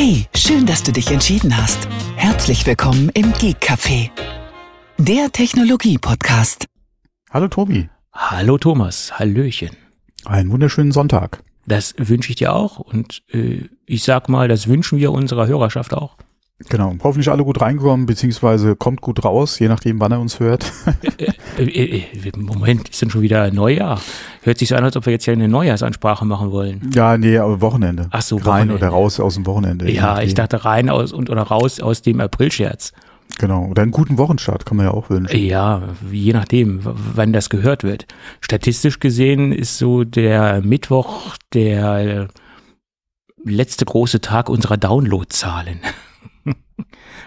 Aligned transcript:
Hey, 0.00 0.26
schön, 0.32 0.64
dass 0.64 0.84
du 0.84 0.92
dich 0.92 1.10
entschieden 1.10 1.56
hast. 1.56 1.88
Herzlich 2.14 2.64
willkommen 2.64 3.08
im 3.14 3.32
Geek 3.32 3.56
Café, 3.56 4.10
der 4.96 5.32
Technologie-Podcast. 5.32 6.66
Hallo 7.30 7.48
Tobi. 7.48 7.88
Hallo 8.12 8.58
Thomas, 8.58 9.18
Hallöchen. 9.18 9.76
Einen 10.24 10.52
wunderschönen 10.52 10.92
Sonntag. 10.92 11.42
Das 11.66 11.96
wünsche 11.98 12.30
ich 12.30 12.36
dir 12.36 12.54
auch 12.54 12.78
und 12.78 13.24
äh, 13.32 13.64
ich 13.86 14.04
sag 14.04 14.28
mal, 14.28 14.46
das 14.46 14.68
wünschen 14.68 15.00
wir 15.00 15.10
unserer 15.10 15.48
Hörerschaft 15.48 15.92
auch. 15.92 16.16
Genau. 16.68 16.92
Hoffentlich 17.04 17.30
alle 17.30 17.44
gut 17.44 17.60
reingekommen, 17.60 18.06
beziehungsweise 18.06 18.74
kommt 18.74 19.00
gut 19.00 19.24
raus, 19.24 19.58
je 19.60 19.68
nachdem, 19.68 20.00
wann 20.00 20.10
er 20.10 20.20
uns 20.20 20.40
hört. 20.40 20.72
Äh, 21.56 21.62
äh, 21.62 21.98
äh, 21.98 22.32
Moment, 22.36 22.88
ist 22.88 23.00
denn 23.02 23.10
schon 23.10 23.22
wieder 23.22 23.50
Neujahr? 23.50 24.00
Hört 24.42 24.58
sich 24.58 24.68
so 24.68 24.76
an, 24.76 24.84
als 24.84 24.96
ob 24.96 25.06
wir 25.06 25.12
jetzt 25.12 25.24
hier 25.24 25.32
eine 25.34 25.48
Neujahrsansprache 25.48 26.24
machen 26.24 26.50
wollen. 26.50 26.90
ja, 26.94 27.16
nee, 27.16 27.38
aber 27.38 27.60
Wochenende. 27.60 28.08
Ach 28.10 28.22
so, 28.22 28.36
Rein 28.36 28.44
Wochenende. 28.46 28.74
oder 28.74 28.88
raus 28.88 29.20
aus 29.20 29.34
dem 29.34 29.46
Wochenende. 29.46 29.90
Ja, 29.90 30.20
ich 30.20 30.34
dachte 30.34 30.64
rein 30.64 30.88
aus 30.88 31.12
und 31.12 31.30
oder 31.30 31.42
raus 31.42 31.80
aus 31.80 32.02
dem 32.02 32.20
Aprilscherz. 32.20 32.92
Genau. 33.38 33.66
Oder 33.66 33.82
einen 33.82 33.90
guten 33.92 34.18
Wochenstart 34.18 34.66
kann 34.66 34.76
man 34.76 34.86
ja 34.86 34.92
auch 34.92 35.10
wünschen. 35.10 35.38
Ja, 35.38 35.82
je 36.10 36.32
nachdem, 36.32 36.80
wann 36.82 37.32
das 37.32 37.50
gehört 37.50 37.84
wird. 37.84 38.06
Statistisch 38.40 39.00
gesehen 39.00 39.52
ist 39.52 39.78
so 39.78 40.04
der 40.04 40.60
Mittwoch 40.62 41.36
der 41.54 42.28
letzte 43.44 43.84
große 43.84 44.20
Tag 44.20 44.48
unserer 44.48 44.76
Downloadzahlen. 44.76 45.80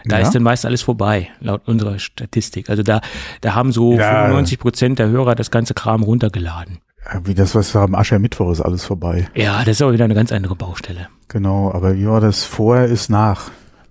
Da 0.05 0.18
Ja? 0.20 0.23
ist 0.26 0.34
dann 0.36 0.44
meist 0.44 0.66
alles 0.66 0.81
vorbei, 0.81 1.30
laut 1.40 1.68
unserer 1.68 2.00
Statistik. 2.00 2.70
Also 2.70 2.84
da, 2.84 3.02
da 3.41 3.55
haben 3.55 3.72
so 3.72 3.94
Ja. 3.94 4.23
95 4.26 4.59
Prozent 4.59 5.00
der 5.00 5.09
Hörer 5.09 5.36
das 5.36 5.52
ganze 5.52 5.73
Kram 5.73 6.04
runtergeladen. 6.04 6.80
Wie 7.23 7.34
das, 7.34 7.55
was 7.55 7.73
wir 7.73 7.81
haben, 7.81 7.95
Aschermittwoch 7.95 8.52
ist 8.52 8.62
alles 8.62 8.86
vorbei. 8.86 9.27
Ja, 9.36 9.59
das 9.59 9.70
ist 9.77 9.81
aber 9.81 9.94
wieder 9.94 10.05
eine 10.05 10.14
ganz 10.16 10.31
andere 10.31 10.55
Baustelle. 10.55 11.08
Genau. 11.30 11.72
Aber 11.73 11.94
ja, 11.94 12.20
das 12.20 12.44
vorher 12.44 12.86
ist 12.86 13.09
nach 13.09 13.50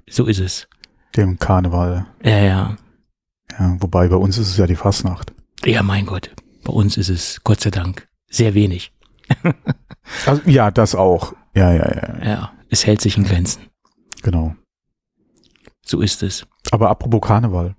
So 0.08 0.26
ist 0.26 0.38
es. 0.38 0.68
dem 1.16 1.38
Karneval. 1.38 2.06
Ja, 2.22 2.38
ja. 2.38 2.76
Ja, 3.58 3.76
wobei 3.80 4.06
bei 4.08 4.16
uns 4.16 4.38
ist 4.38 4.48
es 4.48 4.56
ja 4.56 4.66
die 4.66 4.76
Fastnacht. 4.76 5.32
Ja, 5.64 5.82
mein 5.82 6.06
Gott. 6.06 6.30
Bei 6.64 6.72
uns 6.72 6.96
ist 6.96 7.08
es, 7.08 7.40
Gott 7.42 7.60
sei 7.60 7.70
Dank, 7.70 8.06
sehr 8.30 8.54
wenig. 8.54 8.92
Also, 10.26 10.42
ja, 10.46 10.70
das 10.72 10.94
auch. 10.96 11.34
Ja, 11.54 11.72
ja, 11.72 11.88
ja. 11.94 12.24
Ja, 12.26 12.52
es 12.68 12.84
hält 12.86 13.00
sich 13.00 13.16
in 13.16 13.24
Grenzen. 13.24 13.62
Genau. 14.22 14.54
So 15.84 16.00
ist 16.00 16.22
es. 16.22 16.46
Aber 16.70 16.90
apropos 16.90 17.20
Karneval. 17.20 17.74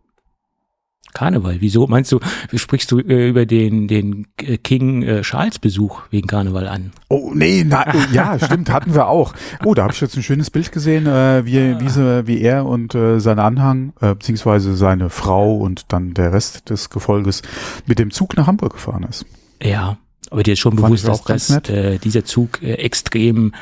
Karneval. 1.14 1.58
Wieso 1.60 1.88
meinst 1.88 2.12
du, 2.12 2.20
sprichst 2.54 2.92
du 2.92 3.00
äh, 3.00 3.30
über 3.30 3.46
den, 3.46 3.88
den 3.88 4.28
äh, 4.42 4.58
King 4.58 5.04
äh, 5.04 5.22
Charles 5.22 5.60
Besuch 5.60 6.04
wegen 6.10 6.28
Karneval 6.28 6.68
an? 6.68 6.92
Oh, 7.10 7.32
nee, 7.34 7.64
na, 7.66 7.86
oh, 7.94 7.98
ja, 8.14 8.38
stimmt, 8.44 8.70
hatten 8.70 8.94
wir 8.94 9.08
auch. 9.08 9.34
Oh, 9.66 9.74
da 9.74 9.84
habe 9.84 9.94
ich 9.94 10.02
jetzt 10.02 10.16
ein 10.16 10.24
schönes 10.24 10.50
Bild 10.50 10.72
gesehen, 10.72 11.08
äh, 11.08 11.46
wie, 11.46 11.80
wie, 11.80 11.90
sie, 11.90 12.28
wie 12.28 12.42
er 12.42 12.66
und 12.66 12.96
äh, 12.96 13.20
sein 13.20 13.40
Anhang, 13.40 13.94
äh, 14.02 14.14
beziehungsweise 14.14 14.76
seine 14.76 15.10
Frau 15.10 15.58
und 15.58 15.92
dann 15.92 16.14
der 16.14 16.34
Rest 16.34 16.70
des 16.70 16.90
Gefolges 16.90 17.42
mit 17.86 18.00
dem 18.00 18.12
Zug 18.12 18.38
nach 18.38 18.48
Hamburg 18.48 18.74
gefahren 18.74 19.04
ist. 19.04 19.26
Ja, 19.62 19.98
aber 20.30 20.44
dir 20.44 20.54
ist 20.54 20.60
schon 20.60 20.78
Fand 20.78 20.96
bewusst, 20.96 21.30
dass, 21.30 21.50
nett. 21.50 21.70
äh, 21.70 21.98
dieser 21.98 22.24
Zug 22.24 22.62
äh, 22.64 22.76
extrem 22.76 23.54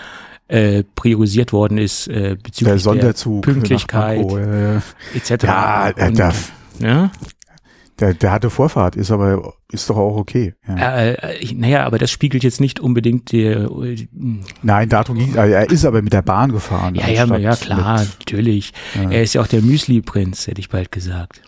äh, 0.50 0.84
priorisiert 0.96 1.54
worden 1.54 1.78
ist 1.78 2.08
äh, 2.08 2.36
bezüglich 2.42 2.74
Der 2.74 2.80
Sonderzug. 2.80 3.44
der 3.46 3.52
Pünktlichkeit 3.54 4.20
Pankow, 4.28 4.38
äh, 4.40 4.76
etc. 5.18 5.44
Ja, 5.44 5.90
äh, 5.96 6.08
Und, 6.08 6.18
der, 6.18 6.34
ja? 6.80 7.12
der, 8.00 8.14
der 8.16 8.32
hatte 8.32 8.50
Vorfahrt, 8.50 8.96
ist 8.96 9.12
aber, 9.12 9.54
ist 9.72 9.90
doch 9.90 9.98
auch 9.98 10.16
okay. 10.18 10.56
Ja. 10.68 10.98
Äh, 11.02 11.38
ich- 11.40 11.54
naja, 11.54 11.86
aber 11.86 11.98
das 11.98 12.10
spiegelt 12.12 12.44
jetzt 12.44 12.60
nicht 12.62 12.80
unbedingt 12.80 13.32
die, 13.32 13.44
äh, 13.44 14.08
Nein, 14.64 14.90
darum 14.90 15.18
ging, 15.18 15.36
äh, 15.36 15.52
er 15.52 15.70
ist 15.70 15.86
aber 15.86 16.02
mit 16.02 16.14
der 16.14 16.22
Bahn 16.22 16.52
gefahren. 16.52 16.96
ja, 16.96 17.08
ja, 17.10 17.24
anstatt 17.24 17.42
ja, 17.42 17.56
klar, 17.56 18.00
Mit, 18.00 18.20
natürlich. 18.20 18.74
Ja. 18.96 19.10
Er 19.12 19.22
ist 19.24 19.34
ja 19.34 19.42
auch 19.42 19.48
der 19.48 19.62
Müsli-Prinz, 19.62 20.48
hätte 20.48 20.62
ich 20.62 20.70
bald 20.70 20.92
gesagt. 20.92 21.42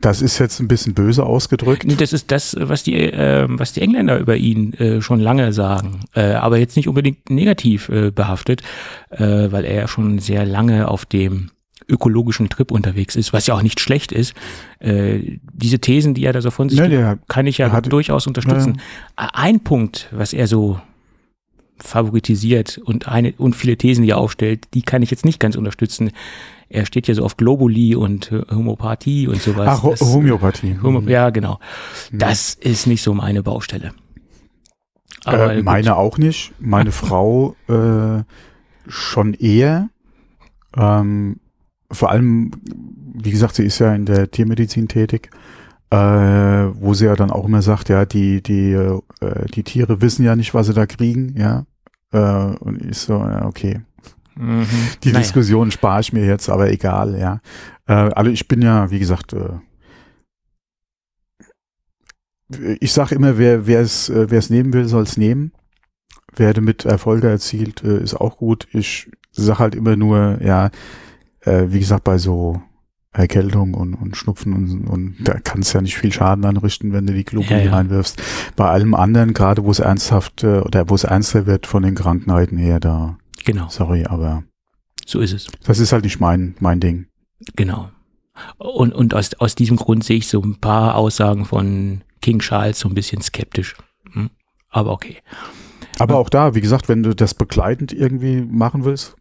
Das 0.00 0.22
ist 0.22 0.38
jetzt 0.38 0.60
ein 0.60 0.68
bisschen 0.68 0.94
böse 0.94 1.24
ausgedrückt. 1.24 1.84
Das 2.00 2.12
ist 2.12 2.30
das, 2.30 2.56
was 2.58 2.82
die, 2.82 2.94
äh, 2.94 3.46
was 3.48 3.72
die 3.72 3.80
Engländer 3.80 4.18
über 4.18 4.36
ihn 4.36 4.72
äh, 4.74 5.00
schon 5.02 5.20
lange 5.20 5.52
sagen, 5.52 6.00
äh, 6.14 6.32
aber 6.34 6.58
jetzt 6.58 6.76
nicht 6.76 6.88
unbedingt 6.88 7.30
negativ 7.30 7.88
äh, 7.88 8.10
behaftet, 8.10 8.62
äh, 9.10 9.18
weil 9.50 9.64
er 9.64 9.74
ja 9.74 9.88
schon 9.88 10.18
sehr 10.18 10.44
lange 10.46 10.88
auf 10.88 11.04
dem 11.06 11.50
ökologischen 11.90 12.50
Trip 12.50 12.70
unterwegs 12.70 13.16
ist, 13.16 13.32
was 13.32 13.46
ja 13.46 13.54
auch 13.54 13.62
nicht 13.62 13.80
schlecht 13.80 14.12
ist. 14.12 14.34
Äh, 14.78 15.38
diese 15.54 15.78
Thesen, 15.78 16.12
die 16.12 16.24
er 16.26 16.32
da 16.34 16.42
so 16.42 16.50
von 16.50 16.68
sich 16.68 16.78
Nee, 16.78 16.88
gibt, 16.88 17.00
der, 17.00 17.18
kann 17.28 17.46
ich 17.46 17.56
ja 17.58 17.72
hatte- 17.72 17.88
durchaus 17.88 18.26
unterstützen. 18.26 18.80
Ein 19.16 19.60
Punkt, 19.60 20.08
was 20.12 20.32
er 20.34 20.46
so 20.48 20.78
favoritisiert 21.78 22.78
und 22.78 23.08
eine 23.08 23.32
und 23.38 23.54
viele 23.54 23.76
Thesen, 23.76 24.02
die 24.04 24.10
er 24.10 24.18
aufstellt, 24.18 24.64
die 24.74 24.82
kann 24.82 25.02
ich 25.02 25.10
jetzt 25.10 25.24
nicht 25.24 25.40
ganz 25.40 25.56
unterstützen. 25.56 26.10
Er 26.70 26.84
steht 26.86 27.06
ja 27.08 27.14
so 27.14 27.24
auf 27.24 27.36
Globuli 27.36 27.94
und 27.94 28.30
äh, 28.30 28.42
Homöopathie 28.50 29.26
und 29.26 29.40
sowas. 29.40 29.66
ach, 29.82 29.88
Das- 29.90 30.00
Homöopathie. 30.02 30.78
Homo 30.82 31.00
ja, 31.00 31.30
genau. 31.30 31.58
Mhm. 32.10 32.18
Das 32.18 32.54
ist 32.54 32.86
nicht 32.86 33.02
so 33.02 33.14
meine 33.14 33.42
Baustelle. 33.42 33.92
äh, 35.26 35.56
gut. 35.56 35.64
meine 35.64 35.96
auch 35.96 36.18
nicht. 36.18 36.52
Meine 36.58 36.92
Frau 36.92 37.56
äh, 37.68 38.22
schon 38.86 39.34
eher. 39.34 39.88
Ähm, 40.76 41.40
vor 41.90 42.10
allem, 42.10 42.50
wie 43.14 43.30
gesagt, 43.30 43.54
sie 43.54 43.64
ist 43.64 43.78
ja 43.78 43.94
in 43.94 44.04
der 44.04 44.30
Tiermedizin 44.30 44.88
tätig, 44.88 45.30
äh, 45.90 45.96
wo 45.96 46.92
sie 46.92 47.06
ja 47.06 47.16
dann 47.16 47.30
auch 47.30 47.46
immer 47.46 47.62
sagt, 47.62 47.88
ja, 47.88 48.04
die, 48.04 48.42
die, 48.42 48.72
äh, 48.72 49.00
die 49.54 49.62
Tiere 49.64 50.02
wissen 50.02 50.22
ja 50.24 50.36
nicht, 50.36 50.52
was 50.52 50.66
sie 50.66 50.74
da 50.74 50.84
kriegen, 50.86 51.34
ja. 51.38 51.64
Äh, 52.12 52.56
und 52.58 52.82
ich 52.82 52.98
so, 52.98 53.14
ja, 53.14 53.46
okay. 53.46 53.80
Mhm. 54.38 54.66
Die 55.04 55.08
Naja. 55.08 55.20
Diskussion 55.20 55.70
spare 55.70 56.00
ich 56.00 56.12
mir 56.12 56.24
jetzt, 56.24 56.48
aber 56.48 56.70
egal, 56.70 57.18
ja. 57.18 57.40
Äh, 57.86 57.92
also 57.92 58.30
ich 58.30 58.46
bin 58.48 58.62
ja, 58.62 58.90
wie 58.90 58.98
gesagt, 58.98 59.32
äh, 59.32 59.58
ich 62.80 62.92
sage 62.92 63.14
immer, 63.14 63.36
wer 63.38 63.66
es 63.80 64.08
äh, 64.08 64.30
wer 64.30 64.38
es 64.38 64.48
nehmen 64.50 64.72
will, 64.72 64.86
soll 64.86 65.02
es 65.02 65.16
nehmen. 65.16 65.52
Wer 66.34 66.54
damit 66.54 66.84
Erfolge 66.84 67.28
erzielt, 67.28 67.82
äh, 67.84 67.98
ist 68.02 68.14
auch 68.14 68.36
gut. 68.38 68.68
Ich 68.72 69.10
sage 69.32 69.58
halt 69.58 69.74
immer 69.74 69.96
nur, 69.96 70.38
ja, 70.42 70.70
äh, 71.40 71.66
wie 71.68 71.80
gesagt, 71.80 72.04
bei 72.04 72.18
so 72.18 72.62
Erkältung 73.12 73.74
und, 73.74 73.94
und 73.94 74.16
Schnupfen 74.16 74.52
und, 74.52 74.86
und 74.86 75.16
da 75.20 75.38
kannst 75.42 75.72
ja 75.74 75.80
nicht 75.80 75.96
viel 75.98 76.12
Schaden 76.12 76.44
anrichten, 76.44 76.92
wenn 76.92 77.06
du 77.06 77.12
die 77.14 77.24
Globuli 77.24 77.50
Ja, 77.58 77.64
ja. 77.64 77.72
reinwirfst. 77.74 78.22
Bei 78.54 78.68
allem 78.68 78.94
anderen, 78.94 79.32
gerade 79.34 79.64
wo 79.64 79.70
es 79.70 79.80
ernsthaft 79.80 80.44
äh, 80.44 80.60
oder 80.60 80.88
wo 80.88 80.94
es 80.94 81.04
ernster 81.04 81.46
wird 81.46 81.66
von 81.66 81.82
den 81.82 81.94
Krankheiten 81.94 82.58
her, 82.58 82.78
da, 82.80 83.18
Genau, 83.44 83.68
sorry, 83.68 84.04
aber 84.04 84.44
so 85.06 85.20
ist 85.20 85.32
es. 85.32 85.46
das 85.64 85.78
ist 85.78 85.92
halt 85.92 86.04
nicht 86.04 86.20
mein, 86.20 86.54
mein 86.60 86.80
Ding. 86.80 87.06
Genau. 87.56 87.90
Und, 88.56 88.92
und 88.92 89.14
aus, 89.14 89.34
aus 89.34 89.54
diesem 89.54 89.76
Grund 89.76 90.04
sehe 90.04 90.18
ich 90.18 90.28
so 90.28 90.40
ein 90.42 90.60
paar 90.60 90.96
Aussagen 90.96 91.44
von 91.44 92.02
King 92.20 92.40
Charles 92.40 92.78
so 92.78 92.88
ein 92.88 92.94
bisschen 92.94 93.22
skeptisch. 93.22 93.76
Hm? 94.12 94.30
Aber 94.70 94.92
okay. 94.92 95.16
Aber 95.98 96.16
auch 96.16 96.28
da, 96.28 96.54
wie 96.54 96.60
gesagt, 96.60 96.88
wenn 96.88 97.02
du 97.02 97.14
das 97.14 97.34
begleitend 97.34 97.92
irgendwie 97.92 98.40
machen 98.42 98.84
willst, 98.84 99.16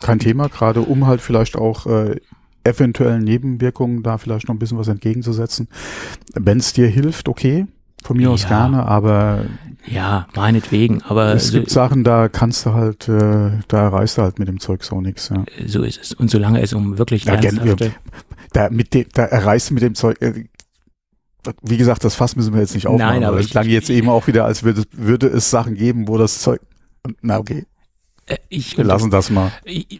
kein 0.00 0.18
Thema, 0.18 0.48
gerade 0.48 0.80
um 0.80 1.06
halt 1.06 1.20
vielleicht 1.20 1.56
auch 1.56 1.86
äh, 1.86 2.20
eventuellen 2.64 3.24
Nebenwirkungen 3.24 4.02
da 4.02 4.18
vielleicht 4.18 4.48
noch 4.48 4.54
ein 4.54 4.58
bisschen 4.58 4.78
was 4.78 4.88
entgegenzusetzen. 4.88 5.68
Wenn 6.34 6.58
es 6.58 6.72
dir 6.72 6.88
hilft, 6.88 7.28
okay, 7.28 7.66
von 8.06 8.16
mir 8.16 8.30
aus 8.30 8.42
Ja. 8.44 8.48
gerne, 8.48 8.86
aber 8.86 9.44
Ja, 9.86 10.26
meinetwegen, 10.34 11.02
aber 11.02 11.34
es 11.34 11.48
so, 11.48 11.58
gibt 11.58 11.70
Sachen, 11.70 12.04
da 12.04 12.28
kannst 12.28 12.64
du 12.66 12.72
halt, 12.72 13.08
äh, 13.08 13.58
da 13.68 13.82
erreichst 13.82 14.18
du 14.18 14.22
halt 14.22 14.38
mit 14.38 14.48
dem 14.48 14.60
Zeug 14.60 14.82
so 14.84 15.00
nichts. 15.00 15.28
Ja. 15.28 15.44
so 15.66 15.82
ist 15.82 16.00
es. 16.00 16.12
Und 16.12 16.30
solange 16.30 16.60
es 16.62 16.72
um 16.72 16.98
wirklich 16.98 17.24
Ja, 17.24 17.34
ernsthafte... 17.34 17.92
Da, 18.52 18.70
mit 18.70 18.94
dem, 18.94 19.06
da 19.12 19.24
erreichst 19.24 19.70
du 19.70 19.74
mit 19.74 19.82
dem 19.82 19.94
Zeug, 19.94 20.20
äh, 20.22 20.44
wie 21.62 21.76
gesagt, 21.76 22.02
das 22.04 22.14
Fass 22.14 22.34
müssen 22.36 22.54
wir 22.54 22.60
jetzt 22.60 22.74
nicht 22.74 22.86
aufmachen, 22.86 23.14
Nein, 23.20 23.24
aber 23.24 23.38
es 23.38 23.46
ich- 23.46 23.50
klang 23.52 23.68
jetzt 23.68 23.90
eben 23.90 24.08
auch 24.08 24.26
wieder, 24.26 24.44
als 24.44 24.62
würde, 24.64 24.82
würde 24.92 25.26
es 25.28 25.50
Sachen 25.50 25.74
geben, 25.74 26.08
wo 26.08 26.16
das 26.18 26.40
Zeug, 26.40 26.60
na 27.22 27.38
okay, 27.38 27.66
Äh, 28.26 28.38
ich 28.48 28.76
wir 28.76 28.84
lassen 28.84 29.10
das 29.10 29.30
mal. 29.30 29.52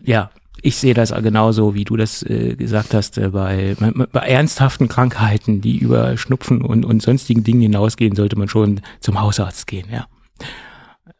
Ja, 0.04 0.30
ich 0.62 0.76
sehe 0.76 0.94
das 0.94 1.12
genauso, 1.12 1.74
wie 1.74 1.84
du 1.84 1.96
das 1.96 2.22
äh, 2.22 2.56
gesagt 2.56 2.94
hast, 2.94 3.18
äh, 3.18 3.28
bei, 3.28 3.76
bei 4.12 4.20
ernsthaften 4.20 4.88
Krankheiten, 4.88 5.60
die 5.60 5.78
über 5.78 6.16
Schnupfen 6.16 6.62
und, 6.62 6.84
und 6.84 7.02
sonstigen 7.02 7.44
Dingen 7.44 7.60
hinausgehen, 7.60 8.16
sollte 8.16 8.36
man 8.36 8.48
schon 8.48 8.80
zum 9.00 9.20
Hausarzt 9.20 9.66
gehen, 9.66 9.86
ja. 9.90 10.06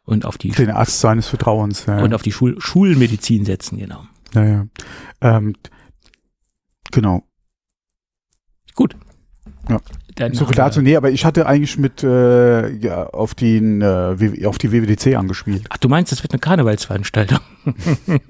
Und 0.04 0.24
auf 0.24 0.38
die, 0.38 0.50
Den 0.50 0.70
Arzt 0.70 1.00
seines 1.00 1.28
Vertrauens. 1.28 1.86
Ja. 1.86 2.02
und 2.02 2.14
auf 2.14 2.22
die 2.22 2.32
Schul 2.32 2.60
Schulmedizin 2.60 3.44
setzen, 3.44 3.78
genau. 3.78 4.04
Ja, 4.34 4.44
ja. 4.44 4.66
Ähm, 5.20 5.54
genau. 6.92 7.24
Gut. 8.74 8.96
Ja. 9.68 9.80
Dann 10.14 10.32
So 10.32 10.46
viel 10.46 10.54
dazu. 10.54 10.80
Nee, 10.80 10.96
aber 10.96 11.10
ich 11.10 11.24
hatte 11.24 11.46
eigentlich 11.46 11.76
mit 11.76 12.02
äh, 12.02 12.70
ja, 12.76 13.06
auf, 13.06 13.34
den, 13.34 13.82
äh, 13.82 14.46
auf 14.46 14.58
die 14.58 14.72
WWDC 14.72 15.16
angespielt. 15.16 15.66
Ach, 15.68 15.76
du 15.76 15.88
meinst, 15.88 16.12
das 16.12 16.22
wird 16.22 16.32
eine 16.32 16.40
Karnevalsveranstaltung? 16.40 17.40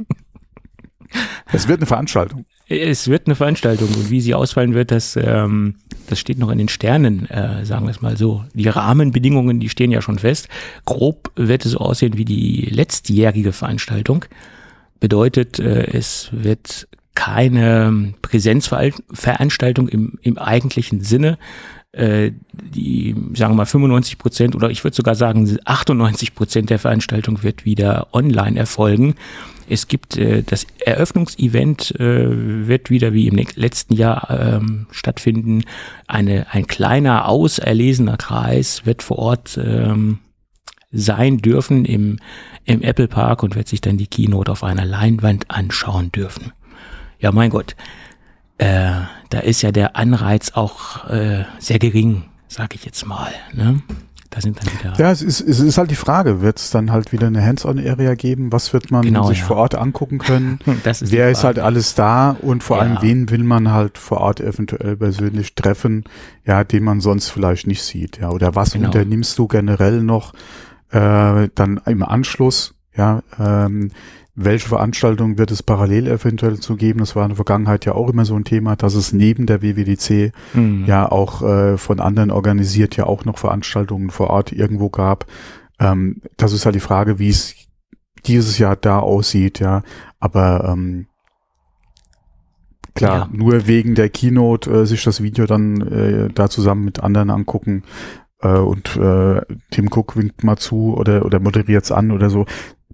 Es 1.53 1.69
wird 1.69 1.81
eine 1.81 1.87
Veranstaltung. 1.87 2.45
Es 2.69 3.09
wird 3.09 3.27
eine 3.27 3.37
Veranstaltung 3.37 3.89
und 3.89 4.11
wie 4.11 4.21
sie 4.21 4.35
ausfallen 4.35 4.75
wird, 4.75 4.91
das, 4.91 5.17
ähm, 5.17 5.77
das 6.09 6.19
steht 6.19 6.39
noch 6.39 6.51
in 6.51 6.59
den 6.59 6.69
Sternen, 6.69 7.31
äh, 7.31 7.65
sagen 7.65 7.87
wir 7.87 7.91
es 7.91 8.01
mal 8.01 8.17
so. 8.17 8.45
Die 8.55 8.69
Rahmenbedingungen, 8.69 9.61
die 9.61 9.69
stehen 9.69 9.93
ja 9.93 10.03
schon 10.03 10.19
fest. 10.19 10.49
Grob 10.85 11.31
wird 11.37 11.65
es 11.65 11.73
so 11.73 11.79
aussehen 11.79 12.17
wie 12.17 12.25
die 12.25 12.63
letztjährige 12.71 13.53
Veranstaltung. 13.53 14.25
bedeutet, 14.99 15.59
äh, 15.59 15.87
es 15.93 16.31
wird 16.33 16.89
keine 17.15 18.15
Präsenzveranstaltung 18.23 19.89
im, 19.89 20.19
im 20.23 20.39
eigentlichen 20.39 21.03
Sinne. 21.03 21.39
Äh, 21.97 22.33
die, 22.53 23.15
sagen 23.35 23.53
wir 23.53 23.57
mal, 23.57 23.65
95 23.65 24.19
Prozent 24.19 24.55
oder 24.55 24.71
ich 24.71 24.85
würde 24.85 24.95
sogar 24.95 25.15
sagen 25.15 25.59
98 25.65 26.35
Prozent 26.35 26.69
der 26.69 26.79
Veranstaltung 26.79 27.43
wird 27.43 27.65
wieder 27.65 28.09
online 28.12 28.59
erfolgen. 28.59 29.15
Es 29.69 29.89
gibt 29.89 30.17
äh, 30.17 30.43
das 30.43 30.67
Eröffnungsevent 30.85 31.99
äh, 31.99 32.69
wird 32.69 32.91
wieder 32.91 33.13
wie 33.13 33.29
im 33.29 33.37
letzten 33.55 33.95
Jahr 33.95 34.31
ähm, 34.31 34.87
stattfinden. 34.91 35.65
Eine, 36.07 36.47
ein 36.53 36.67
kleiner 36.67 37.29
auserlesener 37.29 38.17
Kreis 38.17 38.87
wird 38.87 39.03
vor 39.03 39.19
Ort 39.19 39.59
ähm, 39.63 40.19
sein 40.93 41.39
dürfen 41.39 41.85
im, 41.85 42.19
im 42.65 42.83
Apple 42.83 43.09
Park 43.09 43.43
und 43.43 43.55
wird 43.55 43.69
sich 43.69 43.81
dann 43.81 43.99
die 43.99 44.07
Keynote 44.07 44.51
auf 44.51 44.65
einer 44.65 44.85
Leinwand 44.85 45.51
anschauen 45.51 46.12
dürfen. 46.12 46.53
Ja, 47.19 47.33
mein 47.33 47.51
Gott, 47.51 47.77
äh, 48.59 48.93
da 49.31 49.39
ist 49.41 49.62
ja 49.62 49.73
der 49.73 49.97
Anreiz 49.97 50.53
auch 50.53 51.09
äh, 51.09 51.45
sehr 51.59 51.79
gering, 51.79 52.25
sag 52.49 52.75
ich 52.75 52.85
jetzt 52.85 53.07
mal. 53.07 53.33
Ne? 53.53 53.83
Da 54.31 54.40
sind 54.40 54.58
dann 54.58 54.73
wieder. 54.73 54.94
Ja, 54.99 55.11
es 55.11 55.23
ist, 55.23 55.40
es 55.40 55.61
ist 55.61 55.78
halt 55.78 55.90
die 55.90 55.96
Frage, 55.96 56.40
wird 56.40 56.58
es 56.58 56.70
dann 56.70 56.90
halt 56.90 57.12
wieder 57.12 57.26
eine 57.26 57.44
Hands-on-Area 57.44 58.14
geben? 58.14 58.52
Was 58.52 58.73
wird 58.73 58.90
man 58.90 59.02
genau, 59.02 59.26
sich 59.28 59.40
ja. 59.40 59.44
vor 59.44 59.56
Ort 59.56 59.75
angucken 59.75 60.19
können? 60.19 60.58
ist 60.84 61.12
Wer 61.12 61.31
ist 61.31 61.44
halt 61.44 61.58
alles 61.58 61.94
da 61.94 62.37
und 62.43 62.62
vor 62.62 62.78
ja. 62.78 62.82
allem 62.82 62.99
wen 63.00 63.31
will 63.31 63.44
man 63.44 63.73
halt 63.73 63.99
vor 63.99 64.19
Ort 64.19 64.40
eventuell 64.40 64.96
persönlich 64.96 65.55
treffen, 65.55 66.05
ja, 66.44 66.64
den 66.64 66.84
man 66.84 67.00
sonst 67.00 67.31
vielleicht 67.31 67.67
nicht 67.67 67.82
sieht, 67.82 68.19
ja? 68.19 68.31
Oder 68.31 68.55
was 68.55 68.73
genau. 68.73 68.87
unternimmst 68.87 69.38
du 69.38 69.46
generell 69.46 70.02
noch 70.02 70.32
äh, 70.90 71.49
dann 71.55 71.81
im 71.87 72.02
Anschluss? 72.02 72.75
Ja, 72.96 73.23
ähm, 73.38 73.90
welche 74.37 74.69
Veranstaltungen 74.69 75.38
wird 75.38 75.50
es 75.50 75.62
parallel 75.62 76.06
eventuell 76.06 76.61
zu 76.61 76.77
geben? 76.77 77.00
Das 77.00 77.17
war 77.17 77.25
in 77.25 77.31
der 77.31 77.37
Vergangenheit 77.37 77.87
ja 77.87 77.94
auch 77.94 78.11
immer 78.11 78.27
so 78.27 78.37
ein 78.37 78.44
Thema, 78.44 78.77
dass 78.77 78.94
es 78.94 79.15
neben 79.15 79.47
der 79.47 79.62
WWDC 79.62 80.33
mhm. 80.53 80.85
ja 80.85 81.11
auch 81.11 81.43
äh, 81.43 81.79
von 81.79 82.00
anderen 82.00 82.31
organisiert 82.31 82.97
ja 82.97 83.06
auch 83.06 83.25
noch 83.25 83.38
Veranstaltungen 83.38 84.11
vor 84.11 84.29
Ort 84.29 84.53
irgendwo 84.53 84.91
gab. 84.91 85.25
Ähm, 85.81 86.21
das 86.37 86.53
ist 86.53 86.67
halt 86.67 86.75
die 86.75 86.81
Frage, 86.81 87.19
wie 87.19 87.31
es 87.31 87.55
dieses 88.27 88.59
Jahr 88.59 88.77
da 88.77 88.99
aussieht, 88.99 89.59
ja. 89.59 89.83
Aber 90.21 90.69
ähm, 90.69 91.06
klar, 92.94 93.19
ja. 93.19 93.29
nur 93.33 93.67
wegen 93.67 93.94
der 93.94 94.11
Keynote 94.11 94.71
äh, 94.71 94.87
sich 94.87 95.03
das 95.03 95.23
Video 95.23 95.47
dann 95.47 95.81
äh, 95.81 96.29
da 96.29 96.50
zusammen 96.50 96.85
mit 96.85 97.03
anderen 97.03 97.31
angucken, 97.31 97.85
äh, 98.41 98.49
und 98.49 98.97
äh, 98.97 99.41
Tim 99.71 99.88
Cook 99.91 100.17
winkt 100.17 100.44
mal 100.44 100.56
zu 100.56 100.94
oder, 100.97 101.25
oder 101.25 101.41
moderiert's 101.41 101.93
an 101.93 102.11
oder 102.11 102.31
so 102.31 102.47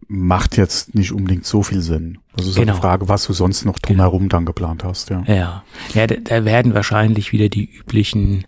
macht 0.09 0.59
jetzt 0.59 0.95
nicht 0.95 1.13
unbedingt 1.13 1.47
so 1.47 1.63
viel 1.63 1.81
Sinn. 1.81 2.19
Das 2.37 2.47
ist 2.47 2.57
genau. 2.57 2.73
eine 2.73 2.81
Frage, 2.81 3.09
was 3.09 3.27
du 3.27 3.33
sonst 3.33 3.65
noch 3.65 3.79
drumherum 3.79 4.23
genau. 4.23 4.29
dann 4.31 4.45
geplant 4.45 4.85
hast. 4.85 5.09
Ja, 5.09 5.23
ja, 5.27 5.65
ja 5.95 6.07
da, 6.07 6.17
da 6.17 6.45
werden 6.45 6.75
wahrscheinlich 6.75 7.33
wieder 7.33 7.49
die 7.49 7.65
üblichen 7.65 8.45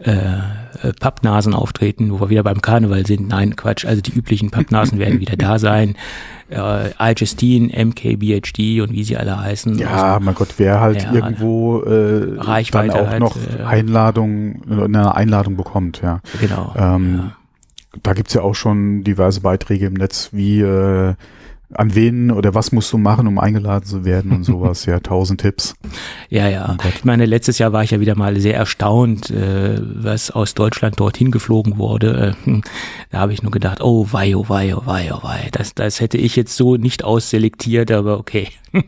äh, 0.00 0.12
äh, 0.12 0.92
Pappnasen 0.98 1.54
auftreten, 1.54 2.10
wo 2.12 2.20
wir 2.20 2.30
wieder 2.30 2.42
beim 2.42 2.60
Karneval 2.60 3.06
sind. 3.06 3.28
Nein, 3.28 3.56
Quatsch, 3.56 3.84
also 3.84 4.00
die 4.00 4.12
üblichen 4.12 4.50
Pappnasen 4.50 4.98
werden 4.98 5.20
wieder 5.20 5.36
da 5.36 5.58
sein. 5.58 5.96
Äh, 6.50 6.92
Algestine, 6.96 7.68
MKBHD 7.84 8.80
und 8.80 8.92
wie 8.92 9.04
sie 9.04 9.18
alle 9.18 9.38
heißen. 9.38 9.76
Ja, 9.76 10.16
aus, 10.16 10.22
mein 10.22 10.34
Gott, 10.34 10.54
wer 10.56 10.80
halt 10.80 11.02
ja, 11.02 11.12
irgendwo 11.12 11.80
äh, 11.80 12.38
Reichweite 12.38 12.94
dann 12.94 13.04
auch 13.04 13.10
halt, 13.10 13.20
noch 13.20 13.36
äh, 13.36 13.64
Einladung, 13.64 14.62
eine 14.66 15.14
Einladung 15.14 15.58
bekommt, 15.58 16.00
ja. 16.00 16.20
Genau. 16.40 16.72
Ähm, 16.74 17.16
ja 17.18 17.32
da 18.02 18.12
gibt's 18.12 18.34
ja 18.34 18.42
auch 18.42 18.54
schon 18.54 19.04
diverse 19.04 19.40
Beiträge 19.40 19.86
im 19.86 19.94
Netz, 19.94 20.30
wie 20.32 20.60
äh, 20.60 21.14
an 21.74 21.94
wen 21.94 22.30
oder 22.30 22.54
was 22.54 22.72
musst 22.72 22.92
du 22.92 22.98
machen, 22.98 23.26
um 23.26 23.38
eingeladen 23.38 23.84
zu 23.84 24.04
werden 24.04 24.32
und 24.32 24.44
sowas. 24.44 24.86
ja, 24.86 25.00
tausend 25.00 25.40
Tipps. 25.40 25.74
Ja, 26.30 26.46
ja. 26.46 26.76
Oh 26.78 26.88
ich 26.94 27.06
meine, 27.06 27.24
letztes 27.24 27.58
Jahr 27.58 27.72
war 27.72 27.82
ich 27.82 27.90
ja 27.90 28.00
wieder 28.00 28.14
mal 28.14 28.38
sehr 28.38 28.54
erstaunt, 28.54 29.30
äh, 29.30 29.80
was 29.80 30.30
aus 30.30 30.52
Deutschland 30.52 31.00
dorthin 31.00 31.30
geflogen 31.30 31.78
wurde. 31.78 32.36
Äh, 32.44 32.46
hm, 32.46 32.62
da 33.10 33.20
habe 33.20 33.32
ich 33.32 33.42
nur 33.42 33.50
gedacht, 33.50 33.80
oh 33.80 34.06
wei, 34.10 34.36
oh 34.36 34.44
wei, 34.48 34.76
oh 34.76 34.82
wei, 34.84 35.10
oh 35.12 35.22
wei. 35.22 35.48
Das, 35.52 35.74
das 35.74 36.00
hätte 36.00 36.18
ich 36.18 36.36
jetzt 36.36 36.54
so 36.54 36.76
nicht 36.76 37.02
ausselektiert, 37.02 37.90
aber 37.90 38.18
okay. 38.18 38.48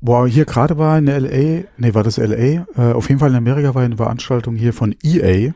Boah, 0.00 0.26
hier 0.26 0.44
gerade 0.46 0.76
war 0.76 0.98
in 0.98 1.06
LA, 1.06 1.64
nee, 1.76 1.94
war 1.94 2.02
das 2.02 2.16
LA? 2.16 2.34
Äh, 2.36 2.64
auf 2.76 3.08
jeden 3.08 3.20
Fall 3.20 3.30
in 3.30 3.36
Amerika 3.36 3.74
war 3.76 3.82
eine 3.82 3.96
Veranstaltung 3.96 4.56
hier 4.56 4.72
von 4.72 4.96
EA 5.04 5.52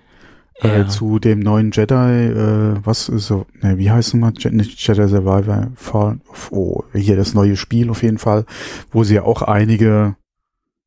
äh, 0.62 0.78
ja. 0.78 0.88
zu 0.88 1.18
dem 1.18 1.40
neuen 1.40 1.70
Jedi, 1.70 1.94
äh, 1.94 2.74
was 2.82 3.08
ist 3.08 3.26
so, 3.26 3.46
ne, 3.62 3.78
wie 3.78 3.90
heißt 3.90 4.08
es 4.08 4.14
mal? 4.14 4.32
Nicht 4.50 4.86
Jedi 4.86 5.08
Survivor, 5.08 5.68
Fall 5.74 6.20
oh, 6.50 6.84
hier 6.94 7.16
das 7.16 7.34
neue 7.34 7.56
Spiel 7.56 7.90
auf 7.90 8.02
jeden 8.02 8.18
Fall, 8.18 8.44
wo 8.90 9.04
sie 9.04 9.16
ja 9.16 9.22
auch 9.22 9.42
einige 9.42 10.16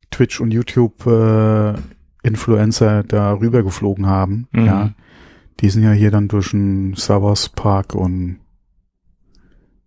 Twitch 0.10 0.42
und 0.42 0.52
YouTube 0.52 1.06
äh, 1.06 1.74
Influencer 2.24 3.04
da 3.04 3.34
rüber 3.34 3.64
geflogen 3.64 4.06
haben, 4.06 4.48
mhm. 4.52 4.66
ja. 4.66 4.90
Die 5.60 5.70
sind 5.70 5.84
ja 5.84 5.92
hier 5.92 6.10
dann 6.10 6.28
durch 6.28 6.52
den 6.52 6.96
Star 6.96 7.22
Wars 7.22 7.50
Park 7.50 7.94
und 7.94 8.38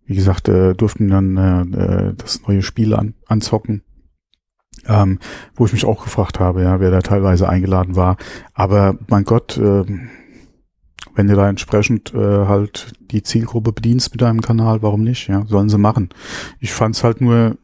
wie 0.07 0.15
gesagt, 0.15 0.49
äh, 0.49 0.75
durften 0.75 1.09
dann 1.09 1.37
äh, 1.37 2.09
äh 2.11 2.15
das 2.17 2.47
neue 2.47 2.63
Spiel 2.63 2.95
an, 2.95 3.15
anzocken 3.27 3.83
ähm, 4.87 5.19
wo 5.55 5.67
ich 5.67 5.73
mich 5.73 5.85
auch 5.85 6.05
gefragt 6.05 6.41
habe, 6.41 6.63
ja, 6.63 6.81
wer 6.81 6.91
da 6.91 7.01
teilweise 7.01 7.49
eingeladen 7.49 7.97
war. 7.97 8.17
Aber 8.53 8.97
mein 9.09 9.25
Gott, 9.25 9.57
äh, 9.57 9.85
wenn 11.15 11.29
du 11.29 11.35
da 11.35 11.49
entsprechend 11.49 12.13
äh, 12.15 12.47
halt 12.47 12.93
die 13.01 13.23
Zielgruppe 13.23 13.73
bedienst 13.73 14.13
mit 14.13 14.21
deinem 14.21 14.41
Kanal, 14.41 14.83
warum 14.83 15.03
nicht? 15.03 15.29
Ja, 15.29 15.45
sollen 15.47 15.69
sie 15.69 15.79
machen. 15.79 16.11
Ich 16.61 16.73
fand 16.73 16.97
es 16.97 17.05
halt 17.05 17.21
nur 17.21 17.57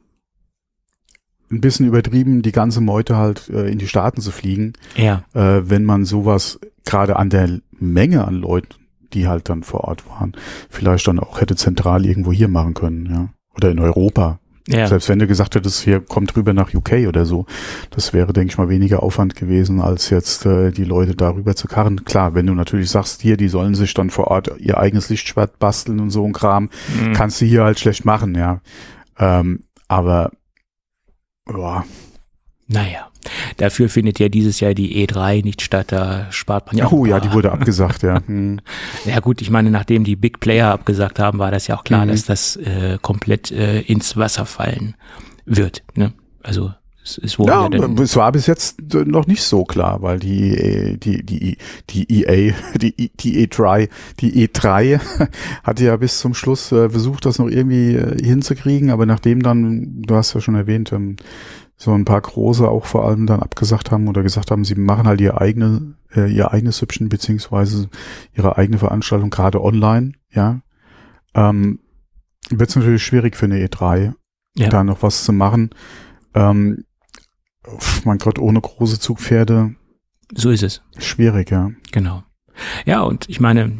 ein 1.50 1.60
bisschen 1.60 1.86
übertrieben, 1.86 2.42
die 2.42 2.52
ganze 2.52 2.80
Meute 2.80 3.16
halt 3.16 3.48
äh, 3.48 3.68
in 3.68 3.78
die 3.78 3.88
Staaten 3.88 4.20
zu 4.20 4.30
fliegen. 4.30 4.74
Ja. 4.94 5.24
Äh, 5.34 5.68
wenn 5.68 5.84
man 5.84 6.04
sowas 6.04 6.60
gerade 6.84 7.16
an 7.16 7.28
der 7.30 7.60
Menge 7.78 8.26
an 8.26 8.36
Leuten, 8.36 8.74
die 9.12 9.26
halt 9.26 9.48
dann 9.48 9.64
vor 9.64 9.84
Ort 9.84 10.08
waren, 10.08 10.32
vielleicht 10.68 11.08
dann 11.08 11.18
auch 11.18 11.40
hätte 11.40 11.56
zentral 11.56 12.06
irgendwo 12.06 12.32
hier 12.32 12.48
machen 12.48 12.74
können, 12.74 13.06
ja. 13.06 13.28
Oder 13.56 13.72
in 13.72 13.80
Europa. 13.80 14.38
Ja. 14.68 14.86
Selbst 14.86 15.08
wenn 15.08 15.18
du 15.18 15.26
gesagt 15.26 15.54
hättest, 15.54 15.82
hier 15.82 16.00
kommt 16.00 16.36
rüber 16.36 16.52
nach 16.52 16.74
UK 16.74 17.08
oder 17.08 17.24
so, 17.24 17.46
das 17.90 18.12
wäre, 18.12 18.32
denke 18.32 18.52
ich 18.52 18.58
mal, 18.58 18.68
weniger 18.68 19.02
Aufwand 19.02 19.34
gewesen, 19.34 19.80
als 19.80 20.10
jetzt 20.10 20.46
äh, 20.46 20.70
die 20.70 20.84
Leute 20.84 21.16
darüber 21.16 21.56
zu 21.56 21.66
karren. 21.66 22.04
Klar, 22.04 22.34
wenn 22.34 22.46
du 22.46 22.54
natürlich 22.54 22.90
sagst, 22.90 23.22
hier, 23.22 23.36
die 23.36 23.48
sollen 23.48 23.74
sich 23.74 23.94
dann 23.94 24.10
vor 24.10 24.28
Ort 24.28 24.50
ihr 24.58 24.78
eigenes 24.78 25.08
Lichtschwert 25.08 25.58
basteln 25.58 25.98
und 25.98 26.10
so 26.10 26.24
ein 26.24 26.32
Kram, 26.32 26.70
mhm. 27.02 27.14
kannst 27.14 27.40
du 27.40 27.46
hier 27.46 27.64
halt 27.64 27.80
schlecht 27.80 28.04
machen, 28.04 28.34
ja. 28.34 28.60
Ähm, 29.18 29.64
aber 29.88 30.30
ja, 31.48 31.84
naja, 32.72 33.08
dafür 33.56 33.88
findet 33.88 34.20
ja 34.20 34.28
dieses 34.28 34.60
Jahr 34.60 34.74
die 34.74 35.04
E3 35.04 35.42
nicht 35.42 35.60
statt, 35.60 35.90
da 35.90 36.30
spart 36.30 36.66
man 36.66 36.76
ja 36.76 36.86
auch. 36.86 36.92
Oh 36.92 37.04
ja, 37.04 37.18
die 37.18 37.32
wurde 37.32 37.50
abgesagt, 37.50 38.02
ja. 38.02 38.20
Hm. 38.26 38.60
Ja 39.06 39.18
gut, 39.20 39.42
ich 39.42 39.50
meine, 39.50 39.70
nachdem 39.70 40.04
die 40.04 40.14
Big 40.14 40.40
Player 40.40 40.70
abgesagt 40.70 41.18
haben, 41.18 41.38
war 41.38 41.50
das 41.50 41.66
ja 41.66 41.76
auch 41.76 41.84
klar, 41.84 42.04
mhm. 42.04 42.10
dass 42.10 42.24
das 42.24 42.56
äh, 42.56 42.98
komplett 43.02 43.50
äh, 43.50 43.80
ins 43.80 44.16
Wasser 44.16 44.46
fallen 44.46 44.94
wird. 45.46 45.82
Ne? 45.94 46.12
Also 46.42 46.72
es, 47.02 47.18
es 47.18 47.38
wurde 47.38 47.52
ja, 47.52 48.02
es 48.02 48.14
war 48.14 48.30
bis 48.30 48.46
jetzt 48.46 48.80
noch 48.92 49.26
nicht 49.26 49.42
so 49.42 49.64
klar, 49.64 50.02
weil 50.02 50.18
die 50.18 50.56
äh, 50.56 50.96
die 50.96 51.24
die 51.24 51.56
die 51.88 52.22
EA 52.22 52.54
die 52.76 53.10
die 53.18 53.46
E3 53.46 53.88
die 54.20 54.46
E3 54.46 55.00
hatte 55.64 55.84
ja 55.84 55.96
bis 55.96 56.18
zum 56.18 56.34
Schluss 56.34 56.70
äh, 56.72 56.90
versucht, 56.90 57.26
das 57.26 57.38
noch 57.38 57.48
irgendwie 57.48 57.94
äh, 57.94 58.22
hinzukriegen, 58.22 58.90
aber 58.90 59.06
nachdem 59.06 59.42
dann 59.42 60.02
du 60.02 60.14
hast 60.14 60.34
ja 60.34 60.40
schon 60.40 60.54
erwähnt 60.54 60.92
ähm, 60.92 61.16
so 61.82 61.94
ein 61.94 62.04
paar 62.04 62.20
große 62.20 62.68
auch 62.68 62.84
vor 62.84 63.08
allem 63.08 63.26
dann 63.26 63.40
abgesagt 63.40 63.90
haben 63.90 64.06
oder 64.06 64.22
gesagt 64.22 64.50
haben, 64.50 64.66
sie 64.66 64.74
machen 64.74 65.06
halt 65.06 65.18
ihr 65.22 65.40
eigene, 65.40 65.94
äh, 66.14 66.30
ihr 66.30 66.52
eigenes 66.52 66.76
Süppchen 66.76 67.08
beziehungsweise 67.08 67.88
ihre 68.34 68.58
eigene 68.58 68.76
Veranstaltung 68.76 69.30
gerade 69.30 69.62
online, 69.62 70.12
ja, 70.30 70.60
ähm, 71.34 71.80
wird 72.50 72.68
es 72.68 72.76
natürlich 72.76 73.02
schwierig 73.02 73.34
für 73.34 73.46
eine 73.46 73.66
E3, 73.66 74.12
ja. 74.56 74.68
da 74.68 74.84
noch 74.84 75.02
was 75.02 75.24
zu 75.24 75.32
machen. 75.32 75.70
Ähm, 76.34 76.84
mein 78.04 78.18
Gott, 78.18 78.38
ohne 78.38 78.60
große 78.60 79.00
Zugpferde. 79.00 79.74
So 80.34 80.50
ist 80.50 80.62
es. 80.62 80.82
Schwierig, 80.98 81.50
ja. 81.50 81.70
Genau. 81.92 82.24
Ja, 82.84 83.00
und 83.00 83.26
ich 83.30 83.40
meine, 83.40 83.72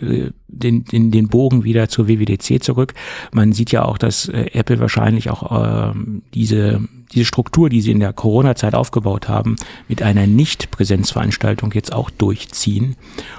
den, 0.00 0.84
den, 0.84 1.10
den 1.10 1.28
Bogen 1.28 1.64
wieder 1.64 1.88
zur 1.88 2.08
WWDC 2.08 2.62
zurück. 2.62 2.94
Man 3.32 3.52
sieht 3.52 3.72
ja 3.72 3.84
auch, 3.84 3.98
dass 3.98 4.28
äh, 4.28 4.50
Apple 4.52 4.80
wahrscheinlich 4.80 5.30
auch 5.30 5.92
ähm, 5.92 6.22
diese, 6.34 6.80
diese 7.12 7.24
Struktur, 7.24 7.68
die 7.68 7.80
sie 7.80 7.92
in 7.92 8.00
der 8.00 8.12
Corona-Zeit 8.12 8.74
aufgebaut 8.74 9.28
haben, 9.28 9.56
mit 9.88 10.02
einer 10.02 10.26
Nicht-Präsenzveranstaltung 10.26 11.72
jetzt 11.72 11.92
auch 11.92 12.10
durchziehen 12.10 12.96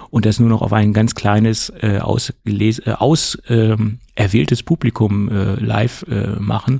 und 0.10 0.26
das 0.26 0.40
nur 0.40 0.50
noch 0.50 0.62
auf 0.62 0.74
ein 0.74 0.94
ganz 0.94 1.16
kleines, 1.16 1.72
äh, 1.82 2.00
ausgeles 2.00 2.80
äh, 2.80 2.92
aus 2.98 3.38
ähm, 3.48 4.00
erwähltes 4.16 4.64
Publikum 4.64 5.30
äh, 5.30 5.56
live 5.56 6.06
äh, 6.10 6.40
machen. 6.40 6.80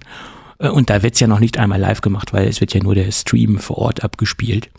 Äh, 0.60 0.70
und 0.70 0.90
da 0.90 1.04
wird's 1.04 1.20
ja 1.20 1.28
noch 1.28 1.40
nicht 1.40 1.58
einmal 1.58 1.80
live 1.80 2.02
gemacht, 2.02 2.34
weil 2.34 2.48
es 2.48 2.62
wird 2.62 2.74
ja 2.74 2.82
nur 2.82 2.96
der 2.96 3.12
Stream 3.12 3.58
vor 3.58 3.78
Ort 3.78 4.04
abgespielt. 4.04 4.70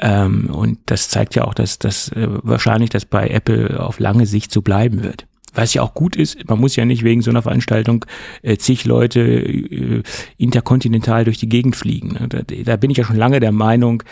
Ähm, 0.00 0.48
und 0.50 0.78
das 0.86 1.08
zeigt 1.08 1.34
ja 1.34 1.44
auch, 1.44 1.54
dass 1.54 1.78
das 1.78 2.08
äh, 2.10 2.26
wahrscheinlich 2.42 2.90
das 2.90 3.04
bei 3.04 3.28
Apple 3.28 3.78
auf 3.80 3.98
lange 4.00 4.26
Sicht 4.26 4.50
so 4.50 4.62
bleiben 4.62 5.02
wird. 5.02 5.26
was 5.52 5.74
ja 5.74 5.82
auch 5.82 5.94
gut 5.94 6.16
ist, 6.16 6.48
man 6.48 6.60
muss 6.60 6.76
ja 6.76 6.84
nicht 6.84 7.02
wegen 7.02 7.22
so 7.22 7.30
einer 7.30 7.42
Veranstaltung 7.42 8.04
äh, 8.42 8.56
zig 8.56 8.84
Leute 8.84 9.20
äh, 9.20 10.02
interkontinental 10.38 11.24
durch 11.24 11.38
die 11.38 11.48
Gegend 11.48 11.76
fliegen. 11.76 12.12
Ne? 12.12 12.28
Da, 12.28 12.42
da, 12.42 12.76
bin 12.76 12.90
ich 12.90 12.98
ja 12.98 13.04
schon 13.04 13.16
lange 13.16 13.40
der 13.40 13.52
Meinung, 13.52 14.02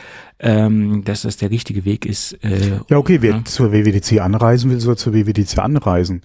ähm, 0.40 1.04
dass 1.04 1.23
das 1.23 1.37
der 1.37 1.50
richtige 1.50 1.85
Weg 1.85 2.04
ist. 2.07 2.33
Äh, 2.45 2.80
ja, 2.88 2.97
okay, 2.99 3.18
wer 3.23 3.37
ja. 3.37 3.45
zur 3.45 3.73
WWDC 3.73 4.21
anreisen 4.21 4.71
will, 4.71 4.80
soll 4.80 4.99
zur 4.99 5.14
WWDC 5.14 5.59
anreisen. 5.59 6.23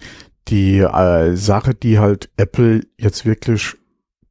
Die 0.48 0.78
äh, 0.78 1.36
Sache, 1.36 1.74
die 1.74 1.98
halt 1.98 2.28
Apple 2.36 2.82
jetzt 2.98 3.24
wirklich, 3.24 3.76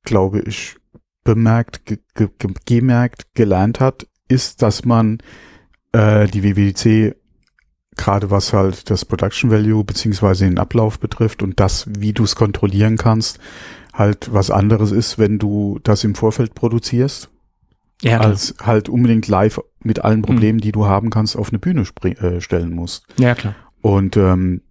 glaube 0.04 0.42
ich, 0.42 0.76
bemerkt, 1.24 1.86
ge 1.86 1.98
ge 2.14 2.28
gemerkt, 2.66 3.34
gelernt 3.34 3.80
hat, 3.80 4.06
ist, 4.34 4.62
dass 4.62 4.86
man 4.86 5.20
äh, 5.92 6.28
die 6.28 6.44
WWDC 6.44 7.16
gerade 7.96 8.32
was 8.32 8.54
halt 8.54 8.90
das 8.90 9.06
Production 9.06 9.52
Value 9.52 9.84
beziehungsweise 9.84 10.46
den 10.46 10.58
Ablauf 10.58 11.00
betrifft 11.00 11.44
und 11.44 11.60
das, 11.60 11.88
wie 11.88 12.14
du 12.14 12.24
es 12.24 12.36
kontrollieren 12.36 12.98
kannst, 12.98 13.40
halt 13.94 14.34
was 14.34 14.50
anderes 14.50 14.92
ist, 14.92 15.20
wenn 15.20 15.38
du 15.38 15.80
das 15.84 16.04
im 16.04 16.16
Vorfeld 16.16 16.56
produzierst, 16.56 17.30
ja, 18.02 18.20
als 18.20 18.56
halt 18.62 18.90
unbedingt 18.90 19.28
live 19.28 19.62
mit 19.80 20.04
allen 20.04 20.18
hm. 20.18 20.24
Problemen, 20.24 20.58
mhm. 20.58 20.62
die 20.62 20.72
du 20.72 20.86
haben 20.86 21.10
kannst, 21.10 21.38
auf 21.38 21.50
eine 21.50 21.60
Bühne 21.60 21.86
äh, 22.04 22.42
stellen 22.42 22.74
musst. 22.74 23.06
Ja, 23.18 23.36
klar. 23.36 23.56
Und 23.82 24.18
ähm, 24.18 24.62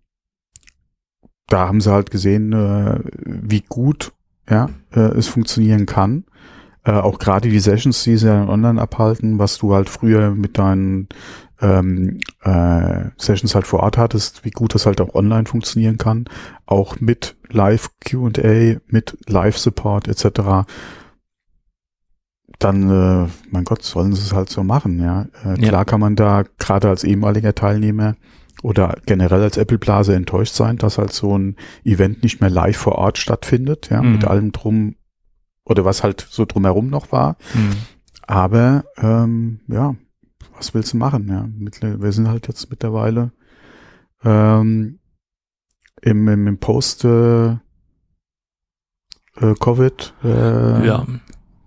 da 1.46 1.68
haben 1.68 1.80
sie 1.80 1.92
halt 1.92 2.10
gesehen, 2.10 2.52
äh, 2.52 3.00
wie 3.24 3.62
gut 3.68 4.12
ja, 4.48 4.70
äh, 4.92 5.00
es 5.00 5.28
funktionieren 5.28 5.86
kann. 5.86 6.24
Äh, 6.84 6.92
auch 6.92 7.18
gerade 7.18 7.48
die 7.48 7.60
Sessions, 7.60 8.02
die 8.02 8.16
sie 8.16 8.26
ja 8.26 8.48
online 8.48 8.80
abhalten, 8.80 9.38
was 9.38 9.58
du 9.58 9.72
halt 9.72 9.88
früher 9.88 10.32
mit 10.32 10.58
deinen 10.58 11.08
ähm, 11.60 12.18
äh, 12.42 13.04
Sessions 13.16 13.54
halt 13.54 13.66
vor 13.68 13.80
Ort 13.80 13.96
hattest, 13.96 14.44
wie 14.44 14.50
gut 14.50 14.74
das 14.74 14.84
halt 14.84 15.00
auch 15.00 15.14
online 15.14 15.46
funktionieren 15.46 15.96
kann, 15.96 16.24
auch 16.66 16.98
mit 17.00 17.36
Live 17.50 17.90
Q&A, 18.04 18.80
mit 18.88 19.16
Live 19.28 19.58
Support 19.58 20.08
etc. 20.08 20.66
Dann, 22.58 22.90
äh, 22.90 23.28
mein 23.50 23.64
Gott, 23.64 23.82
sollen 23.82 24.12
sie 24.12 24.22
es 24.22 24.32
halt 24.32 24.50
so 24.50 24.64
machen, 24.64 25.00
ja. 25.00 25.26
Äh, 25.44 25.54
klar 25.54 25.72
ja. 25.72 25.84
kann 25.84 26.00
man 26.00 26.16
da 26.16 26.44
gerade 26.58 26.88
als 26.88 27.04
ehemaliger 27.04 27.54
Teilnehmer 27.54 28.16
oder 28.64 28.96
generell 29.06 29.42
als 29.42 29.56
Apple 29.56 29.78
Blase 29.78 30.14
enttäuscht 30.16 30.54
sein, 30.54 30.78
dass 30.78 30.98
halt 30.98 31.12
so 31.12 31.38
ein 31.38 31.56
Event 31.84 32.24
nicht 32.24 32.40
mehr 32.40 32.50
live 32.50 32.76
vor 32.76 32.96
Ort 32.96 33.18
stattfindet, 33.18 33.88
ja, 33.90 34.02
mhm. 34.02 34.12
mit 34.12 34.24
allem 34.24 34.50
drum 34.50 34.96
oder 35.64 35.84
was 35.84 36.02
halt 36.02 36.26
so 36.28 36.44
drumherum 36.44 36.88
noch 36.88 37.12
war. 37.12 37.36
Mhm. 37.54 37.76
Aber 38.22 38.84
ähm, 38.96 39.60
ja, 39.68 39.94
was 40.54 40.74
willst 40.74 40.92
du 40.92 40.96
machen? 40.96 41.28
Ja, 41.28 41.48
wir 42.00 42.12
sind 42.12 42.28
halt 42.28 42.48
jetzt 42.48 42.70
mittlerweile 42.70 43.32
ähm, 44.24 44.98
im, 46.00 46.28
im, 46.28 46.46
im 46.46 46.58
Post 46.58 47.04
äh, 47.04 47.52
äh, 47.52 47.56
Covid 49.58 50.14
äh, 50.24 50.86
ja. 50.86 51.06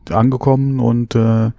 angekommen 0.09 0.79
und 0.79 1.15
äh, 1.15 1.51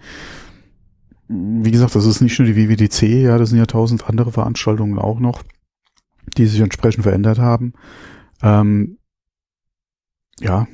wie 1.29 1.71
gesagt, 1.71 1.95
das 1.95 2.07
ist 2.07 2.21
nicht 2.21 2.39
nur 2.39 2.47
die 2.47 2.57
WWDC, 2.57 3.03
ja, 3.03 3.37
das 3.37 3.51
sind 3.51 3.59
ja 3.59 3.67
tausend 3.67 4.09
andere 4.09 4.31
Veranstaltungen 4.31 4.99
auch 4.99 5.19
noch, 5.19 5.43
die 6.37 6.47
sich 6.47 6.61
entsprechend 6.61 7.03
verändert 7.03 7.39
haben. 7.39 7.73
Ähm, 8.43 8.99
ja, 10.39 10.69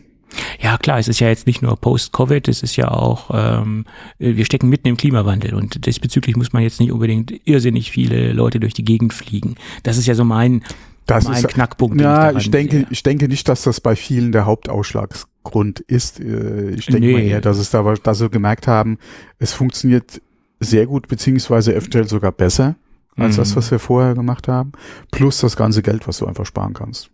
ja, 0.61 0.79
klar, 0.79 0.99
es 0.99 1.09
ist 1.09 1.21
ja 1.21 1.29
jetzt 1.29 1.47
nicht 1.47 1.63
nur 1.63 1.77
Post-Covid, 1.77 2.49
es 2.49 2.63
ist 2.63 2.77
ja 2.77 2.91
auch, 2.91 3.31
ähm, 3.33 3.85
wir 4.19 4.45
stecken 4.45 4.69
mitten 4.69 4.89
im 4.89 4.97
Klimawandel 4.97 5.55
und 5.55 5.87
diesbezüglich 5.87 6.37
muss 6.37 6.53
man 6.53 6.63
jetzt 6.63 6.81
nicht 6.81 6.93
unbedingt 6.93 7.33
irrsinnig 7.45 7.91
viele 7.91 8.33
Leute 8.33 8.61
durch 8.61 8.75
die 8.75 8.85
Gegend 8.85 9.13
fliegen. 9.13 9.57
Das 9.83 9.99
ist 9.99 10.07
ja 10.07 10.15
so 10.15 10.25
mein, 10.25 10.63
das 11.07 11.25
mein 11.25 11.45
ist, 11.45 11.49
Knackpunkt. 11.49 12.01
Ja, 12.01 12.31
ich, 12.33 12.39
ich 12.39 12.51
denke, 12.51 12.77
sehe. 12.77 12.87
ich 12.91 13.03
denke 13.03 13.29
nicht, 13.29 13.49
dass 13.49 13.63
das 13.63 13.81
bei 13.81 13.97
vielen 13.97 14.33
der 14.33 14.47
Hauptausschlagsgrund 14.47 15.81
ist. 15.81 16.21
Äh, 16.21 16.71
ich 16.71 16.87
denke 16.87 17.07
nee. 17.07 17.13
mal 17.13 17.23
eher, 17.23 17.41
dass 17.41 17.59
es 17.59 17.71
da, 17.71 17.83
dass 18.03 18.19
sie 18.19 18.31
gemerkt 18.31 18.67
haben, 18.67 18.99
es 19.39 19.53
funktioniert 19.53 20.21
sehr 20.61 20.87
gut, 20.87 21.09
beziehungsweise 21.09 21.75
eventuell 21.75 22.09
sogar 22.09 22.33
besser 22.33 22.77
als 23.17 23.37
mhm. 23.37 23.41
das, 23.41 23.57
was 23.57 23.71
wir 23.71 23.79
vorher 23.79 24.15
gemacht 24.15 24.49
haben. 24.49 24.73
Plus 25.11 25.41
das 25.41 25.57
ganze 25.57 25.83
Geld, 25.83 26.07
was 26.07 26.19
du 26.19 26.27
einfach 26.27 26.47
sparen 26.47 26.73
kannst. 26.73 27.11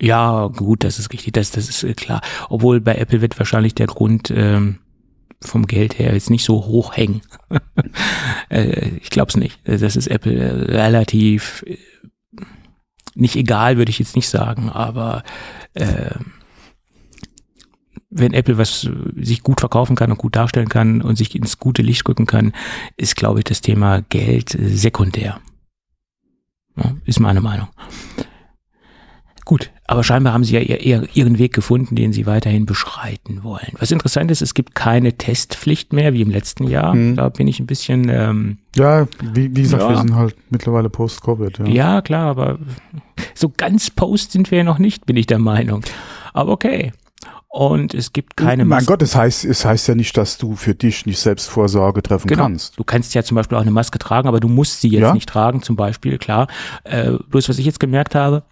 Ja, 0.00 0.48
gut, 0.48 0.84
das 0.84 0.98
ist 0.98 1.12
richtig, 1.12 1.32
das, 1.32 1.50
das 1.50 1.68
ist 1.68 1.82
äh, 1.82 1.94
klar. 1.94 2.20
Obwohl 2.48 2.80
bei 2.80 2.96
Apple 2.96 3.20
wird 3.20 3.38
wahrscheinlich 3.38 3.74
der 3.74 3.86
Grund 3.86 4.30
ähm, 4.34 4.78
vom 5.40 5.66
Geld 5.66 5.98
her 5.98 6.12
jetzt 6.12 6.30
nicht 6.30 6.44
so 6.44 6.66
hoch 6.66 6.96
hängen. 6.96 7.22
äh, 8.50 8.90
ich 9.00 9.10
glaube 9.10 9.30
es 9.30 9.36
nicht. 9.36 9.58
Das 9.64 9.96
ist 9.96 10.06
Apple 10.06 10.68
relativ 10.68 11.64
äh, 11.66 11.78
nicht 13.14 13.36
egal, 13.36 13.78
würde 13.78 13.90
ich 13.90 13.98
jetzt 13.98 14.14
nicht 14.14 14.28
sagen, 14.28 14.68
aber 14.68 15.22
äh, 15.72 16.10
wenn 18.10 18.34
Apple 18.34 18.58
was 18.58 18.88
sich 19.16 19.42
gut 19.42 19.60
verkaufen 19.60 19.96
kann 19.96 20.10
und 20.10 20.18
gut 20.18 20.36
darstellen 20.36 20.68
kann 20.68 21.02
und 21.02 21.16
sich 21.16 21.34
ins 21.34 21.58
gute 21.58 21.82
Licht 21.82 22.06
rücken 22.08 22.26
kann, 22.26 22.52
ist, 22.96 23.16
glaube 23.16 23.40
ich, 23.40 23.44
das 23.44 23.60
Thema 23.60 24.02
Geld 24.02 24.56
sekundär. 24.58 25.40
Ja, 26.76 26.94
ist 27.04 27.20
meine 27.20 27.40
Meinung. 27.40 27.68
Gut, 29.44 29.70
aber 29.88 30.02
scheinbar 30.02 30.32
haben 30.32 30.44
sie 30.44 30.54
ja 30.54 30.60
eher 30.60 31.04
ihren 31.14 31.38
Weg 31.38 31.54
gefunden, 31.54 31.94
den 31.94 32.12
sie 32.12 32.26
weiterhin 32.26 32.66
beschreiten 32.66 33.44
wollen. 33.44 33.72
Was 33.78 33.90
interessant 33.90 34.30
ist, 34.30 34.42
es 34.42 34.54
gibt 34.54 34.74
keine 34.74 35.16
Testpflicht 35.16 35.92
mehr 35.92 36.12
wie 36.12 36.22
im 36.22 36.30
letzten 36.30 36.68
Jahr. 36.68 36.92
Hm. 36.92 37.16
Da 37.16 37.28
bin 37.28 37.46
ich 37.46 37.60
ein 37.60 37.66
bisschen. 37.66 38.08
Ähm, 38.08 38.58
ja, 38.74 39.06
wie, 39.22 39.54
wie 39.54 39.62
gesagt, 39.62 39.82
ja. 39.82 39.90
wir 39.90 39.96
sind 39.98 40.14
halt 40.14 40.36
mittlerweile 40.50 40.90
post-Covid. 40.90 41.58
Ja. 41.60 41.66
ja, 41.66 42.00
klar, 42.02 42.26
aber 42.26 42.58
so 43.34 43.52
ganz 43.56 43.90
post 43.90 44.32
sind 44.32 44.50
wir 44.50 44.58
ja 44.58 44.64
noch 44.64 44.78
nicht, 44.78 45.06
bin 45.06 45.16
ich 45.16 45.26
der 45.26 45.38
Meinung. 45.38 45.82
Aber 46.32 46.52
okay. 46.52 46.92
Und 47.48 47.94
es 47.94 48.12
gibt 48.12 48.36
keine 48.36 48.66
Mein 48.66 48.80
Masken. 48.80 48.86
Gott, 48.88 49.02
es 49.02 49.16
heißt, 49.16 49.46
es 49.46 49.64
heißt 49.64 49.88
ja 49.88 49.94
nicht, 49.94 50.14
dass 50.18 50.36
du 50.36 50.56
für 50.56 50.74
dich 50.74 51.06
nicht 51.06 51.18
selbst 51.18 51.48
Vorsorge 51.48 52.02
treffen 52.02 52.28
genau. 52.28 52.42
kannst. 52.42 52.78
Du 52.78 52.84
kannst 52.84 53.14
ja 53.14 53.22
zum 53.22 53.34
Beispiel 53.34 53.56
auch 53.56 53.62
eine 53.62 53.70
Maske 53.70 53.98
tragen, 53.98 54.28
aber 54.28 54.40
du 54.40 54.48
musst 54.48 54.82
sie 54.82 54.88
jetzt 54.90 55.00
ja? 55.00 55.14
nicht 55.14 55.26
tragen, 55.26 55.62
zum 55.62 55.74
Beispiel, 55.74 56.18
klar. 56.18 56.48
Äh, 56.84 57.12
bloß 57.30 57.48
was 57.48 57.58
ich 57.58 57.64
jetzt 57.64 57.80
gemerkt 57.80 58.14
habe, 58.14 58.42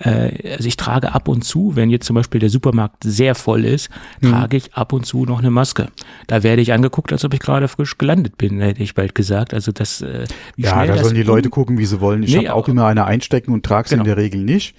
äh, 0.00 0.54
also 0.56 0.66
ich 0.66 0.76
trage 0.76 1.14
ab 1.14 1.28
und 1.28 1.42
zu, 1.42 1.76
wenn 1.76 1.90
jetzt 1.90 2.06
zum 2.06 2.14
Beispiel 2.14 2.40
der 2.40 2.50
Supermarkt 2.50 3.04
sehr 3.04 3.34
voll 3.34 3.64
ist, 3.64 3.90
mhm. 4.20 4.30
trage 4.30 4.56
ich 4.56 4.74
ab 4.74 4.92
und 4.92 5.04
zu 5.06 5.24
noch 5.24 5.38
eine 5.38 5.50
Maske. 5.50 5.88
Da 6.26 6.42
werde 6.42 6.62
ich 6.62 6.72
angeguckt, 6.72 7.12
als 7.12 7.24
ob 7.24 7.34
ich 7.34 7.40
gerade 7.40 7.68
frisch 7.68 7.98
gelandet 7.98 8.38
bin, 8.38 8.60
hätte 8.60 8.82
ich 8.82 8.94
bald 8.94 9.14
gesagt. 9.14 9.54
Also 9.54 9.72
das, 9.72 10.00
äh, 10.00 10.26
wie 10.56 10.62
Ja, 10.62 10.84
da 10.86 10.98
sollen 10.98 11.14
die 11.14 11.22
Leute 11.22 11.50
gucken, 11.50 11.78
wie 11.78 11.86
sie 11.86 12.00
wollen. 12.00 12.22
Ich 12.22 12.34
nee, 12.34 12.48
habe 12.48 12.54
auch 12.54 12.68
immer 12.68 12.86
eine 12.86 13.04
einstecken 13.04 13.52
und 13.52 13.64
trage 13.64 13.88
sie 13.88 13.94
genau. 13.94 14.04
in 14.04 14.08
der 14.08 14.16
Regel 14.16 14.42
nicht. 14.42 14.74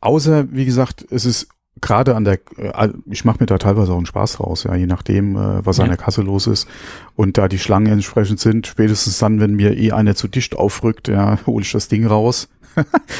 Außer, 0.00 0.52
wie 0.52 0.66
gesagt, 0.66 1.06
es 1.10 1.24
ist 1.24 1.48
gerade 1.80 2.14
an 2.14 2.24
der, 2.24 2.38
äh, 2.56 2.88
ich 3.06 3.24
mache 3.24 3.38
mir 3.40 3.46
da 3.46 3.58
teilweise 3.58 3.92
auch 3.92 3.96
einen 3.96 4.06
Spaß 4.06 4.40
raus, 4.40 4.64
ja, 4.64 4.74
je 4.74 4.86
nachdem, 4.86 5.36
äh, 5.36 5.64
was 5.64 5.78
ja. 5.78 5.84
an 5.84 5.90
der 5.90 5.98
Kasse 5.98 6.22
los 6.22 6.46
ist. 6.46 6.68
Und 7.14 7.38
da 7.38 7.48
die 7.48 7.58
Schlangen 7.58 7.92
entsprechend 7.92 8.40
sind, 8.40 8.66
spätestens 8.66 9.18
dann, 9.18 9.40
wenn 9.40 9.54
mir 9.54 9.76
eh 9.76 9.92
einer 9.92 10.14
zu 10.14 10.28
dicht 10.28 10.56
aufrückt, 10.56 11.08
ja, 11.08 11.38
hole 11.46 11.62
ich 11.62 11.72
das 11.72 11.88
Ding 11.88 12.06
raus 12.06 12.48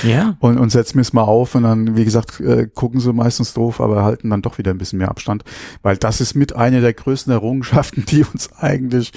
ja. 0.03 0.37
und, 0.41 0.59
und 0.59 0.71
setzen 0.71 0.99
mir 0.99 1.03
es 1.03 1.13
mal 1.13 1.23
auf 1.23 1.55
und 1.55 1.63
dann, 1.65 1.97
wie 1.97 2.05
gesagt, 2.05 2.41
äh, 2.41 2.69
gucken 2.73 3.01
sie 3.01 3.13
meistens 3.13 3.55
doof, 3.55 3.81
aber 3.81 4.05
halten 4.05 4.31
dann 4.31 4.43
doch 4.43 4.59
wieder 4.59 4.71
ein 4.71 4.79
bisschen 4.79 4.99
mehr 4.99 5.11
Abstand, 5.11 5.45
weil 5.83 5.97
das 5.97 6.21
ist 6.21 6.35
mit 6.35 6.55
einer 6.55 6.81
der 6.81 6.93
größten 6.93 7.33
Errungenschaften, 7.33 8.05
die 8.09 8.25
uns 8.25 8.51
eigentlich 8.59 9.13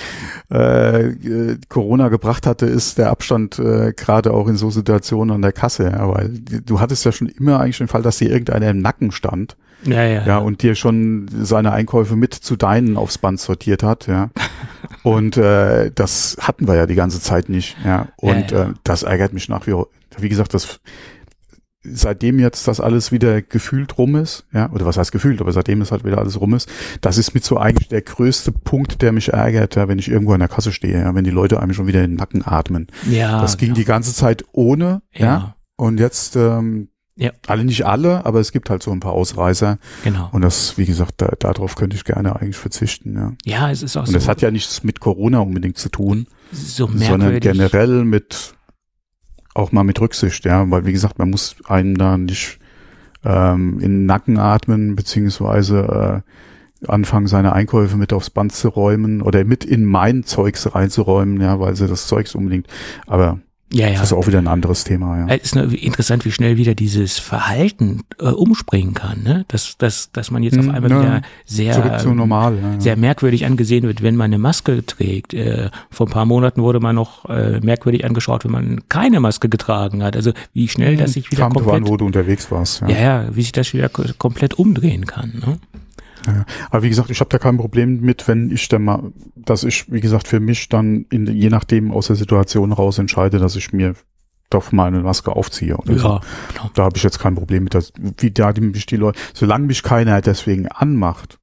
äh, 0.52 1.08
äh, 1.08 1.58
Corona 1.70 2.10
gebracht 2.10 2.46
hatte, 2.46 2.66
ist 2.66 2.98
der 2.98 3.10
Abstand 3.10 3.60
äh, 3.60 3.94
gerade 3.94 4.34
auch 4.34 4.48
in 4.48 4.56
so 4.56 4.70
Situationen 4.70 5.36
an 5.36 5.42
der 5.42 5.52
Kasse, 5.52 5.86
ja, 5.86 6.08
weil 6.14 6.30
du 6.30 6.80
hattest 6.80 7.06
ja 7.06 7.12
schon 7.12 7.28
immer 7.28 7.60
eigentlich 7.60 7.78
den 7.78 7.88
Fall, 7.88 8.02
dass 8.02 8.18
dir 8.18 8.30
irgendeiner 8.30 8.70
im 8.70 8.80
Nacken 8.80 9.12
stand. 9.12 9.56
Ja, 9.84 10.04
ja, 10.04 10.26
ja, 10.26 10.38
und 10.40 10.62
dir 10.62 10.76
schon 10.76 11.30
seine 11.42 11.72
Einkäufe 11.72 12.18
mit 12.18 12.34
zu 12.34 12.58
deinen 12.58 12.98
aufs 12.98 13.18
Band 13.18 13.40
sortiert 13.40 13.82
hat, 13.82 14.08
ja. 14.08 14.30
und 15.04 15.38
äh, 15.38 15.92
das 15.96 16.38
hatten 16.42 16.68
wir 16.68 16.76
ja 16.76 16.86
die 16.86 16.96
ganze 16.96 17.22
Zeit 17.22 17.48
nicht, 17.48 17.78
ja. 17.86 18.08
Und 18.18 18.52
ja, 18.52 18.58
ja. 18.58 18.70
Äh, 18.70 18.74
das 18.84 19.04
ärgert 19.04 19.34
mich 19.34 19.48
nach 19.48 19.68
wie 19.68 19.74
wie 20.22 20.30
gesagt, 20.30 20.54
das 20.54 20.80
seitdem 21.82 22.40
jetzt 22.40 22.68
das 22.68 22.82
alles 22.82 23.12
wieder 23.12 23.42
gefühlt 23.42 23.98
rum 23.98 24.16
ist, 24.16 24.46
ja, 24.54 24.70
oder 24.72 24.86
was 24.86 24.98
heißt 24.98 25.12
gefühlt, 25.12 25.40
aber 25.40 25.52
seitdem 25.54 25.82
es 25.82 25.92
halt 25.92 26.04
wieder 26.04 26.18
alles 26.18 26.40
rum 26.40 26.54
ist, 26.54 26.70
das 27.02 27.18
ist 27.18 27.34
mit 27.34 27.46
so 27.46 27.58
eigentlich 27.58 27.88
der 27.88 28.02
größte 28.02 28.52
Punkt, 28.52 29.02
der 29.02 29.12
mich 29.12 29.32
ärgert, 29.32 29.76
ja, 29.76 29.88
wenn 29.88 30.00
ich 30.00 30.10
irgendwo 30.10 30.34
in 30.34 30.40
der 30.40 30.50
Kasse 30.50 30.74
stehe, 30.74 31.00
ja, 31.00 31.16
wenn 31.16 31.24
die 31.24 31.30
Leute 31.30 31.60
einem 31.62 31.74
schon 31.74 31.88
wieder 31.88 32.04
in 32.04 32.12
den 32.12 32.18
Nacken 32.18 32.46
atmen. 32.46 32.88
Ja. 33.10 33.42
Das 33.42 33.58
ging 33.58 33.70
ja. 33.70 33.76
die 33.76 33.86
ganze 33.86 34.14
Zeit 34.14 34.44
ohne, 34.52 35.02
ja. 35.14 35.26
ja 35.26 35.56
und 35.78 36.00
jetzt, 36.00 36.36
ähm, 36.36 36.90
ja. 37.16 37.32
alle 37.48 37.64
nicht 37.64 37.86
alle, 37.86 38.26
aber 38.26 38.42
es 38.42 38.52
gibt 38.52 38.70
halt 38.70 38.84
so 38.84 38.92
ein 38.92 39.00
paar 39.00 39.14
Ausreißer. 39.14 39.78
Genau. 40.04 40.30
Und 40.34 40.42
das, 40.42 40.78
wie 40.78 40.86
gesagt, 40.86 41.16
da, 41.22 41.28
darauf 41.40 41.76
könnte 41.76 41.96
ich 41.96 42.04
gerne 42.04 42.36
eigentlich 42.36 42.58
verzichten, 42.58 43.16
ja. 43.16 43.34
Ja, 43.46 43.72
es 43.72 43.84
ist 43.84 43.96
auch 43.96 44.02
und 44.02 44.08
so. 44.08 44.10
Und 44.10 44.16
das 44.16 44.28
hat 44.28 44.42
ja 44.42 44.52
nichts 44.52 44.84
mit 44.84 45.00
Corona 45.00 45.40
unbedingt 45.40 45.78
zu 45.78 45.88
tun, 45.88 46.28
so 46.52 46.88
merkwürdig. 46.88 47.08
sondern 47.08 47.40
generell 47.40 48.04
mit 48.04 48.56
auch 49.60 49.72
mal 49.72 49.84
mit 49.84 50.00
Rücksicht, 50.02 50.46
ja, 50.46 50.70
weil 50.72 50.86
wie 50.86 50.92
gesagt, 50.92 51.20
man 51.20 51.30
muss 51.30 51.56
einen 51.68 51.96
da 51.96 52.18
nicht 52.18 52.60
ähm, 53.24 53.80
in 53.80 53.92
den 53.92 54.06
Nacken 54.06 54.38
atmen, 54.38 54.96
beziehungsweise 54.96 56.24
äh, 56.84 56.88
anfangen, 56.88 57.28
seine 57.28 57.54
Einkäufe 57.54 57.98
mit 57.98 58.14
aufs 58.14 58.30
Band 58.30 58.54
zu 58.54 58.70
räumen 58.70 59.22
oder 59.22 59.44
mit 59.44 59.66
in 59.66 59.86
mein 59.86 60.24
Zeugs 60.24 60.74
reinzuräumen, 60.74 61.42
ja, 61.42 61.60
weil 61.60 61.76
sie 61.76 61.88
das 61.88 62.08
Zeugs 62.08 62.36
unbedingt, 62.36 62.68
aber 63.06 63.40
Ja, 63.72 63.88
ja. 63.88 63.94
Das 63.94 64.06
ist 64.06 64.14
auch 64.14 64.26
wieder 64.26 64.40
ein 64.40 64.48
anderes 64.48 64.84
Thema, 64.84 65.18
ja. 65.20 65.28
Es 65.36 65.44
ist 65.44 65.56
nur 65.56 65.72
interessant, 65.72 66.26
wie 66.26 66.32
schnell 66.32 66.58
wieder 66.58 66.74
dieses 66.74 67.20
Verhalten 67.20 68.02
äh, 68.20 68.26
umspringen 68.26 68.96
kann, 68.96 69.22
ne? 69.22 69.46
Dass, 69.48 69.78
dass, 69.78 70.12
dass 70.12 70.32
man 70.32 70.42
jetzt 70.42 70.58
auf 70.58 70.66
Hm, 70.66 70.74
einmal 70.74 70.90
ja. 70.92 71.00
wieder 71.02 71.22
sehr, 71.46 71.98
zu 72.00 72.10
normal. 72.16 72.56
Ja, 72.62 72.74
ja. 72.74 72.80
sehr 72.80 72.96
merkwürdig 72.98 73.46
angesehen 73.46 73.84
wird, 73.84 74.02
wenn 74.02 74.16
man 74.16 74.26
eine 74.26 74.40
Maske 74.40 74.84
trägt. 74.86 75.34
Äh, 75.36 75.70
vor 75.92 76.08
ein 76.08 76.12
paar 76.12 76.26
Monaten 76.26 76.62
wurde 76.64 76.80
man 76.80 76.96
noch 76.96 77.26
äh, 77.30 77.60
merkwürdig 77.62 78.06
angeschaut, 78.06 78.44
wenn 78.44 78.52
man 78.52 78.82
keine 78.90 79.20
Maske 79.20 79.50
getragen 79.50 80.02
hat. 80.04 80.16
Also 80.16 80.32
wie 80.54 80.68
schnell 80.68 80.98
das 80.98 81.14
sich 81.14 81.30
wieder 81.30 81.44
Kam 81.44 81.54
drauf 81.54 81.62
an, 81.64 81.70
komplett, 81.70 81.88
wo 81.92 81.98
du 81.98 82.06
unterwegs 82.06 82.50
warst. 82.50 82.82
Ja. 82.82 82.90
ja, 82.90 83.00
ja, 83.00 83.36
wie 83.36 83.42
sich 83.44 83.52
das 83.52 83.72
wieder 83.74 83.90
ko- 83.90 84.04
komplett 84.18 84.56
umdrehen 84.56 85.06
kann. 85.06 85.44
Ne? 85.46 85.60
Ja. 86.28 86.46
Aber 86.70 86.84
wie 86.84 86.90
gesagt, 86.90 87.10
ich 87.10 87.20
habe 87.20 87.30
da 87.30 87.38
kein 87.38 87.58
Problem 87.58 88.02
mit, 88.02 88.28
wenn 88.28 88.52
ich 88.52 88.68
dann 88.68 88.84
mal, 88.84 89.12
dass 89.36 89.64
ich, 89.64 89.92
wie 89.92 90.02
gesagt, 90.02 90.28
für 90.28 90.40
mich 90.40 90.70
dann 90.70 91.06
in, 91.10 91.28
je 91.28 91.50
nachdem 91.50 91.92
aus 91.92 92.08
der 92.08 92.16
Situation 92.16 92.72
raus 92.72 93.00
entscheide, 93.00 93.40
dass 93.40 93.56
ich 93.56 93.74
mir 93.74 93.96
doch 94.50 94.72
mal 94.72 94.88
eine 94.88 95.02
Maske 95.02 95.32
aufziehe. 95.36 95.78
Oder 95.78 95.98
so. 95.98 96.08
Ja, 96.08 96.22
klar. 96.54 96.72
Da 96.74 96.84
habe 96.84 96.98
ich 96.98 97.04
jetzt 97.04 97.20
kein 97.20 97.36
Problem 97.36 97.64
mit, 97.64 97.74
dass, 97.74 97.94
wie 97.98 98.32
da 98.32 98.52
die, 98.52 98.72
die 98.72 98.96
Leute, 98.96 99.20
solange 99.34 99.68
mich 99.68 99.84
keiner 99.84 100.22
deswegen 100.22 100.68
anmacht, 100.68 101.38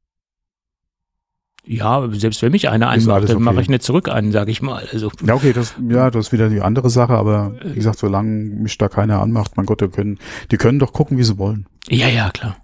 Ja, 1.64 2.09
selbst 2.12 2.42
wenn 2.42 2.52
mich 2.52 2.68
einer 2.68 2.88
anmacht, 2.88 3.11
alles 3.11 3.30
dann 3.30 3.42
mache 3.42 3.56
okay. 3.56 3.62
ich 3.62 3.68
nicht 3.68 3.83
zurück 3.83 4.09
an, 4.09 4.33
sage 4.33 4.50
ich 4.50 4.62
mal. 4.62 4.87
Also 4.92 5.11
ja 5.25 5.35
okay, 5.35 5.52
das, 5.52 5.75
ja, 5.88 6.11
das 6.11 6.26
ist 6.26 6.33
wieder 6.33 6.49
die 6.49 6.61
andere 6.61 6.90
Sache, 6.90 7.14
aber 7.14 7.54
wie 7.64 7.75
gesagt, 7.75 7.99
solange 7.99 8.30
mich 8.30 8.78
da 8.78 8.88
keiner 8.88 9.21
anmacht, 9.21 9.56
mein 9.56 9.66
Gott, 9.66 9.80
die 9.80 9.88
können, 9.88 10.18
die 10.50 10.56
können 10.56 10.78
doch 10.78 10.92
gucken, 10.92 11.18
wie 11.18 11.25
sie 11.25 11.38
wollen. 11.38 11.66
Ja, 11.88 12.09
ja, 12.09 12.30
klar. 12.30 12.56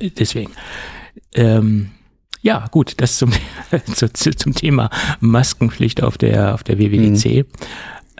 Deswegen. 0.00 0.52
Ähm, 1.34 1.90
ja, 2.42 2.66
gut, 2.70 2.94
das 2.98 3.18
zum, 3.18 3.32
zu, 3.94 4.12
zu, 4.12 4.30
zum 4.30 4.54
Thema 4.54 4.90
Maskenpflicht 5.20 6.02
auf 6.02 6.18
der, 6.18 6.54
auf 6.54 6.62
der 6.62 6.78
WWDC. 6.78 7.46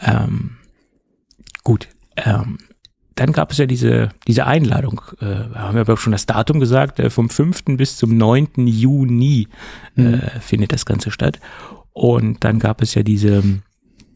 Ähm, 0.03 0.57
gut, 1.65 1.89
ähm, 2.17 2.59
dann 3.15 3.33
gab 3.33 3.53
es 3.53 3.59
ja 3.59 3.67
diese, 3.67 4.11
diese 4.27 4.47
Einladung, 4.47 5.03
äh, 5.21 5.25
wir 5.25 5.59
haben 5.59 5.77
ja 5.77 5.97
schon 5.97 6.13
das 6.13 6.27
Datum 6.27 6.59
gesagt, 6.61 6.99
äh, 7.01 7.11
vom 7.11 7.29
5. 7.29 7.77
bis 7.77 7.97
zum 7.97 8.17
9. 8.17 8.67
Juni 8.67 9.49
äh, 9.97 10.19
findet 10.41 10.73
das 10.73 10.87
Ganze 10.87 11.11
statt. 11.11 11.39
Und 11.93 12.45
dann 12.45 12.59
gab 12.59 12.81
es 12.81 12.95
ja 12.95 13.03
diese, 13.03 13.43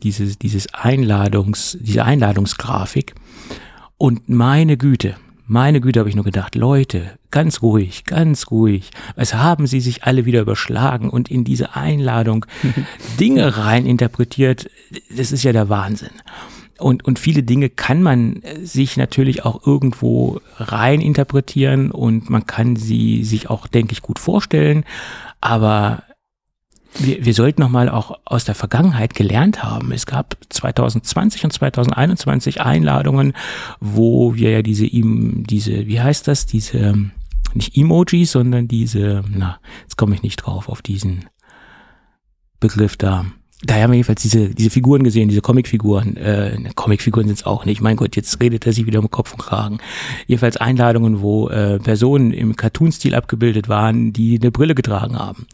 dieses, 0.03 0.39
dieses 0.39 0.73
Einladungs, 0.73 1.77
diese 1.81 2.05
Einladungsgrafik. 2.05 3.15
Und 3.99 4.29
meine 4.29 4.77
Güte, 4.77 5.17
meine 5.47 5.81
Güte 5.81 6.01
habe 6.01 6.09
ich 6.09 6.15
nur 6.15 6.25
gedacht, 6.25 6.55
Leute, 6.55 7.19
ganz 7.35 7.63
ruhig, 7.63 8.05
ganz 8.05 8.53
ruhig. 8.53 8.91
Was 9.17 9.35
haben 9.35 9.67
sie 9.67 9.81
sich 9.81 10.05
alle 10.05 10.25
wieder 10.25 10.41
überschlagen 10.41 11.11
und 11.11 11.29
in 11.29 11.43
diese 11.43 11.75
Einladung 11.75 12.47
Dinge 13.21 13.57
rein 13.57 13.87
interpretiert? 13.87 14.71
Das 15.11 15.33
ist 15.33 15.43
ja 15.43 15.53
der 15.53 15.69
Wahnsinn. 15.69 16.13
Und, 16.79 17.05
und 17.05 17.19
viele 17.19 17.43
Dinge 17.43 17.71
kann 17.71 18.05
man 18.05 18.41
äh, 18.43 18.65
sich 18.65 18.97
natürlich 18.97 19.45
auch 19.45 19.67
irgendwo 19.67 20.41
rein 20.59 21.01
interpretieren 21.01 21.91
und 21.91 22.31
man 22.31 22.47
kann 22.47 22.77
sie 22.77 23.25
sich 23.25 23.51
auch, 23.51 23.67
denke 23.67 23.95
ich, 23.95 24.03
gut 24.03 24.21
vorstellen. 24.21 24.85
Aber 25.41 26.05
wir, 26.97 27.25
wir 27.25 27.35
sollten 27.35 27.63
nochmal 27.63 27.89
auch 27.89 28.17
aus 28.25 28.45
der 28.45 28.55
Vergangenheit 28.55 29.15
gelernt 29.15 29.65
haben. 29.65 29.91
Es 29.91 30.07
gab 30.07 30.37
2020 30.51 31.43
und 31.43 31.53
2021 31.53 32.61
Einladungen, 32.61 33.33
wo 33.81 34.37
wir 34.37 34.51
ja 34.51 34.63
diese, 34.63 34.87
diese 34.89 35.89
wie 35.89 36.01
heißt 36.01 36.29
das, 36.29 36.47
diese, 36.47 37.11
nicht 37.55 37.77
Emojis, 37.77 38.33
sondern 38.33 38.69
diese, 38.69 39.23
na, 39.29 39.59
jetzt 39.83 39.97
komme 39.97 40.15
ich 40.15 40.23
nicht 40.23 40.37
drauf 40.37 40.69
auf 40.69 40.83
diesen 40.83 41.27
Begriff 42.61 42.97
da. 42.97 43.27
Da 43.63 43.77
haben 43.77 43.93
wir 43.93 43.97
jedenfalls 43.97 44.21
diese, 44.21 44.51
diese 44.51 44.69
Figuren 44.69 45.05
gesehen, 45.05 45.29
diese 45.29 45.41
Comicfiguren. 45.41 46.17
Äh, 46.17 46.59
Comicfiguren 46.75 47.29
sind 47.29 47.39
es 47.39 47.47
auch 47.47 47.65
nicht. 47.65 47.81
Mein 47.81 47.97
Gott, 47.97 48.15
jetzt 48.15 48.41
redet 48.43 48.67
er 48.67 48.73
sich 48.73 48.85
wieder 48.85 48.99
um 48.99 49.11
Kopf 49.11 49.33
und 49.33 49.41
Kragen. 49.41 49.79
Jedenfalls 50.27 50.59
Einladungen, 50.59 51.23
wo 51.23 51.49
äh, 51.49 51.79
Personen 51.79 52.33
im 52.33 52.57
Cartoon-Stil 52.57 53.15
abgebildet 53.15 53.69
waren, 53.69 54.13
die 54.13 54.39
eine 54.41 54.51
Brille 54.51 54.75
getragen 54.75 55.19
haben. 55.19 55.47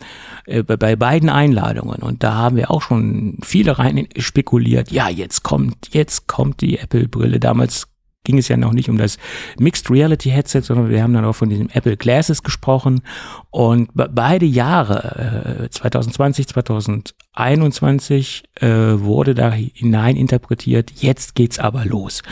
Äh, 0.46 0.64
bei, 0.64 0.76
bei 0.76 0.96
beiden 0.96 1.28
Einladungen. 1.28 2.02
Und 2.02 2.24
da 2.24 2.34
haben 2.34 2.56
wir 2.56 2.70
auch 2.70 2.82
schon 2.82 3.38
viele 3.42 3.78
rein 3.78 4.08
spekuliert. 4.16 4.90
Ja, 4.90 5.08
jetzt 5.08 5.44
kommt, 5.44 5.90
jetzt 5.92 6.26
kommt 6.26 6.62
die 6.62 6.78
Apple-Brille. 6.78 7.38
Damals 7.38 7.89
ging 8.24 8.38
es 8.38 8.48
ja 8.48 8.56
noch 8.56 8.72
nicht 8.72 8.88
um 8.88 8.98
das 8.98 9.18
Mixed 9.58 9.90
Reality 9.90 10.30
Headset, 10.30 10.62
sondern 10.62 10.90
wir 10.90 11.02
haben 11.02 11.12
dann 11.14 11.24
auch 11.24 11.34
von 11.34 11.48
diesem 11.48 11.68
Apple 11.70 11.96
Glasses 11.96 12.42
gesprochen. 12.42 13.02
Und 13.50 13.94
be 13.94 14.10
beide 14.12 14.46
Jahre, 14.46 15.64
äh, 15.64 15.70
2020, 15.70 16.48
2021, 16.48 18.44
äh, 18.56 18.68
wurde 18.68 19.34
da 19.34 19.52
hinein 19.52 20.16
interpretiert, 20.16 20.92
jetzt 20.96 21.34
geht's 21.34 21.58
aber 21.58 21.84
los. 21.84 22.22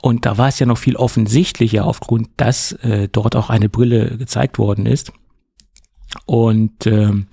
Und 0.00 0.26
da 0.26 0.38
war 0.38 0.48
es 0.48 0.60
ja 0.60 0.66
noch 0.66 0.78
viel 0.78 0.94
offensichtlicher, 0.96 1.84
aufgrund, 1.84 2.28
dass 2.36 2.72
äh, 2.72 3.08
dort 3.10 3.34
auch 3.34 3.50
eine 3.50 3.68
Brille 3.68 4.16
gezeigt 4.16 4.58
worden 4.58 4.86
ist. 4.86 5.12
Und 6.24 6.86
ähm, 6.86 7.26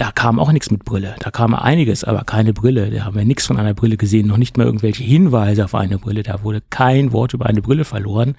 da 0.00 0.12
kam 0.12 0.38
auch 0.38 0.50
nichts 0.50 0.70
mit 0.70 0.86
Brille. 0.86 1.14
Da 1.20 1.30
kam 1.30 1.54
einiges, 1.54 2.04
aber 2.04 2.24
keine 2.24 2.54
Brille. 2.54 2.90
Da 2.90 3.04
haben 3.04 3.16
wir 3.16 3.26
nichts 3.26 3.46
von 3.46 3.58
einer 3.58 3.74
Brille 3.74 3.98
gesehen, 3.98 4.28
noch 4.28 4.38
nicht 4.38 4.56
mal 4.56 4.64
irgendwelche 4.64 5.04
Hinweise 5.04 5.62
auf 5.62 5.74
eine 5.74 5.98
Brille. 5.98 6.22
Da 6.22 6.42
wurde 6.42 6.62
kein 6.70 7.12
Wort 7.12 7.34
über 7.34 7.44
eine 7.44 7.60
Brille 7.60 7.84
verloren. 7.84 8.34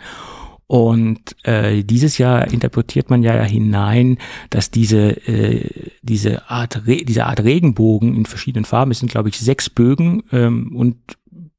Und 0.65 1.35
äh, 1.43 1.83
dieses 1.83 2.17
Jahr 2.17 2.51
interpretiert 2.51 3.11
man 3.11 3.21
ja 3.21 3.43
hinein, 3.43 4.17
dass 4.49 4.71
diese 4.71 5.11
äh, 5.27 5.91
diese 6.01 6.49
Art 6.49 6.81
diese 6.87 7.27
Art 7.27 7.43
Regenbogen 7.43 8.15
in 8.15 8.25
verschiedenen 8.25 8.65
Farben, 8.65 8.89
es 8.89 8.99
sind 8.99 9.11
glaube 9.11 9.29
ich 9.29 9.37
sechs 9.37 9.69
Bögen 9.69 10.23
ähm, 10.31 10.75
und 10.75 10.95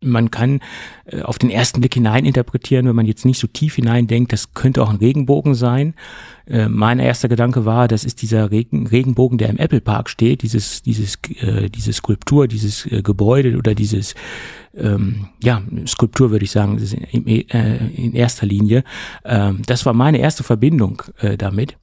man 0.03 0.31
kann 0.31 0.61
äh, 1.07 1.23
auf 1.23 1.39
den 1.39 1.51
ersten 1.51 1.81
Blick 1.81 1.95
hinein 1.95 2.25
interpretieren, 2.25 2.87
wenn 2.87 2.97
man 2.97 3.07
jetzt 3.07 3.25
nicht 3.25 3.39
so 3.39 3.47
tief 3.47 3.77
hineindenkt, 3.77 4.33
das 4.33 4.55
könnte 4.55 4.83
auch 4.83 4.91
ein 4.91 4.97
Regenbogen 4.97 5.55
sein. 5.55 5.95
Äh, 6.47 6.69
mein 6.69 6.99
erster 6.99 7.29
Gedanke 7.29 7.65
war, 7.65 7.89
das 7.89 8.05
ist 8.05 8.23
dieser 8.23 8.51
Regen, 8.51 8.87
Regenbogen, 8.87 9.39
der 9.39 9.49
im 9.49 9.59
Apple 9.59 9.81
Park 9.81 10.11
steht, 10.11 10.43
dieses, 10.43 10.83
dieses, 10.83 11.19
äh, 11.41 11.69
diese 11.69 11.93
Skulptur, 11.93 12.49
dieses 12.49 12.87
äh, 12.87 13.03
Gebäude 13.03 13.57
oder 13.57 13.75
dieses, 13.75 14.15
ähm, 14.75 15.29
ja, 15.43 15.63
Skulptur 15.87 16.31
würde 16.31 16.45
ich 16.45 16.51
sagen, 16.51 16.79
äh, 17.13 17.77
in 17.95 18.15
erster 18.15 18.47
Linie. 18.47 18.85
Ähm, 19.25 19.63
das 19.67 19.87
war 19.87 19.93
meine 19.93 20.19
erste 20.19 20.43
Verbindung 20.43 21.03
damit. 21.39 21.77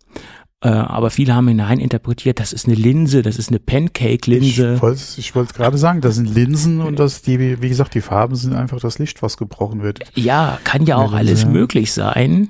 Äh, 0.61 0.67
aber 0.69 1.09
viele 1.09 1.35
haben 1.35 1.47
hinein 1.47 1.79
interpretiert, 1.79 2.39
das 2.39 2.51
ist 2.51 2.67
eine 2.67 2.75
Linse, 2.75 3.21
das 3.21 3.37
ist 3.37 3.49
eine 3.49 3.59
Pancake-Linse. 3.59 4.73
Ich 4.75 4.81
wollte 4.81 5.01
ich 5.17 5.35
wollte 5.35 5.53
gerade 5.53 5.77
sagen, 5.77 6.01
das 6.01 6.15
sind 6.15 6.33
Linsen 6.33 6.81
und 6.81 6.99
das, 6.99 7.21
die, 7.21 7.61
wie 7.61 7.69
gesagt, 7.69 7.95
die 7.95 8.01
Farben 8.01 8.35
sind 8.35 8.53
einfach 8.53 8.79
das 8.79 8.99
Licht, 8.99 9.21
was 9.21 9.37
gebrochen 9.37 9.81
wird. 9.81 9.99
Ja, 10.15 10.59
kann 10.65 10.85
ja 10.85 10.97
auch 10.97 11.13
alles 11.13 11.45
möglich 11.45 11.93
sein. 11.93 12.49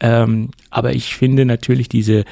Ähm, 0.00 0.50
aber 0.70 0.94
ich 0.94 1.14
finde 1.14 1.44
natürlich 1.44 1.90
diese, 1.90 2.24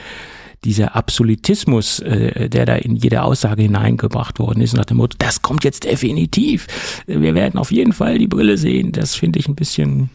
dieser 0.64 0.96
Absolutismus, 0.96 2.00
äh, 2.00 2.48
der 2.48 2.64
da 2.64 2.76
in 2.76 2.96
jede 2.96 3.22
Aussage 3.22 3.62
hineingebracht 3.62 4.38
worden 4.38 4.62
ist, 4.62 4.74
nach 4.74 4.86
dem 4.86 4.96
Motto, 4.96 5.16
das 5.18 5.42
kommt 5.42 5.64
jetzt 5.64 5.84
definitiv. 5.84 6.66
Wir 7.06 7.34
werden 7.34 7.58
auf 7.58 7.70
jeden 7.70 7.92
Fall 7.92 8.18
die 8.18 8.26
Brille 8.26 8.56
sehen. 8.56 8.92
Das 8.92 9.14
finde 9.14 9.38
ich 9.38 9.48
ein 9.48 9.54
bisschen, 9.54 10.08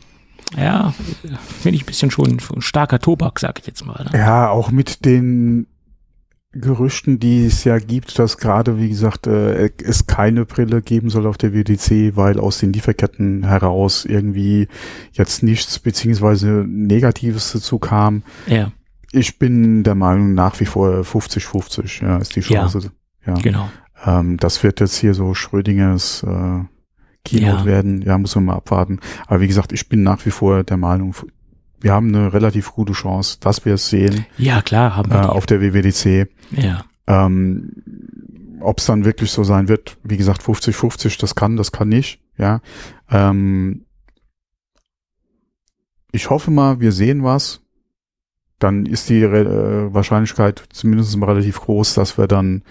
ja, 0.58 0.94
finde 1.62 1.76
ich 1.76 1.84
ein 1.84 1.86
bisschen 1.86 2.12
schon, 2.12 2.40
schon 2.40 2.62
starker 2.62 3.00
Tobak, 3.00 3.40
sag 3.40 3.60
ich 3.60 3.68
jetzt 3.68 3.86
mal. 3.86 4.08
Ne? 4.12 4.18
Ja, 4.20 4.50
auch 4.50 4.72
mit 4.72 5.06
den 5.06 5.68
Gerüchten, 6.56 7.20
die 7.20 7.46
es 7.48 7.64
ja 7.64 7.80
gibt, 7.80 8.20
dass 8.20 8.38
gerade, 8.38 8.78
wie 8.78 8.90
gesagt, 8.90 9.26
äh, 9.26 9.72
es 9.84 10.06
keine 10.06 10.46
Brille 10.46 10.84
geben 10.84 11.10
soll 11.10 11.26
auf 11.26 11.38
der 11.38 11.52
WDC, 11.52 12.16
weil 12.16 12.40
aus 12.40 12.60
den 12.60 12.72
Lieferketten 12.74 13.44
heraus 13.44 14.06
irgendwie 14.06 14.68
jetzt 15.14 15.42
nichts 15.42 15.80
beziehungsweise 15.80 16.64
Negatives 16.68 17.54
dazu 17.54 17.80
kam. 17.80 18.22
Ja, 18.46 18.72
Ich 19.12 19.40
bin 19.40 19.84
der 19.84 19.96
Meinung, 19.96 20.36
nach 20.36 20.60
wie 20.60 20.66
vor 20.66 20.92
50-50 21.02 22.04
ja, 22.04 22.18
ist 22.18 22.36
die 22.36 22.42
Ja. 22.42 22.68
Chance. 22.68 22.92
Ja. 23.26 23.34
genau. 23.34 23.70
Ähm, 24.06 24.38
das 24.38 24.62
wird 24.64 24.80
jetzt 24.80 24.98
hier 24.98 25.16
so 25.16 25.34
Schrödingers 25.34 26.22
äh, 26.24 26.60
Keynote 27.26 27.60
Ja. 27.60 27.66
werden. 27.66 28.02
Ja, 28.02 28.18
muss 28.18 28.36
man 28.36 28.46
mal 28.46 28.56
abwarten. 28.56 29.00
Aber 29.28 29.40
wie 29.42 29.48
gesagt, 29.48 29.72
ich 29.72 29.88
bin 29.90 30.04
nach 30.04 30.26
wie 30.26 30.32
vor 30.32 30.64
der 30.64 30.78
Meinung, 30.78 31.16
wir 31.80 31.94
haben 31.94 32.10
eine 32.16 32.34
relativ 32.34 32.72
gute 32.72 32.94
Chance, 32.94 33.38
dass 33.42 33.66
wir 33.66 33.74
es 33.76 33.90
sehen 33.90 34.26
Ja, 34.38 34.62
klar, 34.62 34.96
haben 34.96 35.12
äh, 35.12 35.16
wir 35.16 35.32
auf 35.34 35.46
der 35.46 35.62
WWDC. 35.62 36.30
Ja, 36.52 36.86
Ähm, 37.08 37.72
Ob 38.62 38.80
es 38.80 38.86
dann 38.86 39.04
wirklich 39.04 39.32
so 39.32 39.44
sein 39.44 39.68
wird, 39.68 39.98
wie 40.04 40.16
gesagt, 40.18 40.42
50-50, 40.42 41.20
das 41.20 41.36
kann, 41.36 41.58
das 41.58 41.72
kann 41.74 41.90
nicht. 41.90 42.22
Ja. 42.38 42.62
Ähm, 43.10 43.86
ich 46.14 46.30
hoffe 46.30 46.52
mal, 46.52 46.80
wir 46.80 46.92
sehen 46.92 47.24
was. 47.24 47.62
Dann 48.60 48.86
ist 48.86 49.10
die 49.10 49.22
äh, 49.22 49.94
Wahrscheinlichkeit 49.94 50.64
zumindest 50.72 51.18
mal 51.18 51.26
relativ 51.30 51.60
groß, 51.60 51.96
dass 51.96 52.18
wir 52.18 52.28
dann 52.28 52.64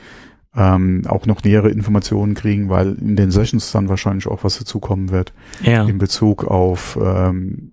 ähm, 0.54 1.02
auch 1.06 1.26
noch 1.26 1.42
nähere 1.42 1.70
Informationen 1.70 2.34
kriegen, 2.34 2.68
weil 2.68 2.94
in 2.94 3.16
den 3.16 3.30
Sessions 3.30 3.72
dann 3.72 3.88
wahrscheinlich 3.88 4.26
auch 4.26 4.44
was 4.44 4.58
dazukommen 4.58 5.10
wird 5.10 5.32
ja, 5.62 5.84
in 5.84 5.98
Bezug 5.98 6.44
auf 6.44 6.98
ähm, 7.02 7.72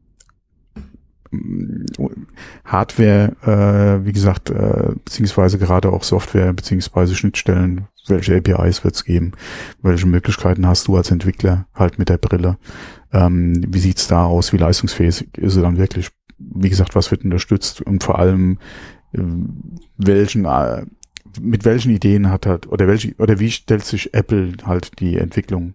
Hardware, 2.66 3.36
äh, 3.44 4.06
wie 4.06 4.14
gesagt, 4.14 4.50
äh, 4.50 4.94
beziehungsweise 5.06 5.60
gerade 5.60 5.92
auch 5.92 6.04
Software, 6.04 6.54
beziehungsweise 6.54 7.16
Schnittstellen, 7.16 7.88
welche 8.08 8.36
APIs 8.36 8.84
wird 8.84 8.96
es 8.96 9.06
geben, 9.06 9.34
welche 9.82 10.08
Möglichkeiten 10.08 10.66
hast 10.66 10.88
du 10.88 10.96
als 10.96 11.12
Entwickler 11.12 11.68
halt 11.76 12.00
mit 12.00 12.10
der 12.10 12.18
Brille, 12.18 12.58
ähm, 13.14 13.64
wie 13.68 13.80
sieht's 13.80 14.08
da 14.08 14.26
aus, 14.26 14.54
wie 14.54 14.58
leistungsfähig 14.58 15.28
ist 15.38 15.54
sie 15.54 15.62
dann 15.62 15.78
wirklich, 15.78 16.10
wie 16.40 16.70
gesagt, 16.70 16.96
was 16.96 17.12
wird 17.12 17.24
unterstützt? 17.24 17.82
Und 17.82 18.04
vor 18.04 18.18
allem 18.18 18.58
äh, 19.14 19.20
welchen 19.98 20.46
äh, 20.46 20.86
mit 21.42 21.66
welchen 21.66 21.92
Ideen 21.92 22.30
hat 22.30 22.46
halt 22.46 22.68
oder 22.68 22.88
welche 22.88 23.14
oder 23.18 23.40
wie 23.40 23.52
stellt 23.52 23.86
sich 23.86 24.14
Apple 24.14 24.54
halt 24.66 25.00
die 25.00 25.18
Entwicklung 25.18 25.74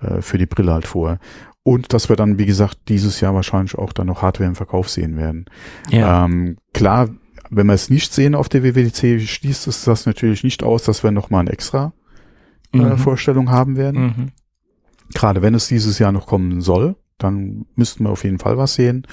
äh, 0.00 0.20
für 0.20 0.38
die 0.38 0.46
Brille 0.46 0.72
halt 0.72 0.86
vor 0.86 1.18
und 1.66 1.92
dass 1.92 2.08
wir 2.08 2.14
dann, 2.14 2.38
wie 2.38 2.46
gesagt, 2.46 2.78
dieses 2.88 3.20
Jahr 3.20 3.34
wahrscheinlich 3.34 3.76
auch 3.76 3.92
dann 3.92 4.06
noch 4.06 4.22
Hardware 4.22 4.48
im 4.48 4.54
Verkauf 4.54 4.88
sehen 4.88 5.16
werden. 5.16 5.46
Ja. 5.90 6.24
Ähm, 6.24 6.58
klar, 6.72 7.08
wenn 7.50 7.66
wir 7.66 7.72
es 7.72 7.90
nicht 7.90 8.14
sehen 8.14 8.36
auf 8.36 8.48
der 8.48 8.62
WWDC, 8.62 9.20
schließt 9.20 9.66
es 9.66 9.82
das 9.82 10.06
natürlich 10.06 10.44
nicht 10.44 10.62
aus, 10.62 10.84
dass 10.84 11.02
wir 11.02 11.10
nochmal 11.10 11.40
eine 11.40 11.50
extra 11.50 11.92
äh, 12.72 12.78
mhm. 12.78 12.98
Vorstellung 12.98 13.50
haben 13.50 13.76
werden. 13.76 14.00
Mhm. 14.00 14.32
Gerade 15.12 15.42
wenn 15.42 15.54
es 15.54 15.66
dieses 15.66 15.98
Jahr 15.98 16.12
noch 16.12 16.28
kommen 16.28 16.60
soll, 16.60 16.94
dann 17.18 17.66
müssten 17.74 18.04
wir 18.04 18.10
auf 18.10 18.22
jeden 18.22 18.38
Fall 18.38 18.56
was 18.58 18.74
sehen. 18.74 19.04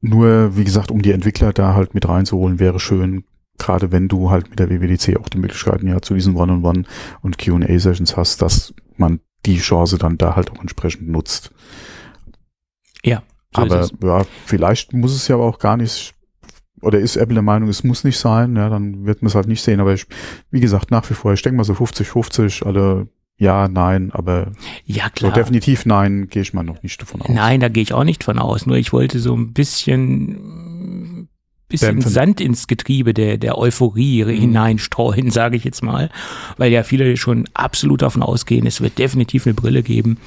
Nur, 0.00 0.56
wie 0.56 0.64
gesagt, 0.64 0.92
um 0.92 1.02
die 1.02 1.10
Entwickler 1.10 1.52
da 1.52 1.74
halt 1.74 1.94
mit 1.94 2.08
reinzuholen, 2.08 2.60
wäre 2.60 2.78
schön, 2.78 3.24
gerade 3.58 3.92
wenn 3.92 4.08
du 4.08 4.30
halt 4.30 4.50
mit 4.50 4.58
der 4.58 4.70
WWDC 4.70 5.16
auch 5.18 5.28
die 5.28 5.38
Möglichkeiten 5.38 5.88
ja 5.88 6.00
zu 6.00 6.14
diesen 6.14 6.36
One-on-One 6.36 6.80
-on 6.80 6.84
-One 6.84 6.86
und 7.22 7.38
Q&A-Sessions 7.38 8.16
hast, 8.16 8.42
dass 8.42 8.74
man 8.96 9.20
die 9.46 9.58
Chance 9.58 9.98
dann 9.98 10.18
da 10.18 10.36
halt 10.36 10.50
auch 10.50 10.60
entsprechend 10.60 11.08
nutzt. 11.08 11.52
Ja. 13.04 13.22
So 13.54 13.62
aber 13.62 13.88
ja, 14.02 14.24
vielleicht 14.46 14.92
muss 14.92 15.14
es 15.14 15.28
ja 15.28 15.36
aber 15.36 15.44
auch 15.44 15.58
gar 15.58 15.76
nicht, 15.76 16.14
oder 16.80 16.98
ist 16.98 17.16
Apple 17.16 17.34
der 17.34 17.42
Meinung, 17.42 17.68
es 17.68 17.84
muss 17.84 18.04
nicht 18.04 18.18
sein, 18.18 18.56
ja, 18.56 18.68
dann 18.68 19.04
wird 19.04 19.22
man 19.22 19.28
es 19.28 19.34
halt 19.34 19.48
nicht 19.48 19.62
sehen. 19.62 19.80
Aber 19.80 19.92
ich, 19.92 20.06
wie 20.50 20.60
gesagt, 20.60 20.90
nach 20.90 21.08
wie 21.10 21.14
vor, 21.14 21.32
ich 21.32 21.42
denke 21.42 21.56
mal 21.56 21.64
so 21.64 21.74
50-50, 21.74 22.64
alle 22.64 23.08
ja, 23.38 23.66
nein, 23.66 24.10
aber 24.12 24.52
ja, 24.84 25.08
klar. 25.10 25.32
So 25.32 25.34
definitiv 25.34 25.84
nein, 25.84 26.28
gehe 26.28 26.42
ich 26.42 26.54
mal 26.54 26.62
noch 26.62 26.82
nicht 26.82 27.00
davon 27.00 27.22
aus. 27.22 27.28
Nein, 27.28 27.58
da 27.60 27.68
gehe 27.68 27.82
ich 27.82 27.92
auch 27.92 28.04
nicht 28.04 28.22
von 28.22 28.38
aus. 28.38 28.66
Nur 28.66 28.76
ich 28.76 28.92
wollte 28.92 29.18
so 29.18 29.34
ein 29.34 29.52
bisschen 29.52 30.38
bisschen 31.72 31.96
Dämpfen. 31.96 32.12
Sand 32.12 32.40
ins 32.40 32.66
Getriebe 32.68 33.12
der, 33.12 33.36
der 33.36 33.58
Euphorie 33.58 34.24
mhm. 34.24 34.30
hineinstreuen, 34.30 35.30
sage 35.32 35.56
ich 35.56 35.64
jetzt 35.64 35.82
mal, 35.82 36.10
weil 36.56 36.72
ja 36.72 36.84
viele 36.84 37.16
schon 37.16 37.48
absolut 37.54 38.02
davon 38.02 38.22
ausgehen, 38.22 38.66
es 38.66 38.80
wird 38.80 38.98
definitiv 38.98 39.46
eine 39.46 39.54
Brille 39.54 39.82
geben, 39.82 40.18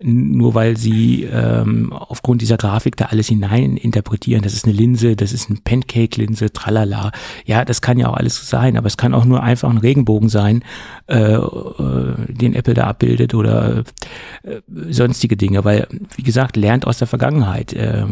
nur 0.00 0.54
weil 0.54 0.76
sie 0.76 1.24
ähm, 1.24 1.92
aufgrund 1.92 2.40
dieser 2.40 2.56
Grafik 2.56 2.96
da 2.96 3.06
alles 3.06 3.26
hinein 3.26 3.76
interpretieren. 3.76 4.42
Das 4.42 4.54
ist 4.54 4.64
eine 4.64 4.74
Linse, 4.74 5.16
das 5.16 5.32
ist 5.32 5.50
eine 5.50 5.58
Pancake-Linse, 5.62 6.52
tralala. 6.52 7.10
Ja, 7.46 7.64
das 7.64 7.80
kann 7.80 7.98
ja 7.98 8.08
auch 8.08 8.16
alles 8.16 8.48
sein, 8.48 8.76
aber 8.76 8.86
es 8.86 8.96
kann 8.96 9.12
auch 9.12 9.24
nur 9.24 9.42
einfach 9.42 9.68
ein 9.68 9.78
Regenbogen 9.78 10.28
sein, 10.28 10.62
äh, 11.08 11.32
äh, 11.34 12.14
den 12.28 12.54
Apple 12.54 12.74
da 12.74 12.86
abbildet 12.86 13.34
oder 13.34 13.82
äh, 14.44 14.60
sonstige 14.88 15.36
Dinge, 15.36 15.64
weil, 15.64 15.88
wie 16.14 16.22
gesagt, 16.22 16.56
lernt 16.56 16.86
aus 16.86 16.98
der 16.98 17.08
Vergangenheit, 17.08 17.72
äh, 17.72 18.04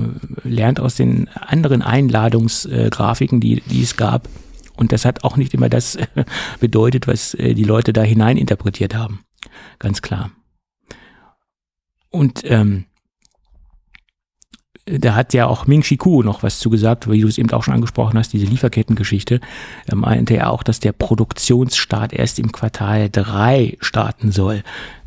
lernt 0.43 0.81
aus 0.81 0.97
den 0.97 1.29
anderen 1.29 1.83
Einladungsgrafiken, 1.83 3.41
die, 3.41 3.63
die 3.71 3.83
es 3.83 3.97
gab. 3.97 4.29
Und 4.77 4.93
das 4.93 5.05
hat 5.05 5.23
auch 5.23 5.37
nicht 5.37 5.55
immer 5.55 5.69
das 5.69 5.99
bedeutet, 6.61 7.07
was 7.07 7.35
äh, 7.35 7.55
die 7.55 7.65
Leute 7.65 7.93
da 7.93 8.03
hinein 8.03 8.37
interpretiert 8.37 8.95
haben. 8.97 9.21
Ganz 9.79 10.03
klar. 10.03 10.31
Und 12.17 12.43
ähm, 12.45 12.87
da 14.87 15.15
hat 15.15 15.35
ja 15.35 15.47
auch 15.47 15.67
Ming 15.67 15.83
Chi 15.83 15.99
Ku 15.99 16.23
noch 16.23 16.43
was 16.43 16.61
zugesagt, 16.61 17.11
wie 17.11 17.21
du 17.21 17.29
es 17.29 17.37
eben 17.37 17.51
auch 17.51 17.63
schon 17.63 17.75
angesprochen 17.75 18.19
hast, 18.19 18.33
diese 18.33 18.47
Lieferkettengeschichte. 18.47 19.41
Da 19.87 19.97
meinte 19.97 20.35
er 20.35 20.51
auch, 20.51 20.63
dass 20.63 20.81
der 20.81 20.93
Produktionsstart 20.93 22.15
erst 22.15 22.39
im 22.39 22.53
Quartal 22.53 23.11
3 23.11 23.77
starten 23.81 24.33
soll. 24.33 24.63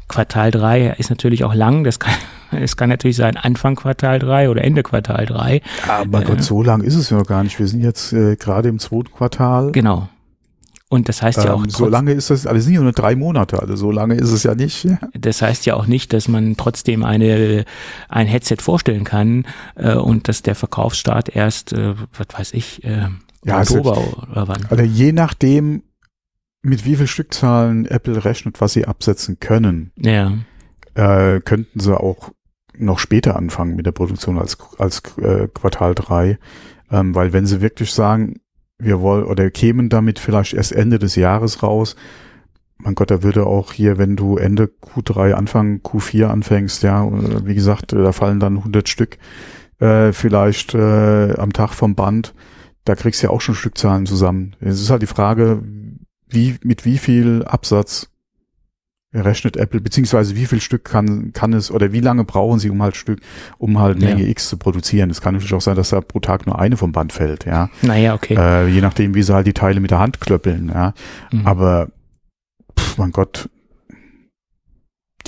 Quartal 0.07 0.51
3 0.51 0.95
ist 0.97 1.09
natürlich 1.09 1.43
auch 1.43 1.55
lang, 1.55 1.83
das 1.83 1.99
kann, 1.99 2.13
es 2.51 2.77
kann 2.77 2.89
natürlich 2.89 3.17
sein 3.17 3.37
Anfang 3.37 3.75
Quartal 3.75 4.19
3 4.19 4.49
oder 4.49 4.63
Ende 4.63 4.83
Quartal 4.83 5.25
3. 5.25 5.61
Aber 5.87 6.21
äh, 6.21 6.25
Gott, 6.25 6.43
so 6.43 6.61
lang 6.61 6.81
ist 6.81 6.95
es 6.95 7.09
ja 7.09 7.17
noch 7.17 7.25
gar 7.25 7.43
nicht. 7.43 7.57
Wir 7.57 7.67
sind 7.67 7.81
jetzt 7.81 8.13
äh, 8.13 8.35
gerade 8.35 8.69
im 8.69 8.77
zweiten 8.77 9.11
Quartal. 9.11 9.71
Genau. 9.71 10.09
Und 10.91 11.07
das 11.07 11.21
heißt 11.21 11.37
ähm, 11.39 11.43
ja 11.45 11.53
auch. 11.53 11.65
So 11.67 11.87
lange 11.87 12.11
ist 12.13 12.31
das, 12.31 12.47
alles 12.47 12.65
nicht 12.65 12.79
nur 12.79 12.91
drei 12.91 13.15
Monate, 13.15 13.61
also 13.61 13.75
so 13.75 13.91
lange 13.91 14.15
ist 14.15 14.31
es 14.31 14.43
ja 14.43 14.55
nicht. 14.55 14.87
Das 15.13 15.41
heißt 15.41 15.65
ja 15.65 15.75
auch 15.75 15.85
nicht, 15.85 16.13
dass 16.13 16.27
man 16.27 16.55
trotzdem 16.57 17.03
eine, 17.03 17.65
ein 18.07 18.25
Headset 18.27 18.57
vorstellen 18.59 19.03
kann 19.03 19.45
äh, 19.75 19.93
und 19.93 20.27
dass 20.27 20.41
der 20.41 20.55
Verkaufsstart 20.55 21.29
erst, 21.29 21.73
äh, 21.73 21.93
was 22.13 22.27
weiß 22.31 22.53
ich, 22.53 22.83
äh, 22.83 23.07
ja, 23.45 23.59
Oktober 23.59 23.97
also, 23.97 24.17
oder 24.31 24.47
wann. 24.47 24.65
Also 24.69 24.83
je 24.83 25.11
nachdem, 25.11 25.83
mit 26.61 26.85
wie 26.85 26.95
viel 26.95 27.07
Stückzahlen 27.07 27.85
Apple 27.85 28.25
rechnet, 28.25 28.59
was 28.59 28.73
sie 28.73 28.85
absetzen 28.85 29.39
können, 29.39 29.91
ja. 29.95 30.33
äh, 30.95 31.39
könnten 31.41 31.79
sie 31.79 31.97
auch 31.97 32.31
noch 32.77 32.99
später 32.99 33.35
anfangen 33.35 33.75
mit 33.75 33.85
der 33.85 33.91
Produktion 33.91 34.39
als, 34.39 34.57
als 34.77 35.01
äh, 35.17 35.47
Quartal 35.53 35.95
drei, 35.95 36.39
ähm, 36.91 37.13
weil 37.13 37.33
wenn 37.33 37.45
sie 37.45 37.61
wirklich 37.61 37.93
sagen, 37.93 38.39
wir 38.79 39.01
wollen 39.01 39.25
oder 39.25 39.49
kämen 39.51 39.89
damit 39.89 40.19
vielleicht 40.19 40.53
erst 40.53 40.71
Ende 40.71 40.99
des 40.99 41.15
Jahres 41.15 41.61
raus. 41.61 41.95
Mein 42.77 42.95
Gott, 42.95 43.11
da 43.11 43.23
würde 43.23 43.45
auch 43.45 43.73
hier, 43.73 43.97
wenn 43.97 44.15
du 44.15 44.37
Ende 44.37 44.71
Q3, 44.81 45.33
Anfang 45.33 45.81
Q4 45.81 46.27
anfängst, 46.27 46.81
ja, 46.83 47.05
wie 47.45 47.55
gesagt, 47.55 47.91
da 47.91 48.13
fallen 48.13 48.39
dann 48.39 48.57
100 48.57 48.87
Stück 48.87 49.17
äh, 49.79 50.13
vielleicht 50.13 50.73
äh, 50.73 51.33
am 51.33 51.51
Tag 51.51 51.73
vom 51.73 51.95
Band. 51.95 52.33
Da 52.85 52.95
kriegst 52.95 53.21
du 53.21 53.27
ja 53.27 53.33
auch 53.33 53.41
schon 53.41 53.55
Stückzahlen 53.55 54.05
zusammen. 54.05 54.55
Es 54.61 54.81
ist 54.81 54.89
halt 54.89 55.01
die 55.01 55.07
Frage, 55.07 55.61
wie, 56.27 56.55
mit 56.63 56.85
wie 56.85 56.97
viel 56.97 57.43
Absatz 57.43 58.09
rechnet 59.13 59.57
Apple, 59.57 59.81
beziehungsweise 59.81 60.35
wie 60.35 60.45
viel 60.45 60.61
Stück 60.61 60.85
kann, 60.85 61.33
kann 61.33 61.53
es 61.53 61.71
oder 61.71 61.91
wie 61.91 61.99
lange 61.99 62.23
brauchen 62.23 62.59
sie, 62.59 62.69
um 62.69 62.81
halt 62.81 62.95
Stück, 62.95 63.19
um 63.57 63.79
halt 63.79 63.99
Menge 63.99 64.23
ja. 64.23 64.29
X 64.29 64.49
zu 64.49 64.57
produzieren. 64.57 65.09
Es 65.09 65.21
kann 65.21 65.33
natürlich 65.33 65.53
auch 65.53 65.61
sein, 65.61 65.75
dass 65.75 65.89
da 65.89 66.01
pro 66.01 66.19
Tag 66.19 66.45
nur 66.45 66.59
eine 66.59 66.77
vom 66.77 66.91
Band 66.91 67.11
fällt, 67.11 67.45
ja. 67.45 67.69
Naja, 67.81 68.13
okay. 68.13 68.35
Äh, 68.35 68.67
je 68.67 68.81
nachdem, 68.81 69.15
wie 69.15 69.23
sie 69.23 69.33
halt 69.33 69.47
die 69.47 69.53
Teile 69.53 69.79
mit 69.79 69.91
der 69.91 69.99
Hand 69.99 70.21
klöppeln, 70.21 70.69
ja. 70.73 70.93
Mhm. 71.31 71.47
Aber, 71.47 71.87
pff, 72.77 72.97
mein 72.97 73.11
Gott, 73.11 73.49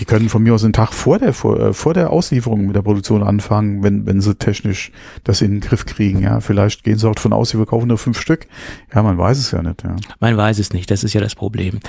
die 0.01 0.05
können 0.05 0.29
von 0.29 0.41
mir 0.41 0.55
aus 0.55 0.63
einen 0.63 0.73
Tag 0.73 0.93
vor 0.93 1.19
der, 1.19 1.31
vor, 1.31 1.59
äh, 1.59 1.73
vor 1.73 1.93
der 1.93 2.09
Auslieferung 2.09 2.65
mit 2.65 2.75
der 2.75 2.81
Produktion 2.81 3.21
anfangen, 3.21 3.83
wenn, 3.83 4.07
wenn 4.07 4.19
sie 4.19 4.33
technisch 4.33 4.91
das 5.23 5.41
in 5.41 5.51
den 5.51 5.59
Griff 5.59 5.85
kriegen, 5.85 6.23
ja. 6.23 6.39
Vielleicht 6.39 6.83
gehen 6.83 6.97
sie 6.97 7.07
auch 7.07 7.13
davon 7.13 7.33
aus, 7.33 7.49
sie 7.49 7.57
verkaufen 7.57 7.87
nur 7.87 7.99
fünf 7.99 8.19
Stück. 8.19 8.47
Ja, 8.93 9.03
man 9.03 9.19
weiß 9.19 9.37
es 9.37 9.51
ja 9.51 9.61
nicht, 9.61 9.83
ja. 9.83 9.95
Man 10.19 10.35
weiß 10.35 10.57
es 10.57 10.73
nicht, 10.73 10.89
das 10.89 11.03
ist 11.03 11.13
ja 11.13 11.21
das 11.21 11.35
Problem. 11.35 11.81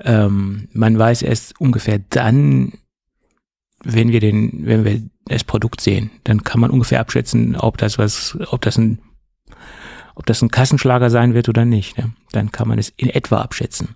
Ähm, 0.00 0.66
man 0.72 0.98
weiß 0.98 1.22
erst 1.22 1.60
ungefähr 1.60 2.00
dann, 2.10 2.72
wenn 3.84 4.10
wir 4.10 4.18
den, 4.18 4.66
wenn 4.66 4.84
wir 4.84 5.00
das 5.26 5.44
Produkt 5.44 5.80
sehen, 5.80 6.10
dann 6.24 6.42
kann 6.42 6.60
man 6.60 6.72
ungefähr 6.72 6.98
abschätzen, 6.98 7.54
ob 7.54 7.78
das 7.78 7.98
was, 7.98 8.36
ob 8.50 8.62
das 8.62 8.78
ein 8.78 8.98
ob 10.14 10.26
das 10.26 10.42
ein 10.42 10.50
Kassenschlager 10.50 11.10
sein 11.10 11.34
wird 11.34 11.48
oder 11.48 11.64
nicht, 11.64 11.98
ne? 11.98 12.12
dann 12.32 12.52
kann 12.52 12.68
man 12.68 12.78
es 12.78 12.92
in 12.96 13.08
etwa 13.08 13.38
abschätzen. 13.38 13.94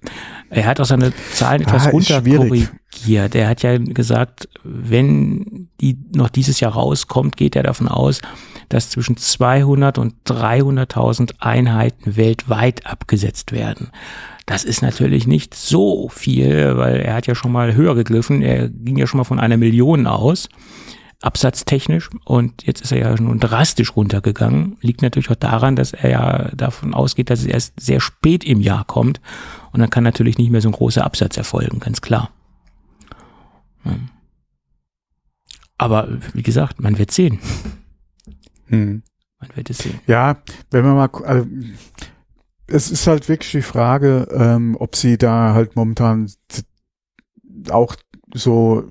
Er 0.50 0.66
hat 0.66 0.80
auch 0.80 0.84
seine 0.84 1.12
Zahlen 1.32 1.62
etwas 1.62 1.86
ah, 1.86 1.90
runterkorrigiert. 1.90 3.34
Er 3.34 3.48
hat 3.48 3.62
ja 3.62 3.78
gesagt, 3.78 4.48
wenn 4.62 5.68
die 5.80 5.98
noch 6.14 6.28
dieses 6.28 6.60
Jahr 6.60 6.72
rauskommt, 6.72 7.36
geht 7.36 7.56
er 7.56 7.62
davon 7.62 7.88
aus, 7.88 8.20
dass 8.68 8.90
zwischen 8.90 9.16
200 9.16 9.98
und 9.98 10.14
300.000 10.26 11.34
Einheiten 11.38 12.16
weltweit 12.16 12.86
abgesetzt 12.86 13.52
werden. 13.52 13.90
Das 14.46 14.64
ist 14.64 14.82
natürlich 14.82 15.26
nicht 15.26 15.54
so 15.54 16.08
viel, 16.08 16.76
weil 16.76 17.00
er 17.00 17.14
hat 17.14 17.26
ja 17.26 17.34
schon 17.34 17.52
mal 17.52 17.74
höher 17.74 17.94
gegriffen. 17.94 18.42
Er 18.42 18.68
ging 18.68 18.98
ja 18.98 19.06
schon 19.06 19.18
mal 19.18 19.24
von 19.24 19.40
einer 19.40 19.56
Million 19.56 20.06
aus 20.06 20.48
absatztechnisch. 21.24 22.10
Und 22.24 22.66
jetzt 22.66 22.82
ist 22.82 22.92
er 22.92 22.98
ja 22.98 23.14
nun 23.20 23.40
drastisch 23.40 23.96
runtergegangen. 23.96 24.76
Liegt 24.80 25.02
natürlich 25.02 25.30
auch 25.30 25.36
daran, 25.36 25.76
dass 25.76 25.92
er 25.92 26.10
ja 26.10 26.50
davon 26.54 26.94
ausgeht, 26.94 27.30
dass 27.30 27.40
es 27.40 27.46
erst 27.46 27.80
sehr 27.80 28.00
spät 28.00 28.44
im 28.44 28.60
Jahr 28.60 28.84
kommt. 28.84 29.20
Und 29.72 29.80
dann 29.80 29.90
kann 29.90 30.04
natürlich 30.04 30.38
nicht 30.38 30.50
mehr 30.50 30.60
so 30.60 30.68
ein 30.68 30.72
großer 30.72 31.04
Absatz 31.04 31.36
erfolgen, 31.36 31.80
ganz 31.80 32.00
klar. 32.00 32.30
Aber 35.78 36.08
wie 36.32 36.42
gesagt, 36.42 36.80
man 36.80 36.98
wird 36.98 37.10
sehen. 37.10 37.40
Hm. 38.66 39.02
Man 39.40 39.56
wird 39.56 39.70
es 39.70 39.78
sehen. 39.78 40.00
Ja, 40.06 40.38
wenn 40.70 40.84
man 40.84 40.96
mal, 40.96 41.10
also, 41.24 41.46
es 42.66 42.90
ist 42.90 43.06
halt 43.06 43.28
wirklich 43.28 43.50
die 43.50 43.62
Frage, 43.62 44.28
ähm, 44.32 44.76
ob 44.78 44.96
sie 44.96 45.18
da 45.18 45.52
halt 45.52 45.76
momentan 45.76 46.30
auch 47.68 47.96
so 48.32 48.88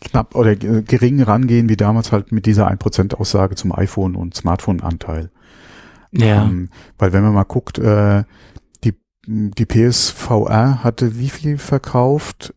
knapp 0.00 0.34
oder 0.34 0.56
gering 0.56 1.22
rangehen 1.22 1.68
wie 1.68 1.76
damals 1.76 2.12
halt 2.12 2.32
mit 2.32 2.46
dieser 2.46 2.70
1% 2.70 3.14
Aussage 3.14 3.54
zum 3.56 3.72
iPhone 3.72 4.14
und 4.16 4.34
Smartphone-Anteil. 4.34 5.30
Ja. 6.12 6.44
Ähm, 6.44 6.70
weil 6.96 7.12
wenn 7.12 7.22
man 7.22 7.34
mal 7.34 7.44
guckt, 7.44 7.78
äh, 7.78 8.24
die, 8.84 8.94
die 9.26 9.66
PSVR 9.66 10.82
hatte 10.82 11.18
wie 11.18 11.28
viel 11.28 11.58
verkauft 11.58 12.54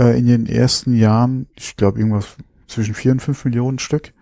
äh, 0.00 0.16
in 0.18 0.26
den 0.26 0.46
ersten 0.46 0.94
Jahren? 0.94 1.48
Ich 1.56 1.76
glaube 1.76 1.98
irgendwas 1.98 2.36
zwischen 2.68 2.94
vier 2.94 3.12
und 3.12 3.20
fünf 3.20 3.44
Millionen 3.44 3.80
Stück. 3.80 4.12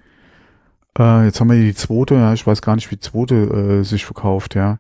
Äh, 0.99 1.27
jetzt 1.27 1.41
haben 1.41 1.51
wir 1.51 1.61
die 1.61 1.75
zweite, 1.75 2.15
ja, 2.15 2.33
ich 2.33 2.47
weiß 2.47 2.63
gar 2.63 2.75
nicht, 2.75 2.91
wie 2.91 2.97
die 2.97 3.01
zweite 3.01 3.35
äh, 3.35 3.85
sich 3.85 4.07
verkauft, 4.07 4.55
ja. 4.55 4.79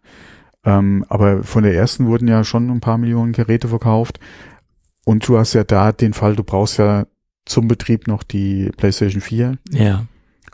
Ähm, 0.65 1.07
aber 1.09 1.43
von 1.43 1.63
der 1.63 1.75
ersten 1.75 2.07
wurden 2.07 2.29
ja 2.29 2.45
schon 2.45 2.71
ein 2.71 2.81
paar 2.81 2.99
Millionen 2.99 3.33
Geräte 3.33 3.69
verkauft. 3.69 4.21
Und 5.11 5.27
du 5.27 5.39
hast 5.39 5.55
ja 5.55 5.65
da 5.65 5.91
den 5.91 6.13
Fall, 6.13 6.37
du 6.37 6.45
brauchst 6.45 6.79
ja 6.79 7.05
zum 7.45 7.67
Betrieb 7.67 8.07
noch 8.07 8.23
die 8.23 8.71
PlayStation 8.77 9.21
4. 9.21 9.59
Ja. 9.73 10.07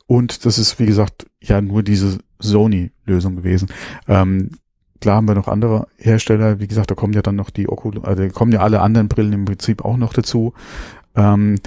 Und 0.07 0.47
das 0.47 0.57
ist, 0.57 0.79
wie 0.81 0.87
gesagt, 0.87 1.27
ja 1.43 1.61
nur 1.61 1.83
diese 1.83 2.21
Sony-Lösung 2.39 3.37
gewesen. 3.37 3.69
Ähm, 4.09 4.53
klar 5.03 5.17
haben 5.17 5.29
wir 5.29 5.35
noch 5.35 5.49
andere 5.49 5.89
Hersteller, 5.99 6.59
wie 6.59 6.69
gesagt, 6.69 6.91
da 6.91 6.95
kommen 6.95 7.13
ja 7.13 7.21
dann 7.21 7.37
noch 7.37 7.51
die 7.51 7.69
Oculus, 7.69 8.03
also 8.03 8.23
da 8.23 8.31
kommen 8.31 8.51
ja 8.51 8.61
alle 8.61 8.81
anderen 8.81 9.09
Brillen 9.09 9.35
im 9.35 9.45
Prinzip 9.45 9.85
auch 9.85 9.99
noch 9.99 10.15
dazu. 10.15 10.55
Ähm, 11.15 11.61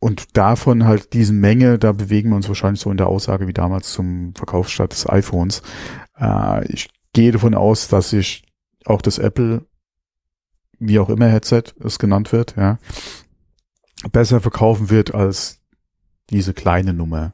und 0.00 0.36
davon 0.36 0.86
halt 0.86 1.12
diese 1.12 1.34
Menge, 1.34 1.78
da 1.78 1.92
bewegen 1.92 2.30
wir 2.30 2.36
uns 2.36 2.48
wahrscheinlich 2.48 2.80
so 2.80 2.90
in 2.90 2.96
der 2.96 3.06
Aussage 3.06 3.46
wie 3.46 3.52
damals 3.52 3.92
zum 3.92 4.34
Verkaufsstart 4.34 4.90
des 4.90 5.08
iPhones. 5.08 5.62
Äh, 6.18 6.66
ich 6.72 6.88
gehe 7.12 7.30
davon 7.30 7.54
aus, 7.54 7.86
dass 7.86 8.10
sich 8.10 8.42
auch 8.86 9.02
das 9.02 9.18
Apple, 9.18 9.64
wie 10.88 10.98
auch 10.98 11.08
immer 11.08 11.28
Headset 11.28 11.64
es 11.82 11.98
genannt 11.98 12.32
wird, 12.32 12.54
ja, 12.56 12.78
besser 14.12 14.40
verkaufen 14.40 14.90
wird 14.90 15.14
als 15.14 15.60
diese 16.30 16.54
kleine 16.54 16.92
Nummer. 16.92 17.32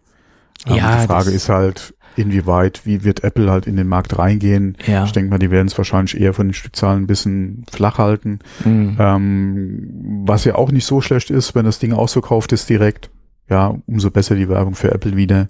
Ähm, 0.66 0.76
Ja, 0.76 1.00
die 1.00 1.06
Frage 1.06 1.30
ist 1.30 1.48
halt, 1.48 1.94
inwieweit, 2.16 2.82
wie 2.84 3.04
wird 3.04 3.24
Apple 3.24 3.50
halt 3.50 3.66
in 3.66 3.76
den 3.76 3.86
Markt 3.86 4.18
reingehen? 4.18 4.76
Ja. 4.86 5.04
Ich 5.04 5.12
denke 5.12 5.30
mal, 5.30 5.38
die 5.38 5.50
werden 5.50 5.68
es 5.68 5.78
wahrscheinlich 5.78 6.20
eher 6.20 6.34
von 6.34 6.48
den 6.48 6.54
Stückzahlen 6.54 7.02
ein 7.02 7.06
bisschen 7.06 7.64
flach 7.70 7.98
halten. 7.98 8.40
Mhm. 8.64 8.96
Ähm, 8.98 10.22
was 10.26 10.44
ja 10.44 10.54
auch 10.54 10.70
nicht 10.70 10.86
so 10.86 11.00
schlecht 11.00 11.30
ist, 11.30 11.54
wenn 11.54 11.64
das 11.64 11.78
Ding 11.78 11.92
ausverkauft 11.92 12.52
ist 12.52 12.68
direkt. 12.68 13.10
Ja, 13.48 13.74
umso 13.86 14.10
besser 14.10 14.36
die 14.36 14.48
Werbung 14.48 14.74
für 14.74 14.92
Apple 14.92 15.16
wieder. 15.16 15.48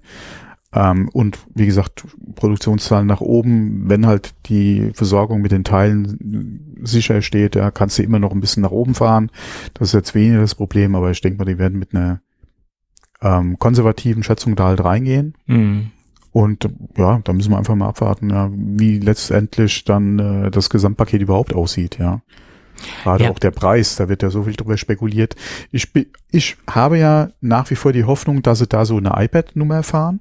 Ähm, 0.73 1.09
und 1.09 1.39
wie 1.55 1.67
gesagt, 1.67 2.05
Produktionszahlen 2.37 3.07
nach 3.07 3.21
oben, 3.21 3.89
wenn 3.89 4.07
halt 4.07 4.35
die 4.47 4.93
Versorgung 4.95 5.41
mit 5.43 5.51
den 5.51 5.65
Teilen 5.65 6.77
sicher 6.83 7.23
steht, 7.23 7.57
ja, 7.57 7.71
kannst 7.71 7.99
du 7.99 8.03
immer 8.05 8.21
noch 8.21 8.33
ein 8.33 8.41
bisschen 8.41 8.63
nach 8.63 8.71
oben 8.71 8.95
fahren. 8.95 9.31
Das 9.75 9.89
ist 9.89 9.95
jetzt 9.95 10.15
weniger 10.15 10.41
das 10.41 10.55
Problem, 10.55 10.95
aber 10.95 11.11
ich 11.11 11.21
denke 11.21 11.39
mal, 11.39 11.45
die 11.45 11.59
werden 11.59 11.79
mit 11.79 11.95
einer 11.95 12.21
ähm, 13.21 13.59
konservativen 13.59 14.23
Schätzung 14.23 14.55
da 14.57 14.67
halt 14.67 14.85
reingehen. 14.85 15.35
Mhm. 15.47 15.91
Und 16.33 16.69
ja, 16.97 17.21
da 17.25 17.33
müssen 17.33 17.51
wir 17.51 17.59
einfach 17.59 17.75
mal 17.75 17.89
abwarten, 17.89 18.31
ja, 18.31 18.49
wie 18.55 19.01
letztendlich 19.01 19.85
dann 19.85 20.19
äh, 20.21 20.51
das 20.53 20.71
Gesamtpaket 20.71 21.21
überhaupt 21.23 21.53
aussieht, 21.55 21.99
ja. 21.99 22.23
Gerade 23.03 23.25
Ja. 23.25 23.31
auch 23.31 23.39
der 23.39 23.51
Preis, 23.51 23.97
da 23.97 24.09
wird 24.09 24.23
ja 24.23 24.31
so 24.31 24.45
viel 24.45 24.55
drüber 24.55 24.77
spekuliert. 24.79 25.35
Ich, 25.73 25.89
ich 26.31 26.57
habe 26.69 26.99
ja 26.99 27.29
nach 27.41 27.69
wie 27.71 27.75
vor 27.75 27.93
die 27.93 28.05
Hoffnung, 28.05 28.41
dass 28.43 28.61
sie 28.61 28.69
da 28.69 28.85
so 28.85 28.97
eine 28.97 29.13
iPad-Nummer 29.17 29.75
erfahren. 29.75 30.21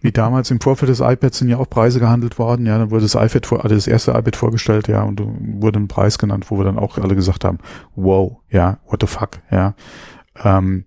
Wie 0.00 0.12
damals 0.12 0.50
im 0.50 0.60
Vorfeld 0.60 0.90
des 0.90 1.00
iPads 1.00 1.38
sind 1.38 1.48
ja 1.48 1.58
auch 1.58 1.68
Preise 1.68 2.00
gehandelt 2.00 2.38
worden, 2.38 2.66
ja, 2.66 2.78
dann 2.78 2.90
wurde 2.90 3.02
das 3.02 3.14
iPad 3.14 3.46
vor, 3.46 3.62
also 3.62 3.74
das 3.74 3.86
erste 3.86 4.12
iPad 4.12 4.36
vorgestellt, 4.36 4.88
ja, 4.88 5.02
und 5.02 5.20
wurde 5.60 5.78
ein 5.78 5.88
Preis 5.88 6.18
genannt, 6.18 6.50
wo 6.50 6.58
wir 6.58 6.64
dann 6.64 6.78
auch 6.78 6.98
alle 6.98 7.14
gesagt 7.14 7.44
haben, 7.44 7.58
wow, 7.94 8.38
ja, 8.50 8.78
what 8.88 9.00
the 9.00 9.06
fuck, 9.06 9.40
ja. 9.50 9.74
Ähm, 10.42 10.84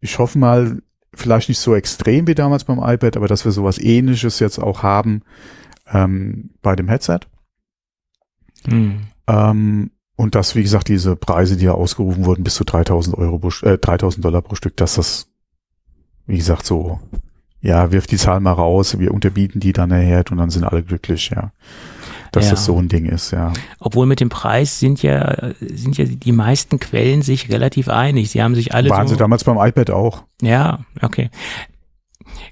ich 0.00 0.18
hoffe 0.18 0.38
mal, 0.38 0.80
vielleicht 1.14 1.48
nicht 1.48 1.58
so 1.58 1.74
extrem 1.74 2.26
wie 2.26 2.34
damals 2.34 2.64
beim 2.64 2.78
iPad, 2.78 3.16
aber 3.16 3.28
dass 3.28 3.44
wir 3.44 3.52
sowas 3.52 3.78
ähnliches 3.78 4.38
jetzt 4.38 4.58
auch 4.58 4.82
haben 4.82 5.22
ähm, 5.92 6.50
bei 6.62 6.76
dem 6.76 6.88
Headset. 6.88 7.20
Mhm. 8.66 9.00
Ähm, 9.26 9.90
und 10.16 10.34
dass, 10.34 10.54
wie 10.54 10.62
gesagt, 10.62 10.88
diese 10.88 11.16
Preise, 11.16 11.56
die 11.56 11.64
ja 11.64 11.72
ausgerufen 11.72 12.26
wurden, 12.26 12.44
bis 12.44 12.54
zu 12.54 12.64
3000 12.64 13.16
Euro, 13.16 13.38
pro, 13.38 13.48
äh, 13.66 13.78
3000 13.78 14.24
Dollar 14.24 14.42
pro 14.42 14.54
Stück, 14.54 14.76
dass 14.76 14.94
das, 14.96 15.28
wie 16.26 16.36
gesagt, 16.36 16.66
so, 16.66 17.00
ja, 17.62 17.92
wirft 17.92 18.10
die 18.10 18.16
Zahl 18.16 18.40
mal 18.40 18.52
raus, 18.52 18.98
wir 18.98 19.12
unterbieten 19.12 19.60
die 19.60 19.72
dann 19.72 19.90
nachher 19.90 20.24
und 20.30 20.38
dann 20.38 20.50
sind 20.50 20.64
alle 20.64 20.82
glücklich, 20.82 21.30
ja. 21.34 21.52
Dass 22.32 22.44
Ja. 22.44 22.50
das 22.52 22.64
so 22.64 22.78
ein 22.78 22.88
Ding 22.88 23.06
ist, 23.06 23.32
ja. 23.32 23.52
Obwohl 23.80 24.06
mit 24.06 24.20
dem 24.20 24.28
Preis 24.28 24.78
sind 24.78 25.02
ja, 25.02 25.50
sind 25.60 25.98
ja 25.98 26.04
die 26.04 26.32
meisten 26.32 26.78
Quellen 26.78 27.22
sich 27.22 27.50
relativ 27.50 27.88
einig. 27.88 28.30
Sie 28.30 28.40
haben 28.42 28.54
sich 28.54 28.72
alle 28.72 28.88
Waren 28.88 29.08
so, 29.08 29.14
sie 29.14 29.18
damals 29.18 29.42
beim 29.44 29.58
iPad 29.58 29.90
auch. 29.90 30.22
Ja, 30.40 30.84
okay. 31.02 31.28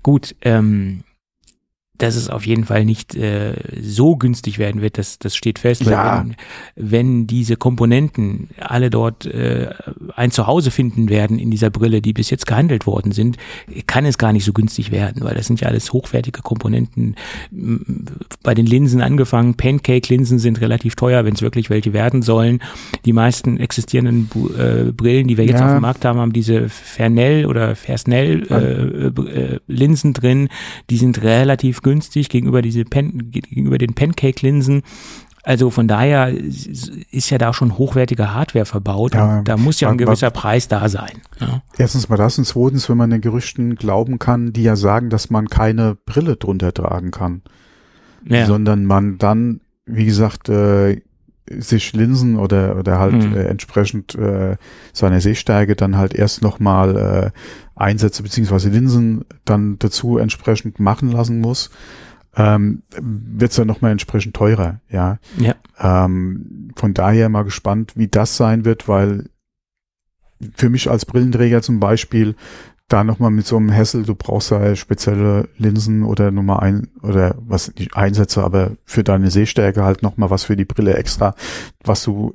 Gut, 0.02 0.34
ähm, 0.42 1.04
dass 1.98 2.14
es 2.16 2.30
auf 2.30 2.46
jeden 2.46 2.64
Fall 2.64 2.84
nicht 2.84 3.14
äh, 3.16 3.54
so 3.82 4.16
günstig 4.16 4.58
werden 4.58 4.80
wird, 4.82 4.98
das, 4.98 5.18
das 5.18 5.34
steht 5.36 5.58
fest. 5.58 5.84
Weil 5.84 5.92
Ja. 5.92 6.24
wenn, 6.24 6.36
wenn 6.90 7.26
diese 7.26 7.56
Komponenten 7.56 8.48
alle 8.60 8.88
dort 8.88 9.26
äh, 9.26 9.68
ein 10.14 10.30
Zuhause 10.30 10.70
finden 10.70 11.08
werden 11.08 11.38
in 11.40 11.50
dieser 11.50 11.70
Brille, 11.70 12.00
die 12.00 12.12
bis 12.12 12.30
jetzt 12.30 12.46
gehandelt 12.46 12.86
worden 12.86 13.10
sind, 13.12 13.36
kann 13.88 14.06
es 14.06 14.16
gar 14.16 14.32
nicht 14.32 14.44
so 14.44 14.52
günstig 14.52 14.92
werden, 14.92 15.24
weil 15.24 15.34
das 15.34 15.46
sind 15.48 15.60
ja 15.60 15.66
alles 15.68 15.92
hochwertige 15.92 16.40
Komponenten. 16.40 17.16
Bei 18.44 18.54
den 18.54 18.66
Linsen 18.66 19.00
angefangen, 19.02 19.54
Pancake-Linsen 19.56 20.38
sind 20.38 20.60
relativ 20.60 20.94
teuer, 20.94 21.24
wenn 21.24 21.34
es 21.34 21.42
wirklich 21.42 21.68
welche 21.68 21.92
werden 21.92 22.22
sollen. 22.22 22.60
Die 23.04 23.12
meisten 23.12 23.58
existierenden 23.58 24.30
äh, 24.56 24.92
Brillen, 24.92 25.26
die 25.26 25.36
wir 25.36 25.44
jetzt 25.46 25.58
Ja. 25.60 25.66
auf 25.66 25.72
dem 25.72 25.82
Markt 25.82 26.04
haben, 26.04 26.20
haben 26.20 26.32
diese 26.32 26.68
Fernell 26.68 27.44
oder 27.46 27.74
Fersnell 27.74 28.46
äh, 28.50 29.06
äh, 29.54 29.58
Linsen 29.66 30.12
drin. 30.12 30.48
Die 30.90 30.96
sind 30.96 31.22
relativ 31.22 31.82
günstig 31.82 31.87
gegenüber 32.28 32.62
diese 32.62 32.84
Pan 32.84 33.30
gegenüber 33.30 33.78
den 33.78 33.94
Pancake-Linsen. 33.94 34.82
Also 35.44 35.70
von 35.70 35.88
daher 35.88 36.30
ist 36.30 37.30
ja 37.30 37.38
da 37.38 37.54
schon 37.54 37.78
hochwertige 37.78 38.34
Hardware 38.34 38.66
verbaut. 38.66 39.14
Ja, 39.14 39.38
und 39.38 39.48
da 39.48 39.56
muss 39.56 39.80
ja 39.80 39.88
ein 39.88 39.96
gewisser 39.96 40.30
Preis 40.30 40.68
da 40.68 40.88
sein. 40.88 41.22
Ja. 41.40 41.62
Erstens 41.78 42.08
mal 42.08 42.16
das 42.16 42.36
und 42.36 42.44
zweitens, 42.44 42.88
wenn 42.90 42.98
man 42.98 43.10
den 43.10 43.20
Gerüchten 43.20 43.76
glauben 43.76 44.18
kann, 44.18 44.52
die 44.52 44.62
ja 44.62 44.76
sagen, 44.76 45.08
dass 45.08 45.30
man 45.30 45.48
keine 45.48 45.96
Brille 46.04 46.36
drunter 46.36 46.74
tragen 46.74 47.10
kann. 47.10 47.42
Ja. 48.24 48.46
sondern 48.46 48.84
man 48.84 49.16
dann, 49.18 49.60
wie 49.86 50.04
gesagt, 50.04 50.48
äh, 50.48 51.00
sich 51.58 51.92
Linsen 51.92 52.36
oder, 52.36 52.76
oder 52.76 52.98
halt 52.98 53.14
Mhm. 53.14 53.34
äh, 53.34 53.44
entsprechend 53.44 54.14
äh, 54.14 54.56
seiner 54.92 55.20
Sehstärke 55.20 55.76
dann 55.76 55.96
halt 55.96 56.14
erst 56.14 56.42
nochmal 56.42 56.96
äh, 56.96 57.30
Einsätze 57.74 58.22
beziehungsweise 58.22 58.68
Linsen 58.68 59.24
dann 59.44 59.78
dazu 59.78 60.18
entsprechend 60.18 60.80
machen 60.80 61.10
lassen 61.10 61.40
muss, 61.40 61.70
ähm, 62.36 62.82
wird 63.00 63.50
es 63.50 63.56
dann 63.56 63.66
nochmal 63.66 63.92
entsprechend 63.92 64.34
teurer, 64.34 64.80
ja. 64.90 65.18
ja. 65.38 65.54
Ähm, 65.78 66.70
von 66.76 66.94
daher 66.94 67.28
mal 67.28 67.44
gespannt, 67.44 67.92
wie 67.96 68.08
das 68.08 68.36
sein 68.36 68.64
wird, 68.64 68.88
weil 68.88 69.30
für 70.54 70.68
mich 70.68 70.88
als 70.90 71.04
Brillenträger 71.04 71.62
zum 71.62 71.80
Beispiel 71.80 72.36
da 72.88 73.04
nochmal 73.04 73.30
mit 73.30 73.46
so 73.46 73.56
einem 73.56 73.70
Hessel, 73.70 74.04
du 74.04 74.14
brauchst 74.14 74.50
da 74.50 74.74
spezielle 74.74 75.48
Linsen 75.58 76.02
oder 76.04 76.30
Nummer 76.30 76.62
ein 76.62 76.88
oder 77.02 77.34
was 77.38 77.74
nicht 77.74 77.96
Einsätze, 77.96 78.42
aber 78.42 78.72
für 78.84 79.04
deine 79.04 79.30
Sehstärke 79.30 79.84
halt 79.84 80.02
nochmal 80.02 80.30
was 80.30 80.44
für 80.44 80.56
die 80.56 80.64
Brille 80.64 80.94
extra, 80.94 81.34
was 81.84 82.02
du 82.02 82.34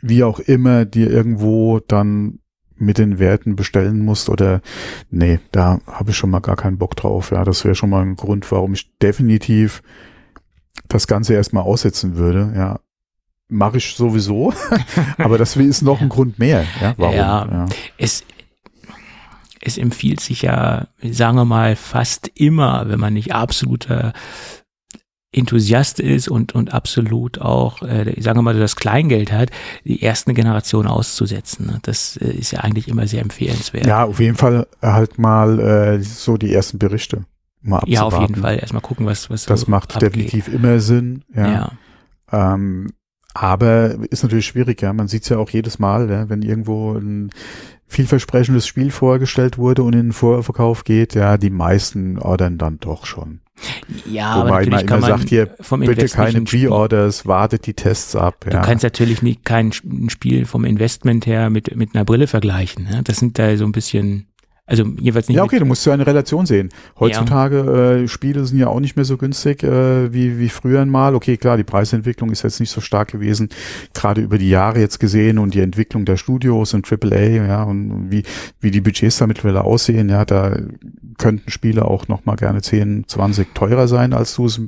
wie 0.00 0.24
auch 0.24 0.38
immer 0.38 0.84
dir 0.84 1.10
irgendwo 1.10 1.80
dann 1.80 2.40
mit 2.76 2.98
den 2.98 3.18
Werten 3.18 3.56
bestellen 3.56 4.00
musst 4.00 4.28
oder 4.28 4.60
nee, 5.10 5.38
da 5.52 5.80
habe 5.86 6.10
ich 6.10 6.16
schon 6.16 6.30
mal 6.30 6.40
gar 6.40 6.56
keinen 6.56 6.78
Bock 6.78 6.96
drauf. 6.96 7.30
Ja, 7.30 7.44
das 7.44 7.64
wäre 7.64 7.74
schon 7.74 7.90
mal 7.90 8.02
ein 8.02 8.16
Grund, 8.16 8.50
warum 8.50 8.74
ich 8.74 8.96
definitiv 8.98 9.82
das 10.88 11.06
Ganze 11.06 11.34
erstmal 11.34 11.62
aussetzen 11.62 12.16
würde. 12.16 12.52
Ja, 12.56 12.80
mache 13.48 13.76
ich 13.78 13.94
sowieso, 13.94 14.52
aber 15.18 15.38
das 15.38 15.56
ist 15.56 15.82
noch 15.82 16.00
ein 16.00 16.08
Grund 16.10 16.38
mehr. 16.38 16.64
Ja, 16.80 16.94
warum? 16.96 17.16
Ja. 17.16 17.48
ja. 17.50 17.66
es, 17.96 18.24
es 19.64 19.78
empfiehlt 19.78 20.20
sich 20.20 20.42
ja, 20.42 20.88
sagen 21.02 21.36
wir 21.36 21.44
mal, 21.44 21.76
fast 21.76 22.30
immer, 22.34 22.88
wenn 22.88 23.00
man 23.00 23.14
nicht 23.14 23.34
absoluter 23.34 24.12
Enthusiast 25.32 25.98
ist 25.98 26.28
und, 26.28 26.54
und 26.54 26.72
absolut 26.72 27.40
auch, 27.40 27.82
äh, 27.82 28.14
sagen 28.20 28.38
wir 28.38 28.42
mal, 28.42 28.56
das 28.56 28.76
Kleingeld 28.76 29.32
hat, 29.32 29.50
die 29.84 30.00
erste 30.00 30.32
Generation 30.32 30.86
auszusetzen. 30.86 31.66
ne? 31.66 31.80
Das 31.82 32.16
äh, 32.18 32.30
ist 32.30 32.52
ja 32.52 32.60
eigentlich 32.60 32.86
immer 32.86 33.08
sehr 33.08 33.20
empfehlenswert. 33.22 33.84
Ja, 33.84 34.04
auf 34.04 34.20
jeden 34.20 34.36
Fall 34.36 34.68
halt 34.80 35.18
mal 35.18 35.58
äh, 35.58 36.00
so 36.02 36.36
die 36.36 36.54
ersten 36.54 36.78
Berichte 36.78 37.24
mal 37.62 37.82
Ja, 37.86 38.02
auf 38.04 38.12
jeden 38.12 38.24
abzuwarten. 38.26 38.42
Fall. 38.42 38.58
Erstmal 38.60 38.82
gucken, 38.82 39.06
was, 39.06 39.28
was 39.28 39.46
Das 39.46 39.62
so 39.62 39.70
macht 39.72 39.96
abgeht. 39.96 40.14
definitiv 40.14 40.46
immer 40.48 40.78
Sinn. 40.78 41.24
Ja. 41.34 41.50
Ja. 41.50 42.54
Ähm, 42.54 42.92
aber 43.32 43.96
ist 44.10 44.22
natürlich 44.22 44.46
schwierig, 44.46 44.82
ja. 44.82 44.92
Man 44.92 45.08
sieht 45.08 45.24
es 45.24 45.30
ja 45.30 45.38
auch 45.38 45.50
jedes 45.50 45.80
Mal, 45.80 46.08
ja, 46.08 46.28
wenn 46.28 46.42
irgendwo 46.42 46.92
ein 46.92 47.30
vielversprechendes 47.86 48.66
Spiel 48.66 48.90
vorgestellt 48.90 49.58
wurde 49.58 49.82
und 49.82 49.92
in 49.94 50.00
den 50.08 50.12
Vorverkauf 50.12 50.84
geht, 50.84 51.14
ja, 51.14 51.36
die 51.36 51.50
meisten 51.50 52.18
ordern 52.18 52.58
dann 52.58 52.78
doch 52.80 53.06
schon. 53.06 53.40
ja, 54.10 54.30
aber 54.32 54.48
Wobei 54.48 54.50
man 54.50 54.58
natürlich 54.70 54.86
kann 54.86 54.98
immer 54.98 55.08
man 55.08 55.18
sagt, 55.18 55.28
hier, 55.28 55.54
vom 55.60 55.80
bitte 55.80 56.06
keine 56.08 56.40
Pre-Orders, 56.42 57.26
wartet 57.26 57.66
die 57.66 57.74
Tests 57.74 58.16
ab. 58.16 58.44
Du 58.48 58.50
Ja. 58.56 58.62
kannst 58.62 58.82
natürlich 58.82 59.22
nicht 59.22 59.44
kein 59.44 59.70
Sp- 59.70 59.86
ein 59.86 60.10
Spiel 60.10 60.44
vom 60.44 60.64
Investment 60.64 61.26
her 61.26 61.50
mit, 61.50 61.74
mit 61.76 61.94
einer 61.94 62.04
Brille 62.04 62.26
vergleichen. 62.26 62.84
Ne? 62.84 63.02
Das 63.04 63.18
sind 63.18 63.38
da 63.38 63.56
so 63.56 63.64
ein 63.64 63.72
bisschen 63.72 64.26
Also 64.66 64.84
jeweils 64.98 65.28
nicht. 65.28 65.36
Ja, 65.36 65.44
okay, 65.44 65.58
du 65.58 65.66
musst 65.66 65.84
ja 65.84 65.92
eine 65.92 66.06
Relation 66.06 66.46
sehen. 66.46 66.70
Heutzutage 66.98 67.56
ja. 67.56 67.92
äh, 67.92 68.08
Spiele 68.08 68.44
sind 68.46 68.58
ja 68.58 68.68
auch 68.68 68.80
nicht 68.80 68.96
mehr 68.96 69.04
so 69.04 69.18
günstig 69.18 69.62
äh, 69.62 70.10
wie, 70.10 70.38
wie 70.38 70.48
früher 70.48 70.86
mal. 70.86 71.14
Okay, 71.14 71.36
klar, 71.36 71.58
die 71.58 71.64
Preisentwicklung 71.64 72.30
ist 72.30 72.44
jetzt 72.44 72.60
nicht 72.60 72.70
so 72.70 72.80
stark 72.80 73.12
gewesen, 73.12 73.50
gerade 73.92 74.22
über 74.22 74.38
die 74.38 74.48
Jahre 74.48 74.80
jetzt 74.80 75.00
gesehen 75.00 75.38
und 75.38 75.52
die 75.52 75.60
Entwicklung 75.60 76.06
der 76.06 76.16
Studios 76.16 76.72
und 76.72 76.90
AAA, 76.90 77.46
ja, 77.46 77.62
und 77.64 78.10
wie, 78.10 78.22
wie 78.60 78.70
die 78.70 78.80
Budgets 78.80 79.18
da 79.18 79.26
mittlerweile 79.26 79.64
aussehen, 79.64 80.08
ja, 80.08 80.24
da 80.24 80.56
könnten 81.18 81.50
Spiele 81.50 81.84
auch 81.84 82.08
noch 82.08 82.24
mal 82.24 82.36
gerne 82.36 82.62
10, 82.62 83.04
20 83.06 83.54
teurer 83.54 83.86
sein, 83.86 84.14
als 84.14 84.34
du 84.34 84.46
es 84.46 84.62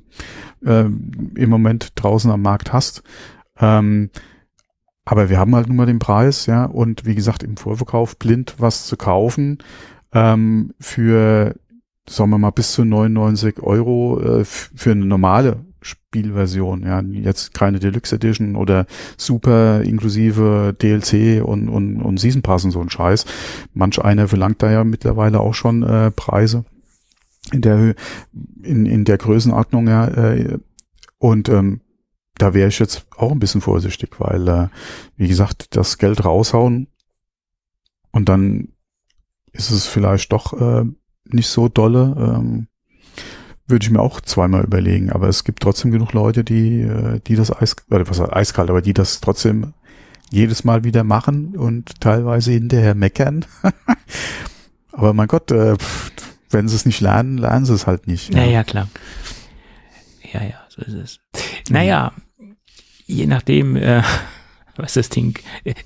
äh, 0.66 0.84
im 0.84 1.48
Moment 1.48 1.92
draußen 1.94 2.30
am 2.30 2.42
Markt 2.42 2.74
hast. 2.74 3.02
Ähm, 3.58 4.10
aber 5.06 5.30
wir 5.30 5.38
haben 5.38 5.54
halt 5.54 5.68
nun 5.68 5.76
mal 5.76 5.86
den 5.86 6.00
Preis, 6.00 6.46
ja, 6.46 6.64
und 6.64 7.06
wie 7.06 7.14
gesagt, 7.14 7.42
im 7.42 7.56
Vorverkauf 7.56 8.18
blind 8.18 8.56
was 8.58 8.86
zu 8.86 8.96
kaufen 8.96 9.58
ähm, 10.12 10.74
für, 10.80 11.54
sagen 12.08 12.30
wir 12.30 12.38
mal, 12.38 12.50
bis 12.50 12.72
zu 12.72 12.84
99 12.84 13.62
Euro 13.62 14.20
äh, 14.20 14.44
für 14.44 14.90
eine 14.90 15.06
normale 15.06 15.64
Spielversion, 15.80 16.82
ja, 16.82 17.00
jetzt 17.00 17.54
keine 17.54 17.78
Deluxe 17.78 18.16
Edition 18.16 18.56
oder 18.56 18.86
super 19.16 19.82
inklusive 19.82 20.74
DLC 20.82 21.40
und, 21.42 21.68
und, 21.68 22.02
und 22.02 22.18
Season 22.18 22.42
Pass 22.42 22.64
und 22.64 22.72
so 22.72 22.80
ein 22.80 22.90
Scheiß. 22.90 23.26
Manch 23.74 24.00
einer 24.00 24.26
verlangt 24.26 24.60
da 24.60 24.72
ja 24.72 24.82
mittlerweile 24.82 25.38
auch 25.38 25.54
schon 25.54 25.84
äh, 25.84 26.10
Preise 26.10 26.64
in 27.52 27.60
der 27.60 27.94
in, 28.62 28.86
in 28.86 29.04
der 29.04 29.18
Größenordnung, 29.18 29.86
ja, 29.86 30.08
äh, 30.08 30.58
und 31.18 31.48
ähm, 31.48 31.80
da 32.38 32.54
wäre 32.54 32.68
ich 32.68 32.78
jetzt 32.78 33.06
auch 33.16 33.32
ein 33.32 33.38
bisschen 33.38 33.60
vorsichtig, 33.60 34.18
weil, 34.18 34.48
äh, 34.48 34.68
wie 35.16 35.28
gesagt, 35.28 35.76
das 35.76 35.98
Geld 35.98 36.24
raushauen 36.24 36.88
und 38.10 38.28
dann 38.28 38.68
ist 39.52 39.70
es 39.70 39.86
vielleicht 39.86 40.32
doch 40.32 40.52
äh, 40.60 40.84
nicht 41.24 41.48
so 41.48 41.68
dolle, 41.68 42.14
ähm, 42.18 42.68
würde 43.66 43.84
ich 43.84 43.90
mir 43.90 44.00
auch 44.00 44.20
zweimal 44.20 44.64
überlegen. 44.64 45.10
Aber 45.10 45.28
es 45.28 45.44
gibt 45.44 45.62
trotzdem 45.62 45.90
genug 45.90 46.12
Leute, 46.12 46.44
die, 46.44 46.82
äh, 46.82 47.20
die 47.26 47.36
das 47.36 47.50
Eis, 47.50 47.76
oder 47.90 48.08
was 48.08 48.20
eiskalt, 48.20 48.70
aber 48.70 48.82
die 48.82 48.94
das 48.94 49.20
trotzdem 49.20 49.72
jedes 50.30 50.64
Mal 50.64 50.84
wieder 50.84 51.04
machen 51.04 51.56
und 51.56 52.00
teilweise 52.00 52.52
hinterher 52.52 52.94
meckern. 52.94 53.44
aber 54.92 55.12
mein 55.12 55.28
Gott, 55.28 55.50
äh, 55.50 55.76
wenn 56.50 56.68
sie 56.68 56.76
es 56.76 56.86
nicht 56.86 57.00
lernen, 57.00 57.38
lernen 57.38 57.64
sie 57.64 57.74
es 57.74 57.86
halt 57.86 58.06
nicht. 58.06 58.34
Ja, 58.34 58.44
ja, 58.44 58.64
klar. 58.64 58.88
Ja, 60.32 60.42
ja, 60.42 60.60
so 60.68 60.82
ist 60.82 60.94
es. 60.94 61.20
Naja, 61.70 62.12
je 63.06 63.26
nachdem, 63.26 63.76
äh, 63.76 64.02
was 64.76 64.92
das 64.92 65.08
Ding, 65.08 65.38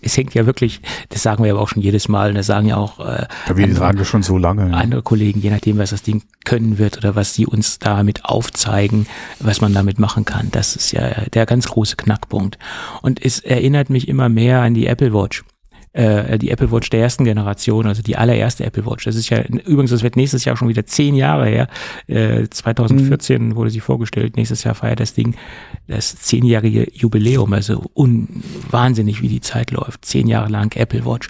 es 0.03 0.17
hängt 0.17 0.35
ja 0.35 0.47
wirklich, 0.47 0.81
das 1.11 1.23
sagen 1.23 1.45
wir 1.45 1.53
aber 1.53 1.61
auch 1.61 1.69
schon 1.69 1.83
jedes 1.83 2.09
Mal, 2.09 2.31
und 2.31 2.35
das 2.35 2.47
sagen 2.47 2.67
ja 2.67 2.77
auch 2.77 2.99
äh, 2.99 3.27
ja, 3.49 3.57
wir 3.57 3.65
andere, 3.65 3.79
sagen 3.79 3.99
das 3.99 4.09
schon 4.09 4.25
so 4.25 4.37
lange. 4.37 4.75
Andere 4.75 5.03
Kollegen, 5.03 5.41
je 5.41 5.51
nachdem, 5.51 5.79
was 5.79 5.91
das 5.91 6.03
Ding 6.03 6.23
können 6.45 6.79
wird 6.79 6.99
oder 6.99 7.15
was 7.15 7.35
sie 7.35 7.47
uns 7.47 7.79
damit 7.79 8.25
aufzeigen, 8.25 9.07
was 9.39 9.61
man 9.61 9.73
damit 9.73 10.01
machen 10.01 10.25
kann. 10.25 10.49
Das 10.51 10.75
ist 10.75 10.91
ja 10.91 11.09
der 11.33 11.47
ganz 11.47 11.69
große 11.69 11.95
Knackpunkt. 11.95 12.59
Und 13.01 13.25
es 13.25 13.39
erinnert 13.39 13.91
mich 13.91 14.09
immer 14.09 14.29
mehr 14.29 14.63
an 14.63 14.75
die 14.75 14.87
Apple 14.87 15.15
Watch 15.15 15.45
äh, 15.93 16.39
die 16.39 16.51
Apple 16.51 16.71
Watch 16.71 16.91
der 16.91 17.01
ersten 17.01 17.25
Generation, 17.25 17.87
also 17.87 18.03
die 18.03 18.17
allererste 18.17 18.65
Apple 18.65 18.87
Watch. 18.87 19.05
Das 19.05 19.17
ist 19.17 19.29
ja, 19.31 19.43
übrigens, 19.43 19.91
das 19.91 20.03
wird 20.03 20.17
nächstes 20.17 20.45
Jahr 20.45 20.57
schon 20.57 20.69
wieder 20.69 20.87
zehn 20.87 21.15
Jahre 21.15 21.47
her. 21.47 21.69
Äh, 22.07 22.49
2014 22.49 23.49
mhm. 23.49 23.57
wurde 23.57 23.71
sie 23.71 23.81
vorgestellt, 23.81 24.37
nächstes 24.37 24.65
Jahr 24.65 24.75
feiert 24.75 25.01
das 25.01 25.15
Ding 25.15 25.35
das 25.89 26.17
zehnjährige 26.17 26.89
Jubiläum, 26.93 27.53
also 27.53 27.85
unwahnsinnig, 27.95 29.23
wie 29.23 29.29
die 29.29 29.41
Zeit 29.41 29.73
läuft. 29.73 30.05
Zehn 30.05 30.29
Jahre 30.29 30.49
lang 30.49 30.75
Apple 30.77 31.05
Watch. 31.05 31.29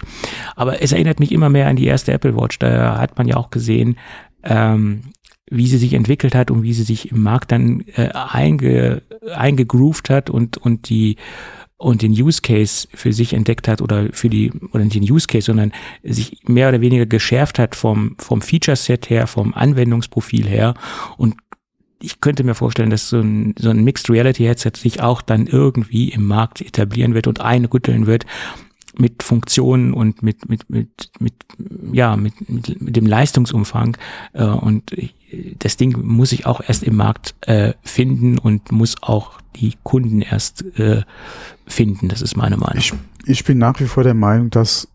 Aber 0.55 0.81
es 0.81 0.91
erinnert 0.91 1.19
mich 1.19 1.31
immer 1.31 1.49
mehr 1.49 1.67
an 1.67 1.75
die 1.75 1.87
erste 1.87 2.11
Apple 2.11 2.35
Watch. 2.35 2.59
Da 2.59 2.99
hat 2.99 3.17
man 3.17 3.27
ja 3.27 3.37
auch 3.37 3.49
gesehen, 3.49 3.97
ähm, 4.43 5.01
wie 5.49 5.67
sie 5.67 5.77
sich 5.77 5.93
entwickelt 5.93 6.33
hat 6.33 6.49
und 6.49 6.63
wie 6.63 6.73
sie 6.73 6.83
sich 6.83 7.11
im 7.11 7.23
Markt 7.23 7.51
dann 7.51 7.83
äh, 7.95 8.09
einge, 8.13 9.01
eingegroovt 9.33 10.09
hat 10.09 10.29
und, 10.29 10.57
und 10.57 10.87
die 10.89 11.17
und 11.81 12.01
den 12.01 12.11
Use 12.11 12.41
Case 12.41 12.87
für 12.93 13.11
sich 13.11 13.33
entdeckt 13.33 13.67
hat 13.67 13.81
oder 13.81 14.09
für 14.13 14.29
die, 14.29 14.51
oder 14.71 14.83
nicht 14.83 14.95
den 14.95 15.11
Use 15.11 15.27
Case, 15.27 15.45
sondern 15.45 15.71
sich 16.03 16.37
mehr 16.47 16.69
oder 16.69 16.81
weniger 16.81 17.05
geschärft 17.05 17.59
hat 17.59 17.75
vom, 17.75 18.15
vom 18.19 18.41
Feature 18.41 18.75
Set 18.75 19.09
her, 19.09 19.27
vom 19.27 19.53
Anwendungsprofil 19.53 20.47
her. 20.47 20.75
Und 21.17 21.35
ich 22.01 22.21
könnte 22.21 22.43
mir 22.43 22.55
vorstellen, 22.55 22.89
dass 22.89 23.09
so 23.09 23.19
ein, 23.19 23.55
so 23.57 23.69
ein 23.69 23.83
Mixed 23.83 24.09
Reality 24.09 24.43
Headset 24.43 24.73
sich 24.75 25.01
auch 25.01 25.21
dann 25.21 25.47
irgendwie 25.47 26.09
im 26.09 26.25
Markt 26.25 26.61
etablieren 26.61 27.13
wird 27.13 27.27
und 27.27 27.41
einrütteln 27.41 28.05
wird 28.05 28.25
mit 28.97 29.23
Funktionen 29.23 29.93
und 29.93 30.21
mit 30.21 30.49
mit 30.49 30.69
mit 30.69 31.11
mit 31.19 31.33
ja 31.93 32.17
mit 32.17 32.49
mit, 32.49 32.81
mit 32.81 32.95
dem 32.95 33.05
Leistungsumfang 33.05 33.95
äh, 34.33 34.43
und 34.43 34.91
das 35.59 35.77
Ding 35.77 35.97
muss 36.03 36.29
sich 36.29 36.45
auch 36.45 36.61
erst 36.65 36.83
im 36.83 36.95
Markt 36.95 37.35
äh, 37.41 37.73
finden 37.83 38.37
und 38.37 38.71
muss 38.71 38.95
auch 39.01 39.39
die 39.55 39.75
Kunden 39.83 40.21
erst 40.21 40.63
äh, 40.77 41.03
finden. 41.67 42.07
Das 42.07 42.21
ist 42.21 42.35
meine 42.35 42.57
Meinung. 42.57 42.79
Ich, 42.79 42.93
ich 43.25 43.43
bin 43.43 43.57
nach 43.57 43.79
wie 43.79 43.85
vor 43.85 44.03
der 44.03 44.13
Meinung, 44.13 44.49
dass 44.49 44.87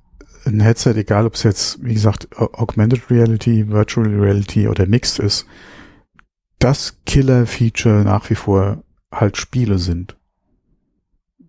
ein 0.44 0.60
Headset, 0.60 0.94
egal 0.96 1.26
ob 1.26 1.34
es 1.34 1.42
jetzt, 1.42 1.82
wie 1.82 1.94
gesagt, 1.94 2.28
Augmented 2.36 3.10
Reality, 3.10 3.68
Virtual 3.68 4.06
Reality 4.06 4.68
oder 4.68 4.86
Mixed 4.86 5.18
ist, 5.18 5.46
das 6.58 6.98
Killer-Feature 7.04 8.04
nach 8.04 8.30
wie 8.30 8.34
vor 8.34 8.82
halt 9.12 9.36
Spiele 9.36 9.78
sind. 9.78 10.16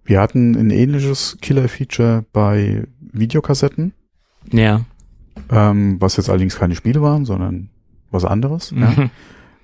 Wir 0.03 0.21
hatten 0.21 0.55
ein 0.55 0.69
ähnliches 0.69 1.37
Killer-Feature 1.41 2.25
bei 2.31 2.87
Videokassetten. 2.99 3.93
Ja. 4.51 4.85
Ähm, 5.49 5.97
was 5.99 6.17
jetzt 6.17 6.29
allerdings 6.29 6.57
keine 6.57 6.75
Spiele 6.75 7.01
waren, 7.01 7.25
sondern 7.25 7.69
was 8.11 8.25
anderes. 8.25 8.71
Mhm. 8.71 8.81
Ja. 8.81 9.09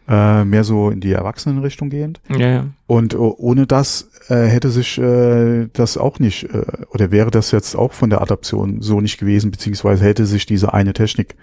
Äh, 0.05 0.43
mehr 0.43 0.65
so 0.65 0.89
in 0.89 0.99
die 0.99 1.13
Erwachsenenrichtung 1.13 1.89
gehend. 1.89 2.19
Ja, 2.29 2.47
ja. 2.49 2.65
Und 2.87 3.15
uh, 3.15 3.35
ohne 3.37 3.65
das 3.65 4.09
äh, 4.27 4.47
hätte 4.47 4.69
sich 4.69 4.97
äh, 4.97 5.69
das 5.71 5.97
auch 5.97 6.19
nicht, 6.19 6.43
äh, 6.53 6.65
oder 6.89 7.09
wäre 7.11 7.31
das 7.31 7.51
jetzt 7.51 7.73
auch 7.75 7.93
von 7.93 8.09
der 8.09 8.21
Adaption 8.21 8.81
so 8.81 8.99
nicht 8.99 9.17
gewesen, 9.17 9.49
beziehungsweise 9.49 10.03
hätte 10.03 10.25
sich 10.25 10.45
diese 10.45 10.73
eine 10.73 10.91
Technik 10.91 11.35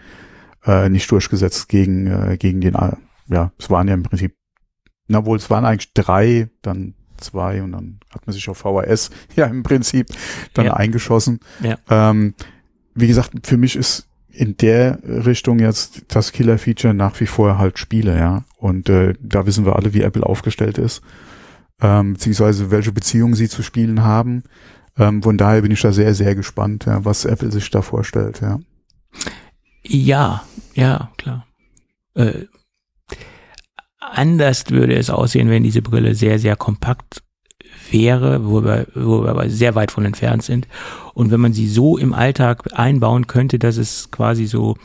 äh, 0.67 0.91
nicht 0.91 1.11
durchgesetzt 1.11 1.71
gegen, 1.71 2.07
äh, 2.07 2.37
gegen 2.37 2.61
den, 2.61 2.75
äh, 2.75 2.93
ja, 3.29 3.51
es 3.59 3.71
waren 3.71 3.89
ja 3.89 3.95
im 3.95 4.03
Prinzip, 4.03 4.35
na 5.09 5.25
wohl, 5.25 5.39
es 5.39 5.49
waren 5.49 5.65
eigentlich 5.65 5.95
drei, 5.95 6.51
dann 6.61 6.95
zwei 7.17 7.63
und 7.63 7.73
dann 7.73 8.01
hat 8.11 8.27
man 8.27 8.35
sich 8.35 8.47
auf 8.51 8.59
VHS 8.59 9.11
ja 9.37 9.47
im 9.47 9.63
Prinzip 9.63 10.09
dann 10.53 10.67
ja. 10.67 10.75
eingeschossen. 10.75 11.41
Ja. 11.63 11.79
Ähm, 11.89 12.35
wie 12.95 13.07
gesagt, 13.07 13.47
für 13.47 13.57
mich 13.57 13.77
ist 13.77 14.10
in 14.33 14.57
der 14.57 14.99
Richtung 15.03 15.59
jetzt 15.59 16.03
das 16.09 16.33
Killer-Feature 16.33 16.95
nach 16.95 17.19
wie 17.21 17.27
vor 17.27 17.59
halt 17.59 17.79
Spiele, 17.79 18.17
ja. 18.19 18.45
Und 18.57 18.89
äh, 18.89 19.15
da 19.21 19.47
wissen 19.47 19.65
wir 19.65 19.77
alle, 19.77 19.95
wie 19.95 20.03
Apple 20.03 20.25
aufgestellt 20.25 20.79
ist, 20.79 21.03
ähm, 21.81 22.15
beziehungsweise 22.15 22.71
welche 22.71 22.93
Beziehungen 22.93 23.35
sie 23.35 23.49
zu 23.49 23.63
Spielen 23.63 24.03
haben. 24.03 24.45
Ähm, 24.99 25.23
von 25.23 25.39
daher 25.39 25.63
bin 25.63 25.73
ich 25.73 25.81
da 25.81 25.93
sehr, 25.93 26.15
sehr 26.15 26.35
gespannt, 26.35 26.87
ja, 26.87 27.05
was 27.05 27.25
Apple 27.25 27.51
sich 27.51 27.71
da 27.71 27.83
vorstellt, 27.83 28.41
ja. 28.41 28.61
Ja, 29.83 30.45
ja, 30.75 31.11
klar. 31.17 31.47
Äh, 32.15 32.45
anders 33.99 34.71
würde 34.71 34.95
es 34.95 35.11
aussehen, 35.11 35.49
wenn 35.49 35.63
diese 35.63 35.83
Brille 35.83 36.15
sehr, 36.15 36.39
sehr 36.39 36.57
kompakt 36.57 37.23
wäre, 37.93 38.47
wo 38.47 38.65
wir, 38.65 38.87
wo 38.95 39.23
wir 39.23 39.31
aber 39.31 39.49
sehr 39.49 39.75
weit 39.75 39.91
von 39.91 40.05
entfernt 40.05 40.43
sind. 40.43 40.67
Und 41.15 41.31
wenn 41.31 41.41
man 41.41 41.53
sie 41.53 41.69
so 41.69 41.99
im 41.99 42.13
Alltag 42.13 42.69
einbauen 42.73 43.27
könnte, 43.27 43.59
dass 43.59 43.77
es 43.77 44.11
quasi 44.11 44.47
so, 44.47 44.77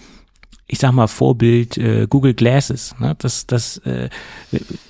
ich 0.67 0.79
sag 0.79 0.93
mal, 0.93 1.07
Vorbild 1.07 1.77
äh, 1.77 2.07
Google 2.09 2.33
Glasses, 2.33 2.95
ne? 2.99 3.15
Das, 3.19 3.47
das, 3.47 3.77
äh, 3.79 4.09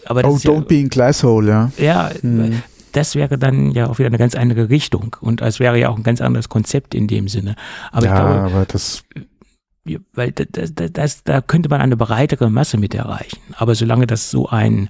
aber 0.06 0.24
das 0.24 0.32
Oh, 0.32 0.50
don't 0.50 0.62
ja, 0.62 0.68
be 0.68 0.80
in 0.80 0.90
Glasshole, 0.90 1.50
ja. 1.50 1.72
Ja, 1.78 2.10
hm. 2.22 2.62
das 2.94 3.16
wäre 3.16 3.38
dann 3.38 3.72
ja 3.72 3.88
auch 3.88 4.00
wieder 4.00 4.08
eine 4.08 4.18
ganz 4.18 4.36
andere 4.36 4.70
Richtung. 4.70 5.16
Und 5.20 5.42
es 5.42 5.60
wäre 5.60 5.78
ja 5.78 5.90
auch 5.90 5.98
ein 5.98 6.04
ganz 6.04 6.22
anderes 6.22 6.50
Konzept 6.50 6.96
in 6.96 7.08
dem 7.08 7.28
Sinne. 7.28 7.56
Aber 7.92 8.06
ja, 8.06 8.14
ich 8.14 8.20
glaube, 8.20 8.56
aber 8.56 8.66
das 8.66 9.04
weil 10.14 10.32
das, 10.32 10.74
das, 10.74 10.92
das, 10.92 11.24
da 11.24 11.42
könnte 11.42 11.70
man 11.70 11.82
eine 11.82 11.98
breitere 11.98 12.50
Masse 12.50 12.78
mit 12.78 12.96
erreichen. 12.96 13.40
Aber 13.56 13.76
solange 13.76 14.08
das 14.08 14.32
so 14.32 14.50
ein, 14.50 14.90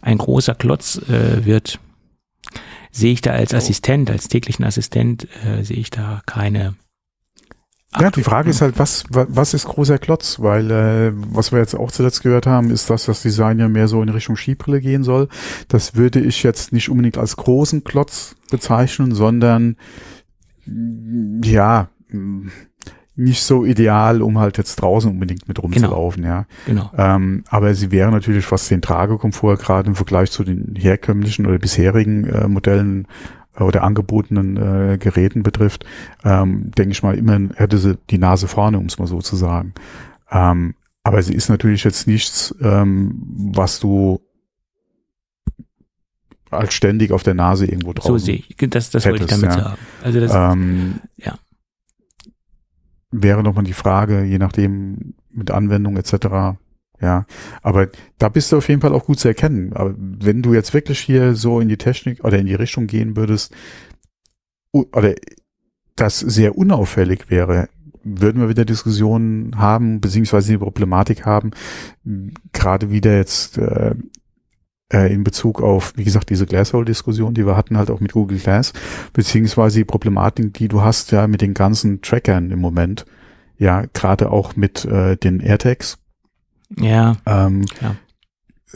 ein 0.00 0.18
großer 0.18 0.54
Klotz 0.54 1.00
äh, 1.08 1.44
wird, 1.44 1.78
sehe 2.92 3.12
ich 3.12 3.22
da 3.22 3.32
als 3.32 3.54
Assistent, 3.54 4.10
als 4.10 4.28
täglichen 4.28 4.64
Assistent, 4.64 5.26
äh, 5.44 5.64
sehe 5.64 5.78
ich 5.78 5.90
da 5.90 6.22
keine. 6.26 6.74
Ja, 7.98 8.10
die 8.10 8.22
Frage 8.22 8.48
ist 8.48 8.62
halt, 8.62 8.78
was, 8.78 9.04
was 9.10 9.52
ist 9.52 9.66
großer 9.66 9.98
Klotz? 9.98 10.40
Weil, 10.40 10.70
äh, 10.70 11.12
was 11.14 11.52
wir 11.52 11.58
jetzt 11.58 11.74
auch 11.74 11.90
zuletzt 11.90 12.22
gehört 12.22 12.46
haben, 12.46 12.70
ist, 12.70 12.88
dass 12.88 13.04
das 13.04 13.20
Design 13.20 13.58
ja 13.58 13.68
mehr 13.68 13.88
so 13.88 14.02
in 14.02 14.08
Richtung 14.08 14.36
Skibrille 14.36 14.80
gehen 14.80 15.04
soll. 15.04 15.28
Das 15.68 15.94
würde 15.94 16.20
ich 16.20 16.42
jetzt 16.42 16.72
nicht 16.72 16.88
unbedingt 16.88 17.18
als 17.18 17.36
großen 17.36 17.84
Klotz 17.84 18.34
bezeichnen, 18.50 19.14
sondern, 19.14 19.76
ja, 21.44 21.90
nicht 23.14 23.42
so 23.42 23.64
ideal, 23.64 24.22
um 24.22 24.38
halt 24.38 24.56
jetzt 24.58 24.76
draußen 24.76 25.10
unbedingt 25.10 25.46
mit 25.46 25.62
rumzulaufen, 25.62 26.22
genau. 26.22 26.34
ja. 26.34 26.46
Genau. 26.66 26.90
Ähm, 26.96 27.44
aber 27.48 27.74
sie 27.74 27.90
wäre 27.90 28.10
natürlich, 28.10 28.50
was 28.50 28.68
den 28.68 28.80
Tragekomfort 28.80 29.56
gerade 29.58 29.88
im 29.88 29.94
Vergleich 29.94 30.30
zu 30.30 30.44
den 30.44 30.74
herkömmlichen 30.76 31.46
oder 31.46 31.58
bisherigen 31.58 32.24
äh, 32.24 32.48
Modellen 32.48 33.06
äh, 33.56 33.62
oder 33.62 33.82
angebotenen 33.82 34.56
äh, 34.56 34.98
Geräten 34.98 35.42
betrifft, 35.42 35.84
ähm, 36.24 36.70
denke 36.76 36.92
ich 36.92 37.02
mal, 37.02 37.16
immer 37.16 37.38
hätte 37.54 37.78
sie 37.78 37.98
die 38.08 38.18
Nase 38.18 38.48
vorne, 38.48 38.78
um 38.78 38.86
es 38.86 38.98
mal 38.98 39.06
so 39.06 39.20
zu 39.20 39.36
sagen. 39.36 39.74
Ähm, 40.30 40.74
aber 41.04 41.22
sie 41.22 41.34
ist 41.34 41.50
natürlich 41.50 41.84
jetzt 41.84 42.06
nichts, 42.06 42.54
ähm, 42.62 43.20
was 43.52 43.80
du 43.80 44.20
als 46.50 46.74
ständig 46.74 47.12
auf 47.12 47.22
der 47.22 47.34
Nase 47.34 47.66
irgendwo 47.66 47.92
drauf. 47.92 48.06
So 48.06 48.18
sehe 48.18 48.36
ich. 48.36 48.56
Das, 48.56 48.90
das 48.90 49.04
wollte 49.04 49.24
ich 49.24 49.30
hättest, 49.30 49.42
damit 49.42 49.56
ja. 49.56 49.64
sagen. 49.64 49.76
Also 50.02 50.20
das, 50.20 50.34
ähm, 50.34 51.00
ja. 51.16 51.34
Wäre 53.12 53.42
nochmal 53.42 53.64
die 53.64 53.72
Frage, 53.72 54.24
je 54.24 54.38
nachdem 54.38 55.14
mit 55.30 55.50
Anwendung 55.50 55.96
etc. 55.96 56.56
Ja, 57.00 57.26
aber 57.62 57.88
da 58.18 58.28
bist 58.28 58.52
du 58.52 58.56
auf 58.56 58.68
jeden 58.68 58.80
Fall 58.80 58.94
auch 58.94 59.04
gut 59.04 59.20
zu 59.20 59.28
erkennen. 59.28 59.72
Aber 59.74 59.94
wenn 59.96 60.42
du 60.42 60.54
jetzt 60.54 60.72
wirklich 60.72 61.00
hier 61.00 61.34
so 61.34 61.60
in 61.60 61.68
die 61.68 61.76
Technik 61.76 62.24
oder 62.24 62.38
in 62.38 62.46
die 62.46 62.54
Richtung 62.54 62.86
gehen 62.86 63.16
würdest, 63.16 63.54
oder 64.72 65.14
das 65.96 66.18
sehr 66.20 66.56
unauffällig 66.56 67.28
wäre, 67.28 67.68
würden 68.04 68.40
wir 68.40 68.48
wieder 68.48 68.64
Diskussionen 68.64 69.58
haben, 69.58 70.00
beziehungsweise 70.00 70.52
die 70.52 70.58
Problematik 70.58 71.26
haben, 71.26 71.50
gerade 72.52 72.90
wieder 72.90 73.16
jetzt 73.16 73.58
äh, 73.58 73.94
äh, 74.92 75.12
in 75.12 75.24
Bezug 75.24 75.62
auf, 75.62 75.92
wie 75.96 76.04
gesagt, 76.04 76.30
diese 76.30 76.46
Glasshole-Diskussion, 76.46 77.34
die 77.34 77.46
wir 77.46 77.56
hatten 77.56 77.76
halt 77.76 77.90
auch 77.90 78.00
mit 78.00 78.12
Google 78.12 78.38
Glass, 78.38 78.72
beziehungsweise 79.12 79.78
die 79.78 79.84
Problematik, 79.84 80.54
die 80.54 80.68
du 80.68 80.82
hast 80.82 81.12
ja 81.12 81.26
mit 81.26 81.40
den 81.40 81.54
ganzen 81.54 82.02
Trackern 82.02 82.50
im 82.50 82.60
Moment, 82.60 83.06
ja, 83.58 83.84
gerade 83.92 84.30
auch 84.30 84.56
mit 84.56 84.84
äh, 84.84 85.16
den 85.16 85.40
AirTags. 85.40 85.98
ja, 86.76 87.16
Ähm, 87.26 87.64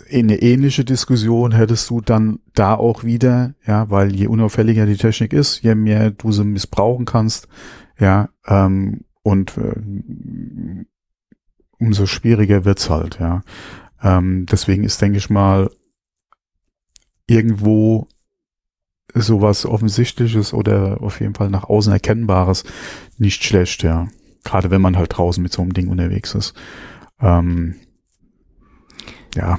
in 0.08 0.26
eine 0.26 0.42
ähnliche 0.42 0.84
Diskussion 0.84 1.52
hättest 1.52 1.88
du 1.88 2.00
dann 2.00 2.40
da 2.54 2.74
auch 2.74 3.02
wieder, 3.04 3.54
ja, 3.66 3.90
weil 3.90 4.14
je 4.14 4.26
unauffälliger 4.26 4.84
die 4.84 4.96
Technik 4.96 5.32
ist, 5.32 5.62
je 5.62 5.74
mehr 5.74 6.10
du 6.10 6.32
sie 6.32 6.44
missbrauchen 6.44 7.06
kannst, 7.06 7.48
ja, 7.98 8.28
ähm, 8.46 9.04
und 9.22 9.56
äh, 9.56 10.84
umso 11.78 12.06
schwieriger 12.06 12.64
wird's 12.64 12.90
halt, 12.90 13.18
ja. 13.18 13.42
Ähm, 14.02 14.46
deswegen 14.46 14.84
ist, 14.84 15.00
denke 15.00 15.18
ich 15.18 15.30
mal, 15.30 15.70
irgendwo 17.26 18.08
sowas 19.14 19.66
Offensichtliches 19.66 20.52
oder 20.52 20.98
auf 21.00 21.20
jeden 21.20 21.34
Fall 21.34 21.50
nach 21.50 21.64
außen 21.64 21.92
Erkennbares 21.92 22.64
nicht 23.18 23.44
schlecht, 23.44 23.82
ja. 23.82 24.08
Gerade 24.44 24.70
wenn 24.70 24.82
man 24.82 24.96
halt 24.96 25.16
draußen 25.16 25.42
mit 25.42 25.52
so 25.52 25.62
einem 25.62 25.72
Ding 25.72 25.88
unterwegs 25.88 26.34
ist. 26.34 26.54
Ähm, 27.20 27.76
ja, 29.34 29.58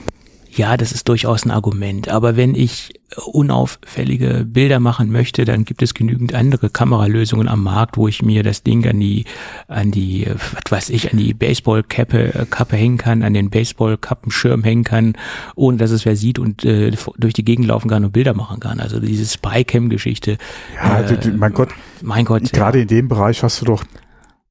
ja, 0.57 0.75
das 0.77 0.91
ist 0.91 1.07
durchaus 1.07 1.45
ein 1.45 1.51
Argument. 1.51 2.09
Aber 2.09 2.35
wenn 2.35 2.55
ich 2.55 2.99
unauffällige 3.47 4.43
Bilder 4.45 4.79
machen 4.79 5.11
möchte, 5.11 5.45
dann 5.45 5.63
gibt 5.63 5.81
es 5.81 5.93
genügend 5.93 6.33
andere 6.33 6.69
Kameralösungen 6.69 7.47
am 7.47 7.63
Markt, 7.63 7.95
wo 7.97 8.07
ich 8.07 8.21
mir 8.21 8.43
das 8.43 8.63
Ding 8.63 8.85
an 8.87 8.99
die, 8.99 9.25
an 9.67 9.91
die, 9.91 10.25
äh, 10.25 10.35
was 10.35 10.71
weiß 10.71 10.89
ich, 10.89 11.11
an 11.11 11.17
die 11.17 11.33
Baseballkappe 11.33 12.33
äh, 12.33 12.45
Kappe 12.49 12.75
hängen 12.75 12.97
kann, 12.97 13.23
an 13.23 13.33
den 13.33 13.49
Baseballkappenschirm 13.49 14.63
hängen 14.63 14.83
kann, 14.83 15.13
ohne 15.55 15.77
dass 15.77 15.91
es 15.91 16.05
wer 16.05 16.15
sieht 16.15 16.39
und 16.39 16.65
äh, 16.65 16.91
durch 17.17 17.33
die 17.33 17.45
Gegend 17.45 17.67
laufen 17.67 17.89
kann 17.89 18.03
und 18.03 18.11
Bilder 18.11 18.33
machen 18.33 18.59
kann. 18.59 18.79
Also 18.79 18.99
diese 18.99 19.25
Spycam-Geschichte. 19.25 20.37
Ja, 20.75 20.99
Äh, 21.01 21.05
du- 21.07 21.17
du- 21.31 21.37
mein 21.37 21.53
Gott, 21.53 21.69
Mein 22.01 22.25
Gott. 22.25 22.51
gerade 22.51 22.81
in 22.81 22.87
dem 22.87 23.07
Bereich 23.07 23.43
hast 23.43 23.61
du 23.61 23.65
doch 23.65 23.83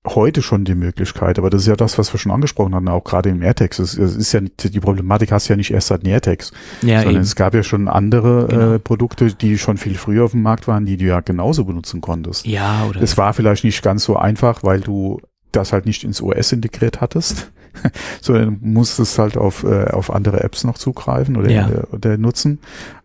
heute 0.07 0.41
schon 0.43 0.65
die 0.65 0.75
Möglichkeit, 0.75 1.39
aber 1.39 1.51
das 1.51 1.63
ist 1.63 1.69
ja 1.69 1.77
das, 1.77 1.99
was 1.99 2.13
wir 2.15 2.19
schon 2.19 2.33
angesprochen 2.33 2.75
hatten, 2.75 2.89
auch 2.89 3.05
gerade 3.05 3.29
im 3.29 3.43
AirTags. 3.43 3.79
Es 3.79 3.95
ist 3.95 4.33
ja 4.33 4.41
die 4.41 4.81
Problematik 4.81 5.33
hast 5.33 5.49
du 5.49 5.53
ja 5.53 5.57
nicht 5.57 5.73
erst 5.73 5.89
seit 5.89 6.03
den 6.05 6.11
AirTags, 6.11 6.53
ja, 6.83 6.99
sondern 6.99 7.15
eben. 7.17 7.23
es 7.23 7.35
gab 7.37 7.55
ja 7.55 7.63
schon 7.63 7.89
andere 7.89 8.47
Genau. 8.49 8.73
äh, 8.75 8.79
Produkte, 8.79 9.33
die 9.35 9.59
schon 9.59 9.77
viel 9.77 9.97
früher 9.97 10.25
auf 10.25 10.31
dem 10.31 10.43
Markt 10.43 10.69
waren, 10.69 10.87
die 10.87 10.97
du 10.97 11.05
ja 11.07 11.21
genauso 11.21 11.65
benutzen 11.65 12.01
konntest. 12.01 12.47
ja, 12.47 12.85
oder 12.89 13.03
Es 13.03 13.19
war 13.19 13.35
vielleicht 13.35 13.65
nicht 13.65 13.83
ganz 13.83 14.05
so 14.05 14.17
einfach, 14.17 14.63
weil 14.63 14.81
du 14.81 15.21
das 15.53 15.73
halt 15.73 15.87
nicht 15.87 16.05
ins 16.05 16.21
OS 16.23 16.53
integriert 16.53 17.01
hattest, 17.01 17.51
sondern 18.21 18.59
musstest 18.61 19.19
halt 19.19 19.37
auf, 19.37 19.65
äh, 19.65 19.87
auf 19.91 20.11
andere 20.13 20.43
Apps 20.43 20.65
noch 20.65 20.79
zugreifen 20.79 21.37
oder, 21.37 21.51
Ja. 21.51 21.67
oder, 21.69 21.89
oder 21.93 22.19
nutzen. 22.19 22.61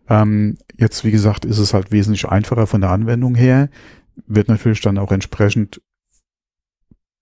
Ähm, 0.10 0.58
jetzt, 0.78 1.04
wie 1.06 1.12
gesagt, 1.12 1.46
ist 1.46 1.58
es 1.58 1.74
halt 1.74 1.92
wesentlich 1.92 2.28
einfacher 2.28 2.68
von 2.68 2.82
der 2.82 2.90
Anwendung 2.90 3.36
her, 3.36 3.70
wird 4.28 4.50
natürlich 4.50 4.82
dann 4.82 4.98
auch 4.98 5.12
entsprechend 5.12 5.82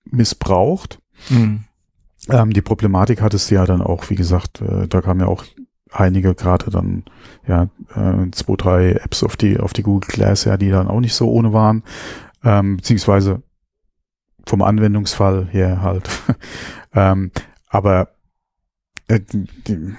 missbraucht. 0.06 1.00
Hm. 1.28 1.66
Ähm, 2.30 2.54
die 2.54 2.62
Problematik 2.62 3.22
hattest 3.22 3.50
du 3.50 3.56
ja 3.56 3.66
dann 3.66 3.82
auch, 3.82 4.10
wie 4.10 4.16
gesagt, 4.16 4.62
äh, 4.62 4.88
da 4.88 5.02
kamen 5.02 5.22
ja 5.22 5.28
auch 5.28 5.46
einige 5.92 6.36
gerade 6.36 6.70
dann, 6.70 7.04
ja, 7.48 7.64
äh, 7.96 8.30
zwei, 8.32 8.56
drei 8.56 8.92
Apps 8.92 9.24
auf 9.24 9.38
die, 9.38 9.60
auf 9.60 9.74
die 9.74 9.84
Google 9.84 10.10
Glass, 10.10 10.46
ja, 10.46 10.58
die 10.58 10.70
dann 10.70 10.88
auch 10.88 11.00
nicht 11.00 11.14
so 11.14 11.30
ohne 11.30 11.54
waren, 11.54 11.84
ähm, 12.44 12.78
beziehungsweise 12.78 13.42
vom 14.46 14.62
Anwendungsfall 14.62 15.48
her 15.52 15.82
halt. 15.82 16.10
ähm, 16.94 17.32
aber 17.68 18.10
äh, 19.08 19.20
die, 19.68 19.94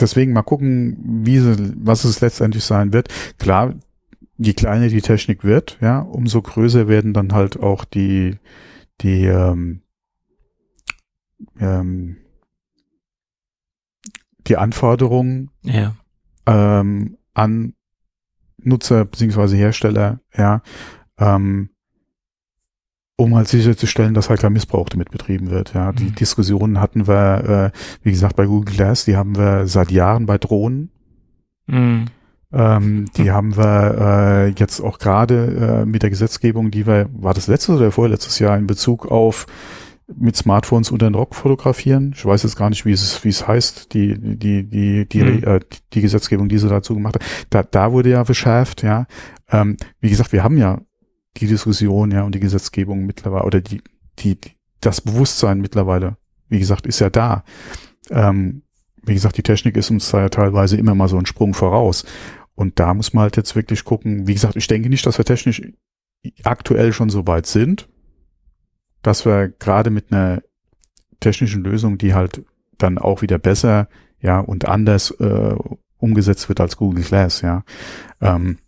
deswegen 0.00 0.32
mal 0.32 0.42
gucken, 0.42 1.24
wie 1.24 1.38
sie, 1.38 1.72
was 1.76 2.04
es 2.04 2.20
letztendlich 2.20 2.64
sein 2.64 2.92
wird. 2.92 3.08
Klar, 3.38 3.74
je 4.38 4.54
kleiner 4.54 4.88
die 4.88 5.02
Technik 5.02 5.44
wird, 5.44 5.78
ja, 5.80 6.00
umso 6.00 6.40
größer 6.42 6.88
werden 6.88 7.12
dann 7.12 7.32
halt 7.32 7.60
auch 7.60 7.84
die, 7.84 8.38
die, 9.00 9.24
ähm, 9.24 9.82
ähm, 11.58 12.16
die 14.46 14.56
Anforderungen 14.56 15.50
ja. 15.62 15.94
ähm, 16.46 17.16
an 17.34 17.74
Nutzer 18.58 19.04
beziehungsweise 19.04 19.56
Hersteller, 19.56 20.20
ja, 20.36 20.62
ähm, 21.18 21.70
um 23.16 23.34
halt 23.36 23.48
sicherzustellen, 23.48 24.14
dass 24.14 24.30
halt 24.30 24.40
kein 24.40 24.52
Missbrauch 24.54 24.88
damit 24.88 25.10
betrieben 25.10 25.50
wird. 25.50 25.74
Ja, 25.74 25.92
die 25.92 26.04
Mhm. 26.04 26.14
Diskussionen 26.14 26.80
hatten 26.80 27.06
wir, 27.06 27.72
äh, 27.74 27.78
wie 28.02 28.10
gesagt, 28.12 28.36
bei 28.36 28.46
Google 28.46 28.74
Glass, 28.74 29.04
die 29.04 29.16
haben 29.16 29.36
wir 29.36 29.66
seit 29.66 29.90
Jahren 29.90 30.24
bei 30.26 30.38
Drohnen. 30.38 30.90
Hm. 31.68 32.06
Ähm, 32.52 33.06
die 33.16 33.30
haben 33.30 33.56
wir 33.56 33.96
äh, 33.98 34.48
jetzt 34.58 34.80
auch 34.80 34.98
gerade 34.98 35.82
äh, 35.82 35.86
mit 35.86 36.02
der 36.02 36.10
Gesetzgebung, 36.10 36.70
die 36.70 36.86
wir, 36.86 37.08
war 37.12 37.34
das 37.34 37.46
letztes 37.46 37.76
oder 37.76 37.92
vorletztes 37.92 38.38
Jahr 38.38 38.58
in 38.58 38.66
Bezug 38.66 39.06
auf 39.06 39.46
mit 40.16 40.36
Smartphones 40.36 40.90
unter 40.90 41.08
den 41.08 41.14
Rock 41.14 41.36
fotografieren. 41.36 42.12
Ich 42.16 42.24
weiß 42.24 42.42
jetzt 42.42 42.56
gar 42.56 42.68
nicht, 42.68 42.84
wie 42.84 42.92
es, 42.92 43.22
wie 43.24 43.28
es 43.28 43.46
heißt, 43.46 43.94
die, 43.94 44.18
die, 44.18 44.64
die, 44.64 45.08
die, 45.08 45.20
Hm. 45.20 45.44
äh, 45.44 45.60
die 45.92 46.00
Gesetzgebung, 46.00 46.48
die 46.48 46.58
sie 46.58 46.68
dazu 46.68 46.94
gemacht 46.94 47.16
hat. 47.16 47.22
Da, 47.50 47.62
da 47.62 47.92
wurde 47.92 48.10
ja 48.10 48.24
verschärft, 48.24 48.82
ja. 48.82 49.06
Ähm, 49.50 49.76
wie 50.00 50.10
gesagt, 50.10 50.32
wir 50.32 50.42
haben 50.42 50.56
ja 50.56 50.80
die 51.36 51.46
Diskussion, 51.46 52.10
ja, 52.10 52.24
und 52.24 52.34
die 52.34 52.40
Gesetzgebung 52.40 53.06
mittlerweile, 53.06 53.44
oder 53.44 53.60
die, 53.60 53.82
die, 54.18 54.38
das 54.80 55.00
Bewusstsein 55.00 55.60
mittlerweile, 55.60 56.16
wie 56.48 56.58
gesagt, 56.58 56.86
ist 56.86 56.98
ja 56.98 57.10
da. 57.10 57.44
Ähm, 58.10 58.62
wie 59.02 59.14
gesagt, 59.14 59.36
die 59.38 59.42
Technik 59.42 59.76
ist 59.76 59.90
uns 59.90 60.10
da 60.10 60.20
ja 60.20 60.28
teilweise 60.28 60.76
immer 60.76 60.94
mal 60.94 61.08
so 61.08 61.16
einen 61.16 61.26
Sprung 61.26 61.54
voraus. 61.54 62.04
Und 62.60 62.78
da 62.78 62.92
muss 62.92 63.14
man 63.14 63.22
halt 63.22 63.38
jetzt 63.38 63.56
wirklich 63.56 63.84
gucken. 63.84 64.26
Wie 64.26 64.34
gesagt, 64.34 64.54
ich 64.54 64.66
denke 64.66 64.90
nicht, 64.90 65.06
dass 65.06 65.16
wir 65.16 65.24
technisch 65.24 65.62
aktuell 66.44 66.92
schon 66.92 67.08
so 67.08 67.26
weit 67.26 67.46
sind, 67.46 67.88
dass 69.00 69.24
wir 69.24 69.48
gerade 69.48 69.88
mit 69.88 70.12
einer 70.12 70.42
technischen 71.20 71.64
Lösung, 71.64 71.96
die 71.96 72.12
halt 72.12 72.44
dann 72.76 72.98
auch 72.98 73.22
wieder 73.22 73.38
besser, 73.38 73.88
ja, 74.20 74.40
und 74.40 74.68
anders 74.68 75.10
äh, 75.12 75.54
umgesetzt 75.96 76.50
wird 76.50 76.60
als 76.60 76.76
Google 76.76 77.02
Glass, 77.02 77.40
ja. 77.40 77.64
Ähm, 78.20 78.58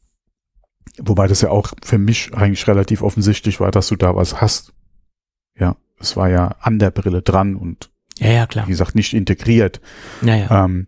wobei 0.97 1.27
das 1.27 1.43
ja 1.43 1.51
auch 1.51 1.75
für 1.83 1.99
mich 1.99 2.33
eigentlich 2.33 2.67
relativ 2.67 3.03
offensichtlich 3.03 3.61
war, 3.61 3.73
dass 3.73 3.89
du 3.89 3.97
da 3.97 4.17
was 4.17 4.41
hast. 4.41 4.73
Ja, 5.55 5.77
es 6.01 6.17
war 6.17 6.31
ja 6.31 6.57
an 6.61 6.79
der 6.79 6.93
Brille 6.93 7.21
dran 7.21 7.57
und 7.57 7.91
Ja, 8.17 8.31
ja, 8.31 8.47
klar. 8.47 8.67
wie 8.67 8.71
gesagt 8.71 8.95
nicht 8.95 9.13
integriert. 9.13 9.83
Ja, 10.23 10.37
ja. 10.37 10.65
Ähm, 10.65 10.87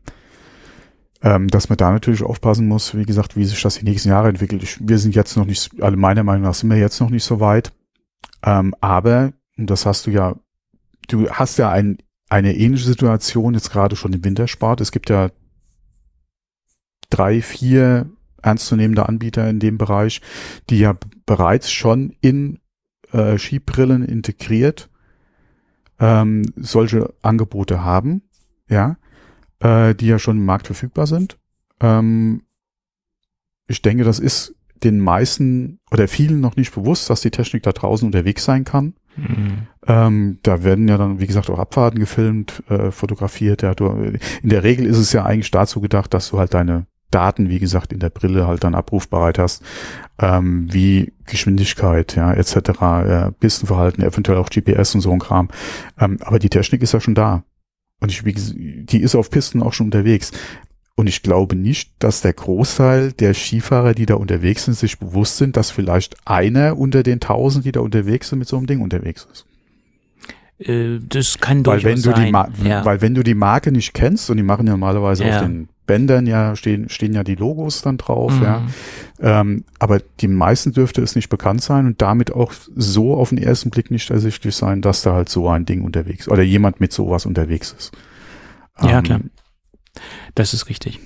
ähm, 1.25 1.49
dass 1.49 1.70
man 1.70 1.79
da 1.79 1.91
natürlich 1.91 2.22
aufpassen 2.22 2.68
muss, 2.68 2.95
wie 2.95 3.07
gesagt, 3.07 3.35
wie 3.35 3.47
sich 3.47 3.61
das 3.62 3.79
die 3.79 3.87
nächsten 3.87 4.11
Jahre 4.11 4.29
entwickelt. 4.29 4.62
Ich, 4.62 4.77
wir 4.87 4.99
sind 4.99 5.14
jetzt 5.14 5.39
noch 5.39 5.47
nicht, 5.47 5.83
alle 5.83 5.97
meiner 5.97 6.22
Meinung 6.22 6.43
nach 6.43 6.55
sind 6.55 6.68
wir 6.68 6.77
jetzt 6.77 7.01
noch 7.01 7.09
nicht 7.09 7.25
so 7.25 7.41
weit. 7.41 7.72
Ähm, 8.45 8.75
aber, 8.83 9.33
und 9.57 9.70
das 9.70 9.87
hast 9.87 10.07
du 10.07 10.11
ja, 10.11 10.37
du 11.09 11.31
hast 11.31 11.57
ja 11.57 11.70
ein, 11.70 11.97
eine 12.29 12.55
ähnliche 12.55 12.85
Situation 12.85 13.55
jetzt 13.55 13.70
gerade 13.70 13.97
schon 13.97 14.12
im 14.12 14.22
Wintersport. 14.22 14.83
Es 14.83 14.93
gibt 14.93 15.09
ja 15.09 15.31
drei, 17.09 17.41
vier 17.41 18.11
ernstzunehmende 18.43 19.09
Anbieter 19.09 19.49
in 19.49 19.61
dem 19.61 19.79
Bereich, 19.79 20.20
die 20.68 20.81
ja 20.81 20.95
bereits 21.25 21.72
schon 21.72 22.14
in 22.20 22.59
äh, 23.12 23.39
Skibrillen 23.39 24.05
integriert 24.05 24.91
ähm, 25.99 26.43
solche 26.57 27.14
Angebote 27.22 27.83
haben, 27.83 28.22
ja, 28.68 28.97
äh, 29.64 29.94
die 29.94 30.06
ja 30.06 30.18
schon 30.18 30.36
im 30.36 30.44
Markt 30.44 30.66
verfügbar 30.66 31.06
sind. 31.06 31.38
Ähm, 31.80 32.42
ich 33.66 33.82
denke, 33.82 34.04
das 34.04 34.20
ist 34.20 34.54
den 34.84 35.00
meisten 35.00 35.80
oder 35.90 36.06
vielen 36.06 36.40
noch 36.40 36.56
nicht 36.56 36.74
bewusst, 36.74 37.08
dass 37.08 37.22
die 37.22 37.30
Technik 37.30 37.62
da 37.62 37.72
draußen 37.72 38.06
unterwegs 38.06 38.44
sein 38.44 38.64
kann. 38.64 38.94
Hm. 39.14 39.66
Ähm, 39.86 40.38
da 40.42 40.62
werden 40.62 40.86
ja 40.88 40.98
dann, 40.98 41.20
wie 41.20 41.26
gesagt, 41.26 41.48
auch 41.48 41.58
Abfahrten 41.58 41.98
gefilmt, 41.98 42.62
äh, 42.68 42.90
fotografiert. 42.90 43.62
Ja, 43.62 43.74
du, 43.74 43.86
in 43.88 44.48
der 44.48 44.62
Regel 44.62 44.84
ist 44.86 44.98
es 44.98 45.12
ja 45.12 45.24
eigentlich 45.24 45.50
dazu 45.50 45.80
gedacht, 45.80 46.12
dass 46.12 46.30
du 46.30 46.38
halt 46.38 46.52
deine 46.52 46.86
Daten, 47.10 47.48
wie 47.48 47.60
gesagt, 47.60 47.92
in 47.92 48.00
der 48.00 48.10
Brille 48.10 48.46
halt 48.46 48.64
dann 48.64 48.74
abrufbereit 48.74 49.38
hast, 49.38 49.62
ähm, 50.18 50.66
wie 50.72 51.12
Geschwindigkeit, 51.26 52.16
ja, 52.16 52.32
etc., 52.34 52.56
äh, 52.56 53.30
Pistenverhalten, 53.32 54.04
eventuell 54.04 54.38
auch 54.38 54.50
GPS 54.50 54.96
und 54.96 55.00
so 55.00 55.12
ein 55.12 55.20
Kram. 55.20 55.48
Ähm, 55.98 56.18
aber 56.22 56.40
die 56.40 56.50
Technik 56.50 56.82
ist 56.82 56.92
ja 56.92 57.00
schon 57.00 57.14
da. 57.14 57.44
Und 58.01 58.11
ich, 58.11 58.24
wie, 58.24 58.34
die 58.34 59.01
ist 59.01 59.14
auf 59.14 59.30
Pisten 59.30 59.62
auch 59.62 59.72
schon 59.72 59.86
unterwegs. 59.86 60.32
Und 60.97 61.09
ich 61.09 61.22
glaube 61.22 61.57
nicht, 61.57 61.92
dass 61.99 62.20
der 62.20 62.32
Großteil 62.32 63.12
der 63.12 63.34
Skifahrer, 63.34 63.95
die 63.95 64.07
da 64.07 64.14
unterwegs 64.14 64.64
sind, 64.64 64.74
sich 64.74 64.99
bewusst 64.99 65.38
sind, 65.38 65.57
dass 65.57 65.70
vielleicht 65.70 66.16
einer 66.26 66.78
unter 66.78 67.03
den 67.03 67.20
tausend, 67.20 67.64
die 67.64 67.72
da 67.72 67.80
unterwegs 67.80 68.28
sind, 68.28 68.38
mit 68.38 68.49
so 68.49 68.57
einem 68.57 68.66
Ding 68.66 68.80
unterwegs 68.80 69.26
ist. 69.32 69.47
Äh, 70.66 71.00
das 71.06 71.38
kann 71.38 71.64
weil 71.66 71.82
wenn 71.82 71.96
du 71.96 72.00
sein. 72.00 72.32
Ma 72.32 72.48
ja. 72.62 72.84
Weil 72.84 73.00
wenn 73.00 73.14
du 73.14 73.22
die 73.22 73.34
Marke 73.34 73.72
nicht 73.72 73.94
kennst, 73.94 74.30
und 74.30 74.36
die 74.36 74.42
machen 74.42 74.66
ja 74.66 74.72
normalerweise 74.72 75.24
ja. 75.24 75.36
auf 75.36 75.42
den 75.42 75.68
Bändern 75.86 76.26
ja, 76.26 76.56
stehen, 76.56 76.88
stehen 76.88 77.12
ja 77.12 77.24
die 77.24 77.34
Logos 77.34 77.82
dann 77.82 77.98
drauf, 77.98 78.34
mhm. 78.38 78.42
ja. 78.42 78.66
Ähm, 79.20 79.64
aber 79.78 80.00
die 80.20 80.28
meisten 80.28 80.72
dürfte 80.72 81.02
es 81.02 81.14
nicht 81.14 81.28
bekannt 81.28 81.62
sein 81.62 81.86
und 81.86 82.00
damit 82.00 82.32
auch 82.32 82.52
so 82.74 83.14
auf 83.14 83.28
den 83.28 83.38
ersten 83.38 83.70
Blick 83.70 83.90
nicht 83.90 84.10
ersichtlich 84.10 84.56
sein, 84.56 84.80
dass 84.80 85.02
da 85.02 85.12
halt 85.12 85.28
so 85.28 85.48
ein 85.48 85.66
Ding 85.66 85.82
unterwegs 85.82 86.28
oder 86.28 86.42
jemand 86.42 86.80
mit 86.80 86.92
sowas 86.92 87.26
unterwegs 87.26 87.74
ist. 87.78 87.92
Ja, 88.80 88.98
ähm, 88.98 89.04
klar. 89.04 89.20
Das 90.34 90.54
ist 90.54 90.68
richtig. 90.68 91.00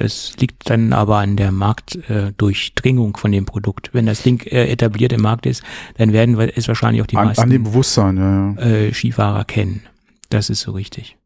Das 0.00 0.34
liegt 0.38 0.70
dann 0.70 0.94
aber 0.94 1.18
an 1.18 1.36
der 1.36 1.52
Marktdurchdringung 1.52 3.14
äh, 3.14 3.18
von 3.18 3.32
dem 3.32 3.44
Produkt. 3.44 3.90
Wenn 3.92 4.06
das 4.06 4.22
Ding 4.22 4.40
äh, 4.46 4.66
etabliert 4.68 5.12
im 5.12 5.20
Markt 5.20 5.44
ist, 5.44 5.62
dann 5.98 6.14
werden 6.14 6.40
es 6.40 6.68
wahrscheinlich 6.68 7.02
auch 7.02 7.06
die 7.06 7.18
an, 7.18 7.26
meisten 7.26 7.42
an 7.42 7.50
dem 7.50 7.64
Bewusstsein, 7.64 8.16
ja, 8.16 8.54
ja. 8.54 8.60
Äh, 8.62 8.94
Skifahrer 8.94 9.44
kennen. 9.44 9.82
Das 10.30 10.48
ist 10.48 10.62
so 10.62 10.72
richtig. 10.72 11.18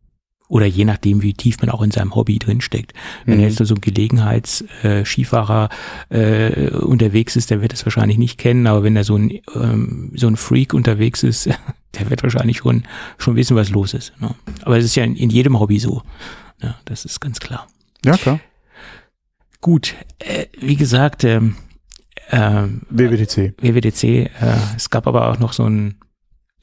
Oder 0.49 0.66
je 0.66 0.85
nachdem, 0.85 1.22
wie 1.22 1.35
tief 1.35 1.61
man 1.61 1.70
auch 1.70 1.83
in 1.83 1.93
seinem 1.93 2.16
Hobby 2.16 2.41
drinsteckt. 2.41 2.95
Wenn 3.27 3.37
mhm. 3.37 3.45
jetzt 3.45 3.64
so 3.64 3.75
ein 3.77 3.81
Gelegenheits-Skifahrer 3.81 5.68
äh, 6.09 6.70
unterwegs 6.70 7.37
ist, 7.37 7.53
der 7.53 7.62
wird 7.62 7.72
es 7.72 7.87
wahrscheinlich 7.87 8.18
nicht 8.18 8.39
kennen, 8.39 8.66
aber 8.66 8.83
wenn 8.83 8.97
da 8.97 9.05
so 9.05 9.14
ein, 9.14 9.39
ähm, 9.55 10.11
so 10.16 10.27
ein 10.27 10.35
Freak 10.35 10.75
unterwegs 10.75 11.22
ist, 11.22 11.49
der 11.95 12.11
wird 12.11 12.25
wahrscheinlich 12.25 12.57
schon, 12.57 12.83
schon 13.18 13.37
wissen, 13.37 13.55
was 13.55 13.70
los 13.70 13.95
ist. 13.95 14.20
Ne? 14.20 14.35
Aber 14.62 14.79
es 14.79 14.85
ist 14.85 14.97
ja 14.97 15.05
in, 15.05 15.14
in 15.14 15.31
jedem 15.31 15.61
Hobby 15.61 15.79
so. 15.79 16.03
Ja, 16.61 16.75
das 16.87 17.05
ist 17.05 17.20
ganz 17.20 17.39
klar. 17.39 17.68
Ja, 18.05 18.16
klar. 18.16 18.41
Gut, 19.65 19.95
äh, 20.19 20.45
wie 20.61 20.77
gesagt, 20.77 21.25
ähm, 21.25 21.57
äh, 22.29 22.65
WWDC. 22.91 23.55
WWDC, 23.62 24.05
äh, 24.05 24.29
es 24.77 24.91
gab 24.91 25.07
aber 25.07 25.31
auch 25.31 25.39
noch 25.39 25.55
so 25.55 25.65
ein 25.65 25.95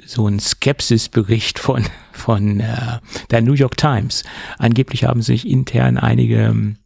so 0.06 0.28
ein 0.28 0.40
Skepsisbericht 0.40 1.58
von 1.58 1.84
von 2.12 2.60
äh, 2.60 3.00
der 3.32 3.42
New 3.42 3.54
York 3.54 3.76
Times. 3.76 4.24
Angeblich 4.60 5.06
haben 5.06 5.24
sich 5.24 5.48
intern 5.48 5.98
einige 5.98 6.44
ähm, 6.44 6.78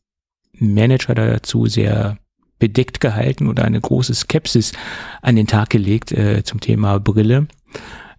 Manager 0.58 1.16
dazu 1.16 1.66
sehr 1.66 2.18
bedeckt 2.60 3.02
gehalten 3.02 3.50
oder 3.50 3.66
eine 3.66 3.82
große 3.82 4.16
Skepsis 4.16 4.72
an 5.22 5.36
den 5.36 5.48
Tag 5.48 5.70
gelegt 5.70 6.14
äh, 6.14 6.46
zum 6.46 6.62
Thema 6.62 6.98
Brille. 6.98 7.50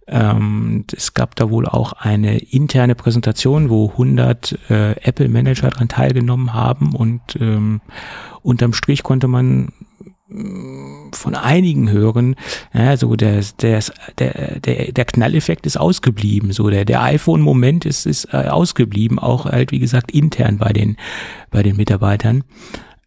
Ähm, 0.07 0.85
es 0.95 1.13
gab 1.13 1.35
da 1.35 1.49
wohl 1.49 1.65
auch 1.65 1.93
eine 1.93 2.37
interne 2.37 2.95
Präsentation, 2.95 3.69
wo 3.69 3.89
100 3.91 4.57
äh, 4.69 4.91
Apple-Manager 5.01 5.69
daran 5.69 5.89
teilgenommen 5.89 6.53
haben 6.53 6.95
und 6.95 7.21
ähm, 7.39 7.81
unterm 8.41 8.71
Strich 8.71 9.03
konnte 9.03 9.27
man 9.27 9.73
mm, 10.29 11.11
von 11.11 11.35
einigen 11.35 11.89
hören, 11.89 12.35
ja, 12.73 12.95
so 12.95 13.17
der, 13.17 13.43
der, 13.61 13.83
der, 14.17 14.59
der, 14.61 14.91
der 14.93 15.05
Knalleffekt 15.05 15.65
ist 15.65 15.77
ausgeblieben, 15.77 16.53
so 16.53 16.69
der, 16.69 16.85
der 16.85 17.03
iPhone-Moment 17.03 17.85
ist, 17.85 18.05
ist 18.05 18.33
äh, 18.33 18.47
ausgeblieben, 18.47 19.19
auch 19.19 19.45
halt, 19.45 19.73
wie 19.73 19.79
gesagt, 19.79 20.11
intern 20.11 20.57
bei 20.57 20.71
den, 20.71 20.95
bei 21.51 21.63
den 21.63 21.75
Mitarbeitern. 21.75 22.45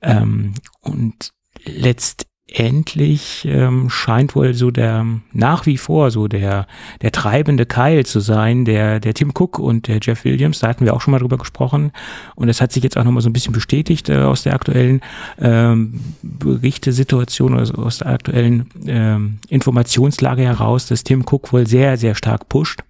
Ähm, 0.02 0.52
und 0.82 1.32
letzt, 1.64 2.26
endlich 2.52 3.46
ähm, 3.48 3.90
scheint 3.90 4.34
wohl 4.34 4.54
so 4.54 4.70
der 4.70 5.06
nach 5.32 5.66
wie 5.66 5.76
vor 5.76 6.10
so 6.10 6.28
der 6.28 6.66
der 7.00 7.12
treibende 7.12 7.66
Keil 7.66 8.04
zu 8.04 8.20
sein, 8.20 8.64
der 8.64 9.00
der 9.00 9.14
Tim 9.14 9.30
Cook 9.30 9.58
und 9.58 9.88
der 9.88 9.98
Jeff 10.02 10.24
Williams. 10.24 10.60
Da 10.60 10.68
hatten 10.68 10.84
wir 10.84 10.94
auch 10.94 11.00
schon 11.00 11.12
mal 11.12 11.18
drüber 11.18 11.38
gesprochen 11.38 11.92
und 12.34 12.48
das 12.48 12.60
hat 12.60 12.72
sich 12.72 12.82
jetzt 12.82 12.96
auch 12.96 13.04
noch 13.04 13.12
mal 13.12 13.20
so 13.20 13.28
ein 13.28 13.32
bisschen 13.32 13.52
bestätigt 13.52 14.08
äh, 14.08 14.18
aus 14.18 14.42
der 14.42 14.54
aktuellen 14.54 15.00
ähm, 15.38 16.00
Berichtesituation 16.22 17.54
oder 17.54 17.78
aus 17.78 17.98
der 17.98 18.08
aktuellen 18.08 18.68
ähm, 18.86 19.38
Informationslage 19.48 20.42
heraus, 20.42 20.86
dass 20.86 21.04
Tim 21.04 21.24
Cook 21.24 21.52
wohl 21.52 21.66
sehr 21.66 21.96
sehr 21.96 22.14
stark 22.14 22.48
pusht 22.48 22.80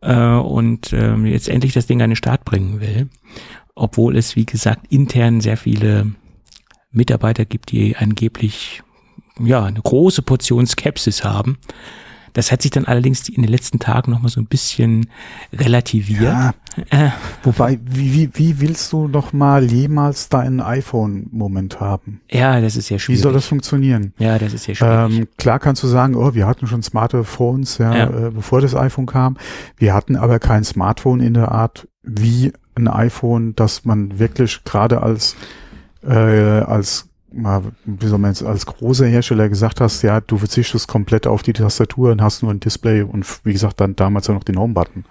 äh, 0.00 0.14
und 0.14 0.92
ähm, 0.92 1.26
jetzt 1.26 1.48
endlich 1.48 1.72
das 1.72 1.86
Ding 1.86 2.02
an 2.02 2.10
den 2.10 2.16
Start 2.16 2.44
bringen 2.44 2.80
will, 2.80 3.08
obwohl 3.74 4.16
es 4.16 4.36
wie 4.36 4.46
gesagt 4.46 4.86
intern 4.90 5.40
sehr 5.40 5.56
viele 5.56 6.12
Mitarbeiter 6.92 7.44
gibt, 7.44 7.72
die 7.72 7.96
angeblich 7.96 8.82
ja 9.38 9.64
eine 9.64 9.80
große 9.80 10.22
Portion 10.22 10.66
Skepsis 10.66 11.24
haben. 11.24 11.58
Das 12.32 12.52
hat 12.52 12.62
sich 12.62 12.70
dann 12.70 12.84
allerdings 12.84 13.28
in 13.28 13.42
den 13.42 13.50
letzten 13.50 13.80
Tagen 13.80 14.12
noch 14.12 14.22
mal 14.22 14.28
so 14.28 14.40
ein 14.40 14.46
bisschen 14.46 15.08
relativiert. 15.52 16.22
Ja, 16.22 16.54
äh, 16.90 17.10
wobei, 17.42 17.80
wie, 17.84 18.14
wie, 18.14 18.30
wie 18.34 18.60
willst 18.60 18.92
du 18.92 19.08
noch 19.08 19.32
mal 19.32 19.64
jemals 19.64 20.28
deinen 20.28 20.60
iPhone-Moment 20.60 21.80
haben? 21.80 22.20
Ja, 22.30 22.60
das 22.60 22.76
ist 22.76 22.88
ja 22.88 22.98
schwierig. 22.98 23.18
Wie 23.18 23.22
soll 23.22 23.32
das 23.32 23.46
funktionieren? 23.46 24.12
Ja, 24.18 24.38
das 24.38 24.54
ist 24.54 24.68
ja 24.68 24.74
schwierig. 24.76 25.18
Ähm, 25.18 25.28
klar 25.38 25.58
kannst 25.58 25.82
du 25.82 25.88
sagen, 25.88 26.14
oh, 26.14 26.34
wir 26.34 26.46
hatten 26.46 26.68
schon 26.68 26.82
smarte 26.82 27.24
Phones, 27.24 27.78
ja, 27.78 27.96
ja. 27.96 28.26
Äh, 28.28 28.30
bevor 28.30 28.60
das 28.60 28.76
iPhone 28.76 29.06
kam. 29.06 29.36
Wir 29.76 29.92
hatten 29.92 30.14
aber 30.14 30.38
kein 30.38 30.62
Smartphone 30.62 31.20
in 31.20 31.34
der 31.34 31.50
Art 31.50 31.88
wie 32.02 32.52
ein 32.76 32.86
iPhone, 32.86 33.56
dass 33.56 33.84
man 33.84 34.20
wirklich 34.20 34.62
gerade 34.64 35.02
als 35.02 35.34
äh, 36.02 36.60
als 36.60 37.10
mal, 37.32 37.62
wie 37.84 38.06
soll 38.06 38.18
man 38.18 38.32
jetzt, 38.32 38.42
als 38.42 38.66
großer 38.66 39.06
Hersteller 39.06 39.48
gesagt 39.48 39.80
hast, 39.80 40.02
ja, 40.02 40.20
du 40.20 40.38
verzichtest 40.38 40.88
komplett 40.88 41.26
auf 41.26 41.42
die 41.42 41.52
Tastatur 41.52 42.12
und 42.12 42.22
hast 42.22 42.42
nur 42.42 42.52
ein 42.52 42.60
Display 42.60 43.02
und 43.02 43.26
wie 43.44 43.52
gesagt, 43.52 43.80
dann 43.80 43.96
damals 43.96 44.28
auch 44.28 44.34
noch 44.34 44.44
den 44.44 44.58
Home-Button. 44.58 45.04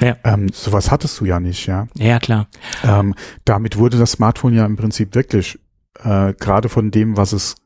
Ja. 0.00 0.16
Ähm, 0.24 0.50
sowas 0.52 0.90
hattest 0.90 1.20
du 1.20 1.24
ja 1.24 1.40
nicht, 1.40 1.66
ja. 1.66 1.86
Ja, 1.94 2.18
klar. 2.18 2.48
Ähm, 2.84 3.14
damit 3.44 3.78
wurde 3.78 3.98
das 3.98 4.12
Smartphone 4.12 4.54
ja 4.54 4.66
im 4.66 4.76
Prinzip 4.76 5.14
wirklich, 5.14 5.58
äh, 6.02 6.34
gerade 6.34 6.68
von 6.68 6.90
dem, 6.90 7.16
was 7.16 7.32
es 7.32 7.56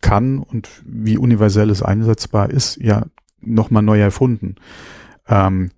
kann 0.00 0.38
und 0.38 0.68
wie 0.84 1.16
universell 1.16 1.70
es 1.70 1.82
einsetzbar 1.82 2.50
ist, 2.50 2.76
ja, 2.76 3.06
nochmal 3.40 3.82
neu 3.82 4.00
erfunden. 4.00 4.56
Ähm, 5.28 5.70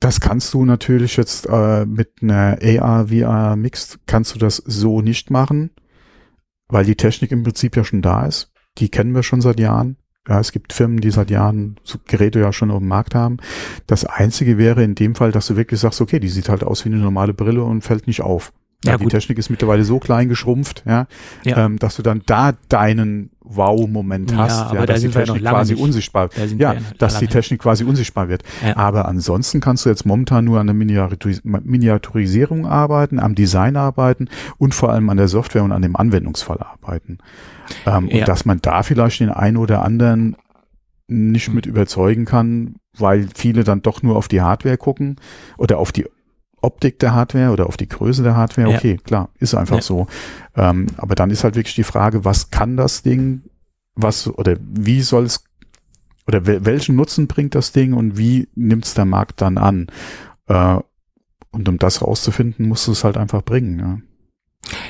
das 0.00 0.20
kannst 0.20 0.52
du 0.54 0.64
natürlich 0.64 1.16
jetzt 1.16 1.46
äh, 1.46 1.86
mit 1.86 2.22
einer 2.22 2.58
AR, 2.62 3.08
VR 3.08 3.56
Mixed, 3.56 3.98
kannst 4.06 4.34
du 4.34 4.38
das 4.38 4.56
so 4.56 5.00
nicht 5.00 5.30
machen, 5.30 5.70
weil 6.68 6.84
die 6.84 6.96
Technik 6.96 7.30
im 7.30 7.42
Prinzip 7.42 7.76
ja 7.76 7.84
schon 7.84 8.02
da 8.02 8.26
ist. 8.26 8.52
Die 8.78 8.88
kennen 8.88 9.14
wir 9.14 9.22
schon 9.22 9.40
seit 9.40 9.58
Jahren. 9.60 9.96
Ja, 10.28 10.40
es 10.40 10.50
gibt 10.50 10.72
Firmen, 10.72 11.00
die 11.00 11.10
seit 11.10 11.30
Jahren 11.30 11.76
Geräte 12.06 12.40
ja 12.40 12.52
schon 12.52 12.72
auf 12.72 12.80
dem 12.80 12.88
Markt 12.88 13.14
haben. 13.14 13.36
Das 13.86 14.04
einzige 14.04 14.58
wäre 14.58 14.82
in 14.82 14.96
dem 14.96 15.14
Fall, 15.14 15.30
dass 15.30 15.46
du 15.46 15.56
wirklich 15.56 15.78
sagst, 15.78 16.00
okay, 16.00 16.18
die 16.18 16.28
sieht 16.28 16.48
halt 16.48 16.64
aus 16.64 16.84
wie 16.84 16.88
eine 16.88 16.98
normale 16.98 17.32
Brille 17.32 17.62
und 17.62 17.82
fällt 17.82 18.08
nicht 18.08 18.22
auf. 18.22 18.52
Ja, 18.86 18.92
ja 18.92 18.98
die 18.98 19.06
Technik 19.06 19.38
ist 19.38 19.50
mittlerweile 19.50 19.84
so 19.84 19.98
klein 19.98 20.28
geschrumpft, 20.28 20.82
ja, 20.86 21.06
ja. 21.44 21.64
Ähm, 21.64 21.78
dass 21.78 21.96
du 21.96 22.02
dann 22.02 22.22
da 22.26 22.52
deinen 22.68 23.30
Wow-Moment 23.40 24.32
ja, 24.32 24.38
hast, 24.38 24.72
ja, 24.72 24.86
dass 24.86 25.00
die 25.00 25.08
Technik 25.08 25.44
quasi 25.44 25.74
nicht. 25.74 25.82
unsichtbar, 25.82 26.30
ja, 26.58 26.74
dass 26.98 27.18
die 27.18 27.28
Technik 27.28 27.60
quasi 27.60 27.84
unsichtbar 27.84 28.28
wird. 28.28 28.42
Aber 28.74 29.06
ansonsten 29.06 29.60
kannst 29.60 29.84
du 29.84 29.88
jetzt 29.88 30.04
momentan 30.04 30.44
nur 30.44 30.58
an 30.58 30.66
der 30.66 30.74
Miniaturis 30.74 31.42
Miniaturisierung 31.44 32.66
arbeiten, 32.66 33.20
am 33.20 33.34
Design 33.34 33.76
arbeiten 33.76 34.28
und 34.58 34.74
vor 34.74 34.92
allem 34.92 35.08
an 35.10 35.16
der 35.16 35.28
Software 35.28 35.62
und 35.62 35.72
an 35.72 35.82
dem 35.82 35.96
Anwendungsfall 35.96 36.58
arbeiten. 36.58 37.18
Ähm, 37.84 38.08
und 38.08 38.28
dass 38.28 38.44
man 38.44 38.58
da 38.60 38.82
vielleicht 38.82 39.20
den 39.20 39.30
einen 39.30 39.56
oder 39.56 39.82
anderen 39.82 40.36
nicht 41.08 41.52
mit 41.52 41.66
überzeugen 41.66 42.24
kann, 42.24 42.76
weil 42.98 43.28
viele 43.34 43.64
dann 43.64 43.82
doch 43.82 44.02
nur 44.02 44.16
auf 44.16 44.28
die 44.28 44.40
Hardware 44.40 44.76
gucken 44.76 45.16
oder 45.56 45.78
auf 45.78 45.92
die 45.92 46.06
Optik 46.66 46.98
der 46.98 47.14
Hardware 47.14 47.52
oder 47.52 47.66
auf 47.66 47.76
die 47.76 47.88
Größe 47.88 48.22
der 48.22 48.36
Hardware, 48.36 48.68
okay, 48.68 48.92
ja. 48.92 48.96
klar, 48.98 49.28
ist 49.38 49.54
einfach 49.54 49.76
ja. 49.76 49.82
so. 49.82 50.06
Ähm, 50.54 50.86
aber 50.98 51.14
dann 51.14 51.30
ist 51.30 51.44
halt 51.44 51.56
wirklich 51.56 51.74
die 51.74 51.84
Frage, 51.84 52.24
was 52.24 52.50
kann 52.50 52.76
das 52.76 53.02
Ding, 53.02 53.42
was 53.94 54.28
oder 54.28 54.56
wie 54.60 55.00
soll 55.00 55.24
es 55.24 55.44
oder 56.26 56.44
welchen 56.44 56.96
Nutzen 56.96 57.28
bringt 57.28 57.54
das 57.54 57.70
Ding 57.72 57.92
und 57.92 58.18
wie 58.18 58.48
nimmt 58.56 58.84
es 58.84 58.94
der 58.94 59.04
Markt 59.04 59.40
dann 59.40 59.58
an? 59.58 59.86
Äh, 60.48 60.78
und 61.52 61.68
um 61.68 61.78
das 61.78 62.02
rauszufinden, 62.02 62.68
musst 62.68 62.86
du 62.86 62.92
es 62.92 63.04
halt 63.04 63.16
einfach 63.16 63.42
bringen. 63.42 63.78
Ja. 63.78 63.98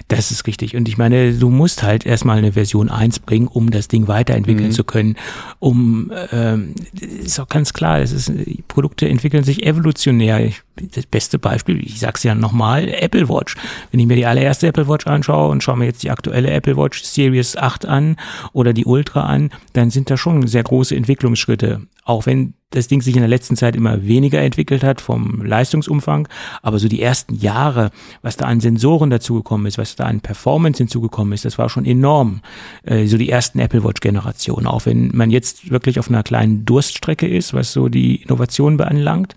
Das 0.09 0.31
ist 0.31 0.47
richtig. 0.47 0.77
Und 0.77 0.89
ich 0.89 0.99
meine, 0.99 1.35
du 1.35 1.51
musst 1.51 1.83
halt 1.83 2.07
erstmal 2.07 2.39
eine 2.39 2.53
Version 2.53 2.89
1 2.89 3.21
bringen, 3.21 3.47
um 3.47 3.71
das 3.71 3.89
Ding 3.89 4.09
weiterentwickeln 4.09 4.69
mhm. 4.69 4.73
zu 4.73 4.85
können. 4.85 5.17
Um 5.59 6.13
ähm, 6.33 6.75
ist 7.01 7.39
auch 7.39 7.49
ganz 7.49 7.73
klar, 7.73 8.01
es 8.01 8.13
ist, 8.13 8.33
Produkte 8.69 9.09
entwickeln 9.09 9.45
sich 9.45 9.65
evolutionär. 9.65 10.45
Ich 10.45 10.63
das 10.95 11.07
beste 11.07 11.39
Beispiel, 11.39 11.81
ich 11.85 12.01
sag's 12.01 12.23
ja 12.23 12.35
nochmal, 12.35 12.89
Apple 12.89 13.29
Watch. 13.29 13.57
Wenn 13.91 14.01
ich 14.01 14.07
mir 14.07 14.17
die 14.17 14.27
allererste 14.27 14.67
Apple 14.67 14.89
Watch 14.89 15.07
anschaue 15.07 15.51
und 15.51 15.63
schaue 15.63 15.77
mir 15.77 15.87
jetzt 15.87 16.03
die 16.03 16.11
aktuelle 16.11 16.51
Apple 16.51 16.77
Watch 16.77 17.03
Series 17.03 17.57
8 17.57 17.87
an 17.87 18.17
oder 18.53 18.73
die 18.73 18.85
Ultra 18.85 19.25
an, 19.25 19.51
dann 19.73 19.91
sind 19.91 20.11
da 20.11 20.17
schon 20.17 20.47
sehr 20.47 20.63
große 20.63 20.95
Entwicklungsschritte. 20.95 21.83
Auch 22.05 22.27
wenn 22.27 22.55
das 22.71 22.89
Ding 22.89 23.01
sich 23.01 23.15
in 23.15 23.21
der 23.21 23.29
letzten 23.29 23.57
Zeit 23.57 23.77
immer 23.77 24.07
weniger 24.07 24.41
entwickelt 24.41 24.83
hat 24.83 25.01
vom 25.01 25.43
Leistungsumfang, 25.43 26.29
aber 26.63 26.79
so 26.79 26.89
die 26.89 27.01
ersten 27.01 27.35
Jahre, 27.35 27.91
was 28.23 28.37
da 28.37 28.47
an 28.47 28.61
Sensoren 28.61 29.11
dazugekommen 29.11 29.67
ist, 29.67 29.79
was 29.79 29.97
da 29.97 30.05
an 30.05 30.21
Performance 30.21 30.79
hinzugekommen 30.79 31.33
ist, 31.33 31.45
das 31.45 31.59
war 31.59 31.69
schon 31.69 31.87
enorm. 31.87 32.43
Äh, 32.85 33.07
so 33.07 33.19
die 33.19 33.31
ersten 33.31 33.59
Apple 33.61 33.85
Watch 33.85 34.01
Generationen, 34.01 34.67
auch 34.67 34.87
wenn 34.87 35.11
man 35.15 35.31
jetzt 35.31 35.71
wirklich 35.71 35.99
auf 35.99 36.09
einer 36.09 36.23
kleinen 36.23 36.65
Durststrecke 36.65 37.27
ist, 37.27 37.55
was 37.55 37.73
so 37.73 37.89
die 37.89 38.23
Innovation 38.23 38.77
beanlangt. 38.77 39.37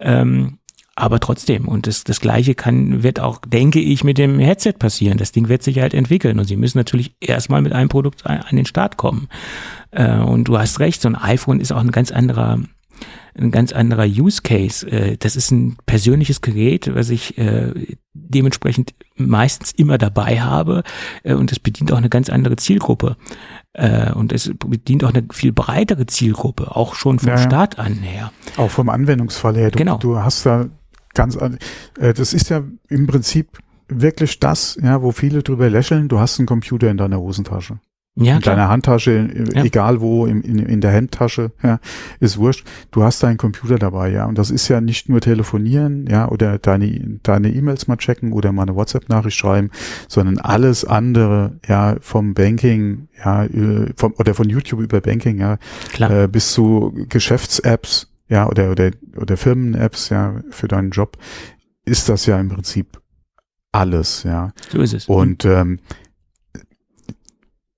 Ähm, 0.00 0.58
aber 0.94 1.20
trotzdem, 1.20 1.68
und 1.68 1.86
das, 1.86 2.04
das 2.04 2.20
Gleiche 2.20 2.54
kann, 2.54 3.02
wird 3.02 3.18
auch, 3.18 3.40
denke 3.46 3.80
ich, 3.80 4.04
mit 4.04 4.18
dem 4.18 4.38
Headset 4.38 4.74
passieren. 4.78 5.16
Das 5.16 5.32
Ding 5.32 5.48
wird 5.48 5.62
sich 5.62 5.78
halt 5.78 5.94
entwickeln 5.94 6.38
und 6.38 6.44
sie 6.44 6.56
müssen 6.56 6.76
natürlich 6.76 7.14
erstmal 7.20 7.62
mit 7.62 7.72
einem 7.72 7.88
Produkt 7.88 8.26
an 8.26 8.56
den 8.56 8.66
Start 8.66 8.98
kommen. 8.98 9.28
Äh, 9.90 10.18
und 10.18 10.44
du 10.44 10.58
hast 10.58 10.80
recht, 10.80 11.00
so 11.00 11.08
ein 11.08 11.16
iPhone 11.16 11.60
ist 11.60 11.72
auch 11.72 11.80
ein 11.80 11.92
ganz 11.92 12.10
anderer, 12.10 12.60
ein 13.34 13.50
ganz 13.50 13.72
anderer 13.72 14.04
Use 14.04 14.42
Case. 14.42 14.86
Äh, 14.86 15.16
das 15.16 15.34
ist 15.34 15.50
ein 15.50 15.78
persönliches 15.86 16.42
Gerät, 16.42 16.94
was 16.94 17.08
ich 17.08 17.38
äh, 17.38 17.72
dementsprechend 18.12 18.92
meistens 19.16 19.72
immer 19.72 19.96
dabei 19.96 20.42
habe 20.42 20.82
äh, 21.22 21.32
und 21.32 21.52
es 21.52 21.58
bedient 21.58 21.90
auch 21.92 21.98
eine 21.98 22.10
ganz 22.10 22.28
andere 22.28 22.56
Zielgruppe. 22.56 23.16
Äh, 23.72 24.12
und 24.12 24.32
es 24.32 24.52
bedient 24.58 25.04
auch 25.04 25.14
eine 25.14 25.24
viel 25.32 25.52
breitere 25.52 26.04
Zielgruppe, 26.04 26.76
auch 26.76 26.94
schon 26.94 27.18
vom 27.18 27.30
ja, 27.30 27.38
Start 27.38 27.78
an 27.78 27.94
her. 27.94 28.30
Auch 28.58 28.70
vom 28.70 28.90
Anwendungsfall 28.90 29.56
her. 29.56 29.70
Du, 29.70 29.78
genau. 29.78 29.96
du 29.96 30.18
hast 30.18 30.44
da 30.44 30.68
ganz, 31.14 31.36
äh, 31.36 32.14
das 32.14 32.32
ist 32.32 32.50
ja 32.50 32.62
im 32.88 33.06
Prinzip 33.06 33.58
wirklich 33.88 34.40
das, 34.40 34.78
ja, 34.82 35.02
wo 35.02 35.12
viele 35.12 35.42
drüber 35.42 35.68
lächeln. 35.68 36.08
Du 36.08 36.18
hast 36.18 36.38
einen 36.38 36.46
Computer 36.46 36.90
in 36.90 36.96
deiner 36.96 37.18
Hosentasche. 37.18 37.78
Ja, 38.14 38.36
in 38.36 38.42
klar. 38.42 38.56
deiner 38.56 38.68
Handtasche, 38.68 39.30
ja. 39.54 39.64
egal 39.64 40.02
wo, 40.02 40.26
in, 40.26 40.42
in, 40.42 40.58
in 40.58 40.82
der 40.82 40.92
Handtasche, 40.92 41.50
ja, 41.62 41.78
ist 42.20 42.36
wurscht. 42.36 42.66
Du 42.90 43.02
hast 43.02 43.22
deinen 43.22 43.38
Computer 43.38 43.78
dabei, 43.78 44.10
ja. 44.10 44.26
Und 44.26 44.36
das 44.36 44.50
ist 44.50 44.68
ja 44.68 44.82
nicht 44.82 45.08
nur 45.08 45.22
telefonieren, 45.22 46.06
ja, 46.06 46.28
oder 46.28 46.58
deine 46.58 47.18
deine 47.22 47.48
E-Mails 47.48 47.88
mal 47.88 47.96
checken 47.96 48.32
oder 48.32 48.52
mal 48.52 48.64
eine 48.64 48.76
WhatsApp-Nachricht 48.76 49.38
schreiben, 49.38 49.70
sondern 50.08 50.36
alles 50.36 50.84
andere, 50.84 51.58
ja, 51.66 51.96
vom 52.00 52.34
Banking, 52.34 53.08
ja, 53.24 53.46
vom, 53.96 54.12
oder 54.18 54.34
von 54.34 54.46
YouTube 54.46 54.80
über 54.80 55.00
Banking, 55.00 55.38
ja, 55.38 55.56
klar. 55.94 56.10
Äh, 56.24 56.28
bis 56.28 56.52
zu 56.52 56.92
Geschäfts-Apps, 57.08 58.11
ja, 58.32 58.48
oder, 58.48 58.70
oder, 58.70 58.92
oder 59.18 59.36
Firmen-Apps, 59.36 60.08
ja, 60.08 60.40
für 60.48 60.66
deinen 60.66 60.90
Job, 60.90 61.18
ist 61.84 62.08
das 62.08 62.24
ja 62.24 62.40
im 62.40 62.48
Prinzip 62.48 62.98
alles, 63.72 64.22
ja. 64.22 64.52
So 64.70 64.80
ist 64.80 64.94
es. 64.94 65.06
Und 65.06 65.44
ähm, 65.44 65.80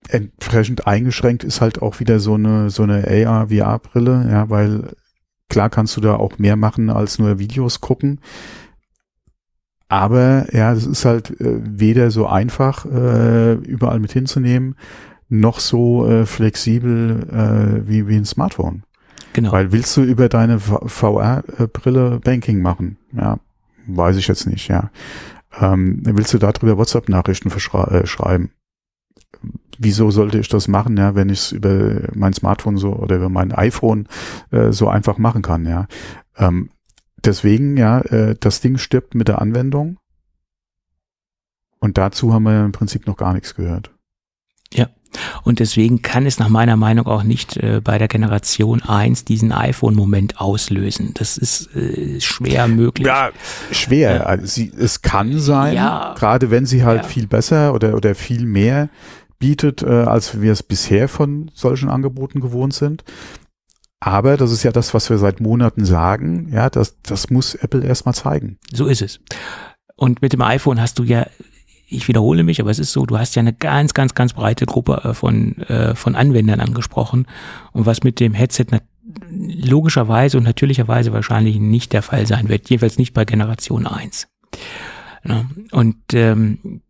entsprechend 0.09 0.87
eingeschränkt 0.87 1.43
ist 1.43 1.61
halt 1.61 1.83
auch 1.83 1.99
wieder 1.99 2.21
so 2.21 2.35
eine 2.35 2.71
so 2.71 2.85
eine 2.85 3.05
AR 3.27 3.49
VR 3.49 3.81
Brille, 3.81 4.29
ja, 4.31 4.49
weil 4.49 4.93
klar 5.49 5.71
kannst 5.71 5.97
du 5.97 6.01
da 6.01 6.15
auch 6.15 6.39
mehr 6.39 6.55
machen 6.55 6.89
als 6.89 7.19
nur 7.19 7.41
Videos 7.41 7.81
gucken. 7.81 8.21
Aber 9.89 10.47
ja, 10.55 10.73
es 10.73 10.87
ist 10.87 11.05
halt 11.05 11.41
äh, 11.41 11.59
weder 11.65 12.13
so 12.13 12.29
einfach 12.29 12.87
äh, 12.87 13.55
überall 13.55 13.99
mit 13.99 14.13
hinzunehmen, 14.13 14.77
noch 15.29 15.59
so 15.59 16.09
äh, 16.09 16.27
flexibel 16.27 17.27
äh, 17.33 17.89
wie 17.89 18.07
wie 18.07 18.17
ein 18.17 18.25
Smartphone. 18.25 18.85
Genau. 19.33 19.53
Weil 19.53 19.73
willst 19.73 19.97
du 19.97 20.03
über 20.03 20.29
deine 20.29 20.61
VR-Brille 20.61 22.21
Banking 22.21 22.63
machen? 22.63 22.99
Ja, 23.13 23.39
weiß 23.87 24.17
ich 24.17 24.29
jetzt 24.29 24.47
nicht, 24.47 24.69
ja. 24.69 24.91
Ähm, 25.61 26.01
willst 26.05 26.33
du 26.33 26.39
darüber 26.39 26.79
WhatsApp-Nachrichten 26.79 27.51
äh, 27.51 28.07
schreiben? 28.07 28.51
Wieso 29.79 30.11
sollte 30.11 30.39
ich 30.39 30.49
das 30.49 30.69
machen, 30.69 30.97
ja, 30.97 31.17
wenn 31.17 31.29
ich 31.29 31.41
es 31.41 31.53
über 31.53 32.09
mein 32.15 32.33
Smartphone 32.33 32.77
so 32.77 32.95
oder 32.95 33.17
über 33.17 33.29
mein 33.29 33.53
iPhone 33.53 34.07
äh, 34.53 34.71
so 34.71 34.89
einfach 34.89 35.19
machen 35.19 35.43
kann, 35.43 35.67
ja. 35.67 35.87
Ähm, 36.37 36.71
deswegen, 37.25 37.77
ja, 37.77 38.01
äh, 38.01 38.37
das 38.39 38.61
Ding 38.61 38.79
stirbt 38.79 39.15
mit 39.15 39.29
der 39.29 39.41
Anwendung. 39.41 39.99
Und 41.81 41.99
dazu 41.99 42.33
haben 42.33 42.45
wir 42.45 42.65
im 42.65 42.73
Prinzip 42.73 43.07
noch 43.07 43.17
gar 43.17 43.35
nichts 43.35 43.55
gehört. 43.55 43.94
Und 45.43 45.59
deswegen 45.59 46.03
kann 46.03 46.27
es 46.27 46.39
nach 46.39 46.49
meiner 46.49 46.77
Meinung 46.77 47.07
auch 47.07 47.23
nicht 47.23 47.57
äh, 47.57 47.81
bei 47.83 47.99
der 47.99 48.09
Generation 48.09 48.83
1 48.83 49.25
diesen 49.25 49.53
iPhone-Moment 49.53 50.41
auslösen. 50.41 51.13
Das 51.15 51.39
ist 51.39 51.75
äh, 51.77 52.21
schwer 52.21 52.69
möglich. 52.69 53.07
Ja, 53.07 53.31
schwer. 53.71 54.17
Ja. 54.17 54.23
Also 54.23 54.47
sie, 54.47 54.73
es 54.77 55.03
kann 55.03 55.39
sein, 55.39 55.75
ja. 55.75 56.15
gerade 56.17 56.51
wenn 56.51 56.67
sie 56.67 56.85
halt 56.85 57.03
ja. 57.03 57.09
viel 57.09 57.27
besser 57.27 57.75
oder, 57.75 57.95
oder 57.95 58.15
viel 58.15 58.45
mehr 58.45 58.89
bietet, 59.39 59.83
äh, 59.83 59.87
als 59.87 60.41
wir 60.41 60.53
es 60.53 60.63
bisher 60.63 61.09
von 61.09 61.51
solchen 61.55 61.89
Angeboten 61.89 62.41
gewohnt 62.41 62.75
sind. 62.75 63.05
Aber 64.01 64.37
das 64.37 64.53
ist 64.53 64.63
ja 64.63 64.71
das, 64.71 64.93
was 64.93 65.09
wir 65.09 65.19
seit 65.19 65.41
Monaten 65.41 65.87
sagen. 65.87 66.51
Ja, 66.53 66.69
das, 66.69 67.01
das 67.03 67.31
muss 67.31 67.55
Apple 67.55 67.85
erstmal 67.85 68.15
zeigen. 68.15 68.59
So 68.73 68.87
ist 68.87 69.01
es. 69.01 69.21
Und 69.97 70.21
mit 70.21 70.33
dem 70.33 70.43
iPhone 70.43 70.81
hast 70.81 70.99
du 70.99 71.05
ja 71.05 71.27
ich 71.87 72.09
wiederhole 72.09 72.43
mich, 72.43 72.61
aber 72.61 72.71
es 72.71 72.79
ist 72.79 72.93
so, 72.93 73.07
du 73.07 73.19
hast 73.19 73.35
ja 73.35 73.41
eine 73.41 73.53
ganz, 73.53 73.95
ganz, 73.95 74.15
ganz 74.15 74.33
breite 74.33 74.67
Gruppe 74.67 75.03
äh, 75.05 75.15
von, 75.15 75.59
äh, 75.63 75.95
von 75.95 76.15
Anwendern 76.15 76.61
angesprochen. 76.61 77.27
Und 77.73 77.87
was 77.87 78.03
mit 78.03 78.21
dem 78.21 78.35
Headset 78.35 78.67
logischerweise 79.31 80.39
und 80.39 80.45
natürlicherweise 80.45 81.13
wahrscheinlich 81.13 81.59
nicht 81.59 81.93
der 81.93 82.03
Fall 82.03 82.27
sein 82.27 82.49
wird, 82.49 82.71
jedenfalls 82.71 82.99
nicht 82.99 83.13
bei 83.13 83.25
Generation 83.25 83.87
1. 83.87 84.29
Ne? 85.25 85.49
Und 85.73 85.97
ähm, 86.15 86.81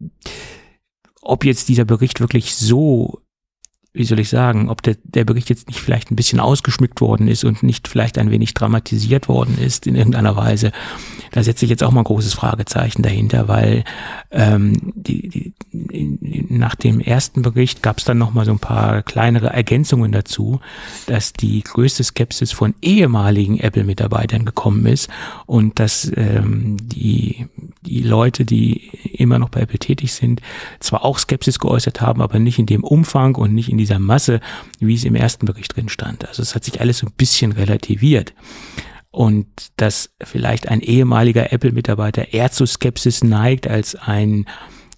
ob 1.22 1.44
jetzt 1.44 1.68
dieser 1.68 1.84
Bericht 1.84 2.20
wirklich 2.20 2.54
so 2.54 3.23
wie 3.94 4.04
soll 4.04 4.18
ich 4.18 4.28
sagen, 4.28 4.68
ob 4.70 4.82
der, 4.82 4.96
der 5.04 5.24
Bericht 5.24 5.48
jetzt 5.50 5.68
nicht 5.68 5.78
vielleicht 5.78 6.10
ein 6.10 6.16
bisschen 6.16 6.40
ausgeschmückt 6.40 7.00
worden 7.00 7.28
ist 7.28 7.44
und 7.44 7.62
nicht 7.62 7.86
vielleicht 7.86 8.18
ein 8.18 8.32
wenig 8.32 8.52
dramatisiert 8.52 9.28
worden 9.28 9.56
ist 9.56 9.86
in 9.86 9.94
irgendeiner 9.94 10.34
Weise. 10.34 10.72
Da 11.30 11.44
setze 11.44 11.64
ich 11.64 11.70
jetzt 11.70 11.84
auch 11.84 11.92
mal 11.92 12.00
ein 12.00 12.04
großes 12.04 12.34
Fragezeichen 12.34 13.02
dahinter, 13.02 13.46
weil 13.46 13.84
ähm, 14.32 14.92
die, 14.96 15.54
die, 15.72 16.46
nach 16.48 16.74
dem 16.74 16.98
ersten 16.98 17.42
Bericht 17.42 17.84
gab 17.84 17.98
es 17.98 18.04
dann 18.04 18.18
noch 18.18 18.34
mal 18.34 18.44
so 18.44 18.50
ein 18.50 18.58
paar 18.58 19.02
kleinere 19.02 19.50
Ergänzungen 19.50 20.10
dazu, 20.10 20.58
dass 21.06 21.32
die 21.32 21.62
größte 21.62 22.02
Skepsis 22.02 22.50
von 22.50 22.74
ehemaligen 22.82 23.60
Apple-Mitarbeitern 23.60 24.44
gekommen 24.44 24.86
ist 24.86 25.08
und 25.46 25.78
dass 25.78 26.10
ähm, 26.16 26.78
die, 26.82 27.46
die 27.82 28.02
Leute, 28.02 28.44
die 28.44 28.88
immer 29.12 29.38
noch 29.38 29.50
bei 29.50 29.60
Apple 29.60 29.78
tätig 29.78 30.12
sind, 30.12 30.40
zwar 30.80 31.04
auch 31.04 31.18
Skepsis 31.20 31.60
geäußert 31.60 32.00
haben, 32.00 32.20
aber 32.22 32.40
nicht 32.40 32.58
in 32.58 32.66
dem 32.66 32.82
Umfang 32.82 33.36
und 33.36 33.54
nicht 33.54 33.68
in 33.68 33.83
dieser 33.84 33.98
Masse, 33.98 34.40
wie 34.80 34.94
es 34.94 35.04
im 35.04 35.14
ersten 35.14 35.46
Bericht 35.46 35.76
drin 35.76 35.88
stand. 35.88 36.26
Also 36.26 36.42
es 36.42 36.54
hat 36.54 36.64
sich 36.64 36.80
alles 36.80 36.98
so 36.98 37.06
ein 37.06 37.12
bisschen 37.16 37.52
relativiert. 37.52 38.34
Und 39.10 39.46
dass 39.76 40.10
vielleicht 40.22 40.68
ein 40.68 40.80
ehemaliger 40.80 41.52
Apple-Mitarbeiter 41.52 42.32
eher 42.32 42.50
zu 42.50 42.66
Skepsis 42.66 43.22
neigt 43.22 43.68
als 43.68 43.94
ein 43.94 44.46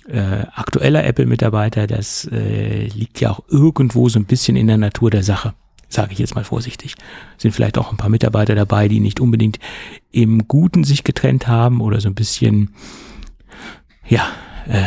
äh, 0.09 0.47
aktueller 0.55 1.05
Apple-Mitarbeiter, 1.05 1.87
das 1.87 2.27
äh, 2.33 2.87
liegt 2.87 3.21
ja 3.21 3.31
auch 3.31 3.41
irgendwo 3.49 4.09
so 4.09 4.19
ein 4.19 4.25
bisschen 4.25 4.57
in 4.57 4.69
der 4.69 4.79
Natur 4.79 5.11
der 5.11 5.23
Sache 5.23 5.53
sage 5.89 6.13
ich 6.13 6.19
jetzt 6.19 6.35
mal 6.35 6.45
vorsichtig. 6.45 6.97
Sind 7.39 7.53
vielleicht 7.53 7.79
auch 7.79 7.91
ein 7.91 7.97
paar 7.97 8.11
Mitarbeiter 8.11 8.55
dabei, 8.55 8.89
die 8.89 9.01
nicht 9.01 9.21
unbedingt 9.21 9.59
im 10.11 10.49
Guten 10.49 10.85
sich 10.85 11.05
getrennt 11.05 11.47
haben 11.47 11.81
oder 11.81 12.01
so 12.01 12.09
ein 12.09 12.15
bisschen, 12.15 12.75
ja, 14.07 14.27
äh, 14.69 14.83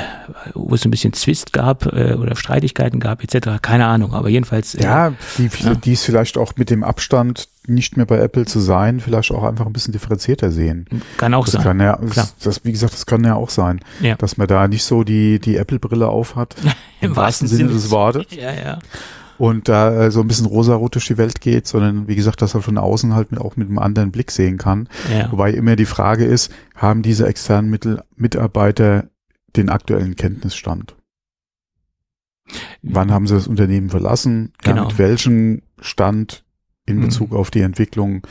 wo 0.54 0.76
es 0.76 0.86
ein 0.86 0.92
bisschen 0.92 1.14
Zwist 1.14 1.54
gab 1.54 1.86
äh, 1.86 2.14
oder 2.14 2.36
Streitigkeiten 2.36 3.00
gab 3.00 3.24
etc. 3.24 3.62
Keine 3.62 3.86
Ahnung, 3.86 4.14
aber 4.14 4.30
jedenfalls. 4.30 4.76
Äh, 4.76 4.84
ja, 4.84 5.14
die, 5.38 5.50
ja. 5.60 5.76
die 5.76 5.94
es 5.94 6.04
vielleicht 6.04 6.38
auch 6.38 6.54
mit 6.56 6.70
dem 6.70 6.84
Abstand 6.84 7.50
nicht 7.68 7.98
mehr 7.98 8.06
bei 8.06 8.18
Apple 8.18 8.46
zu 8.46 8.60
sein, 8.60 9.00
vielleicht 9.00 9.32
auch 9.32 9.44
einfach 9.44 9.66
ein 9.66 9.74
bisschen 9.74 9.92
differenzierter 9.92 10.52
sehen. 10.52 10.88
Kann 11.18 11.34
auch 11.34 11.46
das 11.46 11.54
sein. 11.54 11.64
Kann 11.64 11.80
ja, 11.80 12.00
das, 12.16 12.36
das, 12.38 12.66
wie 12.66 12.72
gesagt, 12.72 12.94
das 12.94 13.06
kann 13.06 13.24
ja 13.24 13.36
auch 13.36 13.50
sein, 13.50 13.80
ja. 14.02 14.16
dass 14.16 14.38
man 14.38 14.48
da 14.48 14.68
nicht 14.68 14.84
so 14.84 15.04
die, 15.04 15.40
die 15.40 15.58
Apple-Brille 15.58 16.08
aufhat. 16.08 16.56
Im, 17.02 17.12
Im 17.12 17.16
wahrsten 17.16 17.48
Sinne 17.48 17.70
des 17.70 17.92
Wortes. 17.92 18.26
Ja, 18.32 18.52
ja 18.52 18.80
und 19.40 19.70
da 19.70 20.06
äh, 20.06 20.12
so 20.12 20.20
ein 20.20 20.28
bisschen 20.28 20.46
rosarot 20.46 20.96
durch 20.96 21.08
die 21.08 21.18
Welt 21.18 21.40
geht, 21.40 21.66
sondern 21.66 22.08
wie 22.08 22.16
gesagt, 22.16 22.42
dass 22.42 22.54
er 22.54 22.62
von 22.62 22.78
außen 22.78 23.16
halt 23.16 23.32
mit, 23.32 23.40
auch 23.40 23.56
mit 23.56 23.70
einem 23.70 23.80
anderen 23.80 24.12
Blick 24.12 24.32
sehen 24.32 24.58
kann. 24.58 24.90
Ja. 25.12 25.32
Wobei 25.32 25.52
immer 25.52 25.78
die 25.78 25.86
Frage 25.86 26.26
ist, 26.26 26.52
haben 26.76 27.02
diese 27.02 27.26
externen 27.26 27.72
Mittel, 27.72 28.04
Mitarbeiter 28.18 29.06
den 29.56 29.70
aktuellen 29.70 30.16
Kenntnisstand. 30.16 30.96
Wann 32.82 33.12
haben 33.12 33.28
sie 33.28 33.36
das 33.36 33.48
Unternehmen 33.48 33.90
verlassen? 33.90 34.54
Genau. 34.64 34.84
Ja, 34.84 34.88
mit 34.88 34.98
welchem 34.98 35.62
Stand 35.80 36.44
in 36.86 36.98
mhm. 36.98 37.02
Bezug 37.02 37.32
mhm. 37.32 37.38
auf 37.38 37.52
die 37.52 37.62
Entwicklung 37.62 38.26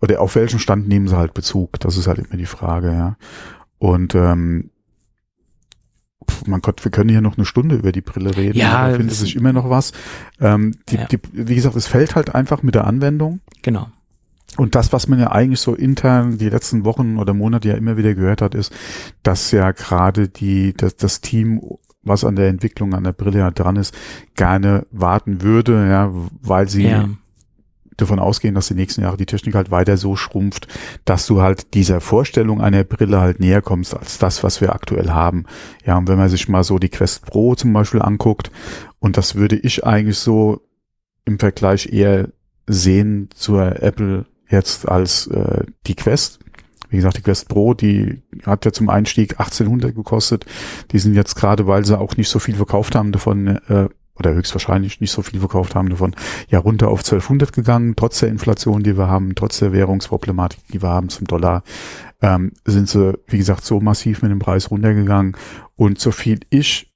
oder 0.00 0.20
auf 0.20 0.34
welchen 0.34 0.58
Stand 0.58 0.88
nehmen 0.88 1.08
sie 1.08 1.16
halt 1.16 1.34
Bezug? 1.34 1.80
Das 1.80 1.96
ist 1.96 2.06
halt 2.06 2.18
immer 2.18 2.36
die 2.36 2.46
Frage, 2.46 2.92
ja. 2.92 3.16
Und 3.78 4.14
ähm, 4.14 4.70
mein 6.46 6.60
Gott, 6.60 6.84
wir 6.84 6.90
können 6.90 7.10
hier 7.10 7.20
noch 7.20 7.36
eine 7.36 7.44
Stunde 7.44 7.76
über 7.76 7.92
die 7.92 8.00
Brille 8.00 8.36
reden. 8.36 8.58
Ja, 8.58 8.88
da 8.88 8.96
findet 8.96 9.14
sich 9.16 9.36
immer 9.36 9.52
noch 9.52 9.70
was. 9.70 9.92
Ähm, 10.40 10.74
die, 10.88 10.96
ja. 10.96 11.06
die, 11.06 11.18
wie 11.32 11.54
gesagt, 11.54 11.76
es 11.76 11.86
fällt 11.86 12.16
halt 12.16 12.34
einfach 12.34 12.62
mit 12.62 12.74
der 12.74 12.86
Anwendung. 12.86 13.40
Genau. 13.62 13.88
Und 14.56 14.74
das, 14.74 14.92
was 14.92 15.08
man 15.08 15.18
ja 15.18 15.32
eigentlich 15.32 15.60
so 15.60 15.74
intern 15.74 16.38
die 16.38 16.48
letzten 16.48 16.84
Wochen 16.84 17.18
oder 17.18 17.34
Monate 17.34 17.68
ja 17.68 17.74
immer 17.74 17.96
wieder 17.96 18.14
gehört 18.14 18.40
hat, 18.40 18.54
ist, 18.54 18.72
dass 19.22 19.50
ja 19.50 19.72
gerade 19.72 20.28
die, 20.28 20.74
das, 20.74 20.96
das 20.96 21.20
Team, 21.20 21.60
was 22.02 22.24
an 22.24 22.36
der 22.36 22.48
Entwicklung 22.48 22.94
an 22.94 23.04
der 23.04 23.12
Brille 23.12 23.38
ja 23.40 23.50
dran 23.50 23.76
ist, 23.76 23.94
gerne 24.34 24.86
warten 24.90 25.42
würde, 25.42 25.88
ja, 25.88 26.12
weil 26.40 26.68
sie 26.68 26.86
ja. 26.86 27.08
davon 27.96 28.20
ausgehen, 28.20 28.54
dass 28.54 28.68
die 28.68 28.74
nächsten 28.74 29.02
Jahre 29.02 29.16
die 29.16 29.26
Technik 29.26 29.56
halt 29.56 29.72
weiter 29.72 29.96
so 29.96 30.14
schrumpft, 30.14 30.68
dass 31.04 31.26
du 31.26 31.42
halt 31.42 31.74
dieser 31.74 32.00
Vorstellung 32.00 32.60
einer 32.60 32.84
Brille 32.84 33.20
halt 33.20 33.40
näher 33.40 33.62
kommst 33.62 33.96
als 33.96 34.18
das, 34.18 34.44
was 34.44 34.60
wir 34.60 34.72
aktuell 34.72 35.10
haben. 35.10 35.46
Ja, 35.84 35.98
und 35.98 36.06
wenn 36.06 36.18
man 36.18 36.28
sich 36.28 36.48
mal 36.48 36.62
so 36.62 36.78
die 36.78 36.90
Quest 36.90 37.26
Pro 37.26 37.56
zum 37.56 37.72
Beispiel 37.72 38.02
anguckt, 38.02 38.52
und 39.00 39.16
das 39.16 39.34
würde 39.34 39.56
ich 39.56 39.84
eigentlich 39.84 40.18
so 40.18 40.60
im 41.24 41.40
Vergleich 41.40 41.92
eher 41.92 42.28
sehen 42.66 43.28
zur 43.34 43.82
Apple 43.82 44.26
jetzt 44.48 44.88
als 44.88 45.26
äh, 45.28 45.64
die 45.86 45.94
Quest. 45.94 46.40
Wie 46.88 46.96
gesagt, 46.96 47.16
die 47.16 47.22
Quest 47.22 47.48
Pro, 47.48 47.74
die 47.74 48.22
hat 48.44 48.64
ja 48.64 48.72
zum 48.72 48.88
Einstieg 48.88 49.40
1800 49.40 49.94
gekostet. 49.94 50.46
Die 50.92 50.98
sind 50.98 51.14
jetzt 51.14 51.34
gerade, 51.34 51.66
weil 51.66 51.84
sie 51.84 51.98
auch 51.98 52.16
nicht 52.16 52.28
so 52.28 52.38
viel 52.38 52.54
verkauft 52.54 52.94
haben 52.94 53.10
davon, 53.10 53.48
äh, 53.68 53.88
oder 54.16 54.34
höchstwahrscheinlich 54.34 55.00
nicht 55.00 55.10
so 55.10 55.22
viel 55.22 55.40
verkauft 55.40 55.74
haben 55.74 55.88
davon, 55.88 56.14
ja 56.48 56.60
runter 56.60 56.88
auf 56.88 57.00
1200 57.00 57.52
gegangen, 57.52 57.94
trotz 57.96 58.20
der 58.20 58.28
Inflation, 58.28 58.82
die 58.82 58.96
wir 58.96 59.08
haben, 59.08 59.34
trotz 59.34 59.58
der 59.58 59.72
Währungsproblematik, 59.72 60.60
die 60.72 60.82
wir 60.82 60.88
haben 60.88 61.08
zum 61.08 61.26
Dollar, 61.26 61.64
ähm, 62.22 62.52
sind 62.64 62.88
sie, 62.88 63.18
wie 63.26 63.38
gesagt, 63.38 63.64
so 63.64 63.80
massiv 63.80 64.22
mit 64.22 64.30
dem 64.30 64.38
Preis 64.38 64.70
runtergegangen. 64.70 65.36
Und 65.74 65.98
so 65.98 66.12
viel 66.12 66.40
ich 66.50 66.92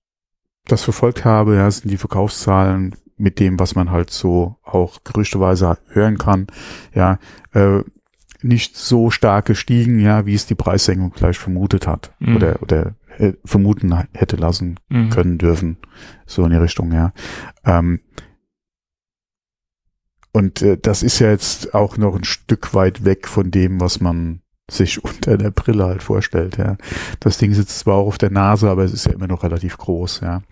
das 0.67 0.85
verfolgt 0.85 1.25
habe, 1.25 1.57
ja, 1.57 1.71
sind 1.71 1.91
die 1.91 1.97
Verkaufszahlen 1.97 2.95
mit 3.19 3.41
dem, 3.41 3.59
was 3.59 3.75
man 3.75 3.91
halt 3.91 4.11
so 4.11 4.57
auch 4.63 5.05
gerüchteweise 5.05 5.79
hören 5.89 6.19
kann, 6.19 6.47
ja, 6.95 7.19
äh, 7.53 7.83
nicht 8.41 8.77
so 8.77 9.11
stark 9.11 9.47
gestiegen, 9.47 9.99
ja, 9.99 10.27
wie 10.27 10.35
es 10.35 10.47
die 10.47 10.55
Preissenkung 10.55 11.11
gleich 11.11 11.39
vermutet 11.39 11.87
hat 11.87 12.15
mhm. 12.21 12.37
oder, 12.37 12.63
oder 12.63 12.95
äh, 13.19 13.33
vermuten 13.45 13.95
hätte 14.13 14.37
lassen 14.37 14.79
mhm. 14.89 15.11
können 15.11 15.39
dürfen, 15.39 15.77
so 16.27 16.45
in 16.45 16.51
die 16.51 16.57
Richtung, 16.57 16.93
ja. 16.93 17.13
Ähm, 17.65 18.01
und 20.33 20.63
äh, 20.63 20.79
das 20.81 21.03
ist 21.03 21.19
ja 21.19 21.31
jetzt 21.31 21.75
auch 21.75 21.97
noch 21.97 22.15
ein 22.15 22.25
Stück 22.25 22.75
weit 22.75 23.05
weg 23.05 23.27
von 23.27 23.51
dem, 23.51 23.81
was 23.81 24.01
man 24.01 24.41
sich 24.71 25.03
unter 25.05 25.37
der 25.37 25.51
Brille 25.51 25.87
halt 25.87 26.03
vorstellt, 26.03 26.59
ja. 26.59 26.77
Das 27.21 27.39
Ding 27.39 27.53
sitzt 27.55 27.81
zwar 27.81 27.97
auch 27.97 28.07
auf 28.07 28.19
der 28.19 28.31
Nase, 28.31 28.71
aber 28.71 28.85
es 28.85 28.93
ist 28.93 29.07
ja 29.07 29.13
immer 29.13 29.27
noch 29.27 29.43
relativ 29.43 29.79
groß, 29.79 30.21
ja. 30.21 30.43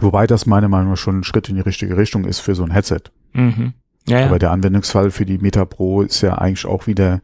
Wobei 0.00 0.26
das 0.26 0.46
meiner 0.46 0.68
Meinung 0.68 0.90
nach 0.90 0.96
schon 0.96 1.20
ein 1.20 1.24
Schritt 1.24 1.48
in 1.48 1.56
die 1.56 1.60
richtige 1.60 1.96
Richtung 1.96 2.24
ist 2.24 2.40
für 2.40 2.54
so 2.54 2.64
ein 2.64 2.70
Headset. 2.70 3.02
Mhm. 3.32 3.74
Ja, 4.06 4.20
ja. 4.20 4.26
Aber 4.26 4.38
der 4.38 4.50
Anwendungsfall 4.50 5.10
für 5.10 5.26
die 5.26 5.38
Meta 5.38 5.64
Pro 5.64 6.02
ist 6.02 6.22
ja 6.22 6.36
eigentlich 6.36 6.66
auch 6.66 6.86
wieder 6.86 7.20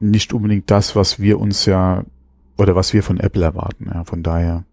nicht 0.00 0.32
unbedingt 0.32 0.70
das, 0.70 0.96
was 0.96 1.20
wir 1.20 1.38
uns 1.40 1.64
ja 1.64 2.04
oder 2.58 2.74
was 2.74 2.92
wir 2.92 3.02
von 3.02 3.18
Apple 3.18 3.44
erwarten. 3.44 3.90
Ja, 3.92 4.04
von 4.04 4.22
daher. 4.22 4.64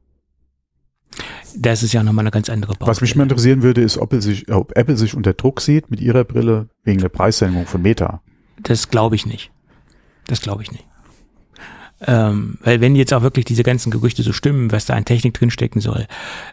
Das 1.56 1.82
ist 1.82 1.93
ja 1.93 2.04
nochmal 2.04 2.24
eine 2.24 2.32
ganz 2.32 2.50
andere 2.50 2.74
Baustelle. 2.74 2.91
Was 2.91 3.02
mich 3.02 3.16
mal 3.16 3.24
interessieren 3.24 3.64
würde, 3.64 3.82
ist, 3.82 3.97
ob, 3.97 4.14
sich, 4.14 4.52
ob 4.52 4.76
Apple 4.78 4.97
sich 4.97 5.16
unter 5.16 5.34
Druck 5.34 5.62
sieht 5.62 5.89
mit 5.89 6.02
ihrer 6.02 6.24
Brille 6.24 6.70
wegen 6.84 7.00
der 7.00 7.10
Preissenkung 7.10 7.66
von 7.66 7.82
Meta. 7.82 8.22
Das 8.62 8.89
glaube 8.89 9.16
ich 9.16 9.26
nicht. 9.26 9.52
Das 10.28 10.41
glaube 10.41 10.62
ich 10.62 10.72
nicht. 10.72 10.86
Ähm, 12.06 12.58
weil 12.62 12.82
wenn 12.82 12.95
jetzt 12.95 13.14
auch 13.14 13.24
wirklich 13.24 13.45
diese 13.45 13.64
ganzen 13.64 13.91
Gerüchte 13.91 14.24
so 14.24 14.32
stimmen, 14.32 14.72
was 14.72 14.86
da 14.86 14.93
an 14.93 15.06
Technik 15.06 15.34
drinstecken 15.34 15.82
soll, 15.82 16.08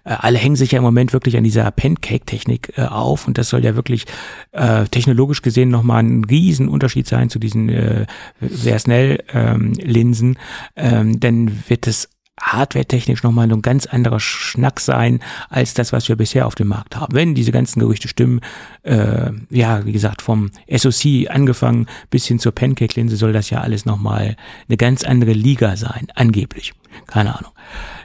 äh, 0.05 0.11
alle 0.11 0.39
hängen 0.39 0.57
sich 0.57 0.73
ja 0.73 0.79
im 0.79 0.85
Moment 0.85 1.13
wirklich 1.13 1.37
an 1.37 1.45
dieser 1.45 1.71
Pancake-Technik 1.71 2.73
äh, 2.77 2.83
auf 2.83 3.27
und 3.29 3.39
das 3.39 3.49
soll 3.49 3.65
ja 3.65 3.77
wirklich 3.77 4.07
äh, 4.53 4.85
technologisch 4.87 5.43
gesehen 5.43 5.69
nochmal 5.69 6.03
ein 6.03 6.25
Riesenunterschied 6.25 7.07
sein 7.07 7.31
zu 7.31 7.39
diesen 7.39 7.69
äh, 7.69 8.07
sehr 8.41 8.79
schnell 8.79 9.23
ähm, 9.33 9.73
Linsen, 9.75 10.39
ähm, 10.75 11.21
dann 11.21 11.53
wird 11.69 11.87
es 11.87 12.09
hardware-technisch 12.41 13.23
nochmal 13.23 13.51
ein 13.51 13.63
ganz 13.63 13.87
anderer 13.87 14.21
Schnack 14.21 14.81
sein, 14.81 15.21
als 15.49 15.75
das, 15.75 15.93
was 15.93 16.09
wir 16.09 16.17
bisher 16.17 16.47
auf 16.47 16.55
dem 16.55 16.69
Markt 16.69 16.97
haben. 16.97 17.15
Wenn 17.15 17.35
diese 17.35 17.53
ganzen 17.53 17.81
Gerüchte 17.81 18.09
stimmen, 18.09 18.41
äh, 18.83 19.31
ja, 19.51 19.85
wie 19.87 19.93
gesagt, 19.93 20.23
vom 20.23 20.51
SoC 20.71 21.31
angefangen 21.31 21.87
bis 22.11 22.27
hin 22.27 22.39
zur 22.39 22.53
Pancake-Linse 22.53 23.17
soll 23.17 23.33
das 23.33 23.51
ja 23.51 23.61
alles 23.61 23.87
nochmal 23.87 24.37
eine 24.69 24.77
ganz 24.77 25.05
andere 25.05 25.33
Liga 25.33 25.77
sein, 25.77 26.09
angeblich. 26.15 26.75
Keine 27.07 27.37
Ahnung. 27.37 27.53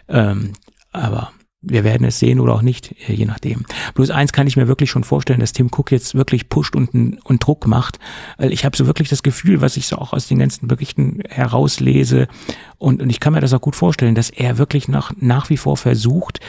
Ähm, 0.08 0.54
aber 0.92 1.32
wir 1.62 1.84
werden 1.84 2.06
es 2.06 2.18
sehen 2.18 2.40
oder 2.40 2.54
auch 2.54 2.64
nicht, 2.64 2.96
äh, 3.08 3.14
je 3.14 3.26
nachdem. 3.26 3.66
Bloß 3.94 4.10
eins 4.10 4.34
kann 4.34 4.48
ich 4.48 4.58
mir 4.58 4.68
wirklich 4.68 4.90
schon 4.90 5.04
vorstellen, 5.04 5.40
dass 5.40 5.54
Tim 5.54 5.68
Cook 5.68 5.92
jetzt 5.92 6.16
wirklich 6.16 6.50
pusht 6.50 6.76
und, 6.76 7.20
und 7.24 7.46
Druck 7.46 7.68
macht. 7.68 8.00
Weil 8.38 8.52
ich 8.52 8.66
habe 8.66 8.76
so 8.76 8.88
wirklich 8.88 9.10
das 9.10 9.24
Gefühl, 9.24 9.62
was 9.62 9.78
ich 9.78 9.88
so 9.88 9.98
auch 9.98 10.14
aus 10.14 10.28
den 10.28 10.40
ganzen 10.40 10.68
Berichten 10.68 11.22
herauslese, 11.30 12.28
und, 12.82 13.00
und 13.00 13.12
ich 13.12 13.20
kann 13.20 13.34
mir 13.34 13.42
das 13.42 13.54
auch 13.54 13.62
gut 13.62 13.76
vorstellen, 13.76 14.16
dass 14.16 14.32
er 14.32 14.58
wirklich 14.58 14.88
nach, 14.88 15.12
nach 15.20 15.52
wie 15.52 15.58
vor 15.58 15.78
versucht, 15.78 16.40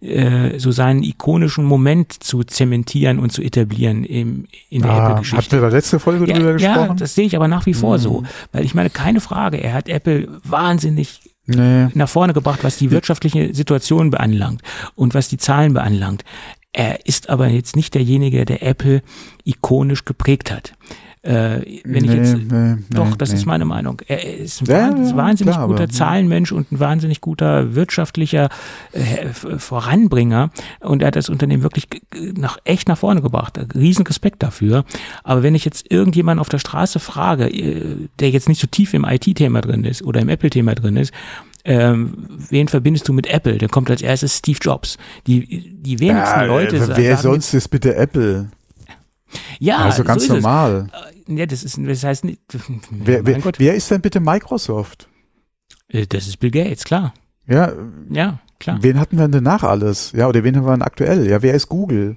äh, 0.00 0.58
so 0.58 0.72
seinen 0.72 1.02
ikonischen 1.02 1.66
Moment 1.66 2.24
zu 2.24 2.44
zementieren 2.44 3.18
und 3.18 3.30
zu 3.30 3.42
etablieren 3.42 4.04
im, 4.04 4.46
in 4.70 4.80
der 4.80 4.90
ah, 4.90 5.04
Apple-Geschichte. 5.04 5.36
Hatten 5.36 5.62
wir 5.62 5.68
da 5.68 5.76
letzte 5.76 6.00
Folge 6.00 6.26
ja, 6.26 6.38
drüber 6.38 6.54
gesprochen? 6.54 6.88
Ja, 6.88 6.94
das 6.94 7.14
sehe 7.14 7.26
ich 7.26 7.36
aber 7.36 7.46
nach 7.46 7.66
wie 7.66 7.74
vor 7.74 7.98
mhm. 7.98 8.02
so. 8.02 8.22
Weil 8.52 8.64
ich 8.64 8.74
meine, 8.74 8.88
keine 8.88 9.20
Frage, 9.20 9.58
er 9.58 9.74
hat 9.74 9.90
Apple 9.90 10.28
wahnsinnig 10.44 11.20
nee. 11.46 11.88
nach 11.94 12.08
vorne 12.08 12.32
gebracht, 12.32 12.64
was 12.64 12.78
die 12.78 12.90
wirtschaftliche 12.90 13.54
Situation 13.54 14.10
beanlangt 14.10 14.62
und 14.94 15.14
was 15.14 15.28
die 15.28 15.38
Zahlen 15.38 15.74
beanlangt. 15.74 16.24
Er 16.72 17.06
ist 17.06 17.28
aber 17.28 17.48
jetzt 17.48 17.76
nicht 17.76 17.94
derjenige, 17.94 18.44
der 18.44 18.62
Apple 18.62 19.02
ikonisch 19.44 20.04
geprägt 20.04 20.50
hat. 20.50 20.74
Äh, 21.22 21.80
wenn 21.84 21.84
nee, 21.84 21.98
ich 21.98 22.14
jetzt, 22.14 22.36
nee, 22.50 22.76
doch, 22.90 23.10
nee, 23.10 23.14
das 23.16 23.32
ist 23.32 23.46
meine 23.46 23.64
Meinung. 23.64 24.02
Er 24.08 24.38
ist 24.38 24.60
ein 24.60 24.64
ja, 24.66 24.88
wahnsinnig, 24.88 25.16
wahnsinnig 25.16 25.54
klar, 25.54 25.68
guter 25.68 25.84
aber, 25.84 25.92
Zahlenmensch 25.92 26.50
und 26.50 26.72
ein 26.72 26.80
wahnsinnig 26.80 27.20
guter 27.20 27.76
wirtschaftlicher 27.76 28.48
äh, 28.90 29.28
Voranbringer. 29.28 30.50
Und 30.80 31.02
er 31.02 31.08
hat 31.08 31.16
das 31.16 31.28
Unternehmen 31.28 31.62
wirklich 31.62 31.86
nach, 32.34 32.58
echt 32.64 32.88
nach 32.88 32.98
vorne 32.98 33.22
gebracht. 33.22 33.56
Riesen 33.72 34.04
Respekt 34.04 34.42
dafür. 34.42 34.84
Aber 35.22 35.44
wenn 35.44 35.54
ich 35.54 35.64
jetzt 35.64 35.92
irgendjemand 35.92 36.40
auf 36.40 36.48
der 36.48 36.58
Straße 36.58 36.98
frage, 36.98 37.48
äh, 37.48 38.08
der 38.18 38.30
jetzt 38.30 38.48
nicht 38.48 38.60
so 38.60 38.66
tief 38.66 38.92
im 38.92 39.04
IT-Thema 39.04 39.60
drin 39.60 39.84
ist 39.84 40.02
oder 40.02 40.20
im 40.20 40.28
Apple-Thema 40.28 40.74
drin 40.74 40.96
ist, 40.96 41.12
ähm, 41.64 42.26
wen 42.48 42.66
verbindest 42.66 43.08
du 43.08 43.12
mit 43.12 43.28
Apple? 43.28 43.58
Dann 43.58 43.70
kommt 43.70 43.90
als 43.90 44.02
erstes 44.02 44.38
Steve 44.38 44.58
Jobs. 44.60 44.98
Die, 45.28 45.72
die 45.80 46.00
wenigsten 46.00 46.40
ja, 46.40 46.46
Leute. 46.46 46.80
Wer 46.96 47.16
sagen, 47.16 47.34
sonst 47.34 47.54
ist 47.54 47.68
bitte 47.68 47.94
Apple? 47.94 48.48
Ja, 49.58 49.78
also 49.78 50.04
ganz 50.04 50.26
so 50.26 50.34
normal. 50.34 50.90
Es. 50.92 51.38
Ja, 51.38 51.46
das 51.46 51.62
ist, 51.64 51.78
das 51.82 52.04
heißt 52.04 52.24
nicht. 52.24 52.40
Wer, 52.90 53.24
wer, 53.24 53.42
wer, 53.56 53.74
ist 53.74 53.90
denn 53.90 54.00
bitte 54.00 54.20
Microsoft? 54.20 55.08
Äh, 55.88 56.06
das 56.06 56.26
ist 56.26 56.38
Bill 56.38 56.50
Gates, 56.50 56.84
klar. 56.84 57.14
Ja. 57.46 57.72
Ja, 58.10 58.40
klar. 58.58 58.78
Wen 58.80 58.98
hatten 58.98 59.16
wir 59.16 59.28
denn 59.28 59.44
danach 59.44 59.62
alles? 59.62 60.12
Ja, 60.12 60.28
oder 60.28 60.44
wen 60.44 60.56
haben 60.56 60.66
wir 60.66 60.72
denn 60.72 60.82
aktuell? 60.82 61.28
Ja, 61.28 61.42
wer 61.42 61.54
ist 61.54 61.68
Google? 61.68 62.16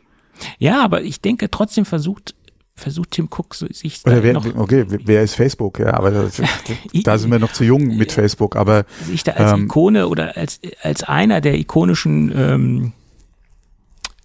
Ja, 0.57 0.83
aber 0.83 1.01
ich 1.03 1.21
denke 1.21 1.49
trotzdem 1.49 1.85
versucht 1.85 2.35
versucht 2.75 3.11
Tim 3.11 3.29
Cook 3.31 3.55
sich 3.55 4.01
Oder 4.05 4.21
wer, 4.21 4.33
noch, 4.33 4.45
okay, 4.55 4.85
wer 4.87 5.23
ist 5.23 5.35
Facebook? 5.35 5.79
Ja, 5.79 5.93
aber 5.93 6.11
das, 6.11 6.41
da 7.03 7.17
sind 7.17 7.31
wir 7.31 7.39
noch 7.39 7.53
zu 7.53 7.63
jung 7.63 7.95
mit 7.95 8.11
Facebook. 8.11 8.57
Aber 8.57 8.85
sich 9.05 9.23
da 9.23 9.31
als 9.33 9.53
ähm, 9.53 9.65
Ikone 9.65 10.07
oder 10.07 10.35
als 10.35 10.59
als 10.81 11.03
einer 11.03 11.39
der 11.39 11.57
ikonischen 11.57 12.33
ähm, 12.35 12.91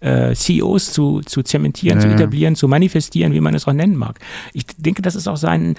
äh, 0.01 0.35
CEOs 0.35 0.93
zu, 0.93 1.21
zu 1.21 1.43
zementieren, 1.43 1.99
ja. 1.99 2.03
zu 2.03 2.09
etablieren, 2.09 2.57
zu 2.57 2.69
manifestieren, 2.69 3.33
wie 3.33 3.41
man 3.41 3.55
es 3.55 3.67
auch 3.69 3.73
nennen 3.73 3.97
mag. 3.97 4.19
Ich 4.53 4.67
denke, 4.67 5.03
das 5.03 5.15
ist 5.15 5.29
auch 5.29 5.37
sein, 5.37 5.77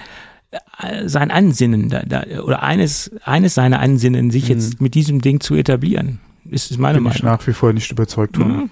äh, 0.78 1.08
sein 1.08 1.30
Ansinnen 1.30 1.88
da, 1.88 2.02
da, 2.02 2.24
oder 2.42 2.62
eines, 2.62 3.10
eines 3.24 3.54
seiner 3.54 3.80
Ansinnen, 3.80 4.30
sich 4.30 4.44
mhm. 4.44 4.50
jetzt 4.50 4.80
mit 4.80 4.94
diesem 4.94 5.20
Ding 5.20 5.40
zu 5.40 5.54
etablieren. 5.54 6.20
Ist, 6.48 6.70
ist 6.70 6.78
meine 6.78 6.98
Bin 6.98 7.04
Meinung. 7.04 7.16
Ich 7.16 7.22
nach 7.22 7.46
wie 7.46 7.52
vor 7.52 7.72
nicht 7.72 7.90
überzeugt. 7.90 8.38
Mhm. 8.38 8.70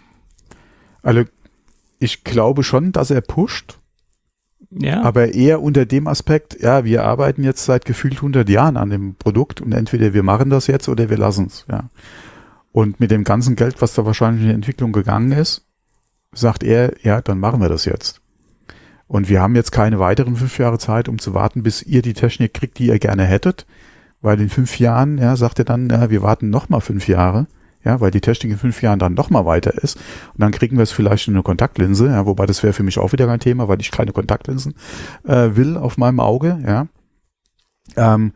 Also 1.02 1.24
ich 1.98 2.24
glaube 2.24 2.62
schon, 2.62 2.92
dass 2.92 3.10
er 3.10 3.20
pusht. 3.20 3.78
Ja. 4.70 5.02
Aber 5.02 5.34
eher 5.34 5.62
unter 5.62 5.84
dem 5.84 6.06
Aspekt, 6.06 6.60
ja, 6.60 6.84
wir 6.84 7.04
arbeiten 7.04 7.42
jetzt 7.42 7.64
seit 7.64 7.84
gefühlt 7.84 8.16
100 8.16 8.48
Jahren 8.48 8.76
an 8.76 8.90
dem 8.90 9.16
Produkt 9.16 9.60
und 9.60 9.72
entweder 9.72 10.14
wir 10.14 10.22
machen 10.22 10.48
das 10.50 10.68
jetzt 10.68 10.88
oder 10.88 11.10
wir 11.10 11.18
lassen 11.18 11.46
es, 11.46 11.66
ja. 11.68 11.88
Und 12.72 13.00
mit 13.00 13.10
dem 13.10 13.24
ganzen 13.24 13.56
Geld, 13.56 13.82
was 13.82 13.94
da 13.94 14.06
wahrscheinlich 14.06 14.42
in 14.42 14.48
die 14.48 14.54
Entwicklung 14.54 14.92
gegangen 14.92 15.32
ist, 15.32 15.66
sagt 16.32 16.62
er, 16.62 16.94
ja, 17.02 17.20
dann 17.20 17.40
machen 17.40 17.60
wir 17.60 17.68
das 17.68 17.84
jetzt. 17.84 18.20
Und 19.06 19.28
wir 19.28 19.40
haben 19.42 19.56
jetzt 19.56 19.72
keine 19.72 19.98
weiteren 19.98 20.36
fünf 20.36 20.58
Jahre 20.58 20.78
Zeit, 20.78 21.08
um 21.08 21.18
zu 21.18 21.34
warten, 21.34 21.64
bis 21.64 21.82
ihr 21.82 22.00
die 22.00 22.14
Technik 22.14 22.54
kriegt, 22.54 22.78
die 22.78 22.86
ihr 22.86 23.00
gerne 23.00 23.24
hättet. 23.24 23.66
Weil 24.20 24.40
in 24.40 24.48
fünf 24.48 24.78
Jahren, 24.78 25.18
ja, 25.18 25.34
sagt 25.34 25.58
er 25.58 25.64
dann, 25.64 25.88
ja, 25.88 26.10
wir 26.10 26.22
warten 26.22 26.50
noch 26.50 26.68
mal 26.68 26.80
fünf 26.80 27.08
Jahre, 27.08 27.48
ja, 27.84 28.00
weil 28.00 28.12
die 28.12 28.20
Technik 28.20 28.52
in 28.52 28.58
fünf 28.58 28.82
Jahren 28.82 29.00
dann 29.00 29.14
noch 29.14 29.30
mal 29.30 29.46
weiter 29.46 29.82
ist. 29.82 29.96
Und 29.96 30.40
dann 30.40 30.52
kriegen 30.52 30.76
wir 30.76 30.84
es 30.84 30.92
vielleicht 30.92 31.26
in 31.26 31.34
eine 31.34 31.42
Kontaktlinse, 31.42 32.06
ja, 32.06 32.24
wobei 32.24 32.46
das 32.46 32.62
wäre 32.62 32.72
für 32.72 32.84
mich 32.84 32.98
auch 32.98 33.12
wieder 33.12 33.26
kein 33.26 33.40
Thema, 33.40 33.66
weil 33.66 33.80
ich 33.80 33.90
keine 33.90 34.12
Kontaktlinsen 34.12 34.74
äh, 35.26 35.56
will 35.56 35.76
auf 35.76 35.96
meinem 35.98 36.20
Auge, 36.20 36.62
ja. 36.64 36.86
Ähm, 37.96 38.32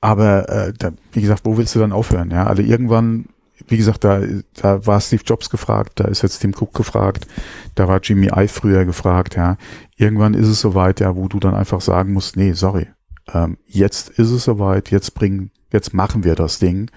aber 0.00 0.48
äh, 0.48 0.72
da, 0.72 0.92
wie 1.12 1.20
gesagt, 1.20 1.42
wo 1.44 1.58
willst 1.58 1.74
du 1.74 1.80
dann 1.80 1.92
aufhören? 1.92 2.30
Ja, 2.30 2.46
also 2.46 2.62
irgendwann 2.62 3.26
wie 3.68 3.76
gesagt, 3.76 4.04
da, 4.04 4.20
da 4.54 4.86
war 4.86 5.00
Steve 5.00 5.22
Jobs 5.24 5.50
gefragt, 5.50 5.92
da 5.96 6.04
ist 6.04 6.22
jetzt 6.22 6.40
Tim 6.40 6.54
Cook 6.58 6.74
gefragt, 6.74 7.26
da 7.74 7.88
war 7.88 8.00
Jimmy 8.02 8.26
Ive 8.26 8.48
früher 8.48 8.84
gefragt, 8.84 9.36
ja. 9.36 9.56
Irgendwann 9.96 10.34
ist 10.34 10.48
es 10.48 10.60
soweit, 10.60 11.00
ja, 11.00 11.14
wo 11.14 11.28
du 11.28 11.38
dann 11.38 11.54
einfach 11.54 11.80
sagen 11.80 12.12
musst, 12.12 12.36
nee, 12.36 12.52
sorry, 12.52 12.88
ähm, 13.32 13.58
jetzt 13.66 14.10
ist 14.10 14.30
es 14.30 14.44
soweit, 14.44 14.90
jetzt 14.90 15.14
bringen, 15.14 15.50
jetzt 15.72 15.94
machen 15.94 16.24
wir 16.24 16.34
das 16.34 16.58
Ding. 16.58 16.90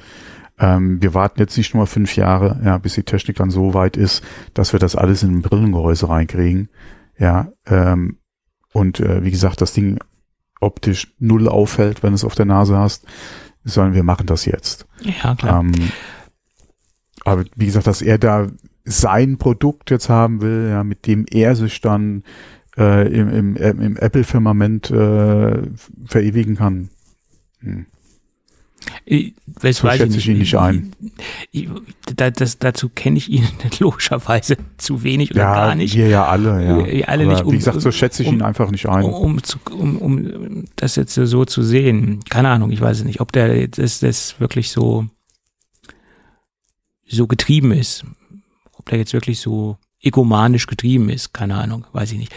Ähm, 0.60 1.02
wir 1.02 1.14
warten 1.14 1.40
jetzt 1.40 1.58
nicht 1.58 1.76
nur 1.76 1.86
fünf 1.86 2.16
Jahre, 2.16 2.60
ja, 2.64 2.78
bis 2.80 2.96
die 2.96 3.04
Technik 3.04 3.38
dann 3.38 3.52
so 3.52 3.74
weit 3.74 3.96
ist, 3.96 4.24
dass 4.54 4.74
wir 4.74 4.80
das 4.80 4.96
alles 4.96 5.22
in 5.22 5.38
ein 5.38 5.42
Brillengehäuse 5.42 6.10
reinkriegen. 6.10 6.70
Ja, 7.20 7.50
ähm, 7.66 8.18
und 8.74 9.00
äh, 9.00 9.24
wie 9.24 9.32
gesagt, 9.32 9.62
das 9.62 9.74
Ding 9.74 10.00
optisch 10.60 11.14
null 11.20 11.48
auffällt, 11.48 12.02
wenn 12.02 12.14
es 12.14 12.24
auf 12.24 12.36
der 12.36 12.46
Nase 12.46 12.78
hast, 12.78 13.06
sondern 13.64 13.94
wir 13.94 14.04
machen 14.04 14.26
das 14.26 14.46
jetzt. 14.46 14.88
Ja, 15.02 15.36
klar. 15.36 15.62
Ähm, 15.62 15.74
aber 17.28 17.44
wie 17.56 17.66
gesagt, 17.66 17.88
dass 17.88 18.02
er 18.02 18.18
da 18.18 18.48
sein 18.86 19.38
Produkt 19.38 19.92
jetzt 19.92 20.08
haben 20.08 20.42
will, 20.42 20.70
ja, 20.70 20.86
mit 20.86 21.08
dem 21.08 21.26
er 21.30 21.58
sich 21.58 21.82
dann 21.82 22.24
äh, 22.78 23.06
im, 23.12 23.56
im, 23.56 23.56
im 23.58 23.98
Apple-Firmament 23.98 24.90
äh, 24.92 25.62
verewigen 26.06 26.56
kann. 26.56 26.90
Hm. 27.60 27.86
Ich, 29.04 29.34
das 29.62 29.78
so 29.78 29.88
weiß 29.90 29.98
schätze 29.98 30.18
ich 30.20 30.30
ihn 30.30 30.38
nicht 30.38 30.56
ein. 30.56 30.94
Ich, 31.52 31.68
da, 32.16 32.32
das, 32.32 32.60
dazu 32.60 32.88
kenne 32.88 33.18
ich 33.18 33.30
ihn 33.30 33.46
logischerweise 33.80 34.56
zu 34.78 35.04
wenig 35.04 35.32
oder 35.32 35.42
ja, 35.42 35.54
gar 35.54 35.76
nicht. 35.76 35.98
Wir 35.98 36.08
ja 36.08 36.28
alle, 36.28 36.64
ja. 36.64 36.86
Wir 36.86 37.10
alle 37.10 37.28
nicht, 37.28 37.44
um, 37.44 37.52
wie 37.52 37.58
gesagt, 37.58 37.82
so 37.82 37.92
schätze 37.92 38.24
ich 38.24 38.30
um, 38.30 38.36
ihn 38.36 38.42
einfach 38.42 38.72
nicht 38.72 38.88
ein. 38.88 39.04
Um, 39.04 39.38
um, 39.72 39.98
um, 39.98 40.66
das 40.78 40.96
jetzt 40.96 41.16
so 41.16 41.44
zu 41.44 41.62
sehen. 41.62 42.22
Keine 42.30 42.48
Ahnung, 42.48 42.72
ich 42.72 42.80
weiß 42.80 43.00
es 43.00 43.04
nicht, 43.04 43.20
ob 43.20 43.34
der 43.34 43.68
das, 43.68 44.00
das 44.00 44.40
wirklich 44.40 44.72
so 44.72 45.08
so 47.08 47.28
getrieben 47.28 47.72
ist. 47.72 48.06
Ob 48.74 48.90
der 48.90 49.00
jetzt 49.00 49.14
wirklich 49.14 49.40
so 49.40 49.78
egomanisch 50.00 50.68
getrieben 50.68 51.10
ist, 51.10 51.34
keine 51.34 51.56
Ahnung, 51.56 51.86
weiß 51.92 52.12
ich 52.12 52.20
nicht. 52.20 52.34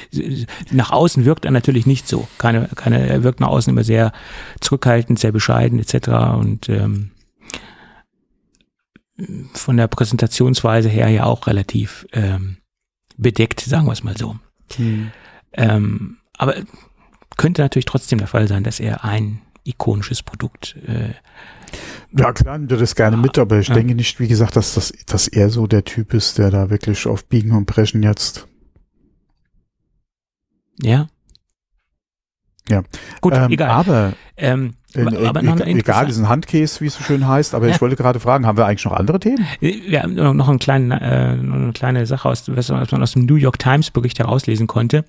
Nach 0.72 0.90
außen 0.90 1.24
wirkt 1.24 1.44
er 1.44 1.50
natürlich 1.50 1.86
nicht 1.86 2.08
so. 2.08 2.26
Keine, 2.38 2.68
keine, 2.74 3.06
er 3.06 3.22
wirkt 3.22 3.40
nach 3.40 3.48
außen 3.48 3.72
immer 3.72 3.84
sehr 3.84 4.12
zurückhaltend, 4.60 5.18
sehr 5.18 5.32
bescheiden 5.32 5.78
etc. 5.78 6.08
Und 6.38 6.68
ähm, 6.68 7.10
von 9.52 9.76
der 9.76 9.88
Präsentationsweise 9.88 10.88
her 10.88 11.08
ja 11.08 11.24
auch 11.24 11.46
relativ 11.46 12.06
ähm, 12.12 12.56
bedeckt, 13.16 13.60
sagen 13.60 13.86
wir 13.86 13.92
es 13.92 14.02
mal 14.02 14.16
so. 14.16 14.36
Hm. 14.76 15.10
Ähm, 15.52 16.18
aber 16.38 16.54
könnte 17.36 17.62
natürlich 17.62 17.84
trotzdem 17.84 18.18
der 18.18 18.28
Fall 18.28 18.48
sein, 18.48 18.64
dass 18.64 18.80
er 18.80 19.04
ein 19.04 19.42
ikonisches 19.64 20.22
Produkt 20.22 20.76
äh, 20.86 21.14
ja, 22.16 22.32
klar, 22.32 22.58
nimmt 22.58 22.72
er 22.72 22.78
das 22.78 22.94
gerne 22.94 23.16
mit, 23.16 23.38
aber 23.38 23.58
ich 23.58 23.68
ja. 23.68 23.74
denke 23.74 23.94
nicht, 23.94 24.18
wie 24.20 24.28
gesagt, 24.28 24.56
dass, 24.56 24.74
das, 24.74 24.92
dass 25.06 25.28
er 25.28 25.50
so 25.50 25.66
der 25.66 25.84
Typ 25.84 26.14
ist, 26.14 26.38
der 26.38 26.50
da 26.50 26.70
wirklich 26.70 27.06
auf 27.06 27.24
Biegen 27.26 27.52
und 27.52 27.66
Brechen 27.66 28.02
jetzt. 28.02 28.48
Ja. 30.82 31.06
Ja. 32.68 32.82
Gut, 33.20 33.34
ähm, 33.34 33.50
egal. 33.50 33.70
Aber, 33.70 34.12
ähm, 34.36 34.74
äh, 34.94 35.26
aber 35.26 35.42
noch 35.42 35.60
e 35.60 35.72
egal, 35.72 36.06
diesen 36.06 36.28
Handcase, 36.28 36.80
wie 36.80 36.86
es 36.86 36.94
so 36.94 37.02
schön 37.02 37.26
heißt, 37.26 37.54
aber 37.54 37.68
ja. 37.68 37.74
ich 37.74 37.80
wollte 37.80 37.96
gerade 37.96 38.20
fragen, 38.20 38.46
haben 38.46 38.56
wir 38.56 38.66
eigentlich 38.66 38.84
noch 38.84 38.92
andere 38.92 39.18
Themen? 39.18 39.44
Wir 39.60 40.02
haben 40.02 40.14
noch 40.14 40.48
einen 40.48 40.58
kleinen, 40.58 40.92
äh, 40.92 40.94
eine 40.94 41.72
kleine 41.72 42.06
Sache, 42.06 42.28
aus, 42.28 42.44
was 42.48 42.68
man 42.70 43.02
aus 43.02 43.12
dem 43.12 43.26
New 43.26 43.36
York 43.36 43.58
Times 43.58 43.90
Bericht 43.90 44.18
herauslesen 44.18 44.66
konnte. 44.66 45.04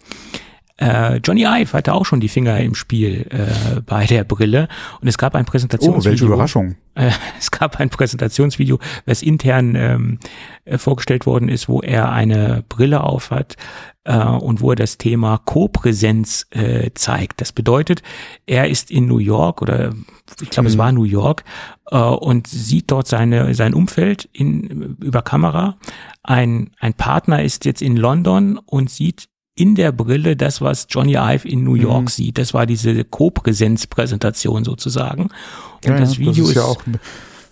Äh, 0.78 1.18
Johnny 1.18 1.44
Ive 1.44 1.74
hatte 1.74 1.94
auch 1.94 2.06
schon 2.06 2.20
die 2.20 2.30
Finger 2.30 2.60
im 2.60 2.76
Spiel 2.76 3.28
äh, 3.30 3.82
bei 3.82 4.06
der 4.06 4.24
Brille 4.24 4.68
und 5.02 5.08
es 5.08 5.18
gab 5.18 5.36
ein 5.36 5.46
Präsentationsvideo. 5.46 6.02
Oh, 6.02 6.12
welche 6.12 6.26
Überraschung. 6.26 6.76
Äh, 6.96 7.12
es 7.40 7.52
gab 7.52 7.80
ein 7.80 7.90
Präsentationsvideo, 7.90 8.80
was 9.06 9.22
intern 9.22 9.76
ähm, 9.76 10.20
äh, 10.66 10.78
vorgestellt 10.78 11.26
worden 11.26 11.50
ist, 11.50 11.70
wo 11.70 11.82
er 11.82 12.12
eine 12.12 12.64
Brille 12.68 13.04
aufhat 13.04 13.56
äh, 14.04 14.18
und 14.18 14.62
wo 14.62 14.72
er 14.72 14.76
das 14.76 14.98
Thema 14.98 15.38
Co-Präsenz 15.38 16.48
zeigt. 16.96 17.42
Das 17.42 17.52
bedeutet, 17.52 18.02
er 18.46 18.70
ist 18.70 18.92
in 18.92 19.06
New 19.06 19.20
York 19.20 19.62
oder 19.62 19.94
ich 20.42 20.50
glaube, 20.50 20.68
mhm. 20.68 20.74
es 20.74 20.78
war 20.78 20.92
New 20.92 21.04
York 21.04 21.44
und 21.90 22.48
sieht 22.48 22.90
dort 22.90 23.08
seine 23.08 23.54
sein 23.54 23.74
Umfeld 23.74 24.30
in 24.32 24.98
über 25.02 25.22
Kamera. 25.22 25.78
Ein 26.24 26.72
ein 26.80 26.94
Partner 26.94 27.44
ist 27.44 27.66
jetzt 27.66 27.82
in 27.82 27.98
London 27.98 28.58
und 28.58 28.90
sieht 28.90 29.28
in 29.56 29.76
der 29.76 29.92
Brille 29.92 30.36
das, 30.36 30.62
was 30.62 30.88
Johnny 30.90 31.16
Ive 31.16 31.48
in 31.48 31.64
New 31.64 31.76
York 31.76 32.04
mhm. 32.04 32.08
sieht. 32.08 32.38
Das 32.38 32.54
war 32.54 32.66
diese 32.66 33.04
Co-Präsenz-Präsentation 33.04 34.64
sozusagen. 34.64 35.24
Und 35.24 35.32
ja, 35.86 36.00
das 36.00 36.20
Video 36.20 36.32
das 36.32 36.38
ist, 36.38 36.50
ist, 36.50 36.56
ja 36.56 36.64
auch, 36.64 36.82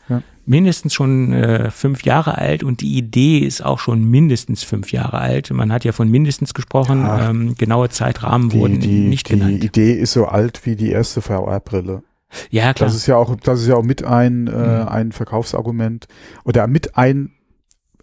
ja. 0.09 0.21
mindestens 0.45 0.93
schon 0.93 1.33
äh, 1.33 1.71
fünf 1.71 2.03
Jahre 2.03 2.37
alt 2.37 2.63
und 2.63 2.81
die 2.81 2.97
Idee 2.97 3.39
ist 3.39 3.63
auch 3.65 3.79
schon 3.79 4.05
mindestens 4.05 4.63
fünf 4.63 4.91
Jahre 4.91 5.19
alt. 5.19 5.51
Man 5.51 5.73
hat 5.73 5.83
ja 5.83 5.91
von 5.91 6.09
mindestens 6.09 6.53
gesprochen, 6.53 7.05
ähm, 7.05 7.55
genaue 7.55 7.89
Zeitrahmen 7.89 8.49
die, 8.49 8.59
wurden 8.59 8.79
die, 8.79 8.99
nicht 8.99 9.27
die 9.27 9.33
genannt. 9.33 9.61
Die 9.61 9.67
Idee 9.67 9.93
ist 9.93 10.13
so 10.13 10.25
alt 10.25 10.65
wie 10.65 10.75
die 10.75 10.91
erste 10.91 11.21
VR-Brille. 11.21 12.03
Ja, 12.49 12.73
klar. 12.73 12.87
Das 12.87 12.95
ist 12.95 13.07
ja 13.07 13.17
auch, 13.17 13.35
das 13.35 13.61
ist 13.61 13.67
ja 13.67 13.75
auch 13.75 13.83
mit 13.83 14.03
ein, 14.03 14.47
äh, 14.47 14.51
mhm. 14.51 14.87
ein 14.87 15.11
Verkaufsargument 15.11 16.07
oder 16.45 16.67
mit 16.67 16.95
ein 16.95 17.31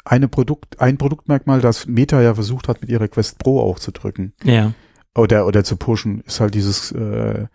eine 0.06 0.28
Produkt, 0.28 0.80
ein 0.80 0.98
Produktmerkmal, 0.98 1.60
das 1.60 1.86
Meta 1.86 2.20
ja 2.22 2.34
versucht 2.34 2.68
hat, 2.68 2.80
mit 2.80 2.90
ihrer 2.90 3.08
Quest 3.08 3.38
Pro 3.38 3.60
auch 3.60 3.78
zu 3.78 3.90
drücken. 3.90 4.32
Ja. 4.44 4.72
Oder, 5.14 5.46
oder 5.46 5.64
zu 5.64 5.76
pushen, 5.76 6.22
ist 6.26 6.40
halt 6.40 6.54
dieses, 6.54 6.92
äh, 6.92 7.46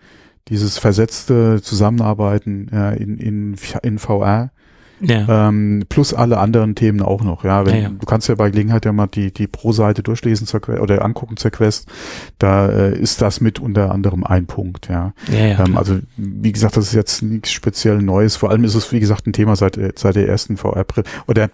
dieses 0.47 0.77
versetzte 0.77 1.61
Zusammenarbeiten 1.61 2.69
ja, 2.71 2.91
in, 2.91 3.17
in, 3.17 3.55
in 3.83 3.99
VR. 3.99 4.51
Ja. 5.03 5.47
Ähm, 5.47 5.83
plus 5.89 6.13
alle 6.13 6.37
anderen 6.37 6.75
Themen 6.75 7.01
auch 7.01 7.23
noch, 7.23 7.43
ja. 7.43 7.65
Wenn, 7.65 7.75
ja, 7.75 7.81
ja. 7.81 7.89
Du 7.89 8.05
kannst 8.05 8.29
ja 8.29 8.35
bei 8.35 8.51
Gelegenheit 8.51 8.85
ja 8.85 8.91
mal 8.91 9.07
die, 9.07 9.33
die 9.33 9.47
Pro-Seite 9.47 10.03
durchlesen 10.03 10.45
zur 10.45 10.59
Quest, 10.59 10.79
oder 10.79 11.03
angucken 11.03 11.37
zur 11.37 11.49
Quest. 11.49 11.89
Da 12.37 12.67
äh, 12.69 12.99
ist 12.99 13.19
das 13.21 13.41
mit 13.41 13.59
unter 13.59 13.91
anderem 13.91 14.23
ein 14.23 14.45
Punkt, 14.45 14.89
ja. 14.89 15.13
ja, 15.31 15.47
ja 15.47 15.65
ähm, 15.65 15.75
also, 15.75 15.97
wie 16.17 16.51
gesagt, 16.51 16.77
das 16.77 16.87
ist 16.87 16.93
jetzt 16.93 17.23
nichts 17.23 17.51
speziell 17.51 18.01
Neues. 18.01 18.35
Vor 18.35 18.51
allem 18.51 18.63
ist 18.63 18.75
es, 18.75 18.91
wie 18.91 18.99
gesagt, 18.99 19.25
ein 19.25 19.33
Thema 19.33 19.55
seit, 19.55 19.79
seit 19.97 20.15
der 20.15 20.27
ersten 20.27 20.57
VR-Brille. 20.57 21.07
Oder 21.27 21.49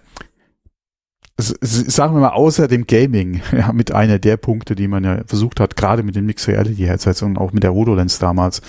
sagen 1.40 2.14
wir 2.14 2.20
mal, 2.20 2.30
außer 2.30 2.66
dem 2.66 2.86
Gaming, 2.86 3.40
ja, 3.52 3.72
mit 3.72 3.92
einer 3.92 4.18
der 4.18 4.36
Punkte, 4.36 4.74
die 4.74 4.88
man 4.88 5.04
ja 5.04 5.20
versucht 5.26 5.60
hat, 5.60 5.76
gerade 5.76 6.02
mit 6.02 6.16
den 6.16 6.26
Mixed 6.26 6.48
Reality 6.48 6.82
Headsets 6.82 7.22
und 7.22 7.38
auch 7.38 7.52
mit 7.52 7.62
der 7.62 7.72
HoloLens 7.72 8.18
damals, 8.18 8.60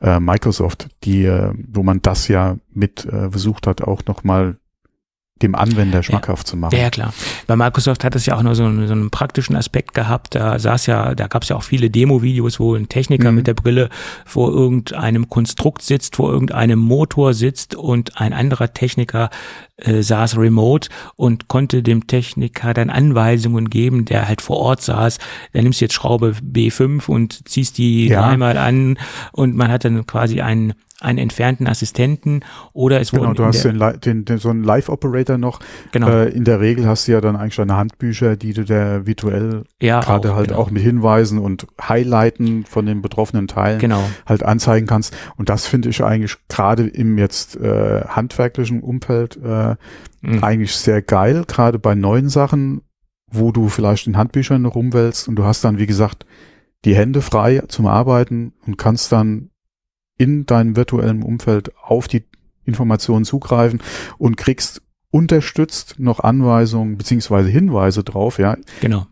äh, 0.00 0.20
Microsoft, 0.20 0.88
die, 1.04 1.24
äh, 1.24 1.52
wo 1.68 1.82
man 1.82 2.02
das 2.02 2.28
ja 2.28 2.56
mit 2.72 3.06
äh, 3.06 3.30
versucht 3.30 3.66
hat, 3.66 3.82
auch 3.82 4.04
nochmal 4.06 4.56
dem 5.42 5.54
Anwender 5.54 6.02
schmackhaft 6.02 6.46
ja. 6.46 6.50
zu 6.50 6.56
machen. 6.56 6.76
Ja, 6.76 6.90
klar. 6.90 7.12
Bei 7.46 7.56
Microsoft 7.56 8.04
hat 8.04 8.14
es 8.14 8.26
ja 8.26 8.36
auch 8.36 8.42
nur 8.42 8.54
so 8.54 8.64
einen, 8.64 8.86
so 8.86 8.92
einen 8.92 9.10
praktischen 9.10 9.56
Aspekt 9.56 9.94
gehabt. 9.94 10.34
Da 10.34 10.58
saß 10.58 10.86
ja, 10.86 11.14
da 11.14 11.26
gab 11.26 11.42
es 11.42 11.48
ja 11.48 11.56
auch 11.56 11.62
viele 11.62 11.90
Demo-Videos, 11.90 12.60
wo 12.60 12.74
ein 12.74 12.88
Techniker 12.88 13.30
mhm. 13.30 13.36
mit 13.36 13.46
der 13.46 13.54
Brille 13.54 13.88
vor 14.24 14.50
irgendeinem 14.50 15.28
Konstrukt 15.28 15.82
sitzt, 15.82 16.16
vor 16.16 16.32
irgendeinem 16.32 16.78
Motor 16.78 17.34
sitzt 17.34 17.74
und 17.74 18.20
ein 18.20 18.32
anderer 18.32 18.72
Techniker 18.72 19.30
äh, 19.76 20.02
saß 20.02 20.36
remote 20.36 20.88
und 21.16 21.48
konnte 21.48 21.82
dem 21.82 22.06
Techniker 22.06 22.74
dann 22.74 22.90
Anweisungen 22.90 23.70
geben, 23.70 24.04
der 24.04 24.26
halt 24.26 24.42
vor 24.42 24.56
Ort 24.58 24.82
saß. 24.82 25.18
Da 25.52 25.62
nimmst 25.62 25.80
du 25.80 25.84
jetzt 25.84 25.94
Schraube 25.94 26.34
B5 26.42 27.08
und 27.08 27.48
ziehst 27.48 27.78
die 27.78 28.08
ja. 28.08 28.22
dreimal 28.22 28.56
an 28.58 28.98
und 29.32 29.54
man 29.56 29.70
hat 29.70 29.84
dann 29.84 30.06
quasi 30.06 30.40
einen 30.40 30.74
einen 31.00 31.18
entfernten 31.18 31.68
Assistenten 31.68 32.40
oder 32.72 33.00
es 33.00 33.12
Genau, 33.12 33.32
du 33.32 33.44
hast 33.44 33.64
den, 33.64 33.78
den, 34.00 34.24
den, 34.24 34.38
so 34.38 34.50
einen 34.50 34.64
Live-Operator 34.64 35.38
noch. 35.38 35.60
Genau. 35.92 36.08
Äh, 36.08 36.30
in 36.30 36.44
der 36.44 36.60
Regel 36.60 36.86
hast 36.86 37.06
du 37.06 37.12
ja 37.12 37.20
dann 37.20 37.36
eigentlich 37.36 37.56
deine 37.56 37.76
Handbücher, 37.76 38.36
die 38.36 38.52
du 38.52 38.64
der 38.64 39.06
virtuell 39.06 39.64
ja, 39.80 40.00
gerade 40.00 40.34
halt 40.34 40.48
genau. 40.48 40.60
auch 40.60 40.70
mit 40.70 40.82
Hinweisen 40.82 41.38
und 41.38 41.66
Highlighten 41.80 42.64
von 42.64 42.84
den 42.84 43.00
betroffenen 43.00 43.46
Teilen 43.46 43.78
genau. 43.78 44.02
halt 44.26 44.42
anzeigen 44.42 44.86
kannst. 44.86 45.16
Und 45.36 45.48
das 45.48 45.66
finde 45.66 45.88
ich 45.88 46.02
eigentlich 46.02 46.36
gerade 46.48 46.88
im 46.88 47.16
jetzt 47.16 47.56
äh, 47.56 48.02
handwerklichen 48.08 48.80
Umfeld 48.80 49.36
äh, 49.36 49.76
mhm. 50.22 50.42
eigentlich 50.42 50.74
sehr 50.74 51.00
geil, 51.00 51.44
gerade 51.46 51.78
bei 51.78 51.94
neuen 51.94 52.28
Sachen, 52.28 52.82
wo 53.30 53.52
du 53.52 53.68
vielleicht 53.68 54.08
in 54.08 54.16
Handbüchern 54.16 54.64
rumwälzt 54.64 55.28
und 55.28 55.36
du 55.36 55.44
hast 55.44 55.62
dann, 55.62 55.78
wie 55.78 55.86
gesagt, 55.86 56.26
die 56.84 56.96
Hände 56.96 57.22
frei 57.22 57.62
zum 57.68 57.86
Arbeiten 57.86 58.52
und 58.66 58.78
kannst 58.78 59.12
dann 59.12 59.50
in 60.18 60.44
deinem 60.46 60.76
virtuellen 60.76 61.22
Umfeld 61.22 61.72
auf 61.82 62.08
die 62.08 62.24
Informationen 62.64 63.24
zugreifen 63.24 63.80
und 64.18 64.36
kriegst 64.36 64.82
unterstützt 65.10 65.94
noch 65.98 66.20
Anweisungen 66.20 66.98
beziehungsweise 66.98 67.48
Hinweise 67.48 68.04
drauf, 68.04 68.38
ja. 68.38 68.56
Genau. 68.80 69.06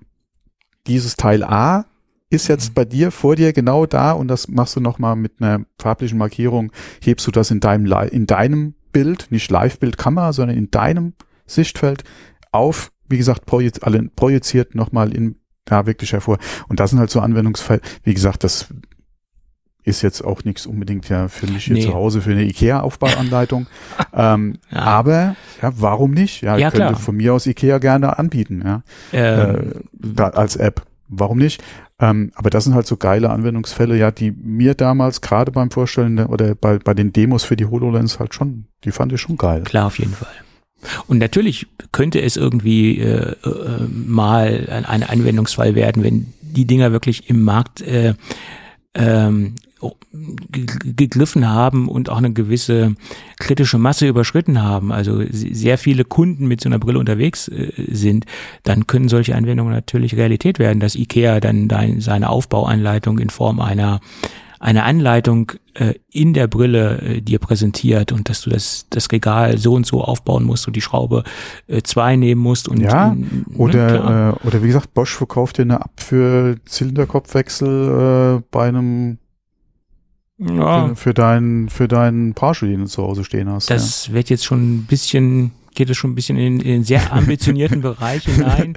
Dieses 0.86 1.16
Teil 1.16 1.42
A 1.42 1.86
ist 2.28 2.48
jetzt 2.48 2.70
mhm. 2.70 2.74
bei 2.74 2.84
dir 2.84 3.10
vor 3.10 3.36
dir 3.36 3.52
genau 3.52 3.86
da 3.86 4.12
und 4.12 4.28
das 4.28 4.48
machst 4.48 4.76
du 4.76 4.80
nochmal 4.80 5.16
mit 5.16 5.40
einer 5.40 5.64
farblichen 5.80 6.18
Markierung, 6.18 6.72
hebst 7.00 7.26
du 7.26 7.30
das 7.30 7.50
in 7.50 7.60
deinem, 7.60 7.90
in 8.10 8.26
deinem 8.26 8.74
Bild, 8.92 9.28
nicht 9.30 9.50
Live-Bild-Kamera, 9.50 10.32
sondern 10.32 10.56
in 10.56 10.70
deinem 10.70 11.14
Sichtfeld 11.46 12.04
auf, 12.50 12.92
wie 13.08 13.18
gesagt, 13.18 13.46
projiziert, 13.46 14.16
projiziert 14.16 14.74
nochmal 14.74 15.14
in, 15.14 15.36
ja, 15.68 15.86
wirklich 15.86 16.12
hervor. 16.12 16.38
Und 16.68 16.80
das 16.80 16.90
sind 16.90 16.98
halt 16.98 17.10
so 17.10 17.20
Anwendungsfälle, 17.20 17.80
wie 18.02 18.14
gesagt, 18.14 18.44
das 18.44 18.68
ist 19.86 20.02
jetzt 20.02 20.22
auch 20.22 20.44
nichts 20.44 20.66
unbedingt 20.66 21.08
ja 21.08 21.28
für 21.28 21.46
mich 21.46 21.64
hier 21.64 21.74
Nee. 21.74 21.84
zu 21.86 21.94
Hause 21.94 22.20
für 22.20 22.32
eine 22.32 22.42
IKEA-Aufbauanleitung. 22.44 23.66
ähm, 24.12 24.58
Ja. 24.70 24.78
Aber 24.80 25.36
ja, 25.62 25.72
warum 25.76 26.10
nicht? 26.10 26.42
Ja, 26.42 26.56
Ja, 26.58 26.70
könnte 26.70 26.86
klar. 26.88 26.96
von 26.98 27.16
mir 27.16 27.32
aus 27.32 27.46
IKEA 27.46 27.78
gerne 27.78 28.18
anbieten, 28.18 28.62
ja, 28.64 28.82
Ähm, 29.12 29.72
äh, 30.16 30.22
als 30.22 30.56
App. 30.56 30.82
Warum 31.08 31.38
nicht? 31.38 31.62
Ähm, 32.00 32.32
aber 32.34 32.50
das 32.50 32.64
sind 32.64 32.74
halt 32.74 32.86
so 32.86 32.96
geile 32.96 33.30
Anwendungsfälle, 33.30 33.96
ja, 33.96 34.10
die 34.10 34.32
mir 34.32 34.74
damals 34.74 35.20
gerade 35.20 35.52
beim 35.52 35.70
Vorstellen 35.70 36.16
der- 36.16 36.30
oder 36.30 36.54
bei, 36.56 36.78
bei 36.78 36.92
den 36.92 37.12
Demos 37.12 37.44
für 37.44 37.56
die 37.56 37.64
HoloLens 37.66 38.18
halt 38.18 38.34
schon, 38.34 38.66
die 38.84 38.90
fand 38.90 39.12
ich 39.12 39.20
schon 39.20 39.36
geil. 39.38 39.62
Klar, 39.62 39.86
auf 39.86 39.98
jeden 40.00 40.12
Fall. 40.12 40.28
Und 41.06 41.18
natürlich 41.18 41.68
könnte 41.92 42.20
es 42.20 42.36
irgendwie 42.36 42.98
äh, 42.98 43.30
äh, 43.44 43.86
mal 43.88 44.66
ein, 44.70 44.84
ein 44.84 45.02
Anwendungsfall 45.04 45.74
werden, 45.76 46.02
wenn 46.02 46.26
die 46.42 46.66
Dinger 46.66 46.90
wirklich 46.92 47.30
im 47.30 47.42
Markt 47.42 47.80
äh, 47.82 48.14
ähm, 48.94 49.54
gegriffen 50.52 51.48
haben 51.48 51.88
und 51.88 52.08
auch 52.08 52.18
eine 52.18 52.32
gewisse 52.32 52.94
kritische 53.38 53.78
Masse 53.78 54.06
überschritten 54.08 54.62
haben, 54.62 54.92
also 54.92 55.20
se- 55.20 55.54
sehr 55.54 55.78
viele 55.78 56.04
Kunden 56.04 56.46
mit 56.48 56.60
so 56.60 56.68
einer 56.68 56.78
Brille 56.78 56.98
unterwegs 56.98 57.48
äh, 57.48 57.72
sind, 57.90 58.24
dann 58.62 58.86
können 58.86 59.08
solche 59.08 59.34
Anwendungen 59.34 59.72
natürlich 59.72 60.16
Realität 60.16 60.58
werden, 60.58 60.80
dass 60.80 60.94
IKEA 60.94 61.40
dann 61.40 61.68
seine 62.00 62.28
Aufbauanleitung 62.30 63.18
in 63.18 63.30
Form 63.30 63.60
einer 63.60 64.00
eine 64.58 64.84
Anleitung 64.84 65.52
äh, 65.74 65.92
in 66.10 66.32
der 66.32 66.46
Brille 66.46 66.98
äh, 67.02 67.20
dir 67.20 67.38
präsentiert 67.38 68.10
und 68.10 68.30
dass 68.30 68.40
du 68.40 68.48
das, 68.48 68.86
das 68.88 69.12
Regal 69.12 69.58
so 69.58 69.74
und 69.74 69.84
so 69.84 70.02
aufbauen 70.02 70.44
musst 70.44 70.66
und 70.66 70.74
die 70.74 70.80
Schraube 70.80 71.24
äh, 71.66 71.82
zwei 71.82 72.16
nehmen 72.16 72.40
musst 72.40 72.66
und 72.66 72.80
Ja, 72.80 73.14
ne, 73.14 73.26
klar. 73.44 73.58
Oder, 73.58 74.38
äh, 74.42 74.46
oder 74.46 74.62
wie 74.62 74.68
gesagt, 74.68 74.94
Bosch 74.94 75.14
verkauft 75.14 75.58
dir 75.58 75.62
eine 75.62 75.76
App 75.76 75.90
für 75.98 76.56
Zylinderkopfwechsel 76.64 78.38
äh, 78.38 78.42
bei 78.50 78.68
einem 78.68 79.18
ja, 80.38 80.94
für, 80.94 81.14
deinen 81.14 81.68
für 81.68 81.88
deinen 81.88 82.34
Porsche, 82.34 82.66
den 82.66 82.80
du 82.80 82.86
zu 82.86 83.02
Hause 83.02 83.24
stehen 83.24 83.50
hast. 83.50 83.70
das 83.70 84.12
wird 84.12 84.28
jetzt 84.28 84.44
schon 84.44 84.76
ein 84.76 84.84
bisschen 84.84 85.52
geht 85.76 85.90
es 85.90 85.96
schon 85.96 86.10
ein 86.10 86.14
bisschen 86.16 86.36
in, 86.36 86.58
in 86.58 86.66
den 86.66 86.84
sehr 86.84 87.12
ambitionierten 87.12 87.80
Bereich 87.82 88.24
hinein. 88.24 88.76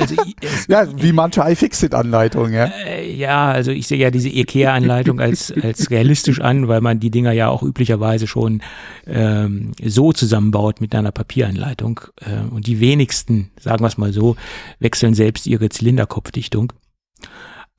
Also, 0.00 0.16
es, 0.40 0.66
ja. 0.66 0.84
ja, 0.84 1.02
wie 1.02 1.12
manche 1.12 1.42
iFixit-Anleitungen, 1.42 2.52
ja. 2.52 2.64
äh, 2.64 3.14
ja, 3.14 3.52
also 3.52 3.70
ich 3.70 3.86
sehe 3.86 3.98
ja 3.98 4.10
diese 4.10 4.30
IKEA-Anleitung 4.30 5.20
als, 5.20 5.52
als 5.52 5.90
realistisch 5.90 6.40
an, 6.40 6.66
weil 6.66 6.80
man 6.80 6.98
die 6.98 7.10
Dinger 7.10 7.32
ja 7.32 7.48
auch 7.48 7.62
üblicherweise 7.62 8.26
schon 8.26 8.62
ähm, 9.06 9.72
so 9.84 10.12
zusammenbaut 10.12 10.80
mit 10.80 10.94
einer 10.94 11.12
Papieranleitung. 11.12 12.00
Äh, 12.20 12.50
und 12.50 12.66
die 12.66 12.80
wenigsten, 12.80 13.50
sagen 13.60 13.84
wir 13.84 13.88
es 13.88 13.98
mal 13.98 14.12
so, 14.12 14.36
wechseln 14.80 15.14
selbst 15.14 15.46
ihre 15.46 15.68
Zylinderkopfdichtung. 15.68 16.72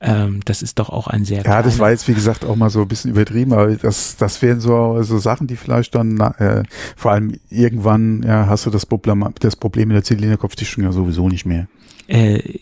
Ähm, 0.06 0.40
das 0.44 0.60
ist 0.60 0.78
doch 0.78 0.90
auch 0.90 1.06
ein 1.06 1.24
sehr 1.24 1.42
Ja, 1.44 1.62
das 1.62 1.78
war 1.78 1.90
jetzt, 1.90 2.06
wie 2.08 2.14
gesagt, 2.14 2.44
auch 2.44 2.56
mal 2.56 2.68
so 2.68 2.82
ein 2.82 2.88
bisschen 2.88 3.10
übertrieben, 3.10 3.54
aber 3.54 3.74
das, 3.74 4.16
das 4.16 4.42
wären 4.42 4.60
so, 4.60 5.02
so 5.02 5.16
Sachen, 5.18 5.46
die 5.46 5.56
vielleicht 5.56 5.94
dann, 5.94 6.20
äh, 6.20 6.62
vor 6.94 7.12
allem 7.12 7.38
irgendwann, 7.48 8.22
ja, 8.22 8.46
hast 8.46 8.66
du 8.66 8.70
das 8.70 8.84
Problem, 8.84 9.26
das 9.40 9.56
Problem 9.56 9.88
mit 9.88 9.94
der 9.94 10.04
Zylinderkopfdichtung 10.04 10.84
ja 10.84 10.92
sowieso 10.92 11.30
nicht 11.30 11.46
mehr. 11.46 11.68
Äh, 12.06 12.58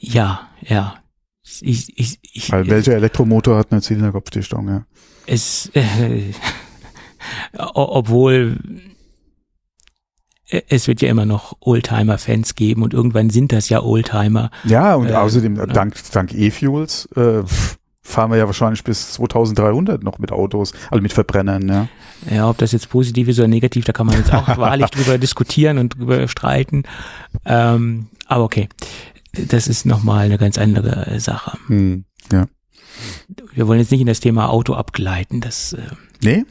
ja, 0.00 0.48
ja. 0.60 0.96
Ich, 1.60 1.96
ich, 1.96 2.18
ich, 2.22 2.50
Weil 2.50 2.68
welcher 2.68 2.94
Elektromotor 2.94 3.56
hat 3.56 3.70
eine 3.70 3.80
Zylinderkopfdichtung, 3.80 4.68
ja? 4.68 4.84
es, 5.28 5.70
äh, 5.74 6.32
obwohl 7.58 8.58
äh, 8.64 8.97
es 10.50 10.88
wird 10.88 11.02
ja 11.02 11.08
immer 11.10 11.26
noch 11.26 11.56
Oldtimer-Fans 11.60 12.54
geben 12.54 12.82
und 12.82 12.94
irgendwann 12.94 13.30
sind 13.30 13.52
das 13.52 13.68
ja 13.68 13.82
Oldtimer. 13.82 14.50
Ja, 14.64 14.94
und 14.94 15.08
Äh, 15.10 15.14
außerdem, 15.14 15.56
ja. 15.56 15.66
dank, 15.66 15.94
dank 16.12 16.34
E-Fuels, 16.34 17.06
äh, 17.16 17.42
fahren 18.02 18.30
wir 18.30 18.38
ja 18.38 18.46
wahrscheinlich 18.46 18.82
bis 18.84 19.12
2300 19.14 20.02
noch 20.02 20.18
mit 20.18 20.32
Autos, 20.32 20.72
also 20.90 21.02
mit 21.02 21.12
Verbrennern, 21.12 21.68
ja. 21.68 21.88
Ja, 22.34 22.48
ob 22.48 22.56
das 22.58 22.72
jetzt 22.72 22.88
positiv 22.88 23.28
ist 23.28 23.38
oder 23.38 23.48
negativ, 23.48 23.84
da 23.84 23.92
kann 23.92 24.06
man 24.06 24.16
jetzt 24.16 24.32
auch 24.32 24.48
wahrlich 24.56 24.86
drüber 24.90 25.18
diskutieren 25.18 25.76
und 25.78 25.98
drüber 25.98 26.26
streiten. 26.28 26.84
Ähm, 27.44 28.06
aber 28.26 28.44
okay, 28.44 28.68
das 29.32 29.68
ist 29.68 29.84
nochmal 29.84 30.24
eine 30.24 30.38
ganz 30.38 30.56
andere 30.56 31.06
äh, 31.06 31.20
Sache. 31.20 31.58
Hm. 31.66 32.04
Wir 33.54 33.68
wollen 33.68 33.78
jetzt 33.78 33.92
nicht 33.92 34.00
in 34.00 34.06
das 34.06 34.20
Thema 34.20 34.48
Auto 34.48 34.74
abgleiten. 34.74 35.40
Das, 35.40 35.74
äh, 35.74 35.82
Nee? 36.22 36.44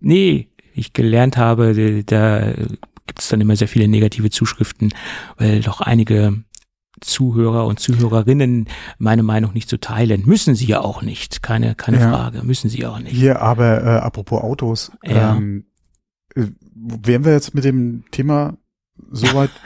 nee, 0.00 0.48
ich 0.74 0.92
gelernt 0.92 1.36
habe, 1.36 1.70
äh, 1.78 2.02
da 2.04 2.52
gibt 3.06 3.20
es 3.20 3.28
dann 3.28 3.40
immer 3.40 3.56
sehr 3.56 3.68
viele 3.68 3.88
negative 3.88 4.30
Zuschriften, 4.30 4.92
weil 5.36 5.60
doch 5.60 5.80
einige 5.80 6.42
Zuhörer 7.00 7.66
und 7.66 7.80
Zuhörerinnen 7.80 8.68
meine 8.98 9.22
Meinung 9.22 9.52
nicht 9.52 9.68
so 9.68 9.76
teilen. 9.76 10.22
Müssen 10.26 10.54
sie 10.54 10.66
ja 10.66 10.80
auch 10.80 11.02
nicht, 11.02 11.42
keine, 11.42 11.74
keine 11.74 11.98
Ja. 12.00 12.10
Frage, 12.10 12.42
müssen 12.44 12.70
sie 12.70 12.86
auch 12.86 12.98
nicht. 12.98 13.14
Hier, 13.14 13.40
aber 13.42 13.82
äh, 13.82 13.86
apropos 13.98 14.40
Autos, 14.42 14.92
Ja. 15.04 15.34
ähm, 15.36 15.66
äh, 16.34 16.46
wären 16.74 17.24
wir 17.24 17.32
jetzt 17.32 17.54
mit 17.54 17.64
dem 17.64 18.04
Thema 18.10 18.56
soweit? 19.10 19.50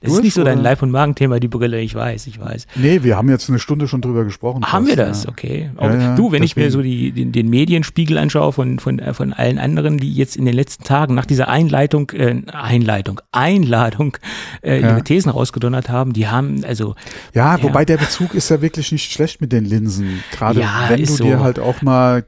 Das 0.00 0.12
ist 0.12 0.22
nicht 0.22 0.34
so 0.34 0.42
dein 0.42 0.54
oder? 0.60 0.70
Leib- 0.70 0.82
und 0.82 0.90
Magenthema, 0.90 1.38
die 1.38 1.48
Brille, 1.48 1.80
ich 1.80 1.94
weiß, 1.94 2.26
ich 2.26 2.40
weiß. 2.40 2.66
nee, 2.76 3.02
wir 3.02 3.16
haben 3.16 3.28
jetzt 3.28 3.48
eine 3.48 3.58
Stunde 3.58 3.86
schon 3.86 4.00
drüber 4.00 4.24
gesprochen. 4.24 4.64
Haben 4.64 4.86
wir 4.86 4.96
das? 4.96 5.24
Ja. 5.24 5.30
Okay. 5.30 5.70
Ja, 5.80 5.94
ja, 5.94 6.14
du, 6.16 6.32
wenn 6.32 6.42
ich 6.42 6.56
mir 6.56 6.70
so 6.70 6.82
die, 6.82 7.12
den, 7.12 7.30
den 7.30 7.48
Medienspiegel 7.50 8.16
anschaue 8.18 8.52
von, 8.52 8.78
von, 8.78 8.98
äh, 8.98 9.12
von 9.12 9.32
allen 9.32 9.58
anderen, 9.58 9.98
die 9.98 10.12
jetzt 10.12 10.36
in 10.36 10.44
den 10.44 10.54
letzten 10.54 10.84
Tagen 10.84 11.14
nach 11.14 11.26
dieser 11.26 11.48
Einleitung, 11.48 12.10
äh, 12.10 12.42
Einleitung, 12.52 13.20
Einladung 13.32 14.16
äh, 14.62 14.80
ihre 14.80 15.02
Thesen 15.02 15.30
rausgedonnert 15.30 15.88
haben, 15.88 16.12
die 16.12 16.28
haben, 16.28 16.64
also 16.64 16.94
Ja, 17.34 17.62
wobei 17.62 17.84
der 17.84 17.98
Bezug 17.98 18.34
ist 18.34 18.48
ja 18.50 18.62
wirklich 18.62 18.92
nicht 18.92 19.12
schlecht 19.12 19.40
mit 19.40 19.52
den 19.52 19.64
Linsen. 19.64 20.22
Gerade 20.32 20.60
Ja, 20.60 20.86
wenn 20.88 21.04
du 21.04 21.16
dir 21.16 21.38
so. 21.38 21.40
halt 21.40 21.58
auch 21.58 21.82
mal, 21.82 22.24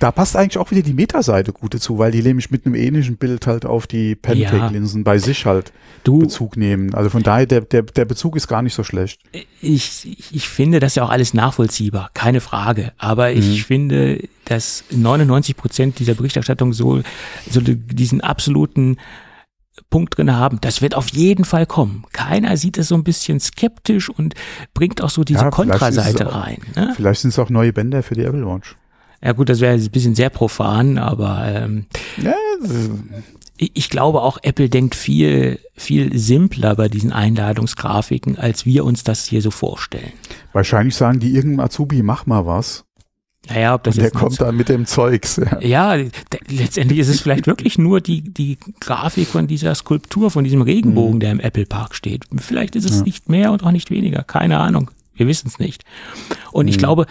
da 0.00 0.10
passt 0.10 0.34
eigentlich 0.34 0.58
auch 0.58 0.70
wieder 0.72 0.82
die 0.82 0.92
Metaseite 0.94 1.52
gut 1.52 1.74
dazu, 1.74 1.98
weil 1.98 2.10
die 2.10 2.22
nämlich 2.22 2.50
mit 2.50 2.66
einem 2.66 2.74
ähnlichen 2.74 3.16
Bild 3.18 3.46
halt 3.46 3.64
auf 3.64 3.86
die 3.86 4.16
Pentake-Linsen 4.16 5.04
bei 5.04 5.18
sich 5.18 5.46
halt 5.46 5.72
du, 6.02 6.18
Bezug 6.18 6.56
nehmen. 6.56 6.92
Also 6.94 7.10
von 7.10 7.22
daher, 7.22 7.46
der, 7.46 7.60
der, 7.60 7.82
der 7.82 8.04
Bezug 8.06 8.34
ist 8.34 8.48
gar 8.48 8.62
nicht 8.62 8.74
so 8.74 8.82
schlecht. 8.82 9.20
ich, 9.60 10.32
ich 10.34 10.48
finde 10.48 10.80
das 10.80 10.94
ja 10.96 11.04
auch 11.04 11.10
alles 11.10 11.34
nachvollziehbar, 11.34 12.10
keine 12.14 12.40
Frage. 12.40 12.92
Aber 12.98 13.30
ich 13.30 13.46
Mhm. 13.60 13.64
finde, 13.64 14.28
dass 14.46 14.82
99 14.90 15.56
Prozent 15.56 15.98
dieser 16.00 16.14
Berichterstattung 16.14 16.72
so, 16.72 17.02
so 17.50 17.60
die- 17.60 17.76
diesen 17.76 18.20
absoluten 18.20 18.96
Punkt 19.88 20.16
drin 20.18 20.34
haben. 20.34 20.58
Das 20.60 20.82
wird 20.82 20.94
auf 20.94 21.08
jeden 21.08 21.44
Fall 21.44 21.66
kommen. 21.66 22.04
Keiner 22.12 22.56
sieht 22.56 22.78
es 22.78 22.88
so 22.88 22.94
ein 22.94 23.04
bisschen 23.04 23.40
skeptisch 23.40 24.08
und 24.08 24.34
bringt 24.74 25.00
auch 25.02 25.10
so 25.10 25.24
diese 25.24 25.44
Ja, 25.44 25.50
Kontraseite 25.50 26.32
rein. 26.34 26.58
Ne? 26.76 26.92
Vielleicht 26.96 27.20
sind 27.22 27.30
es 27.30 27.38
auch 27.38 27.50
neue 27.50 27.72
Bänder 27.72 28.02
für 28.02 28.14
die 28.14 28.22
Apple 28.24 28.46
Watch. 28.46 28.76
Ja 29.22 29.32
gut, 29.32 29.48
das 29.48 29.60
wäre 29.60 29.74
ein 29.74 29.90
bisschen 29.90 30.14
sehr 30.14 30.30
profan, 30.30 30.96
aber 30.98 31.44
ähm, 31.46 31.86
Ja, 32.22 32.34
ich, 33.56 33.70
ich 33.74 33.90
glaube 33.90 34.22
auch, 34.22 34.38
Apple 34.42 34.68
denkt 34.70 34.94
viel, 34.94 35.58
viel 35.74 36.16
simpler 36.18 36.74
bei 36.76 36.88
diesen 36.88 37.12
Einladungsgrafiken, 37.12 38.38
als 38.38 38.64
wir 38.64 38.84
uns 38.84 39.04
das 39.04 39.26
hier 39.26 39.42
so 39.42 39.50
vorstellen. 39.50 40.12
wahrscheinlich 40.52 40.94
sagen 40.94 41.20
die 41.20 41.34
irgendeinem 41.34 41.66
Azubi, 41.66 42.02
mach 42.02 42.26
mal 42.26 42.46
was. 42.46 42.84
Naja, 43.48 43.74
ob 43.74 43.84
das 43.84 43.96
Und 43.96 44.02
der 44.02 44.10
kommt 44.10 44.40
dann 44.40 44.54
mit 44.56 44.68
dem 44.68 44.84
Zeugs. 44.86 45.36
Ja. 45.62 45.94
Ja, 45.96 46.04
letztendlich 46.48 46.98
ist 47.00 47.08
es 47.08 47.20
vielleicht 47.20 47.46
wirklich 47.46 47.78
nur 47.78 48.00
die, 48.00 48.20
die 48.22 48.58
Grafik 48.80 49.28
von 49.28 49.46
dieser 49.46 49.74
Skulptur, 49.74 50.30
von 50.30 50.44
diesem 50.44 50.60
Regenbogen, 50.62 51.20
der 51.20 51.32
im 51.32 51.40
Apple 51.40 51.64
Park 51.66 51.94
steht. 51.94 52.24
Vielleicht 52.38 52.76
ist 52.76 52.84
es 52.84 52.98
Ja. 52.98 53.02
nicht 53.04 53.28
mehr 53.30 53.50
und 53.52 53.64
auch 53.64 53.70
nicht 53.72 53.90
weniger. 53.90 54.22
Keine 54.24 54.58
Ahnung. 54.58 54.90
Wir 55.14 55.26
wissen 55.26 55.48
es 55.48 55.58
nicht. 55.58 55.84
Und 56.52 56.68
ich 56.68 56.76
Mhm. 56.76 56.80
glaube, 56.80 57.02
äh, 57.04 57.06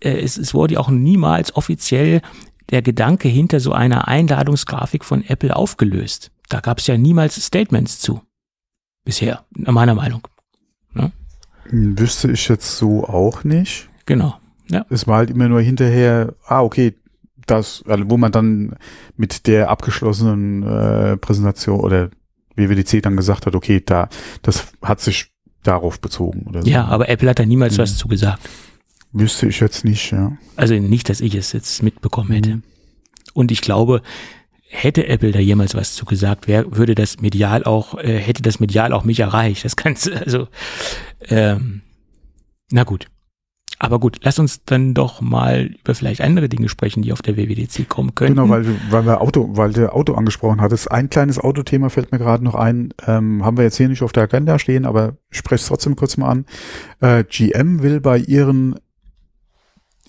es, 0.00 0.36
es 0.36 0.54
wurde 0.54 0.78
auch 0.80 0.90
niemals 0.90 1.54
offiziell 1.56 2.20
der 2.70 2.82
Gedanke 2.82 3.28
hinter 3.28 3.60
so 3.60 3.72
einer 3.72 4.08
Einladungsgrafik 4.08 5.04
von 5.04 5.24
Apple 5.24 5.54
aufgelöst. 5.54 6.30
Da 6.48 6.60
gab 6.60 6.78
es 6.78 6.86
ja 6.86 6.96
niemals 6.98 7.36
Statements 7.44 7.98
zu. 8.00 8.20
Bisher, 9.04 9.44
nach 9.56 9.72
meiner 9.72 9.94
Meinung. 9.94 10.26
Hm, 10.94 11.98
Wüsste 11.98 12.30
ich 12.30 12.48
jetzt 12.48 12.76
so 12.76 13.04
auch 13.04 13.44
nicht. 13.44 13.88
Genau. 14.04 14.38
Es 14.88 15.06
war 15.06 15.18
halt 15.18 15.30
immer 15.30 15.48
nur 15.48 15.60
hinterher, 15.60 16.34
ah, 16.46 16.62
okay, 16.62 16.94
das, 17.46 17.84
also 17.86 18.10
wo 18.10 18.16
man 18.16 18.32
dann 18.32 18.76
mit 19.16 19.46
der 19.46 19.70
abgeschlossenen 19.70 20.62
äh, 20.64 21.16
Präsentation 21.16 21.78
oder 21.80 22.10
WWDC 22.56 23.02
dann 23.02 23.16
gesagt 23.16 23.46
hat, 23.46 23.54
okay, 23.54 23.80
da, 23.84 24.08
das 24.42 24.66
hat 24.82 25.00
sich 25.00 25.30
darauf 25.62 26.00
bezogen 26.00 26.46
oder 26.48 26.62
so. 26.62 26.68
Ja, 26.68 26.86
aber 26.86 27.08
Apple 27.08 27.30
hat 27.30 27.38
da 27.38 27.46
niemals 27.46 27.76
Mhm. 27.76 27.82
was 27.82 27.96
zu 27.96 28.08
gesagt. 28.08 28.40
Wüsste 29.18 29.46
ich 29.46 29.60
jetzt 29.60 29.84
nicht, 29.84 30.10
ja. 30.12 30.36
Also 30.56 30.74
nicht, 30.74 31.08
dass 31.08 31.20
ich 31.20 31.34
es 31.34 31.52
jetzt 31.52 31.82
mitbekommen 31.82 32.32
hätte. 32.32 32.56
Mhm. 32.56 32.62
Und 33.34 33.50
ich 33.50 33.60
glaube, 33.60 34.02
hätte 34.68 35.06
Apple 35.06 35.32
da 35.32 35.38
jemals 35.38 35.74
was 35.74 35.94
zu 35.94 36.04
gesagt, 36.04 36.48
wär, 36.48 36.76
würde 36.76 36.94
das 36.94 37.20
medial 37.20 37.64
auch, 37.64 37.96
äh, 37.98 38.18
hätte 38.18 38.42
das 38.42 38.60
medial 38.60 38.92
auch 38.92 39.04
mich 39.04 39.20
erreicht. 39.20 39.64
Das 39.64 39.76
Ganze, 39.76 40.20
also, 40.24 40.48
ähm, 41.28 41.82
na 42.70 42.84
gut. 42.84 43.06
Aber 43.78 44.00
gut, 44.00 44.20
lass 44.22 44.38
uns 44.38 44.64
dann 44.64 44.94
doch 44.94 45.20
mal 45.20 45.66
über 45.82 45.94
vielleicht 45.94 46.22
andere 46.22 46.48
Dinge 46.48 46.70
sprechen, 46.70 47.02
die 47.02 47.12
auf 47.12 47.20
der 47.20 47.36
WWDC 47.36 47.86
kommen 47.86 48.14
könnten. 48.14 48.36
Genau, 48.36 48.48
weil, 48.48 48.62
du- 48.62 48.78
weil 48.88 49.04
wir 49.04 49.20
Auto, 49.20 49.50
weil 49.52 49.74
der 49.74 49.94
Auto 49.94 50.14
angesprochen 50.14 50.62
hattest. 50.62 50.90
Ein 50.90 51.10
kleines 51.10 51.38
Autothema 51.38 51.90
fällt 51.90 52.10
mir 52.10 52.16
gerade 52.18 52.42
noch 52.42 52.54
ein. 52.54 52.94
Ähm, 53.06 53.44
haben 53.44 53.58
wir 53.58 53.64
jetzt 53.64 53.76
hier 53.76 53.88
nicht 53.90 54.02
auf 54.02 54.12
der 54.12 54.22
Agenda 54.22 54.58
stehen, 54.58 54.86
aber 54.86 55.18
ich 55.30 55.36
spreche 55.36 55.60
es 55.60 55.66
trotzdem 55.66 55.94
kurz 55.94 56.16
mal 56.16 56.30
an. 56.30 56.46
Äh, 57.00 57.24
GM 57.24 57.82
will 57.82 58.00
bei 58.00 58.16
ihren 58.16 58.76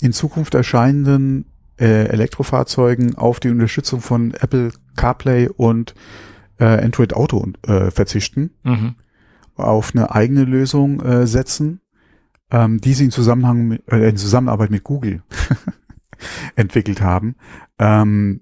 in 0.01 0.13
Zukunft 0.13 0.53
erscheinenden 0.53 1.45
äh, 1.79 2.05
Elektrofahrzeugen 2.07 3.15
auf 3.15 3.39
die 3.39 3.49
Unterstützung 3.49 4.01
von 4.01 4.33
Apple 4.33 4.71
CarPlay 4.95 5.49
und 5.49 5.93
äh, 6.59 6.65
Android 6.65 7.13
Auto 7.13 7.45
äh, 7.67 7.91
verzichten, 7.91 8.51
Mhm. 8.63 8.95
auf 9.55 9.91
eine 9.95 10.11
eigene 10.11 10.43
Lösung 10.43 11.01
äh, 11.01 11.27
setzen, 11.27 11.81
ähm, 12.51 12.79
die 12.81 12.93
sie 12.93 13.05
in 13.05 13.11
Zusammenhang 13.11 13.67
mit, 13.67 13.91
äh, 13.91 14.09
in 14.09 14.17
Zusammenarbeit 14.17 14.71
mit 14.71 14.83
Google 14.83 15.21
entwickelt 16.55 17.01
haben. 17.01 17.35
Ähm, 17.79 18.41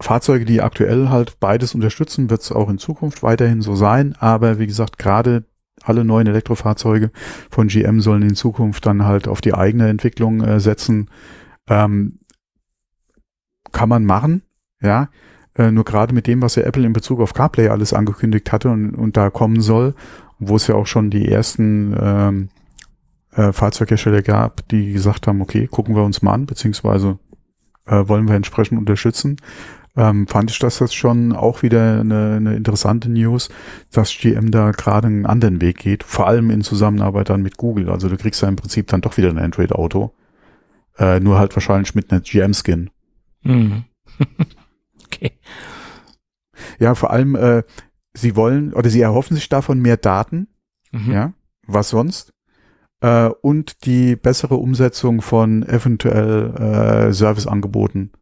Fahrzeuge, 0.00 0.44
die 0.44 0.62
aktuell 0.62 1.08
halt 1.10 1.38
beides 1.38 1.74
unterstützen, 1.74 2.28
wird 2.30 2.40
es 2.42 2.50
auch 2.52 2.68
in 2.68 2.78
Zukunft 2.78 3.22
weiterhin 3.22 3.62
so 3.62 3.76
sein. 3.76 4.14
Aber 4.18 4.58
wie 4.58 4.66
gesagt, 4.66 4.98
gerade 4.98 5.44
alle 5.84 6.04
neuen 6.04 6.26
Elektrofahrzeuge 6.26 7.10
von 7.50 7.68
GM 7.68 8.00
sollen 8.00 8.22
in 8.22 8.34
Zukunft 8.34 8.86
dann 8.86 9.04
halt 9.04 9.28
auf 9.28 9.40
die 9.40 9.54
eigene 9.54 9.88
Entwicklung 9.88 10.42
äh, 10.42 10.60
setzen. 10.60 11.10
Ähm, 11.68 12.18
kann 13.72 13.88
man 13.88 14.04
machen, 14.04 14.42
ja. 14.80 15.08
Äh, 15.54 15.70
nur 15.70 15.84
gerade 15.84 16.14
mit 16.14 16.26
dem, 16.26 16.40
was 16.40 16.54
ja 16.54 16.62
Apple 16.62 16.86
in 16.86 16.94
Bezug 16.94 17.20
auf 17.20 17.34
CarPlay 17.34 17.68
alles 17.68 17.92
angekündigt 17.92 18.52
hatte 18.52 18.70
und, 18.70 18.94
und 18.94 19.16
da 19.16 19.28
kommen 19.28 19.60
soll, 19.60 19.94
wo 20.38 20.56
es 20.56 20.66
ja 20.66 20.74
auch 20.74 20.86
schon 20.86 21.10
die 21.10 21.28
ersten 21.28 21.94
ähm, 22.00 22.48
äh, 23.32 23.52
Fahrzeughersteller 23.52 24.22
gab, 24.22 24.66
die 24.68 24.92
gesagt 24.92 25.26
haben, 25.26 25.42
okay, 25.42 25.66
gucken 25.66 25.94
wir 25.94 26.04
uns 26.04 26.22
mal 26.22 26.32
an, 26.32 26.46
beziehungsweise 26.46 27.18
äh, 27.86 28.08
wollen 28.08 28.28
wir 28.28 28.34
entsprechend 28.34 28.78
unterstützen. 28.78 29.36
Ähm, 29.94 30.26
fand 30.26 30.50
ich 30.50 30.58
das 30.58 30.78
jetzt 30.78 30.94
schon 30.96 31.32
auch 31.34 31.62
wieder 31.62 32.00
eine, 32.00 32.36
eine 32.36 32.56
interessante 32.56 33.10
News, 33.10 33.50
dass 33.90 34.16
GM 34.16 34.50
da 34.50 34.70
gerade 34.70 35.08
einen 35.08 35.26
anderen 35.26 35.60
Weg 35.60 35.78
geht, 35.78 36.02
vor 36.02 36.26
allem 36.26 36.50
in 36.50 36.62
Zusammenarbeit 36.62 37.28
dann 37.28 37.42
mit 37.42 37.58
Google. 37.58 37.90
Also 37.90 38.08
du 38.08 38.16
kriegst 38.16 38.40
ja 38.40 38.48
im 38.48 38.56
Prinzip 38.56 38.86
dann 38.86 39.02
doch 39.02 39.18
wieder 39.18 39.28
ein 39.28 39.38
Android-Auto, 39.38 40.14
äh, 40.98 41.20
nur 41.20 41.38
halt 41.38 41.54
wahrscheinlich 41.54 41.94
mit 41.94 42.10
einer 42.10 42.22
GM-Skin. 42.22 42.90
Mhm. 43.42 43.84
okay. 45.04 45.32
Ja, 46.78 46.94
vor 46.94 47.10
allem, 47.10 47.34
äh, 47.34 47.62
sie 48.14 48.34
wollen 48.34 48.72
oder 48.72 48.88
sie 48.88 49.00
erhoffen 49.02 49.34
sich 49.34 49.48
davon 49.48 49.80
mehr 49.80 49.96
Daten, 49.98 50.48
Mhm. 50.92 51.12
ja, 51.12 51.32
was 51.66 51.88
sonst? 51.88 52.32
Äh, 53.00 53.28
und 53.40 53.84
die 53.84 54.14
bessere 54.16 54.56
Umsetzung 54.56 55.22
von 55.22 55.62
eventuell 55.64 56.54
äh, 57.08 57.12
Serviceangeboten. 57.12 58.12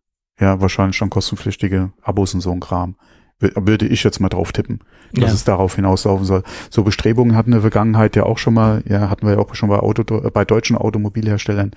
Ja, 0.41 0.61
wahrscheinlich 0.61 0.97
schon 0.97 1.11
kostenpflichtige 1.11 1.93
Abos 2.03 2.35
und 2.35 2.41
so 2.41 2.51
ein 2.51 2.61
Kram. 2.61 2.97
Wür- 3.41 3.67
Würde 3.67 3.87
ich 3.87 4.03
jetzt 4.05 4.21
mal 4.21 4.29
drauf 4.29 4.53
tippen, 4.53 4.81
dass 5.13 5.29
Ja. 5.31 5.35
es 5.35 5.45
darauf 5.45 5.75
hinauslaufen 5.77 6.25
soll. 6.27 6.43
So 6.71 6.83
Bestrebungen 6.83 7.37
hatten 7.37 7.51
in 7.51 7.55
der 7.55 7.61
Vergangenheit 7.63 8.17
ja 8.17 8.25
auch 8.25 8.39
schon 8.39 8.55
mal, 8.55 8.83
ja, 8.87 9.09
hatten 9.11 9.27
wir 9.27 9.35
ja 9.35 9.39
auch 9.39 9.55
schon 9.55 9.69
bei 9.69 9.79
Auto, 9.79 10.03
bei 10.31 10.45
deutschen 10.45 10.77
Automobilherstellern, 10.77 11.71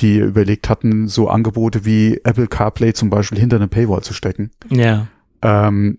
die 0.00 0.18
überlegt 0.18 0.68
hatten, 0.68 1.08
so 1.08 1.28
Angebote 1.28 1.84
wie 1.84 2.20
Apple 2.24 2.46
CarPlay 2.48 2.92
zum 2.92 3.08
Beispiel 3.10 3.38
hinter 3.38 3.56
eine 3.56 3.68
Paywall 3.68 4.02
zu 4.02 4.12
stecken. 4.14 4.50
Ja. 4.70 5.06
Ähm, 5.42 5.98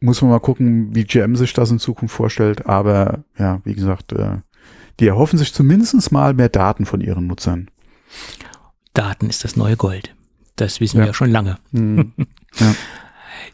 muss 0.00 0.22
man 0.22 0.30
mal 0.30 0.38
gucken, 0.40 0.94
wie 0.94 1.04
GM 1.04 1.34
sich 1.36 1.52
das 1.52 1.70
in 1.72 1.78
Zukunft 1.80 2.14
vorstellt. 2.14 2.66
Aber 2.66 3.24
ja, 3.36 3.60
wie 3.64 3.74
gesagt, 3.74 4.12
äh, 4.12 4.36
die 5.00 5.06
erhoffen 5.08 5.38
sich 5.38 5.52
zumindest 5.54 6.10
mal 6.12 6.34
mehr 6.34 6.48
Daten 6.48 6.84
von 6.86 7.00
ihren 7.00 7.26
Nutzern. 7.26 7.68
Daten 8.94 9.28
ist 9.28 9.44
das 9.44 9.56
neue 9.56 9.76
Gold. 9.76 10.14
Das 10.60 10.80
wissen 10.80 10.98
Ja. 10.98 11.04
wir 11.04 11.06
ja 11.08 11.14
schon 11.14 11.30
lange. 11.30 11.56
Hm. 11.72 12.12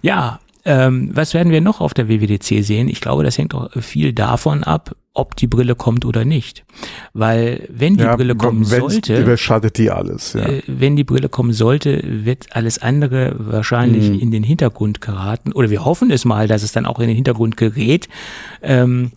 Ja, 0.02 0.38
ähm, 0.64 1.10
was 1.12 1.34
werden 1.34 1.52
wir 1.52 1.60
noch 1.60 1.80
auf 1.80 1.94
der 1.94 2.08
WWDC 2.08 2.62
sehen? 2.64 2.88
Ich 2.88 3.00
glaube, 3.00 3.22
das 3.24 3.36
hängt 3.38 3.54
auch 3.54 3.70
viel 3.80 4.12
davon 4.12 4.64
ab, 4.64 4.94
ob 5.12 5.36
die 5.36 5.46
Brille 5.46 5.74
kommt 5.74 6.04
oder 6.04 6.24
nicht. 6.24 6.64
Weil 7.12 7.66
wenn 7.70 7.96
die 7.96 8.04
ja, 8.04 8.16
Brille 8.16 8.34
kommen 8.34 8.64
sollte, 8.64 9.20
Überschattet 9.20 9.76
die 9.78 9.90
alles, 9.90 10.32
ja. 10.32 10.40
äh, 10.46 10.62
wenn 10.66 10.96
die 10.96 11.04
Brille 11.04 11.28
kommen 11.28 11.52
sollte, 11.52 12.02
wird 12.24 12.46
alles 12.56 12.78
andere 12.78 13.34
wahrscheinlich 13.38 14.10
Mhm. 14.10 14.18
in 14.20 14.30
den 14.30 14.42
Hintergrund 14.42 15.00
geraten. 15.00 15.52
Oder 15.52 15.70
wir 15.70 15.84
hoffen 15.84 16.10
es 16.10 16.24
mal, 16.24 16.48
dass 16.48 16.62
es 16.62 16.72
dann 16.72 16.86
auch 16.86 16.98
in 17.00 17.08
den 17.08 17.16
Hintergrund 17.16 17.56
gerät. 17.56 18.08
Ähm, 18.62 19.12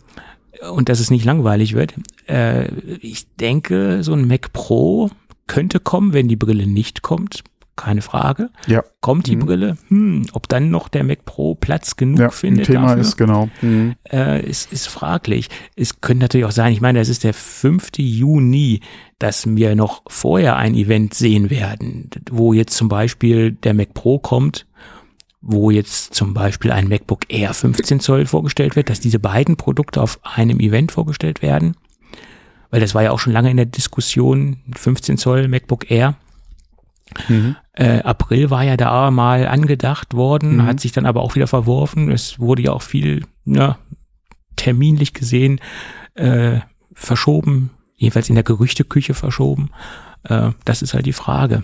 und 0.72 0.88
dass 0.88 0.98
es 1.00 1.10
nicht 1.10 1.24
langweilig 1.24 1.74
wird. 1.74 1.94
Äh, 2.26 2.68
ich 3.00 3.26
denke, 3.36 4.02
so 4.02 4.12
ein 4.12 4.26
Mac 4.26 4.52
Pro 4.52 5.10
könnte 5.46 5.78
kommen, 5.80 6.12
wenn 6.12 6.28
die 6.28 6.36
Brille 6.36 6.66
nicht 6.66 7.02
kommt. 7.02 7.42
Keine 7.78 8.02
Frage. 8.02 8.50
ja, 8.66 8.82
Kommt 9.00 9.26
die 9.28 9.36
Mhm. 9.36 9.40
Brille? 9.40 9.76
Hm, 9.88 10.26
ob 10.32 10.48
dann 10.48 10.70
noch 10.70 10.88
der 10.88 11.04
Mac 11.04 11.24
Pro 11.24 11.54
Platz 11.54 11.96
genug 11.96 12.18
ja, 12.18 12.28
findet 12.30 12.66
Thema 12.66 12.88
dafür, 12.88 13.00
ist 13.00 13.16
genau. 13.16 13.48
Hm. 13.60 13.94
äh, 14.12 14.44
ist, 14.44 14.72
ist 14.72 14.88
fraglich. 14.88 15.48
Es 15.76 16.00
könnte 16.00 16.24
natürlich 16.24 16.44
auch 16.46 16.50
sein, 16.52 16.72
ich 16.72 16.80
meine, 16.80 16.98
das 16.98 17.08
ist 17.08 17.24
der 17.24 17.32
5. 17.34 17.90
Juni, 17.98 18.80
dass 19.18 19.46
wir 19.46 19.74
noch 19.76 20.02
vorher 20.08 20.56
ein 20.56 20.74
Event 20.74 21.14
sehen 21.14 21.50
werden, 21.50 22.10
wo 22.30 22.52
jetzt 22.52 22.76
zum 22.76 22.88
Beispiel 22.88 23.52
der 23.52 23.74
Mac 23.74 23.94
Pro 23.94 24.18
kommt, 24.18 24.66
wo 25.40 25.70
jetzt 25.70 26.14
zum 26.14 26.34
Beispiel 26.34 26.72
ein 26.72 26.88
MacBook 26.88 27.20
Air 27.32 27.54
15 27.54 28.00
Zoll 28.00 28.26
vorgestellt 28.26 28.74
wird, 28.74 28.90
dass 28.90 28.98
diese 28.98 29.20
beiden 29.20 29.56
Produkte 29.56 30.02
auf 30.02 30.18
einem 30.24 30.58
Event 30.58 30.90
vorgestellt 30.90 31.42
werden. 31.42 31.76
Weil 32.70 32.80
das 32.80 32.94
war 32.94 33.02
ja 33.04 33.12
auch 33.12 33.18
schon 33.20 33.32
lange 33.32 33.50
in 33.50 33.56
der 33.56 33.66
Diskussion, 33.66 34.58
15 34.76 35.16
Zoll 35.16 35.46
MacBook 35.48 35.90
Air. 35.90 36.16
Mhm. 37.28 37.56
Äh, 37.78 38.00
April 38.02 38.50
war 38.50 38.64
ja 38.64 38.76
da 38.76 39.10
mal 39.12 39.46
angedacht 39.46 40.14
worden, 40.14 40.56
Mhm. 40.56 40.66
hat 40.66 40.80
sich 40.80 40.90
dann 40.92 41.06
aber 41.06 41.20
auch 41.22 41.36
wieder 41.36 41.46
verworfen. 41.46 42.10
Es 42.10 42.40
wurde 42.40 42.62
ja 42.62 42.72
auch 42.72 42.82
viel 42.82 43.24
ja, 43.44 43.78
terminlich 44.56 45.14
gesehen 45.14 45.60
äh, 46.14 46.58
verschoben, 46.92 47.70
jedenfalls 47.94 48.28
in 48.28 48.34
der 48.34 48.42
Gerüchteküche 48.42 49.14
verschoben. 49.14 49.70
Äh, 50.24 50.50
das 50.64 50.82
ist 50.82 50.94
halt 50.94 51.06
die 51.06 51.12
Frage. 51.12 51.62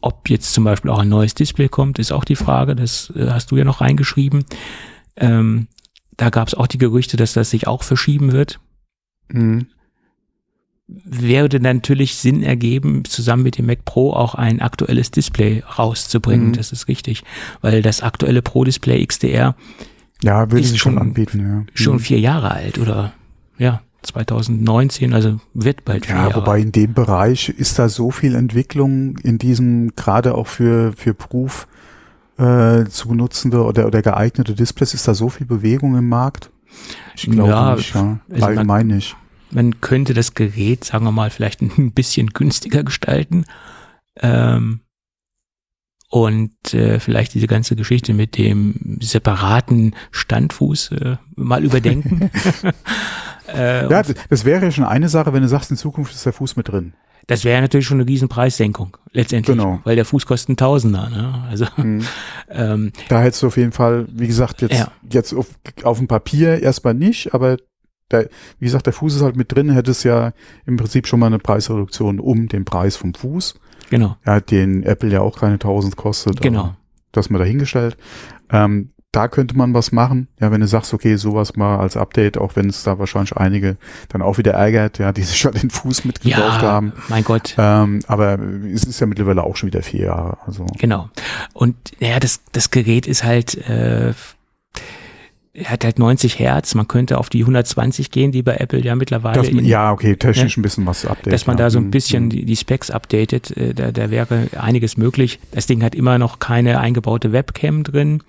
Ob 0.00 0.30
jetzt 0.30 0.54
zum 0.54 0.64
Beispiel 0.64 0.90
auch 0.90 1.00
ein 1.00 1.10
neues 1.10 1.34
Display 1.34 1.68
kommt, 1.68 1.98
ist 1.98 2.12
auch 2.12 2.24
die 2.24 2.36
Frage. 2.36 2.74
Das 2.74 3.12
äh, 3.14 3.28
hast 3.30 3.50
du 3.50 3.56
ja 3.58 3.64
noch 3.64 3.82
reingeschrieben. 3.82 4.46
Ähm, 5.16 5.68
da 6.16 6.30
gab 6.30 6.48
es 6.48 6.54
auch 6.54 6.66
die 6.66 6.78
Gerüchte, 6.78 7.16
dass 7.18 7.34
das 7.34 7.50
sich 7.50 7.66
auch 7.66 7.82
verschieben 7.82 8.32
wird 8.32 8.58
Mhm. 9.28 9.66
Würde 11.04 11.60
natürlich 11.60 12.16
Sinn 12.16 12.42
ergeben, 12.42 13.04
zusammen 13.04 13.42
mit 13.42 13.58
dem 13.58 13.66
Mac 13.66 13.84
Pro 13.84 14.12
auch 14.12 14.34
ein 14.34 14.60
aktuelles 14.60 15.10
Display 15.10 15.62
rauszubringen. 15.78 16.48
Mhm. 16.48 16.52
Das 16.54 16.72
ist 16.72 16.88
richtig, 16.88 17.22
weil 17.60 17.82
das 17.82 18.02
aktuelle 18.02 18.42
Pro 18.42 18.64
Display 18.64 19.04
XDR 19.06 19.54
Ja, 20.24 20.50
würde 20.50 20.60
Ist 20.60 20.68
schon 20.78 20.92
schon- 20.94 20.98
anbieten, 20.98 21.40
ja. 21.40 21.64
schon 21.74 21.94
Mhm. 21.94 22.00
vier 22.00 22.20
Jahre 22.20 22.52
alt 22.52 22.78
oder 22.78 23.12
ja 23.58 23.80
2019, 24.02 25.14
also 25.14 25.38
wird 25.54 25.84
bald 25.84 26.06
vier 26.06 26.14
Ja, 26.16 26.28
Jahre. 26.28 26.40
wobei 26.42 26.60
in 26.60 26.72
dem 26.72 26.92
Bereich 26.94 27.48
ist 27.48 27.78
da 27.78 27.88
so 27.88 28.10
viel 28.10 28.34
Entwicklung 28.34 29.16
in 29.18 29.38
diesem, 29.38 29.94
gerade 29.96 30.34
auch 30.34 30.46
für, 30.46 30.92
für 30.96 31.14
Beruf 31.14 31.66
äh, 32.38 32.84
zu 32.86 33.08
benutzende 33.08 33.62
oder, 33.62 33.86
oder 33.86 34.00
geeignete 34.02 34.54
Displays, 34.54 34.94
ist 34.94 35.06
da 35.06 35.14
so 35.14 35.28
viel 35.28 35.46
Bewegung 35.46 35.96
im 35.96 36.08
Markt? 36.08 36.50
Ich 37.14 37.30
glaube 37.30 37.50
Ja, 37.50 37.74
nicht, 37.76 37.94
ja. 37.94 38.00
also 38.00 38.18
man- 38.28 38.42
Allgemein 38.42 38.86
nicht. 38.88 39.16
Man 39.52 39.80
könnte 39.80 40.14
das 40.14 40.34
Gerät, 40.34 40.84
sagen 40.84 41.04
wir 41.04 41.12
mal, 41.12 41.30
vielleicht 41.30 41.60
ein 41.62 41.92
bisschen 41.92 42.28
günstiger 42.28 42.82
gestalten. 42.84 43.44
Ähm, 44.20 44.80
und 46.10 46.74
äh, 46.74 47.00
vielleicht 47.00 47.32
diese 47.34 47.46
ganze 47.46 47.74
Geschichte 47.74 48.12
mit 48.12 48.36
dem 48.36 48.98
separaten 49.00 49.94
Standfuß 50.10 50.90
äh, 50.92 51.16
mal 51.36 51.64
überdenken. 51.64 52.30
äh, 53.54 53.88
Ja, 53.88 54.02
das 54.28 54.44
wäre 54.44 54.64
ja 54.66 54.70
schon 54.70 54.84
eine 54.84 55.08
Sache, 55.08 55.32
wenn 55.32 55.42
du 55.42 55.48
sagst, 55.48 55.70
in 55.70 55.76
Zukunft 55.78 56.14
ist 56.14 56.26
der 56.26 56.34
Fuß 56.34 56.56
mit 56.56 56.68
drin. 56.68 56.92
Das 57.28 57.44
wäre 57.44 57.62
natürlich 57.62 57.86
schon 57.86 58.00
eine 58.00 58.08
riesen 58.08 58.28
Preissenkung, 58.28 58.96
letztendlich. 59.12 59.56
Genau. 59.56 59.80
Weil 59.84 59.94
der 59.96 60.04
Fuß 60.04 60.26
kostet 60.26 60.58
Tausender, 60.58 61.08
ne? 61.08 61.44
Also, 61.48 61.66
Mhm. 61.76 62.04
ähm, 62.50 62.92
Da 63.08 63.22
hättest 63.22 63.42
du 63.42 63.46
auf 63.46 63.56
jeden 63.56 63.72
Fall, 63.72 64.06
wie 64.12 64.26
gesagt, 64.26 64.60
jetzt, 64.60 64.74
Ja. 64.78 64.90
jetzt 65.08 65.32
auf, 65.32 65.46
auf 65.84 65.98
dem 65.98 66.08
Papier 66.08 66.60
erstmal 66.60 66.94
nicht, 66.94 67.32
aber 67.32 67.56
der, 68.12 68.28
wie 68.58 68.66
gesagt, 68.66 68.86
der 68.86 68.92
Fuß 68.92 69.16
ist 69.16 69.22
halt 69.22 69.36
mit 69.36 69.52
drin, 69.54 69.70
hätte 69.70 69.90
es 69.90 70.02
ja 70.04 70.32
im 70.66 70.76
Prinzip 70.76 71.06
schon 71.06 71.20
mal 71.20 71.26
eine 71.26 71.38
Preisreduktion 71.38 72.20
um 72.20 72.48
den 72.48 72.64
Preis 72.64 72.96
vom 72.96 73.14
Fuß. 73.14 73.54
genau, 73.90 74.16
Ja, 74.26 74.40
den 74.40 74.82
Apple 74.84 75.10
ja 75.10 75.20
auch 75.20 75.38
keine 75.38 75.54
1000 75.54 75.96
kostet. 75.96 76.40
genau. 76.40 76.74
Das 77.12 77.28
mal 77.30 77.38
dahingestellt. 77.38 77.96
Ähm, 78.50 78.90
da 79.14 79.28
könnte 79.28 79.54
man 79.54 79.74
was 79.74 79.92
machen. 79.92 80.28
Ja, 80.40 80.50
wenn 80.50 80.62
du 80.62 80.66
sagst, 80.66 80.94
okay, 80.94 81.16
sowas 81.16 81.54
mal 81.56 81.76
als 81.76 81.98
Update, 81.98 82.38
auch 82.38 82.56
wenn 82.56 82.70
es 82.70 82.82
da 82.82 82.98
wahrscheinlich 82.98 83.36
einige 83.36 83.76
dann 84.08 84.22
auch 84.22 84.38
wieder 84.38 84.52
ärgert, 84.52 84.98
ja, 84.98 85.12
die 85.12 85.20
sich 85.24 85.36
schon 85.36 85.52
den 85.52 85.68
Fuß 85.68 86.06
mitgekauft 86.06 86.62
Ja, 86.62 86.68
haben. 86.72 86.94
mein 87.08 87.22
Gott, 87.22 87.54
Ähm, 87.58 88.00
aber 88.06 88.38
es 88.72 88.84
ist 88.84 88.98
ja 89.00 89.06
mittlerweile 89.06 89.42
auch 89.44 89.56
schon 89.56 89.66
wieder 89.66 89.82
vier 89.82 90.04
Jahre. 90.06 90.38
Also 90.46 90.64
genau. 90.78 91.10
Und 91.52 91.76
ja, 91.98 92.18
das, 92.20 92.40
das 92.52 92.70
Gerät 92.70 93.06
ist 93.06 93.22
halt, 93.24 93.54
äh, 93.68 94.14
er 95.54 95.66
hat 95.70 95.84
halt 95.84 95.98
90 95.98 96.38
Hertz, 96.38 96.74
man 96.74 96.88
könnte 96.88 97.18
auf 97.18 97.28
die 97.28 97.40
120 97.42 98.10
gehen, 98.10 98.32
die 98.32 98.42
bei 98.42 98.54
Apple 98.56 98.80
ja 98.80 98.94
mittlerweile 98.94 99.42
man, 99.42 99.58
in, 99.58 99.64
ja, 99.66 99.92
okay, 99.92 100.16
technisch 100.16 100.56
ein 100.56 100.62
bisschen 100.62 100.86
was 100.86 101.04
update. 101.04 101.32
dass 101.32 101.46
man 101.46 101.56
da 101.58 101.68
so 101.68 101.78
ein 101.78 101.86
Mhm. 101.86 101.90
bisschen 101.90 102.24
Mhm. 102.24 102.30
die, 102.30 102.44
die 102.46 102.56
Specs 102.56 102.90
updatet, 102.90 103.54
äh, 103.56 103.74
da, 103.74 103.92
da 103.92 104.10
wäre 104.10 104.48
einiges 104.58 104.96
möglich. 104.96 105.40
Das 105.50 105.66
Ding 105.66 105.82
hat 105.82 105.94
immer 105.94 106.18
noch 106.18 106.38
keine 106.38 106.80
eingebaute 106.80 107.32
Webcam 107.32 107.82
drin. 107.84 108.22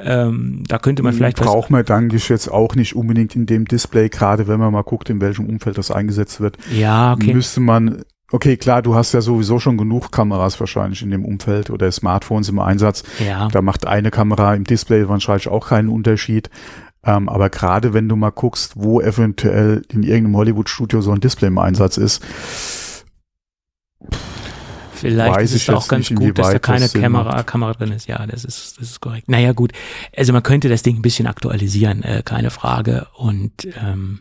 Ähm, 0.00 0.62
da 0.68 0.78
könnte 0.78 1.02
man 1.02 1.12
vielleicht 1.12 1.40
was 1.40 1.46
braucht 1.46 1.70
man 1.70 1.84
dann 1.84 2.10
jetzt 2.10 2.48
auch 2.48 2.74
nicht 2.76 2.94
unbedingt 2.94 3.34
in 3.34 3.46
dem 3.46 3.64
Display, 3.64 4.08
gerade 4.08 4.46
wenn 4.46 4.60
man 4.60 4.72
mal 4.72 4.82
guckt, 4.82 5.10
in 5.10 5.20
welchem 5.20 5.46
Umfeld 5.46 5.76
das 5.76 5.90
eingesetzt 5.90 6.40
wird, 6.40 6.56
Ja, 6.72 7.14
okay. 7.14 7.34
müsste 7.34 7.60
man 7.60 8.02
okay, 8.32 8.56
klar, 8.56 8.82
du 8.82 8.94
hast 8.94 9.12
ja 9.12 9.20
sowieso 9.20 9.58
schon 9.58 9.76
genug 9.76 10.10
Kameras 10.12 10.58
wahrscheinlich 10.60 11.02
in 11.02 11.10
dem 11.10 11.24
Umfeld 11.24 11.70
oder 11.70 11.90
Smartphones 11.90 12.48
im 12.48 12.58
Einsatz. 12.58 13.02
Ja. 13.24 13.48
Da 13.48 13.62
macht 13.62 13.86
eine 13.86 14.10
Kamera 14.10 14.54
im 14.54 14.64
Display 14.64 15.08
wahrscheinlich 15.08 15.48
auch 15.48 15.68
keinen 15.68 15.88
Unterschied. 15.88 16.50
Ähm, 17.04 17.28
aber 17.28 17.48
gerade 17.48 17.94
wenn 17.94 18.08
du 18.08 18.16
mal 18.16 18.30
guckst, 18.30 18.74
wo 18.76 19.00
eventuell 19.00 19.82
in 19.88 20.02
irgendeinem 20.02 20.36
Hollywood-Studio 20.36 21.00
so 21.00 21.12
ein 21.12 21.20
Display 21.20 21.48
im 21.48 21.58
Einsatz 21.58 21.96
ist, 21.96 22.22
Vielleicht 24.98 25.36
Weiß 25.36 25.52
ist 25.52 25.68
es 25.68 25.74
auch 25.74 25.86
ganz 25.86 26.10
nicht, 26.10 26.18
gut, 26.18 26.38
dass 26.38 26.50
da 26.50 26.58
keine 26.58 26.88
Kamera. 26.88 27.44
Kamera 27.44 27.72
drin 27.72 27.92
ist. 27.92 28.08
Ja, 28.08 28.26
das 28.26 28.44
ist, 28.44 28.80
das 28.80 28.90
ist 28.90 29.00
korrekt. 29.00 29.28
Naja, 29.28 29.52
gut. 29.52 29.72
Also 30.16 30.32
man 30.32 30.42
könnte 30.42 30.68
das 30.68 30.82
Ding 30.82 30.96
ein 30.96 31.02
bisschen 31.02 31.28
aktualisieren, 31.28 32.02
äh, 32.02 32.22
keine 32.24 32.50
Frage. 32.50 33.06
Und 33.14 33.68
ähm, 33.80 34.20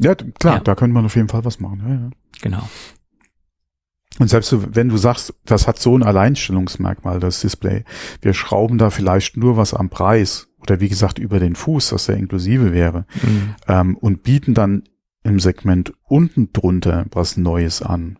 ja, 0.00 0.14
klar, 0.14 0.54
Ja. 0.56 0.60
da 0.60 0.74
könnte 0.74 0.94
man 0.94 1.04
auf 1.06 1.16
jeden 1.16 1.28
Fall 1.28 1.44
was 1.44 1.60
machen. 1.60 1.82
Ja, 1.86 1.94
ja. 1.94 2.10
genau. 2.42 2.68
Und 4.18 4.28
selbst 4.28 4.54
wenn 4.74 4.88
du 4.88 4.96
sagst, 4.98 5.34
das 5.46 5.66
hat 5.66 5.78
so 5.78 5.96
ein 5.96 6.02
Alleinstellungsmerkmal, 6.02 7.20
das 7.20 7.40
Display, 7.40 7.84
wir 8.20 8.34
schrauben 8.34 8.76
da 8.76 8.90
vielleicht 8.90 9.36
nur 9.36 9.56
was 9.56 9.72
am 9.72 9.88
Preis 9.88 10.48
oder 10.60 10.80
wie 10.80 10.88
gesagt 10.90 11.18
über 11.18 11.38
den 11.40 11.54
Fuß, 11.54 11.88
dass 11.90 12.06
der 12.06 12.16
inklusive 12.16 12.72
wäre, 12.72 13.06
Mhm. 13.22 13.54
ähm, 13.68 13.96
und 13.96 14.22
bieten 14.22 14.52
dann 14.52 14.82
im 15.22 15.40
Segment 15.40 15.94
unten 16.02 16.52
drunter 16.52 17.06
was 17.12 17.36
Neues 17.36 17.82
an, 17.82 18.18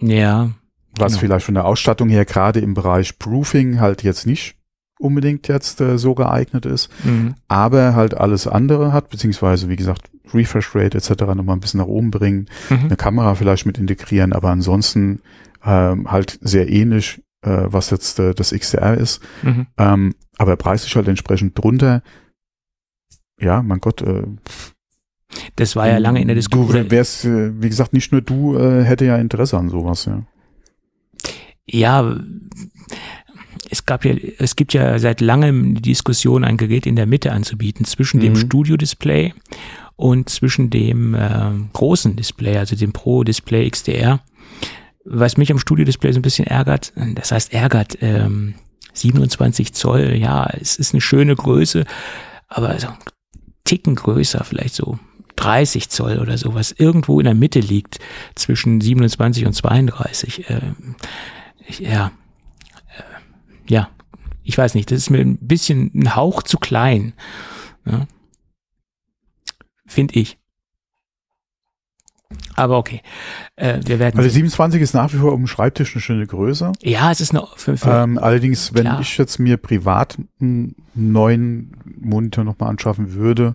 Ja, 0.00 0.50
was 0.96 1.12
Genau. 1.12 1.20
vielleicht 1.20 1.46
von 1.46 1.54
der 1.54 1.64
Ausstattung 1.64 2.08
her 2.08 2.24
gerade 2.24 2.60
im 2.60 2.74
Bereich 2.74 3.18
Proofing 3.18 3.80
halt 3.80 4.02
jetzt 4.02 4.26
nicht 4.26 4.56
unbedingt 5.04 5.46
jetzt 5.48 5.80
äh, 5.80 5.98
so 5.98 6.14
geeignet 6.14 6.66
ist, 6.66 6.90
mhm. 7.04 7.34
aber 7.48 7.94
halt 7.94 8.14
alles 8.14 8.46
andere 8.48 8.92
hat, 8.92 9.10
beziehungsweise 9.10 9.68
wie 9.68 9.76
gesagt 9.76 10.10
Refresh 10.32 10.74
Rate 10.74 10.96
etc. 10.98 11.10
nochmal 11.34 11.56
ein 11.56 11.60
bisschen 11.60 11.78
nach 11.80 11.86
oben 11.86 12.10
bringen, 12.10 12.46
Mhm. 12.70 12.84
eine 12.86 12.96
Kamera 12.96 13.34
vielleicht 13.34 13.66
mit 13.66 13.78
integrieren, 13.78 14.32
aber 14.32 14.48
ansonsten 14.50 15.20
ähm, 15.64 16.10
halt 16.10 16.38
sehr 16.42 16.68
ähnlich, 16.68 17.22
äh, 17.42 17.62
was 17.66 17.90
jetzt 17.90 18.18
äh, 18.18 18.34
das 18.34 18.50
XDR 18.52 18.96
ist, 18.98 19.22
Mhm. 19.42 19.66
ähm, 19.78 20.14
aber 20.38 20.56
preislich 20.56 20.94
halt 20.96 21.08
entsprechend 21.08 21.56
drunter. 21.58 22.02
Ja, 23.40 23.62
mein 23.62 23.78
Gott, 23.80 24.02
äh, 24.02 24.24
Das 25.56 25.74
war 25.76 25.88
ja 25.88 25.98
lange 25.98 26.20
in 26.20 26.28
der 26.28 26.36
Diskussion. 26.36 26.84
Du 26.84 26.90
wärst, 26.90 27.24
äh, 27.24 27.60
wie 27.60 27.68
gesagt, 27.68 27.92
nicht 27.92 28.12
nur 28.12 28.20
du 28.20 28.56
äh, 28.56 28.84
hätte 28.84 29.04
ja 29.04 29.16
Interesse 29.16 29.58
an 29.58 29.68
sowas, 29.68 30.04
ja. 30.04 30.22
Ja, 31.66 32.16
es 33.74 33.86
gab 33.86 34.04
ja, 34.04 34.14
es 34.38 34.54
gibt 34.54 34.72
ja 34.72 34.98
seit 35.00 35.20
langem 35.20 35.74
die 35.74 35.82
Diskussion, 35.82 36.44
ein 36.44 36.56
Gerät 36.56 36.86
in 36.86 36.94
der 36.96 37.06
Mitte 37.06 37.32
anzubieten, 37.32 37.84
zwischen 37.84 38.20
dem 38.20 38.34
Mhm. 38.34 38.38
Studio-Display 38.38 39.34
und 39.96 40.28
zwischen 40.28 40.70
dem 40.70 41.14
äh, 41.14 41.50
großen 41.72 42.14
Display, 42.16 42.56
also 42.58 42.76
dem 42.76 42.92
Pro-Display 42.92 43.68
XDR. 43.68 44.20
Was 45.04 45.36
mich 45.36 45.50
am 45.50 45.58
Studio-Display 45.58 46.12
so 46.12 46.20
ein 46.20 46.22
bisschen 46.22 46.46
ärgert, 46.46 46.92
das 47.14 47.32
heißt 47.32 47.52
ärgert, 47.52 47.98
ähm, 48.00 48.54
27 48.94 49.74
Zoll, 49.74 50.14
ja, 50.14 50.48
es 50.60 50.76
ist 50.76 50.94
eine 50.94 51.00
schöne 51.00 51.34
Größe, 51.34 51.84
aber 52.48 52.78
so 52.78 52.86
ein 52.88 52.94
Ticken 53.64 53.96
größer, 53.96 54.44
vielleicht 54.44 54.74
so 54.74 54.98
30 55.36 55.88
Zoll 55.88 56.18
oder 56.20 56.38
so, 56.38 56.54
was 56.54 56.70
irgendwo 56.70 57.18
in 57.18 57.24
der 57.24 57.34
Mitte 57.34 57.58
liegt 57.60 57.98
zwischen 58.36 58.80
27 58.80 59.44
und 59.46 59.52
32. 59.52 60.44
Ähm, 60.48 60.94
ich, 61.66 61.80
ja, 61.80 62.12
ja, 63.66 63.88
ich 64.42 64.58
weiß 64.58 64.74
nicht, 64.74 64.90
das 64.90 64.98
ist 64.98 65.10
mir 65.10 65.20
ein 65.20 65.38
bisschen 65.38 65.90
ein 65.94 66.14
Hauch 66.14 66.42
zu 66.42 66.58
klein. 66.58 67.14
Ja. 67.86 68.06
Finde 69.86 70.14
ich. 70.14 70.38
Aber 72.56 72.78
okay, 72.78 73.00
äh, 73.56 73.80
wir 73.84 73.98
werden. 73.98 74.18
Also 74.18 74.28
sehen. 74.28 74.48
27 74.48 74.80
ist 74.80 74.94
nach 74.94 75.12
wie 75.12 75.18
vor 75.18 75.32
auf 75.32 75.38
dem 75.38 75.46
Schreibtisch 75.46 75.94
eine 75.94 76.02
schöne 76.02 76.26
Größe. 76.26 76.72
ja, 76.82 77.10
es 77.10 77.20
ist 77.20 77.32
noch 77.32 77.58
für, 77.58 77.76
für 77.76 77.90
Ähm, 77.90 78.18
allerdings, 78.18 78.74
wenn 78.74 78.82
Klar. 78.82 79.00
ich 79.00 79.16
jetzt 79.18 79.38
mir 79.38 79.56
privat 79.56 80.18
einen 80.40 80.74
neuen 80.94 81.76
Monitor 81.84 82.44
nochmal 82.44 82.70
anschaffen 82.70 83.14
würde, 83.14 83.54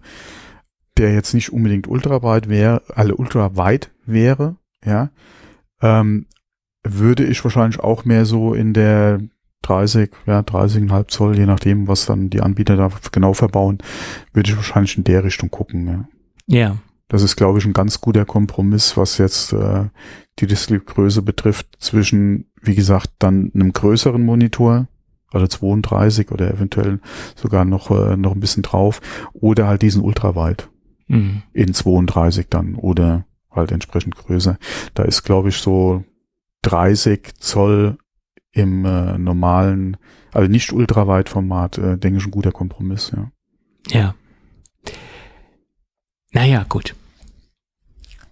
der 0.97 1.13
jetzt 1.13 1.33
nicht 1.33 1.51
unbedingt 1.51 1.87
ultraweit 1.87 2.49
wäre, 2.49 2.81
alle 2.93 3.15
ultraweit 3.15 3.91
wäre, 4.05 4.57
ja, 4.85 5.11
ähm, 5.81 6.27
würde 6.83 7.25
ich 7.25 7.43
wahrscheinlich 7.43 7.79
auch 7.79 8.05
mehr 8.05 8.25
so 8.25 8.53
in 8.53 8.73
der 8.73 9.19
30, 9.63 10.11
ja, 10.25 10.39
30,5 10.39 11.07
Zoll, 11.07 11.37
je 11.37 11.45
nachdem, 11.45 11.87
was 11.87 12.05
dann 12.05 12.29
die 12.29 12.41
Anbieter 12.41 12.77
da 12.77 12.89
genau 13.11 13.33
verbauen, 13.33 13.79
würde 14.33 14.49
ich 14.49 14.55
wahrscheinlich 14.55 14.97
in 14.97 15.03
der 15.03 15.23
Richtung 15.23 15.51
gucken, 15.51 15.87
ja. 16.47 16.59
ja, 16.59 16.77
Das 17.07 17.23
ist, 17.23 17.35
glaube 17.35 17.59
ich, 17.59 17.65
ein 17.65 17.73
ganz 17.73 18.01
guter 18.01 18.25
Kompromiss, 18.25 18.97
was 18.97 19.17
jetzt 19.17 19.53
äh, 19.53 19.85
die 20.39 20.47
Displaygröße 20.47 21.21
betrifft, 21.21 21.67
zwischen, 21.79 22.45
wie 22.61 22.75
gesagt, 22.75 23.11
dann 23.19 23.51
einem 23.53 23.73
größeren 23.73 24.23
Monitor, 24.23 24.87
also 25.31 25.45
32 25.45 26.31
oder 26.31 26.51
eventuell 26.51 26.99
sogar 27.35 27.65
noch, 27.65 27.91
äh, 27.91 28.17
noch 28.17 28.33
ein 28.33 28.39
bisschen 28.39 28.63
drauf, 28.63 29.01
oder 29.33 29.67
halt 29.67 29.81
diesen 29.81 30.01
ultraweit 30.01 30.69
mhm. 31.07 31.43
in 31.53 31.73
32 31.73 32.47
dann 32.49 32.75
oder 32.75 33.25
halt 33.51 33.71
entsprechend 33.71 34.15
größer. 34.15 34.57
Da 34.93 35.03
ist, 35.03 35.23
glaube 35.23 35.49
ich, 35.49 35.57
so 35.57 36.03
30 36.61 37.35
Zoll 37.39 37.97
im 38.51 38.85
äh, 38.85 39.17
normalen, 39.17 39.97
also 40.33 40.49
nicht 40.49 40.71
ultraweit 40.71 41.29
Format, 41.29 41.77
äh, 41.77 41.97
denke 41.97 42.19
ich, 42.19 42.25
ein 42.25 42.31
guter 42.31 42.51
Kompromiss, 42.51 43.11
ja. 43.15 43.31
ja. 43.89 44.15
Naja, 46.31 46.65
gut. 46.67 46.95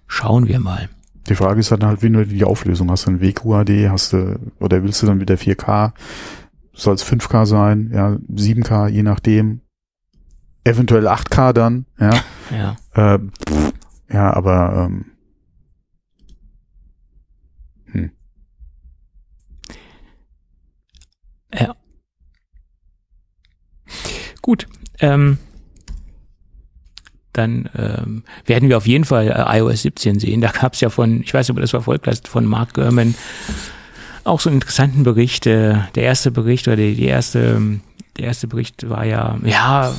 Schauen 0.07 0.47
wir 0.47 0.59
mal. 0.59 0.89
Die 1.29 1.35
Frage 1.35 1.59
ist 1.59 1.71
dann 1.71 1.85
halt, 1.85 2.01
wie 2.01 2.09
du 2.09 2.25
die 2.25 2.45
Auflösung 2.45 2.89
hast. 2.89 3.05
Du 3.05 3.11
ein 3.11 3.21
WQHD, 3.21 3.89
hast 3.89 4.13
du, 4.13 4.39
oder 4.59 4.81
willst 4.83 5.01
du 5.01 5.07
dann 5.07 5.19
wieder 5.19 5.35
4K? 5.35 5.91
Soll 6.73 6.95
es 6.95 7.05
5K 7.05 7.45
sein? 7.45 7.91
Ja, 7.93 8.17
7K, 8.33 8.87
je 8.87 9.03
nachdem. 9.03 9.61
Eventuell 10.63 11.07
8K 11.07 11.53
dann, 11.53 11.85
ja. 11.99 12.11
Ja. 12.49 12.77
äh, 12.93 13.19
pff, 13.19 13.73
ja, 14.09 14.33
aber 14.33 14.87
ähm, 14.87 15.05
hm. 17.91 18.11
Ja. 21.53 21.75
Gut. 24.47 24.65
Ähm, 25.01 25.39
dann 27.33 27.69
ähm, 27.77 28.23
werden 28.45 28.69
wir 28.69 28.77
auf 28.77 28.87
jeden 28.87 29.03
Fall 29.03 29.27
äh, 29.27 29.59
iOS 29.59 29.81
17 29.81 30.19
sehen. 30.21 30.39
Da 30.39 30.51
gab 30.51 30.73
es 30.73 30.79
ja 30.79 30.89
von, 30.89 31.21
ich 31.21 31.33
weiß 31.33 31.49
nicht, 31.49 31.57
ob 31.57 31.61
das 31.61 31.71
verfolgt 31.71 32.07
hast, 32.07 32.29
von 32.29 32.45
Mark 32.45 32.73
Gurman 32.73 33.13
auch 34.23 34.39
so 34.39 34.49
einen 34.49 34.55
interessanten 34.57 35.03
Bericht. 35.03 35.45
Äh, 35.47 35.75
der 35.95 36.03
erste 36.03 36.31
Bericht 36.31 36.65
oder 36.69 36.77
die, 36.77 36.95
die 36.95 37.07
erste, 37.07 37.61
der 38.17 38.25
erste 38.27 38.47
Bericht 38.47 38.89
war 38.89 39.03
ja, 39.05 39.37
ja, 39.43 39.93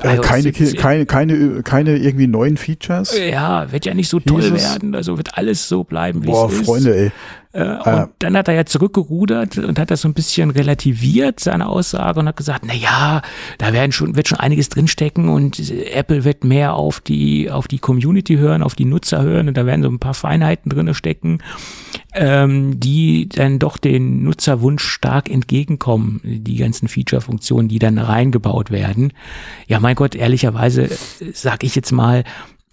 Äh, 0.00 0.18
keine, 0.18 0.42
17. 0.42 0.76
keine, 0.76 1.06
keine, 1.06 1.62
keine 1.64 1.96
irgendwie 1.96 2.28
neuen 2.28 2.56
Features. 2.58 3.18
ja, 3.18 3.72
wird 3.72 3.84
ja 3.84 3.94
nicht 3.94 4.08
so 4.08 4.20
toll 4.20 4.42
es? 4.44 4.52
werden. 4.52 4.94
Also 4.94 5.16
wird 5.16 5.36
alles 5.36 5.68
so 5.68 5.82
bleiben, 5.82 6.22
wie 6.22 6.26
Boah, 6.26 6.48
es 6.48 6.60
ist. 6.60 6.66
Freunde, 6.66 6.96
ey. 6.96 7.12
Äh, 7.56 7.78
und 7.88 8.10
dann 8.18 8.36
hat 8.36 8.48
er 8.48 8.54
ja 8.54 8.66
zurückgerudert 8.66 9.56
und 9.56 9.78
hat 9.78 9.90
das 9.90 10.02
so 10.02 10.08
ein 10.08 10.14
bisschen 10.14 10.50
relativiert, 10.50 11.40
seine 11.40 11.68
Aussage, 11.68 12.20
und 12.20 12.28
hat 12.28 12.36
gesagt, 12.36 12.64
na 12.66 12.74
ja, 12.74 13.22
da 13.56 13.72
werden 13.72 13.92
schon, 13.92 14.14
wird 14.14 14.28
schon 14.28 14.38
einiges 14.38 14.68
drinstecken 14.68 15.30
und 15.30 15.72
Apple 15.92 16.24
wird 16.24 16.44
mehr 16.44 16.74
auf 16.74 17.00
die, 17.00 17.50
auf 17.50 17.66
die 17.66 17.78
Community 17.78 18.36
hören, 18.36 18.62
auf 18.62 18.74
die 18.74 18.84
Nutzer 18.84 19.22
hören 19.22 19.48
und 19.48 19.56
da 19.56 19.64
werden 19.64 19.82
so 19.82 19.88
ein 19.88 19.98
paar 19.98 20.12
Feinheiten 20.12 20.70
drinne 20.70 20.94
stecken, 20.94 21.38
ähm, 22.12 22.78
die 22.78 23.26
dann 23.28 23.58
doch 23.58 23.78
den 23.78 24.22
Nutzerwunsch 24.22 24.84
stark 24.84 25.30
entgegenkommen, 25.30 26.20
die 26.24 26.56
ganzen 26.56 26.88
Feature-Funktionen, 26.88 27.68
die 27.68 27.78
dann 27.78 27.96
reingebaut 27.96 28.70
werden. 28.70 29.14
Ja, 29.66 29.80
mein 29.80 29.96
Gott, 29.96 30.14
ehrlicherweise 30.14 30.90
äh, 30.90 30.96
sag 31.32 31.64
ich 31.64 31.74
jetzt 31.74 31.92
mal, 31.92 32.24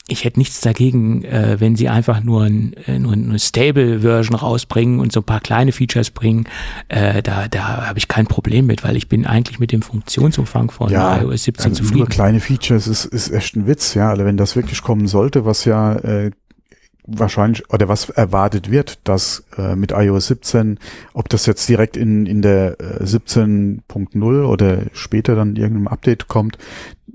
ich 0.07 0.25
hätte 0.25 0.37
nichts 0.37 0.59
dagegen, 0.59 1.23
äh, 1.23 1.55
wenn 1.59 1.77
sie 1.77 1.87
einfach 1.87 2.21
nur, 2.21 2.43
ein, 2.43 2.73
äh, 2.87 2.99
nur 2.99 3.13
eine 3.13 3.39
Stable-Version 3.39 4.35
rausbringen 4.35 4.99
und 4.99 5.13
so 5.13 5.21
ein 5.21 5.23
paar 5.23 5.39
kleine 5.39 5.71
Features 5.71 6.11
bringen. 6.11 6.45
Äh, 6.89 7.23
da 7.23 7.47
da 7.47 7.87
habe 7.87 7.97
ich 7.97 8.09
kein 8.09 8.27
Problem 8.27 8.65
mit, 8.65 8.83
weil 8.83 8.97
ich 8.97 9.07
bin 9.07 9.25
eigentlich 9.25 9.59
mit 9.59 9.71
dem 9.71 9.81
Funktionsumfang 9.81 10.71
von 10.71 10.91
Ja, 10.91 11.21
iOS 11.21 11.43
17 11.45 11.71
also 11.71 11.83
nur 11.83 11.89
zufrieden. 11.89 12.09
kleine 12.09 12.39
Features 12.41 12.87
ist, 12.87 13.05
ist 13.05 13.31
echt 13.31 13.55
ein 13.55 13.65
Witz, 13.65 13.93
ja. 13.93 14.09
Also 14.09 14.25
wenn 14.25 14.35
das 14.35 14.57
wirklich 14.57 14.81
kommen 14.81 15.07
sollte, 15.07 15.45
was 15.45 15.63
ja 15.63 15.93
äh, 15.95 16.31
wahrscheinlich 17.05 17.69
oder 17.71 17.89
was 17.89 18.09
erwartet 18.09 18.71
wird, 18.71 18.99
dass 19.03 19.43
äh, 19.57 19.75
mit 19.75 19.91
iOS 19.91 20.27
17, 20.27 20.79
ob 21.13 21.29
das 21.29 21.45
jetzt 21.45 21.67
direkt 21.67 21.97
in, 21.97 22.25
in 22.25 22.41
der 22.41 22.79
äh, 22.79 23.03
17.0 23.03 24.45
oder 24.45 24.79
später 24.93 25.35
dann 25.35 25.55
irgendeinem 25.55 25.87
Update 25.87 26.27
kommt, 26.27 26.57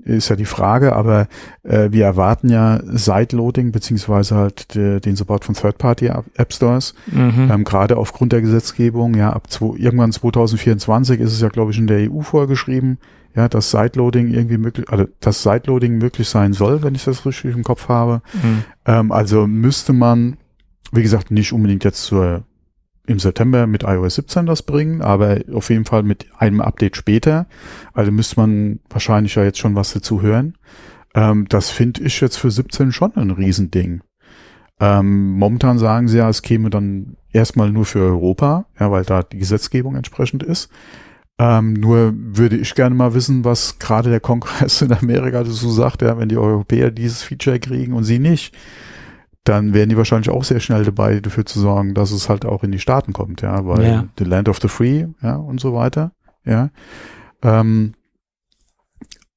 ist 0.05 0.29
ja 0.29 0.35
die 0.35 0.45
Frage, 0.45 0.95
aber 0.95 1.27
äh, 1.63 1.89
wir 1.91 2.05
erwarten 2.05 2.49
ja 2.49 2.79
Sideloading 2.83 3.71
beziehungsweise 3.71 4.35
halt 4.35 4.73
de, 4.73 4.99
den 4.99 5.15
Support 5.15 5.45
von 5.45 5.55
Third-Party-App 5.55 6.53
Stores, 6.53 6.93
Mhm. 7.11 7.49
ähm, 7.51 7.63
gerade 7.63 7.97
aufgrund 7.97 8.31
der 8.31 8.41
Gesetzgebung, 8.41 9.15
ja, 9.15 9.31
ab 9.31 9.51
zwei, 9.51 9.75
irgendwann 9.77 10.11
2024 10.11 11.19
ist 11.19 11.33
es 11.33 11.41
ja, 11.41 11.49
glaube 11.49 11.71
ich, 11.71 11.77
in 11.77 11.87
der 11.87 12.11
EU 12.11 12.21
vorgeschrieben, 12.21 12.97
ja, 13.35 13.47
dass 13.47 13.71
Sideloading 13.71 14.33
irgendwie 14.33 14.57
möglich, 14.57 14.89
also 14.89 15.07
dass 15.19 15.43
Sideloading 15.43 15.97
möglich 15.97 16.27
sein 16.27 16.53
soll, 16.53 16.83
wenn 16.83 16.95
ich 16.95 17.05
das 17.05 17.25
richtig 17.25 17.55
im 17.55 17.63
Kopf 17.63 17.87
habe. 17.87 18.21
Mhm. 18.33 18.63
Ähm, 18.85 19.11
also 19.11 19.47
müsste 19.47 19.93
man, 19.93 20.37
wie 20.91 21.03
gesagt, 21.03 21.31
nicht 21.31 21.53
unbedingt 21.53 21.83
jetzt 21.83 22.03
zur 22.03 22.43
im 23.09 23.19
September 23.19 23.65
mit 23.65 23.83
iOS 23.83 24.15
17 24.15 24.45
das 24.45 24.61
bringen, 24.61 25.01
aber 25.01 25.39
auf 25.51 25.71
jeden 25.71 25.85
Fall 25.85 26.03
mit 26.03 26.27
einem 26.37 26.61
Update 26.61 26.95
später. 26.95 27.47
Also 27.93 28.11
müsste 28.11 28.39
man 28.39 28.79
wahrscheinlich 28.87 29.33
ja 29.33 29.43
jetzt 29.43 29.57
schon 29.57 29.75
was 29.75 29.93
dazu 29.93 30.21
hören. 30.21 30.55
Ähm, 31.15 31.47
das 31.49 31.71
finde 31.71 32.03
ich 32.03 32.21
jetzt 32.21 32.37
für 32.37 32.51
17 32.51 32.91
schon 32.91 33.15
ein 33.15 33.31
Riesending. 33.31 34.01
Ähm, 34.79 35.31
momentan 35.31 35.79
sagen 35.79 36.07
sie 36.07 36.19
ja, 36.19 36.29
es 36.29 36.43
käme 36.43 36.69
dann 36.69 37.17
erstmal 37.33 37.71
nur 37.71 37.85
für 37.85 37.99
Europa, 37.99 38.65
ja, 38.79 38.91
weil 38.91 39.03
da 39.03 39.23
die 39.23 39.39
Gesetzgebung 39.39 39.95
entsprechend 39.95 40.43
ist. 40.43 40.69
Ähm, 41.39 41.73
nur 41.73 42.13
würde 42.15 42.57
ich 42.57 42.75
gerne 42.75 42.93
mal 42.95 43.13
wissen, 43.13 43.45
was 43.45 43.79
gerade 43.79 44.09
der 44.09 44.19
Kongress 44.19 44.81
in 44.81 44.91
Amerika 44.91 45.43
dazu 45.43 45.71
sagt, 45.71 46.01
ja, 46.01 46.17
wenn 46.17 46.29
die 46.29 46.37
Europäer 46.37 46.91
dieses 46.91 47.23
Feature 47.23 47.59
kriegen 47.59 47.93
und 47.93 48.03
sie 48.03 48.19
nicht 48.19 48.55
dann 49.45 49.73
wären 49.73 49.89
die 49.89 49.97
wahrscheinlich 49.97 50.29
auch 50.29 50.43
sehr 50.43 50.59
schnell 50.59 50.83
dabei, 50.83 51.19
dafür 51.21 51.45
zu 51.45 51.59
sorgen, 51.59 51.93
dass 51.95 52.11
es 52.11 52.29
halt 52.29 52.45
auch 52.45 52.63
in 52.63 52.71
die 52.71 52.77
Staaten 52.79 53.13
kommt, 53.13 53.41
ja, 53.41 53.65
weil 53.65 53.83
Ja. 53.83 54.05
the 54.17 54.23
land 54.23 54.47
of 54.47 54.59
the 54.61 54.67
free, 54.67 55.07
ja, 55.23 55.37
und 55.37 55.59
so 55.59 55.73
weiter, 55.73 56.11
ja. 56.45 56.69
Ähm, 57.41 57.93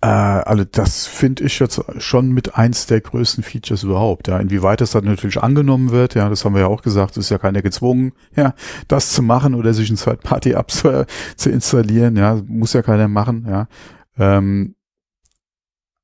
äh, 0.03 0.07
also 0.07 0.65
das 0.65 1.07
finde 1.07 1.45
ich 1.45 1.61
jetzt 1.61 1.81
schon 1.99 2.33
mit 2.33 2.57
eins 2.57 2.87
der 2.87 3.01
größten 3.01 3.45
Features 3.45 3.85
überhaupt, 3.85 4.27
ja. 4.27 4.39
Inwieweit 4.39 4.81
das 4.81 4.91
dann 4.91 5.05
natürlich 5.05 5.41
angenommen 5.41 5.93
wird, 5.93 6.17
ja, 6.17 6.29
das 6.29 6.45
haben 6.45 6.55
wir 6.55 6.63
ja 6.63 6.67
auch 6.67 6.83
gesagt, 6.83 7.17
es 7.17 7.27
ist 7.27 7.31
ja 7.31 7.39
keiner 7.39 7.63
gezwungen, 7.63 8.13
ja, 8.35 8.55
das 8.89 9.13
zu 9.13 9.23
machen 9.23 9.55
oder 9.55 9.73
sich 9.73 9.89
ein 9.91 9.97
Third-Party-App 9.97 10.71
zu, 10.71 11.07
zu 11.37 11.51
installieren, 11.51 12.17
ja, 12.17 12.41
muss 12.47 12.73
ja 12.73 12.83
keiner 12.83 13.07
machen, 13.07 13.47
ja. 13.49 13.69
Ähm, 14.19 14.75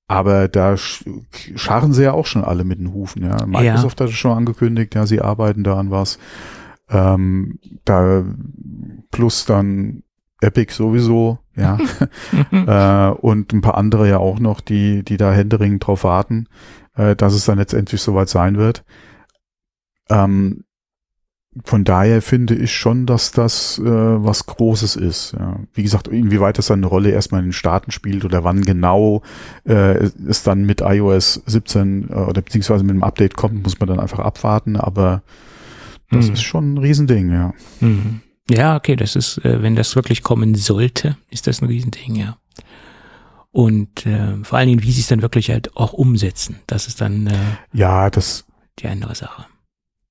aber 0.07 0.47
da 0.49 0.77
sch 0.77 1.05
scharren 1.57 1.93
sie 1.93 2.05
ja 2.05 2.12
auch 2.12 2.25
schon 2.25 2.45
alle 2.45 2.62
mit 2.62 2.79
den 2.79 2.93
Hufen, 2.95 3.25
ja. 3.25 3.45
Microsoft 3.47 4.01
hat 4.01 4.11
es 4.11 4.15
schon 4.15 4.37
angekündigt, 4.37 4.95
ja, 4.95 5.07
sie 5.07 5.20
arbeiten 5.20 5.65
da 5.65 5.77
an 5.77 5.91
was. 5.91 6.20
Ähm, 6.89 7.59
da 7.85 8.25
plus 9.11 9.45
dann 9.45 10.05
Epic 10.41 10.73
sowieso, 10.73 11.41
ja. 11.59 11.79
äh, 13.11 13.15
und 13.15 13.53
ein 13.53 13.61
paar 13.61 13.77
andere 13.77 14.09
ja 14.09 14.19
auch 14.19 14.39
noch, 14.39 14.61
die, 14.61 15.03
die 15.03 15.17
da 15.17 15.33
händeringend 15.33 15.87
drauf 15.87 16.05
warten, 16.05 16.47
äh, 16.97 17.17
dass 17.17 17.35
es 17.35 17.45
dann 17.45 17.59
letztendlich 17.59 18.01
soweit 18.01 18.29
sein 18.29 18.57
wird. 18.57 18.85
Ähm, 20.09 20.65
von 21.65 21.83
daher 21.83 22.23
finde 22.23 22.55
ich 22.55 22.77
schon, 22.77 23.05
dass 23.07 23.33
das 23.33 23.79
äh, 23.79 23.83
was 23.85 24.47
Großes 24.47 24.95
ist. 24.97 25.33
Ja. 25.33 25.57
Wie 25.73 25.83
gesagt, 25.83 26.07
inwieweit 26.07 26.59
das 26.59 26.67
dann 26.67 26.81
eine 26.81 26.87
Rolle 26.87 27.11
erstmal 27.11 27.41
in 27.41 27.49
den 27.49 27.53
Staaten 27.53 27.91
spielt 27.91 28.25
oder 28.25 28.45
wann 28.45 28.61
genau 28.63 29.23
äh, 29.65 30.09
es 30.29 30.45
dann 30.45 30.65
mit 30.65 30.83
iOS 30.83 31.43
17 31.47 32.11
äh, 32.11 32.15
oder 32.15 32.43
beziehungsweise 32.43 32.85
mit 32.85 32.95
dem 32.95 33.03
Update 33.03 33.37
kommt, 33.37 33.63
muss 33.65 33.81
man 33.81 33.89
dann 33.89 33.99
einfach 33.99 34.21
abwarten. 34.21 34.77
Aber 34.77 35.23
das 36.11 36.29
Mhm. 36.29 36.33
ist 36.35 36.43
schon 36.43 36.75
ein 36.75 36.79
Riesending, 36.79 37.33
ja. 37.33 37.53
Mhm. 37.81 38.21
Ja, 38.51 38.77
okay, 38.77 38.97
das 38.97 39.15
ist, 39.16 39.39
äh, 39.45 39.62
wenn 39.62 39.77
das 39.77 39.95
wirklich 39.97 40.23
kommen 40.23 40.55
sollte, 40.55 41.16
ist 41.31 41.47
das 41.47 41.61
ein 41.61 41.66
Riesending, 41.69 42.16
ja. 42.16 42.39
Und 43.51 44.07
äh, 44.07 44.37
vor 44.43 44.59
allen 44.59 44.69
Dingen, 44.69 44.83
wie 44.83 44.93
sie 44.93 45.01
es 45.01 45.09
dann 45.09 45.23
wirklich 45.23 45.51
halt 45.51 45.77
auch 45.77 45.93
umsetzen, 45.93 46.61
das 46.66 46.87
ist 46.87 47.01
dann 47.01 47.27
äh, 47.27 47.35
Ja, 47.73 48.11
das 48.11 48.45
die 48.79 48.87
andere 48.87 49.15
Sache. 49.15 49.47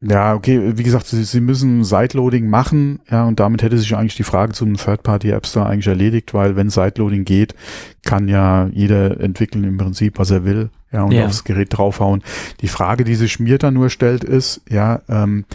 Ja, 0.02 0.36
okay, 0.36 0.78
wie 0.78 0.84
gesagt, 0.84 1.08
sie, 1.08 1.24
sie 1.24 1.42
müssen 1.42 1.84
Sideloading 1.84 2.48
machen, 2.50 3.00
ja, 3.10 3.26
und 3.26 3.40
damit 3.40 3.64
hätte 3.64 3.80
sich 3.80 3.96
eigentlich 3.96 4.16
die 4.16 4.24
Frage 4.24 4.54
zu 4.54 4.64
einem 4.64 4.78
Third-Party-Apps 4.78 5.54
da 5.54 5.66
eigentlich 5.66 5.88
erledigt, 5.88 6.36
weil 6.36 6.56
wenn 6.56 6.70
Sideloading 6.70 7.26
geht, 7.26 7.56
kann 8.04 8.28
ja 8.28 8.68
jeder 8.68 9.20
entwickeln 9.20 9.64
im 9.64 9.78
Prinzip, 9.78 10.20
was 10.20 10.30
er 10.30 10.46
will, 10.46 10.70
ja, 10.92 11.02
und 11.04 11.14
Ja. 11.14 11.26
aufs 11.26 11.44
Gerät 11.46 11.76
draufhauen. 11.76 12.22
Die 12.62 12.68
Frage, 12.68 13.06
die 13.06 13.16
sich 13.16 13.40
mir 13.40 13.58
dann 13.58 13.74
nur 13.74 13.90
stellt, 13.90 14.24
ist, 14.24 14.62
ja, 14.70 15.02
ähm, 15.10 15.46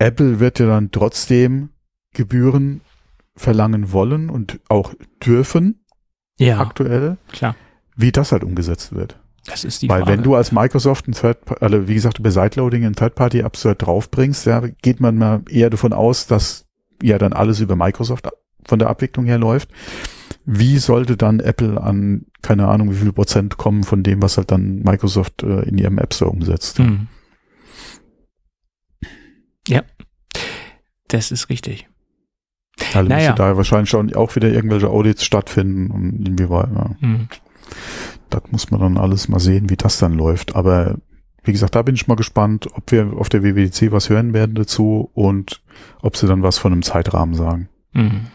Apple 0.00 0.40
wird 0.40 0.58
ja 0.58 0.66
dann 0.66 0.90
trotzdem 0.90 1.68
Gebühren 2.16 2.80
verlangen 3.36 3.92
wollen 3.92 4.30
und 4.30 4.58
auch 4.68 4.94
dürfen, 5.24 5.84
Ja, 6.38 6.60
aktuell, 6.60 7.18
klar. 7.30 7.54
wie 7.96 8.10
das 8.12 8.32
halt 8.32 8.42
umgesetzt 8.44 8.94
wird. 8.94 9.20
Das 9.44 9.62
ist 9.64 9.82
die 9.82 9.88
Weil 9.88 10.00
Frage. 10.02 10.12
wenn 10.12 10.22
du 10.24 10.34
als 10.34 10.50
Microsoft 10.50 11.06
ein 11.06 11.12
Third, 11.12 11.62
also 11.62 11.86
wie 11.86 11.94
gesagt, 11.94 12.18
über 12.18 12.30
Sideloading 12.32 12.84
ein 12.84 12.94
Third-Party-Apps 12.96 13.62
draufbringst, 13.78 14.46
ja, 14.46 14.60
geht 14.82 14.98
man 15.00 15.16
mal 15.18 15.42
eher 15.48 15.70
davon 15.70 15.92
aus, 15.92 16.26
dass 16.26 16.64
ja 17.02 17.18
dann 17.18 17.32
alles 17.32 17.60
über 17.60 17.76
Microsoft 17.76 18.26
von 18.66 18.78
der 18.80 18.88
Abwicklung 18.88 19.26
her 19.26 19.38
läuft. 19.38 19.68
Wie 20.46 20.78
sollte 20.78 21.16
dann 21.16 21.40
Apple 21.40 21.80
an, 21.80 22.26
keine 22.42 22.66
Ahnung, 22.68 22.90
wie 22.90 22.96
viel 22.96 23.12
Prozent 23.12 23.56
kommen 23.56 23.84
von 23.84 24.02
dem, 24.02 24.22
was 24.22 24.36
halt 24.36 24.50
dann 24.50 24.78
Microsoft 24.82 25.42
äh, 25.42 25.60
in 25.62 25.76
ihrem 25.78 25.98
App 25.98 26.14
Store 26.14 26.30
umsetzt? 26.30 26.78
Hm. 26.78 27.06
Ja, 29.68 29.82
das 31.08 31.30
ist 31.30 31.48
richtig. 31.50 31.88
Also 32.96 33.08
Naja. 33.08 33.32
da 33.32 33.56
wahrscheinlich 33.56 34.16
auch 34.16 34.36
wieder 34.36 34.48
irgendwelche 34.48 34.88
Audits 34.88 35.24
stattfinden 35.24 35.90
und 35.90 36.26
inwieweit, 36.26 36.68
ja. 36.74 36.90
Hm. 37.00 37.28
Das 38.30 38.42
muss 38.50 38.70
man 38.70 38.80
dann 38.80 38.98
alles 38.98 39.28
mal 39.28 39.38
sehen, 39.38 39.70
wie 39.70 39.76
das 39.76 39.98
dann 39.98 40.12
läuft. 40.14 40.56
Aber 40.56 40.96
wie 41.44 41.52
gesagt, 41.52 41.74
da 41.76 41.82
bin 41.82 41.94
ich 41.94 42.08
mal 42.08 42.16
gespannt, 42.16 42.68
ob 42.74 42.90
wir 42.90 43.12
auf 43.16 43.28
der 43.28 43.42
WWDC 43.44 43.92
was 43.92 44.08
hören 44.10 44.34
werden 44.34 44.54
dazu 44.56 45.10
und 45.14 45.60
ob 46.02 46.16
sie 46.16 46.26
dann 46.26 46.42
was 46.42 46.58
von 46.58 46.72
einem 46.72 46.82
Zeitrahmen 46.82 47.34
sagen. 47.34 47.68
Mhm. 47.92 48.26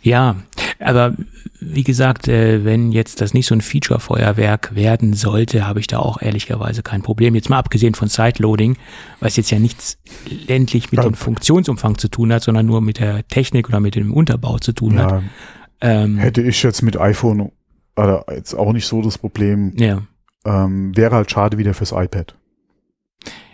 Ja, 0.00 0.36
aber 0.78 1.14
wie 1.60 1.82
gesagt, 1.84 2.28
äh, 2.28 2.64
wenn 2.64 2.92
jetzt 2.92 3.20
das 3.20 3.32
nicht 3.34 3.46
so 3.46 3.54
ein 3.54 3.60
Feature-Feuerwerk 3.60 4.74
werden 4.74 5.14
sollte, 5.14 5.66
habe 5.66 5.80
ich 5.80 5.86
da 5.86 5.98
auch 5.98 6.20
ehrlicherweise 6.20 6.82
kein 6.82 7.02
Problem. 7.02 7.34
Jetzt 7.34 7.48
mal 7.50 7.58
abgesehen 7.58 7.94
von 7.94 8.08
Sideloading, 8.08 8.76
was 9.20 9.36
jetzt 9.36 9.50
ja 9.50 9.58
nichts 9.58 9.98
endlich 10.46 10.92
mit 10.92 11.02
dem 11.02 11.14
Funktionsumfang 11.14 11.98
zu 11.98 12.08
tun 12.08 12.32
hat, 12.32 12.42
sondern 12.42 12.66
nur 12.66 12.80
mit 12.80 12.98
der 12.98 13.26
Technik 13.28 13.68
oder 13.68 13.80
mit 13.80 13.94
dem 13.94 14.12
Unterbau 14.12 14.58
zu 14.58 14.72
tun 14.72 14.98
hat. 14.98 15.10
Ja, 15.10 15.22
Ähm, 15.80 16.18
hätte 16.18 16.42
ich 16.42 16.62
jetzt 16.62 16.82
mit 16.82 16.98
iPhone 17.00 17.50
oder 17.96 18.24
jetzt 18.34 18.54
auch 18.54 18.72
nicht 18.72 18.86
so 18.86 19.02
das 19.02 19.18
Problem. 19.18 19.72
ja. 19.76 20.02
Ähm, 20.46 20.94
wäre 20.94 21.14
halt 21.16 21.30
schade 21.30 21.56
wieder 21.56 21.72
fürs 21.72 21.92
iPad. 21.92 22.34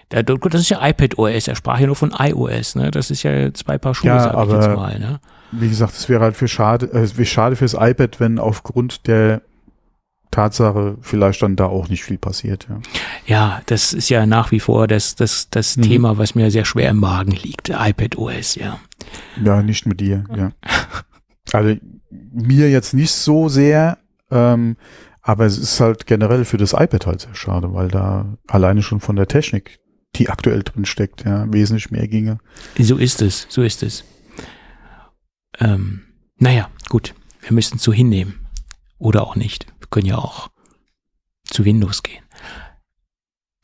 Da- 0.09 0.22
Das 0.24 0.60
ist 0.60 0.68
ja 0.70 0.84
iPad 0.84 1.18
OS, 1.18 1.47
er 1.47 1.55
sprach 1.55 1.78
ja 1.78 1.86
nur 1.86 1.94
von 1.94 2.12
iOS, 2.18 2.74
ne? 2.74 2.90
Das 2.90 3.12
ist 3.12 3.22
ja 3.22 3.55
zwei 3.55 3.78
Paar 3.78 3.94
Schuhe, 3.94 4.09
Ja, 4.09 4.18
sag 4.20 4.47
ich 4.48 4.52
jetzt 4.52 4.74
mal, 4.76 4.98
ne? 4.98 5.20
Wie 5.52 5.68
gesagt, 5.68 5.94
es 5.94 6.09
wäre 6.09 6.20
halt 6.22 6.36
für 6.36 6.48
schade, 6.48 6.86
äh, 6.93 7.01
es 7.01 7.16
wäre 7.16 7.27
schade 7.27 7.56
fürs 7.56 7.74
iPad, 7.74 8.20
wenn 8.20 8.39
aufgrund 8.39 9.06
der 9.06 9.43
Tatsache 10.31 10.97
vielleicht 11.01 11.43
dann 11.43 11.56
da 11.56 11.66
auch 11.66 11.89
nicht 11.89 12.05
viel 12.05 12.18
passiert. 12.18 12.68
Ja. 12.68 12.81
Ja, 13.27 13.62
das 13.66 13.93
ist 13.93 14.09
ja 14.10 14.27
nach 14.27 14.52
wie 14.52 14.60
vor 14.60 14.86
das, 14.86 15.16
das, 15.16 15.48
das 15.51 15.77
Mhm. 15.77 15.82
Thema, 15.82 16.18
was 16.18 16.36
mir 16.36 16.51
sehr 16.52 16.64
schwer 16.64 16.90
im 16.90 16.98
Magen 16.98 17.32
liegt. 17.32 17.68
iPad 17.70 18.16
OS, 18.16 18.55
ja. 18.55 18.78
Ja, 19.43 19.60
nicht 19.62 19.86
mit 19.86 20.01
dir, 20.01 20.24
ja. 20.36 20.52
Also 21.52 21.74
mir 22.32 22.70
jetzt 22.70 22.94
nicht 22.94 23.10
so 23.10 23.48
sehr, 23.48 23.98
ähm, 24.31 24.77
aber 25.20 25.47
es 25.47 25.59
ist 25.59 25.81
halt 25.81 26.06
generell 26.06 26.44
für 26.44 26.59
das 26.59 26.74
iPad 26.74 27.06
halt 27.06 27.20
sehr 27.22 27.35
schade, 27.35 27.74
weil 27.74 27.89
da 27.89 28.36
alleine 28.47 28.82
schon 28.82 29.01
von 29.01 29.16
der 29.16 29.27
Technik, 29.27 29.81
die 30.14 30.28
aktuell 30.28 30.62
drin 30.62 30.85
steckt, 30.85 31.24
ja, 31.24 31.52
wesentlich 31.52 31.90
mehr 31.90 32.06
ginge. 32.06 32.39
So 32.78 32.97
ist 32.98 33.20
es, 33.20 33.47
so 33.48 33.62
ist 33.62 33.82
es. 33.82 34.05
Ähm, 35.60 36.02
naja, 36.38 36.70
gut. 36.88 37.14
Wir 37.40 37.52
müssen 37.52 37.78
zu 37.78 37.92
hinnehmen. 37.92 38.46
Oder 38.98 39.22
auch 39.22 39.36
nicht. 39.36 39.66
Wir 39.78 39.88
können 39.88 40.06
ja 40.06 40.18
auch 40.18 40.50
zu 41.44 41.64
Windows 41.64 42.02
gehen. 42.02 42.22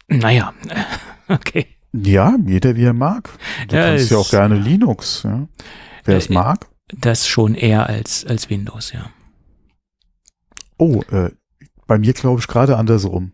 Naja, 0.08 0.54
okay. 1.28 1.66
Ja, 1.92 2.36
jeder 2.46 2.76
wie 2.76 2.84
er 2.84 2.92
mag. 2.92 3.30
Du 3.68 3.76
Ja, 3.76 3.88
kannst 3.88 4.10
ja 4.10 4.18
auch 4.18 4.30
gerne 4.30 4.56
Linux, 4.58 5.22
ja. 5.24 5.48
Wer 6.04 6.16
es 6.18 6.28
Äh, 6.28 6.34
mag. 6.34 6.66
Das 6.88 7.26
schon 7.26 7.54
eher 7.54 7.86
als, 7.86 8.24
als 8.24 8.48
Windows, 8.50 8.92
ja. 8.92 9.10
Oh, 10.78 11.02
äh, 11.10 11.30
bei 11.86 11.98
mir 11.98 12.12
glaube 12.12 12.40
ich 12.40 12.46
gerade 12.46 12.76
andersrum. 12.76 13.32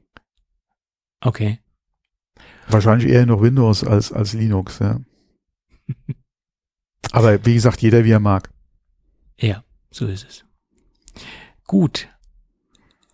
Okay. 1.20 1.58
Wahrscheinlich 2.68 3.10
eher 3.10 3.26
noch 3.26 3.42
Windows 3.42 3.84
als, 3.84 4.12
als 4.12 4.32
Linux, 4.32 4.78
ja. 4.78 5.00
Aber 7.12 7.44
wie 7.44 7.54
gesagt, 7.54 7.82
jeder 7.82 8.04
wie 8.04 8.10
er 8.12 8.20
mag. 8.20 8.50
Ja, 9.38 9.62
so 9.90 10.06
ist 10.06 10.26
es. 10.28 10.44
Gut. 11.66 12.08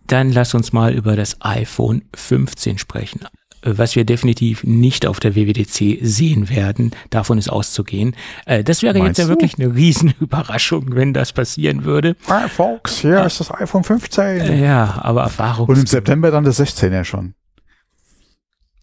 Dann 0.07 0.31
lass 0.31 0.53
uns 0.53 0.73
mal 0.73 0.93
über 0.93 1.15
das 1.15 1.37
iPhone 1.41 2.03
15 2.15 2.77
sprechen. 2.77 3.21
Äh, 3.61 3.73
Was 3.77 3.95
wir 3.95 4.05
definitiv 4.05 4.63
nicht 4.63 5.05
auf 5.05 5.19
der 5.19 5.35
WWDC 5.35 5.99
sehen 6.01 6.49
werden, 6.49 6.91
davon 7.09 7.37
ist 7.37 7.49
auszugehen. 7.49 8.15
Äh, 8.45 8.63
Das 8.63 8.81
wäre 8.81 8.97
Meinst 8.97 9.17
jetzt 9.19 9.27
ja 9.27 9.33
du? 9.35 9.41
wirklich 9.41 9.59
eine 9.59 9.75
Riesenüberraschung, 9.75 10.95
wenn 10.95 11.13
das 11.13 11.33
passieren 11.33 11.83
würde. 11.83 12.15
Hi, 12.27 12.47
Folks, 12.49 12.99
hier 12.99 13.23
ist 13.25 13.39
das 13.39 13.51
iPhone 13.53 13.83
15. 13.83 14.23
Äh, 14.41 14.63
Ja, 14.63 14.99
aber 15.01 15.23
Erfahrung. 15.23 15.67
Und 15.67 15.77
im 15.77 15.85
September 15.87 16.31
dann 16.31 16.43
das 16.45 16.59
16er 16.59 17.03
schon. 17.03 17.35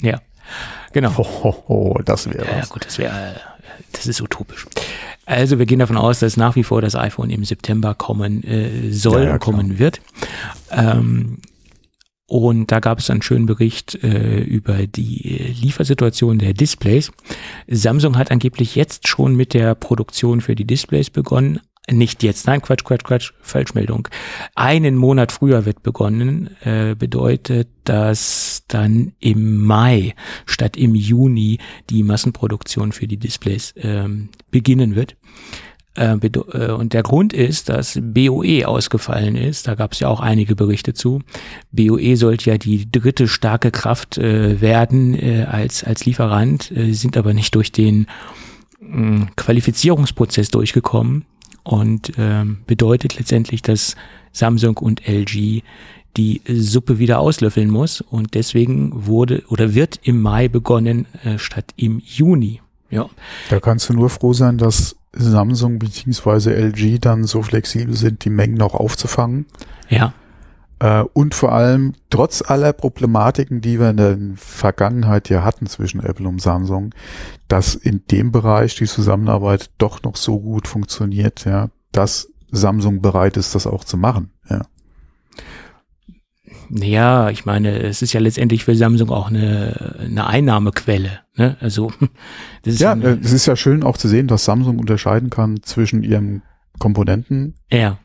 Ja, 0.01 0.20
genau. 0.93 1.16
Ho, 1.16 1.24
ho, 1.24 1.64
ho, 1.68 2.01
das 2.05 2.26
wäre 2.30 2.47
Ja, 2.47 2.59
was. 2.60 2.68
gut, 2.68 2.84
das 2.84 2.98
wäre 2.98 3.40
das 3.93 4.07
ist 4.07 4.20
utopisch. 4.20 4.66
Also 5.24 5.59
wir 5.59 5.66
gehen 5.66 5.78
davon 5.78 5.97
aus, 5.97 6.20
dass 6.20 6.36
nach 6.36 6.57
wie 6.57 6.62
vor 6.62 6.81
das 6.81 6.94
iPhone 6.94 7.31
im 7.31 7.44
September 7.44 7.94
kommen 7.94 8.44
äh, 8.44 8.93
soll 8.93 9.23
Ja, 9.23 9.27
ja, 9.27 9.32
und 9.35 9.40
kommen 9.40 9.78
wird. 9.78 10.01
Ähm, 10.70 11.39
und 12.28 12.73
da 12.73 12.81
gab 12.81 12.98
es 12.98 13.09
einen 13.09 13.23
schönen 13.23 13.47
Bericht 13.47 14.03
äh, 14.03 14.40
über 14.40 14.86
die 14.86 15.39
äh, 15.39 15.53
Liefersituation 15.53 16.39
der 16.39 16.55
Displays. 16.55 17.12
Samsung 17.69 18.16
hat 18.19 18.32
angeblich 18.32 18.74
jetzt 18.74 19.07
schon 19.07 19.36
mit 19.36 19.55
der 19.55 19.74
Produktion 19.77 20.40
für 20.40 20.57
die 20.57 20.65
Displays 20.65 21.09
begonnen. 21.09 21.61
Nicht 21.89 22.25
jetzt, 22.25 22.49
nein, 22.49 22.63
Quatsch, 22.63 22.83
Quatsch, 22.83 23.05
Quatsch, 23.05 23.33
Falschmeldung. 23.41 24.09
Einen 24.57 24.97
Monat 24.97 25.31
früher 25.31 25.67
wird 25.67 25.85
begonnen, 25.85 26.51
äh, 26.65 26.97
bedeutet, 26.97 27.69
dass 27.85 28.65
dann 28.67 29.13
im 29.21 29.65
Mai 29.65 30.17
statt 30.47 30.77
im 30.77 30.97
Juni 30.97 31.59
die 31.89 32.03
Massenproduktion 32.03 32.91
für 32.91 33.07
die 33.07 33.19
Displays 33.19 33.73
ähm, 33.77 34.31
beginnen 34.51 34.97
wird. 34.97 35.17
Äh, 35.97 36.17
äh, 36.17 36.73
Und 36.73 36.93
der 36.93 37.05
Grund 37.05 37.33
ist, 37.33 37.69
dass 37.69 38.01
BOE 38.03 38.67
ausgefallen 38.67 39.37
ist. 39.37 39.69
Da 39.69 39.77
gab 39.77 39.93
es 39.93 40.01
ja 40.01 40.09
auch 40.09 40.19
einige 40.19 40.57
Berichte 40.57 40.93
zu. 40.93 41.23
BOE 41.71 42.17
sollte 42.17 42.51
ja 42.51 42.59
die 42.59 42.91
dritte 42.91 43.29
starke 43.29 43.71
Kraft 43.71 44.19
äh, 44.19 44.61
werden 44.61 45.15
äh, 45.15 45.45
als, 45.49 45.85
als 45.85 46.05
Lieferant, 46.05 46.73
äh, 46.73 46.93
sind 46.95 47.17
aber 47.17 47.33
nicht 47.33 47.55
durch 47.55 47.71
den 47.71 48.09
mh, 48.81 49.29
Qualifizierungsprozess 49.37 50.51
durchgekommen 50.51 51.27
und 51.66 52.12
ähm, 52.16 52.59
bedeutet 52.66 53.18
letztendlich, 53.18 53.60
dass 53.62 53.97
Samsung 54.32 54.76
und 54.76 55.06
LG 55.06 55.62
die 56.16 56.40
Suppe 56.48 56.98
wieder 56.98 57.18
auslöffeln 57.18 57.68
muss 57.68 58.01
und 58.01 58.34
deswegen 58.34 59.06
wurde 59.06 59.43
oder 59.48 59.74
wird 59.74 60.01
im 60.02 60.22
Mai 60.22 60.48
begonnen 60.48 61.06
äh, 61.24 61.38
statt 61.38 61.72
im 61.76 62.01
Juni. 62.05 62.62
Ja. 62.90 63.09
Da 63.51 63.60
kannst 63.60 63.88
du 63.88 63.94
nur 63.94 64.09
froh 64.09 64.32
sein, 64.32 64.59
dass 64.59 64.97
Samsung 65.12 65.78
bzw. 65.78 66.51
LG 66.51 67.01
dann 67.01 67.24
so 67.24 67.43
flexibel 67.43 67.94
sind, 67.94 68.24
die 68.24 68.30
Mengen 68.30 68.62
auch 68.62 68.74
aufzufangen. 68.74 69.47
Ja. 69.88 70.14
Äh, 70.78 71.05
und 71.12 71.35
vor 71.35 71.53
allem, 71.53 71.94
trotz 72.11 72.43
aller 72.43 72.73
Problematiken, 72.73 73.61
die 73.61 73.81
wir 73.81 73.90
in 73.90 73.97
der 73.97 74.19
Vergangenheit 74.36 75.28
ja 75.28 75.43
hatten 75.43 75.66
zwischen 75.66 76.01
Apple 76.01 76.28
und 76.28 76.40
Samsung, 76.40 76.94
dass 77.48 77.74
in 77.74 78.03
dem 78.11 78.32
Bereich 78.32 78.74
die 78.77 78.86
Zusammenarbeit 78.86 79.70
doch 79.78 80.03
noch 80.03 80.16
so 80.16 80.40
gut 80.40 80.69
funktioniert, 80.69 81.44
ja, 81.44 81.69
dass 81.93 82.28
Samsung 82.51 83.01
bereit 83.01 83.36
ist, 83.36 83.55
das 83.55 83.66
auch 83.66 83.85
zu 83.85 83.97
machen. 83.97 84.31
Ja. 84.51 84.62
Naja, 86.69 87.31
ich 87.31 87.44
meine, 87.44 87.78
es 87.82 88.03
ist 88.03 88.12
ja 88.12 88.20
letztendlich 88.20 88.65
für 88.65 88.74
Samsung 88.74 89.11
auch 89.11 89.28
eine, 89.28 89.97
eine 90.01 90.27
Einnahmequelle. 90.27 91.20
Ne? 91.36 91.57
Also 91.61 91.93
das 92.62 92.74
ist 92.74 92.81
Ja, 92.81 92.93
eine, 92.93 93.19
es 93.23 93.32
ist 93.32 93.47
ja 93.47 93.57
schön 93.57 93.82
auch 93.82 93.97
zu 93.97 94.09
sehen, 94.09 94.27
dass 94.27 94.44
Samsung 94.44 94.78
unterscheiden 94.78 95.31
kann 95.31 95.62
zwischen 95.62 96.03
ihren 96.03 96.43
Komponenten 96.78 97.55
ja, 97.70 97.98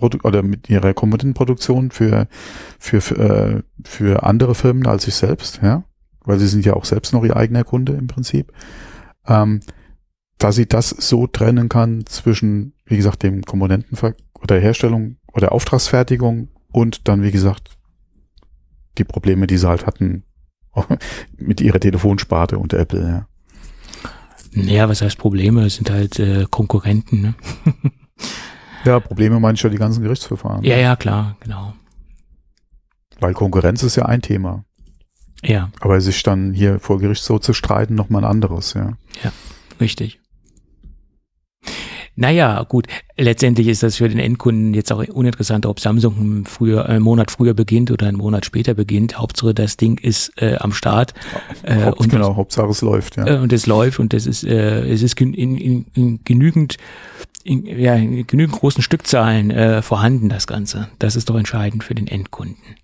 Produ- 0.00 0.24
oder 0.24 0.42
mit 0.42 0.70
ihrer 0.70 0.94
Komponentenproduktion 0.94 1.90
für, 1.90 2.26
für, 2.78 3.00
für, 3.00 3.18
äh, 3.18 3.62
für 3.84 4.22
andere 4.22 4.54
Firmen 4.54 4.86
als 4.86 5.04
sich 5.04 5.14
selbst, 5.14 5.60
ja, 5.62 5.84
weil 6.24 6.38
sie 6.38 6.48
sind 6.48 6.64
ja 6.64 6.74
auch 6.74 6.84
selbst 6.84 7.12
noch 7.12 7.24
ihr 7.24 7.36
eigener 7.36 7.64
Kunde 7.64 7.92
im 7.92 8.06
Prinzip, 8.06 8.52
ähm, 9.26 9.60
dass 10.38 10.56
sie 10.56 10.66
das 10.66 10.88
so 10.90 11.26
trennen 11.26 11.68
kann 11.68 12.06
zwischen, 12.06 12.72
wie 12.86 12.96
gesagt, 12.96 13.22
dem 13.22 13.42
Komponentenver 13.42 14.14
oder 14.40 14.58
Herstellung 14.58 15.16
oder 15.32 15.52
Auftragsfertigung 15.52 16.48
und 16.72 17.08
dann, 17.08 17.22
wie 17.22 17.30
gesagt, 17.30 17.76
die 18.98 19.04
Probleme, 19.04 19.46
die 19.46 19.58
sie 19.58 19.68
halt 19.68 19.86
hatten 19.86 20.24
mit 21.36 21.60
ihrer 21.60 21.80
Telefonsparte 21.80 22.58
und 22.58 22.72
Apple, 22.72 23.02
ja. 23.02 23.28
naja, 24.52 24.88
was 24.88 25.02
heißt 25.02 25.18
Probleme? 25.18 25.66
Es 25.66 25.76
sind 25.76 25.90
halt 25.90 26.18
äh, 26.18 26.46
Konkurrenten. 26.48 27.20
Ne? 27.20 27.34
Ja, 28.84 29.00
Probleme 29.00 29.40
meine 29.40 29.54
ich 29.56 29.62
ja 29.62 29.70
die 29.70 29.76
ganzen 29.76 30.02
Gerichtsverfahren. 30.02 30.64
Ja, 30.64 30.76
ja, 30.76 30.96
klar, 30.96 31.36
genau. 31.40 31.74
Weil 33.18 33.34
Konkurrenz 33.34 33.82
ist 33.82 33.96
ja 33.96 34.06
ein 34.06 34.22
Thema. 34.22 34.64
Ja, 35.42 35.70
Aber 35.80 36.00
sich 36.00 36.22
dann 36.22 36.52
hier 36.52 36.78
vor 36.80 36.98
Gericht 36.98 37.22
so 37.22 37.38
zu 37.38 37.52
streiten, 37.52 37.94
nochmal 37.94 38.24
ein 38.24 38.30
anderes, 38.30 38.74
ja. 38.74 38.92
richtig. 39.80 40.20
Naja, 42.20 42.62
gut. 42.68 42.86
Letztendlich 43.16 43.68
ist 43.68 43.82
das 43.82 43.96
für 43.96 44.08
den 44.08 44.18
Endkunden 44.18 44.74
jetzt 44.74 44.92
auch 44.92 45.02
uninteressant, 45.08 45.64
ob 45.64 45.80
Samsung 45.80 46.18
einen, 46.18 46.44
früher, 46.44 46.86
einen 46.86 47.02
Monat 47.02 47.30
früher 47.30 47.54
beginnt 47.54 47.90
oder 47.90 48.08
einen 48.08 48.18
Monat 48.18 48.44
später 48.44 48.74
beginnt. 48.74 49.18
Hauptsache, 49.18 49.54
das 49.54 49.78
Ding 49.78 49.98
ist 49.98 50.30
äh, 50.36 50.56
am 50.56 50.74
Start. 50.74 51.14
Äh, 51.62 51.84
Haupt, 51.84 52.00
und 52.00 52.10
genau, 52.10 52.36
Hauptsache 52.36 52.68
es 52.68 52.82
läuft, 52.82 53.16
ja. 53.16 53.26
äh, 53.26 53.38
und 53.38 53.54
es 53.54 53.66
läuft 53.66 54.00
und 54.00 54.12
es 54.12 54.26
ist 54.26 54.44
äh, 54.44 54.86
es 54.86 55.02
ist 55.02 55.18
in, 55.20 55.32
in, 55.34 55.86
in 55.94 56.20
genügend 56.24 56.76
in, 57.44 57.66
ja, 57.66 57.94
in 57.94 58.26
genügend 58.26 58.58
großen 58.58 58.82
Stückzahlen 58.82 59.50
äh, 59.50 59.82
vorhanden 59.82 60.28
das 60.28 60.46
Ganze. 60.46 60.88
Das 60.98 61.16
ist 61.16 61.30
doch 61.30 61.36
entscheidend 61.36 61.84
für 61.84 61.94
den 61.94 62.06
Endkunden. 62.06 62.76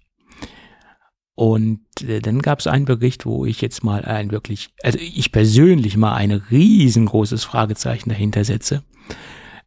Und 1.34 1.80
äh, 2.02 2.20
dann 2.20 2.40
gab 2.40 2.60
es 2.60 2.66
einen 2.66 2.86
Bericht, 2.86 3.26
wo 3.26 3.44
ich 3.44 3.60
jetzt 3.60 3.84
mal 3.84 4.04
ein 4.04 4.30
wirklich, 4.30 4.70
also 4.82 4.98
ich 4.98 5.32
persönlich 5.32 5.96
mal 5.96 6.14
ein 6.14 6.32
riesengroßes 6.32 7.44
Fragezeichen 7.44 8.08
dahinter 8.08 8.44
setze. 8.44 8.82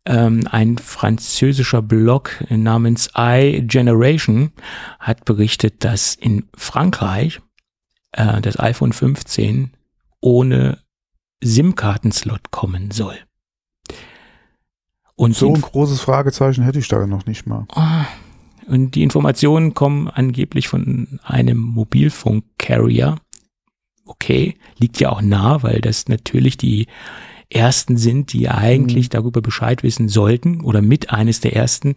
Ähm, 0.05 0.47
ein 0.49 0.79
französischer 0.79 1.83
Blog 1.83 2.43
namens 2.49 3.11
iGeneration 3.15 4.51
hat 4.99 5.25
berichtet, 5.25 5.83
dass 5.83 6.15
in 6.15 6.49
Frankreich 6.55 7.39
äh, 8.13 8.41
das 8.41 8.59
iPhone 8.59 8.93
15 8.93 9.71
ohne 10.21 10.79
SIM-Kartenslot 11.41 12.49
kommen 12.49 12.89
soll. 12.89 13.15
Und 15.19 15.35
So 15.35 15.53
ein 15.53 15.59
großes 15.61 15.99
Fragezeichen 15.99 16.63
hätte 16.63 16.79
ich 16.79 16.87
da 16.87 17.05
noch 17.05 17.25
nicht 17.25 17.45
mal. 17.45 17.65
Ah, 17.73 18.05
Und 18.67 18.95
die 18.95 19.03
Informationen 19.03 19.73
kommen 19.73 20.07
angeblich 20.07 20.69
von 20.69 21.19
einem 21.23 21.57
Mobilfunk-Carrier. 21.59 23.15
Okay, 24.05 24.55
liegt 24.77 24.99
ja 24.99 25.09
auch 25.09 25.21
nah, 25.21 25.61
weil 25.61 25.81
das 25.81 26.07
natürlich 26.07 26.55
die 26.57 26.87
ersten 27.49 27.97
sind, 27.97 28.31
die 28.31 28.47
eigentlich 28.49 29.07
Mhm. 29.07 29.11
darüber 29.11 29.41
Bescheid 29.41 29.83
wissen 29.83 30.07
sollten 30.07 30.61
oder 30.61 30.81
mit 30.81 31.11
eines 31.11 31.41
der 31.41 31.53
ersten, 31.55 31.95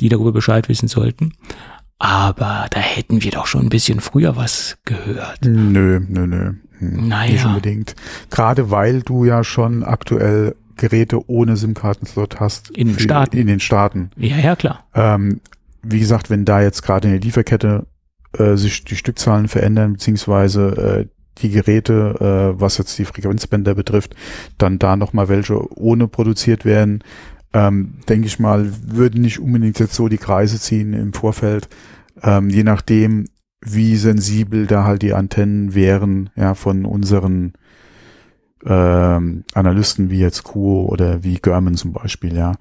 die 0.00 0.08
darüber 0.08 0.32
Bescheid 0.32 0.68
wissen 0.68 0.88
sollten. 0.88 1.34
Aber 1.98 2.68
da 2.70 2.80
hätten 2.80 3.22
wir 3.22 3.30
doch 3.32 3.46
schon 3.46 3.62
ein 3.66 3.68
bisschen 3.68 4.00
früher 4.00 4.34
was 4.36 4.78
gehört. 4.84 5.40
Nö, 5.44 6.00
nö, 6.08 6.26
nö. 6.26 6.54
Hm, 6.78 7.06
Naja. 7.08 7.32
Nicht 7.32 7.44
unbedingt. 7.44 7.94
Gerade 8.30 8.70
weil 8.70 9.02
du 9.02 9.24
ja 9.24 9.44
schon 9.44 9.84
aktuell 9.84 10.56
Geräte 10.76 11.28
ohne 11.28 11.56
SIM-Kartenslot 11.56 12.40
hast. 12.40 12.70
In 12.70 12.88
den 12.88 12.98
Staaten. 12.98 13.36
In 13.36 13.46
den 13.46 13.60
Staaten. 13.60 14.10
Ja, 14.16 14.36
ja, 14.36 14.56
klar. 14.56 14.84
Ähm, 14.94 15.40
wie 15.82 16.00
gesagt, 16.00 16.30
wenn 16.30 16.44
da 16.44 16.62
jetzt 16.62 16.82
gerade 16.82 17.08
in 17.08 17.14
der 17.14 17.20
Lieferkette 17.20 17.86
äh, 18.38 18.56
sich 18.56 18.84
die 18.84 18.96
Stückzahlen 18.96 19.48
verändern, 19.48 19.94
beziehungsweise 19.94 21.06
äh, 21.06 21.08
die 21.38 21.50
Geräte, 21.50 22.54
äh, 22.56 22.60
was 22.60 22.78
jetzt 22.78 22.98
die 22.98 23.04
Frequenzbänder 23.04 23.74
betrifft, 23.74 24.14
dann 24.58 24.78
da 24.78 24.96
nochmal 24.96 25.28
welche 25.28 25.58
ohne 25.78 26.08
produziert 26.08 26.64
werden, 26.64 27.02
ähm, 27.52 27.94
denke 28.08 28.26
ich 28.26 28.38
mal, 28.38 28.70
würden 28.86 29.22
nicht 29.22 29.38
unbedingt 29.38 29.78
jetzt 29.78 29.94
so 29.94 30.08
die 30.08 30.18
Kreise 30.18 30.58
ziehen 30.58 30.92
im 30.94 31.12
Vorfeld, 31.12 31.68
ähm, 32.22 32.48
je 32.48 32.62
nachdem, 32.62 33.26
wie 33.64 33.96
sensibel 33.96 34.66
da 34.66 34.84
halt 34.84 35.02
die 35.02 35.14
Antennen 35.14 35.74
wären, 35.74 36.30
ja, 36.36 36.54
von 36.54 36.84
unseren 36.84 37.52
ähm, 38.66 39.44
Analysten 39.54 40.10
wie 40.10 40.18
jetzt 40.18 40.44
Kuo 40.44 40.86
oder 40.86 41.22
wie 41.24 41.34
German 41.34 41.74
zum 41.74 41.92
Beispiel, 41.92 42.36
ja. 42.36 42.52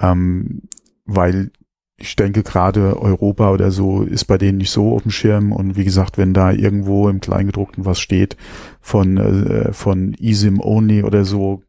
Ähm, 0.00 0.62
weil 1.04 1.50
ich 1.96 2.16
denke 2.16 2.42
gerade 2.42 3.00
Europa 3.00 3.50
oder 3.52 3.70
so 3.70 4.02
ist 4.02 4.24
bei 4.24 4.36
denen 4.36 4.58
nicht 4.58 4.70
so 4.70 4.94
auf 4.94 5.02
dem 5.02 5.12
Schirm 5.12 5.52
und 5.52 5.76
wie 5.76 5.84
gesagt, 5.84 6.18
wenn 6.18 6.34
da 6.34 6.50
irgendwo 6.50 7.08
im 7.08 7.20
Kleingedruckten 7.20 7.84
was 7.84 8.00
steht 8.00 8.36
von, 8.80 9.16
äh, 9.16 9.72
von 9.72 10.14
eSIM 10.20 10.60
only 10.60 11.04
oder 11.04 11.24
so, 11.24 11.62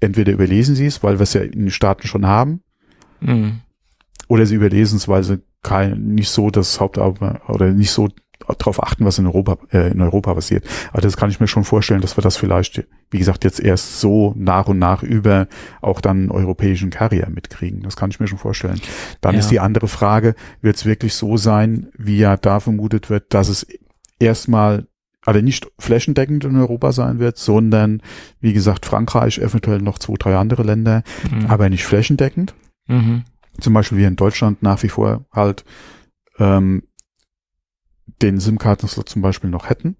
entweder 0.00 0.32
überlesen 0.32 0.74
sie 0.74 0.86
es, 0.86 1.02
weil 1.02 1.18
wir 1.18 1.22
es 1.22 1.34
ja 1.34 1.40
in 1.40 1.52
den 1.52 1.70
Staaten 1.70 2.06
schon 2.06 2.26
haben, 2.26 2.60
Mhm. 3.22 3.60
oder 4.28 4.46
sie 4.46 4.54
überlesen 4.54 4.96
es, 4.96 5.08
weil 5.08 5.22
sie 5.24 5.40
kein, 5.62 6.14
nicht 6.14 6.30
so 6.30 6.50
das 6.50 6.80
Hauptaugenmerk 6.80 7.48
oder 7.48 7.70
nicht 7.70 7.90
so 7.90 8.08
darauf 8.58 8.82
achten, 8.82 9.04
was 9.04 9.18
in 9.18 9.26
Europa, 9.26 9.58
äh, 9.72 9.90
in 9.90 10.00
Europa 10.00 10.34
passiert. 10.34 10.64
Aber 10.92 11.00
das 11.02 11.16
kann 11.16 11.30
ich 11.30 11.40
mir 11.40 11.48
schon 11.48 11.64
vorstellen, 11.64 12.00
dass 12.00 12.16
wir 12.16 12.22
das 12.22 12.36
vielleicht, 12.36 12.84
wie 13.10 13.18
gesagt, 13.18 13.44
jetzt 13.44 13.60
erst 13.60 14.00
so 14.00 14.32
nach 14.36 14.66
und 14.68 14.78
nach 14.78 15.02
über 15.02 15.46
auch 15.80 16.00
dann 16.00 16.30
europäischen 16.30 16.90
Carrier 16.90 17.28
mitkriegen. 17.30 17.82
Das 17.82 17.96
kann 17.96 18.10
ich 18.10 18.20
mir 18.20 18.26
schon 18.28 18.38
vorstellen. 18.38 18.80
Dann 19.20 19.34
Ja. 19.34 19.40
ist 19.40 19.50
die 19.50 19.60
andere 19.60 19.88
Frage, 19.88 20.34
wird 20.60 20.76
es 20.76 20.84
wirklich 20.86 21.14
so 21.14 21.36
sein, 21.36 21.88
wie 21.96 22.18
ja 22.18 22.36
da 22.36 22.60
vermutet 22.60 23.10
wird, 23.10 23.32
dass 23.34 23.48
es 23.48 23.66
erstmal 24.18 24.86
also 25.26 25.40
nicht 25.42 25.70
flächendeckend 25.78 26.44
in 26.44 26.56
Europa 26.56 26.92
sein 26.92 27.18
wird, 27.18 27.36
sondern 27.36 28.02
wie 28.40 28.54
gesagt 28.54 28.86
Frankreich, 28.86 29.38
eventuell 29.38 29.82
noch 29.82 29.98
zwei, 29.98 30.14
drei 30.18 30.36
andere 30.36 30.62
Länder, 30.62 31.02
Mhm. 31.30 31.46
aber 31.46 31.68
nicht 31.68 31.84
flächendeckend 31.84 32.54
Mhm. 32.88 33.24
zum 33.60 33.74
Beispiel 33.74 33.98
wir 33.98 34.08
in 34.08 34.16
Deutschland 34.16 34.62
nach 34.62 34.82
wie 34.82 34.88
vor 34.88 35.26
halt 35.32 35.64
ähm, 36.38 36.84
den 38.22 38.38
SIM-Kartenslot 38.40 39.08
zum 39.08 39.22
Beispiel 39.22 39.50
noch 39.50 39.68
hätten. 39.68 39.96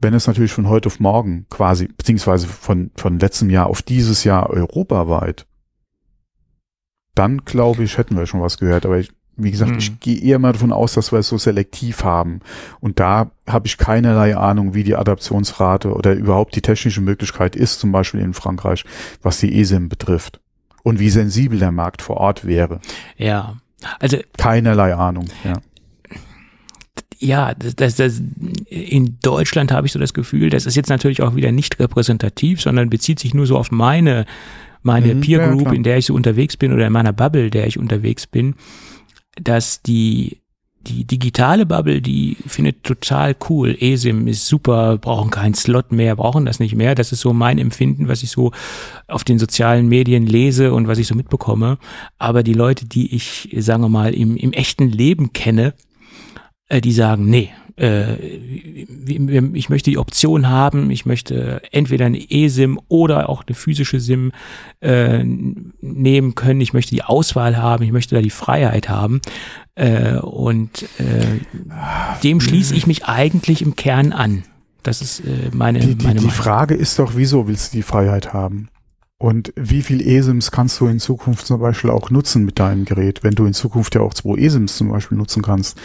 wenn 0.00 0.12
es 0.12 0.26
natürlich 0.26 0.52
von 0.52 0.68
heute 0.68 0.88
auf 0.88 1.00
morgen 1.00 1.46
quasi, 1.48 1.86
beziehungsweise 1.88 2.46
von, 2.46 2.90
von 2.94 3.18
letztem 3.18 3.48
Jahr 3.48 3.68
auf 3.68 3.80
dieses 3.80 4.22
Jahr 4.24 4.50
europaweit, 4.50 5.46
dann 7.14 7.38
glaube 7.44 7.84
ich, 7.84 7.96
hätten 7.96 8.16
wir 8.16 8.26
schon 8.26 8.42
was 8.42 8.58
gehört. 8.58 8.84
Aber 8.84 8.98
ich, 8.98 9.10
wie 9.36 9.50
gesagt, 9.50 9.70
Hm. 9.70 9.78
ich 9.78 10.00
gehe 10.00 10.20
eher 10.20 10.38
mal 10.38 10.52
davon 10.52 10.72
aus, 10.72 10.92
dass 10.94 11.10
wir 11.10 11.20
es 11.20 11.28
so 11.28 11.38
selektiv 11.38 12.04
haben. 12.04 12.40
Und 12.80 13.00
da 13.00 13.30
habe 13.48 13.66
ich 13.66 13.78
keinerlei 13.78 14.36
Ahnung, 14.36 14.74
wie 14.74 14.84
die 14.84 14.96
Adaptionsrate 14.96 15.94
oder 15.94 16.12
überhaupt 16.12 16.54
die 16.54 16.60
technische 16.62 17.00
Möglichkeit 17.00 17.56
ist, 17.56 17.80
zum 17.80 17.90
Beispiel 17.92 18.20
in 18.20 18.34
Frankreich, 18.34 18.84
was 19.22 19.38
die 19.38 19.58
ESIM 19.58 19.88
betrifft. 19.88 20.40
Und 20.82 20.98
wie 20.98 21.08
sensibel 21.08 21.58
der 21.58 21.72
Markt 21.72 22.02
vor 22.02 22.18
Ort 22.18 22.44
wäre. 22.44 22.80
Ja. 23.16 23.56
Also 24.00 24.18
Keinerlei 24.36 24.94
Ahnung. 24.94 25.28
Ja. 25.44 25.54
Ja, 27.18 27.54
das, 27.54 27.76
das, 27.76 27.96
das, 27.96 28.22
in 28.68 29.18
Deutschland 29.22 29.72
habe 29.72 29.86
ich 29.86 29.92
so 29.92 29.98
das 29.98 30.14
Gefühl, 30.14 30.50
das 30.50 30.66
ist 30.66 30.76
jetzt 30.76 30.88
natürlich 30.88 31.22
auch 31.22 31.34
wieder 31.34 31.52
nicht 31.52 31.78
repräsentativ, 31.78 32.60
sondern 32.60 32.90
bezieht 32.90 33.18
sich 33.18 33.34
nur 33.34 33.46
so 33.46 33.56
auf 33.56 33.70
meine, 33.70 34.26
meine 34.82 35.14
Mhm, 35.14 35.20
Peer 35.20 35.40
ja, 35.40 35.48
Group, 35.48 35.62
klar. 35.62 35.74
in 35.74 35.82
der 35.82 35.98
ich 35.98 36.06
so 36.06 36.14
unterwegs 36.14 36.56
bin 36.56 36.72
oder 36.72 36.86
in 36.86 36.92
meiner 36.92 37.12
Bubble, 37.12 37.50
der 37.50 37.66
ich 37.66 37.78
unterwegs 37.78 38.26
bin, 38.26 38.54
dass 39.40 39.82
die 39.82 40.38
die 40.86 41.04
digitale 41.04 41.66
Bubble, 41.66 42.00
die 42.00 42.36
findet 42.46 42.84
total 42.84 43.34
cool. 43.48 43.76
ESIM 43.78 44.26
ist 44.28 44.46
super, 44.46 44.98
brauchen 44.98 45.30
keinen 45.30 45.54
Slot 45.54 45.92
mehr, 45.92 46.16
brauchen 46.16 46.44
das 46.44 46.60
nicht 46.60 46.74
mehr. 46.74 46.94
Das 46.94 47.12
ist 47.12 47.20
so 47.20 47.32
mein 47.32 47.58
Empfinden, 47.58 48.08
was 48.08 48.22
ich 48.22 48.30
so 48.30 48.52
auf 49.08 49.24
den 49.24 49.38
sozialen 49.38 49.88
Medien 49.88 50.26
lese 50.26 50.72
und 50.72 50.86
was 50.86 50.98
ich 50.98 51.06
so 51.06 51.14
mitbekomme. 51.14 51.78
Aber 52.18 52.42
die 52.42 52.52
Leute, 52.52 52.86
die 52.86 53.14
ich, 53.14 53.48
sagen 53.58 53.82
wir 53.82 53.88
mal, 53.88 54.14
im, 54.14 54.36
im 54.36 54.52
echten 54.52 54.88
Leben 54.88 55.32
kenne, 55.32 55.74
äh, 56.68 56.80
die 56.80 56.92
sagen, 56.92 57.28
nee, 57.28 57.50
äh, 57.76 58.14
ich 58.16 59.68
möchte 59.68 59.90
die 59.90 59.98
Option 59.98 60.48
haben, 60.48 60.90
ich 60.90 61.06
möchte 61.06 61.62
entweder 61.72 62.06
eine 62.06 62.30
eSIM 62.30 62.78
oder 62.88 63.28
auch 63.28 63.44
eine 63.46 63.54
physische 63.54 64.00
SIM 64.00 64.32
äh, 64.80 65.24
nehmen 65.24 66.34
können, 66.34 66.60
ich 66.60 66.72
möchte 66.72 66.94
die 66.94 67.02
Auswahl 67.02 67.56
haben, 67.56 67.82
ich 67.84 67.92
möchte 67.92 68.14
da 68.14 68.22
die 68.22 68.30
Freiheit 68.30 68.88
haben 68.88 69.20
äh, 69.74 70.18
und 70.18 70.84
äh, 70.98 71.40
dem 72.22 72.40
schließe 72.40 72.74
ich 72.74 72.86
mich 72.86 73.06
eigentlich 73.06 73.62
im 73.62 73.74
Kern 73.76 74.12
an. 74.12 74.44
Das 74.84 75.00
ist 75.00 75.20
äh, 75.20 75.50
meine, 75.52 75.80
Die, 75.80 75.94
die, 75.96 76.04
meine 76.04 76.20
die 76.20 76.26
Meinung. 76.26 76.30
Frage 76.30 76.74
ist 76.74 76.98
doch, 76.98 77.12
wieso 77.16 77.48
willst 77.48 77.72
du 77.72 77.78
die 77.78 77.82
Freiheit 77.82 78.32
haben? 78.32 78.68
Und 79.18 79.52
wie 79.56 79.82
viel 79.82 80.06
ESIMs 80.06 80.50
kannst 80.50 80.78
du 80.80 80.86
in 80.86 80.98
Zukunft 81.00 81.46
zum 81.46 81.60
Beispiel 81.60 81.90
auch 81.90 82.10
nutzen 82.10 82.44
mit 82.44 82.58
deinem 82.58 82.84
Gerät, 82.84 83.22
wenn 83.22 83.34
du 83.34 83.46
in 83.46 83.54
Zukunft 83.54 83.94
ja 83.94 84.02
auch 84.02 84.12
zwei 84.12 84.36
ESIMs 84.36 84.76
zum 84.76 84.90
Beispiel 84.90 85.16
nutzen 85.16 85.42
kannst? 85.42 85.80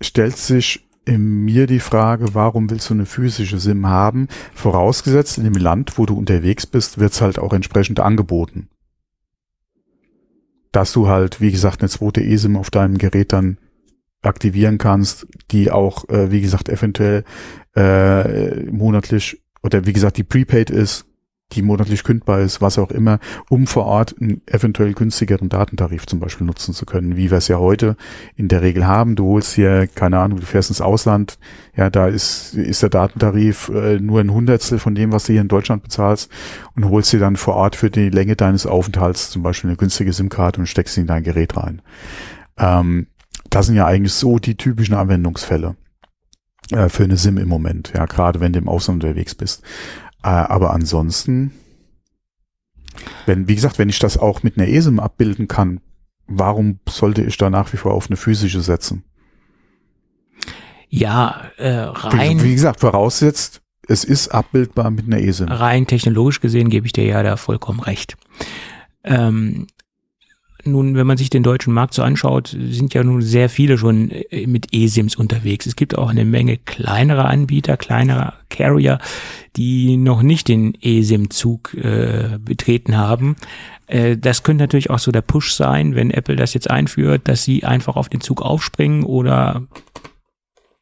Stellt 0.00 0.36
sich 0.36 0.88
in 1.04 1.44
mir 1.44 1.66
die 1.66 1.80
Frage, 1.80 2.34
warum 2.34 2.70
willst 2.70 2.90
du 2.90 2.94
eine 2.94 3.06
physische 3.06 3.58
SIM 3.58 3.86
haben? 3.86 4.28
Vorausgesetzt, 4.54 5.38
in 5.38 5.44
dem 5.44 5.54
Land, 5.54 5.98
wo 5.98 6.06
du 6.06 6.16
unterwegs 6.16 6.66
bist, 6.66 6.98
wird's 6.98 7.20
halt 7.20 7.38
auch 7.38 7.52
entsprechend 7.52 7.98
angeboten. 7.98 8.68
Dass 10.70 10.92
du 10.92 11.08
halt, 11.08 11.40
wie 11.40 11.50
gesagt, 11.50 11.80
eine 11.80 11.88
zweite 11.88 12.22
ESIM 12.22 12.56
auf 12.56 12.70
deinem 12.70 12.98
Gerät 12.98 13.32
dann 13.32 13.58
aktivieren 14.20 14.78
kannst, 14.78 15.26
die 15.50 15.70
auch, 15.70 16.08
äh, 16.08 16.30
wie 16.30 16.42
gesagt, 16.42 16.68
eventuell 16.68 17.24
äh, 17.74 18.64
monatlich 18.70 19.42
oder 19.62 19.86
wie 19.86 19.92
gesagt, 19.92 20.16
die 20.16 20.24
prepaid 20.24 20.70
ist, 20.70 21.07
die 21.52 21.62
monatlich 21.62 22.04
kündbar 22.04 22.40
ist, 22.40 22.60
was 22.60 22.78
auch 22.78 22.90
immer, 22.90 23.20
um 23.48 23.66
vor 23.66 23.86
Ort 23.86 24.14
einen 24.20 24.42
eventuell 24.46 24.92
günstigeren 24.92 25.48
Datentarif 25.48 26.06
zum 26.06 26.20
Beispiel 26.20 26.46
nutzen 26.46 26.74
zu 26.74 26.84
können, 26.84 27.16
wie 27.16 27.30
wir 27.30 27.38
es 27.38 27.48
ja 27.48 27.58
heute 27.58 27.96
in 28.36 28.48
der 28.48 28.60
Regel 28.60 28.86
haben. 28.86 29.16
Du 29.16 29.26
holst 29.26 29.54
hier, 29.54 29.86
keine 29.86 30.18
Ahnung, 30.18 30.40
du 30.40 30.46
fährst 30.46 30.68
ins 30.68 30.82
Ausland, 30.82 31.38
ja, 31.74 31.88
da 31.88 32.06
ist, 32.06 32.54
ist 32.54 32.82
der 32.82 32.90
Datentarif 32.90 33.70
äh, 33.70 33.98
nur 33.98 34.20
ein 34.20 34.32
Hundertstel 34.32 34.78
von 34.78 34.94
dem, 34.94 35.10
was 35.12 35.24
du 35.24 35.32
hier 35.32 35.40
in 35.40 35.48
Deutschland 35.48 35.82
bezahlst 35.82 36.30
und 36.76 36.84
holst 36.90 37.12
dir 37.12 37.20
dann 37.20 37.36
vor 37.36 37.54
Ort 37.54 37.76
für 37.76 37.90
die 37.90 38.10
Länge 38.10 38.36
deines 38.36 38.66
Aufenthalts 38.66 39.30
zum 39.30 39.42
Beispiel 39.42 39.70
eine 39.70 39.76
günstige 39.78 40.12
SIM-Karte 40.12 40.60
und 40.60 40.66
steckst 40.66 40.94
sie 40.94 41.00
in 41.00 41.06
dein 41.06 41.22
Gerät 41.22 41.56
rein. 41.56 41.80
Ähm, 42.58 43.06
das 43.48 43.66
sind 43.66 43.76
ja 43.76 43.86
eigentlich 43.86 44.12
so 44.12 44.38
die 44.38 44.56
typischen 44.56 44.94
Anwendungsfälle 44.94 45.76
äh, 46.72 46.90
für 46.90 47.04
eine 47.04 47.16
SIM 47.16 47.38
im 47.38 47.48
Moment, 47.48 47.92
ja, 47.94 48.04
gerade 48.04 48.40
wenn 48.40 48.52
du 48.52 48.58
im 48.58 48.68
Ausland 48.68 49.02
unterwegs 49.02 49.34
bist. 49.34 49.62
Äh, 50.22 50.28
aber 50.28 50.72
ansonsten, 50.72 51.52
wenn, 53.26 53.48
wie 53.48 53.54
gesagt, 53.54 53.78
wenn 53.78 53.88
ich 53.88 53.98
das 53.98 54.18
auch 54.18 54.42
mit 54.42 54.56
einer 54.56 54.68
ESIM 54.68 55.00
abbilden 55.00 55.48
kann, 55.48 55.80
warum 56.26 56.80
sollte 56.88 57.22
ich 57.22 57.36
da 57.36 57.50
nach 57.50 57.72
wie 57.72 57.76
vor 57.76 57.94
auf 57.94 58.08
eine 58.08 58.16
physische 58.16 58.60
setzen? 58.60 59.04
Ja, 60.88 61.42
äh, 61.58 61.70
rein. 61.70 62.40
Wie, 62.40 62.44
wie 62.44 62.54
gesagt, 62.54 62.80
voraussetzt, 62.80 63.60
es 63.86 64.04
ist 64.04 64.28
abbildbar 64.28 64.90
mit 64.90 65.06
einer 65.06 65.18
ESIM. 65.18 65.48
rein 65.48 65.86
technologisch 65.86 66.40
gesehen 66.40 66.70
gebe 66.70 66.86
ich 66.86 66.92
dir 66.92 67.04
ja 67.04 67.22
da 67.22 67.36
vollkommen 67.36 67.80
recht. 67.80 68.16
Ähm, 69.04 69.66
nun, 70.64 70.96
wenn 70.96 71.06
man 71.06 71.16
sich 71.16 71.30
den 71.30 71.42
deutschen 71.42 71.72
Markt 71.72 71.94
so 71.94 72.02
anschaut, 72.02 72.48
sind 72.48 72.92
ja 72.92 73.04
nun 73.04 73.22
sehr 73.22 73.48
viele 73.48 73.78
schon 73.78 74.10
äh, 74.10 74.46
mit 74.46 74.74
eSIMs 74.74 75.16
unterwegs. 75.16 75.66
Es 75.66 75.76
gibt 75.76 75.96
auch 75.96 76.08
eine 76.08 76.24
Menge 76.24 76.56
kleinere 76.56 77.24
Anbieter, 77.26 77.76
kleinere 77.76 78.34
Carrier, 78.50 78.98
die 79.56 79.96
noch 79.96 80.22
nicht 80.22 80.48
den 80.48 80.74
eSIM-Zug 80.74 81.74
äh, 81.74 82.38
betreten 82.40 82.96
haben. 82.96 83.36
Äh, 83.86 84.16
das 84.16 84.42
könnte 84.42 84.64
natürlich 84.64 84.90
auch 84.90 84.98
so 84.98 85.12
der 85.12 85.22
Push 85.22 85.52
sein, 85.52 85.94
wenn 85.94 86.10
Apple 86.10 86.36
das 86.36 86.54
jetzt 86.54 86.70
einführt, 86.70 87.28
dass 87.28 87.44
sie 87.44 87.64
einfach 87.64 87.96
auf 87.96 88.08
den 88.08 88.20
Zug 88.20 88.42
aufspringen 88.42 89.04
oder 89.04 89.62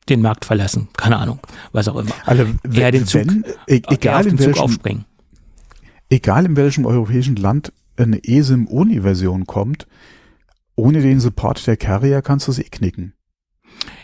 den 0.09 0.23
Markt 0.23 0.45
verlassen. 0.45 0.89
Keine 0.97 1.19
Ahnung, 1.19 1.41
was 1.73 1.89
auch 1.89 1.97
immer. 1.97 2.13
Also, 2.25 2.47
Eher 2.73 2.93
den 2.93 3.07
Zug, 3.07 3.27
wenn, 3.27 3.45
egal 3.67 4.21
auf 4.21 4.27
den 4.27 4.39
Zug 4.39 4.59
aufspringen. 4.59 5.05
egal 6.09 6.47
in 6.47 6.57
welchem 6.57 6.87
europäischen 6.87 7.37
Land 7.37 7.73
eine 8.05 8.23
eSIM-Uni-Version 8.25 9.47
kommt, 9.47 9.87
ohne 10.75 11.01
den 11.01 11.21
Support 11.21 11.67
der 11.67 11.77
Carrier 11.77 12.23
kannst 12.23 12.47
du 12.47 12.53
es 12.53 12.59
eh 12.59 12.65
knicken. 12.65 13.15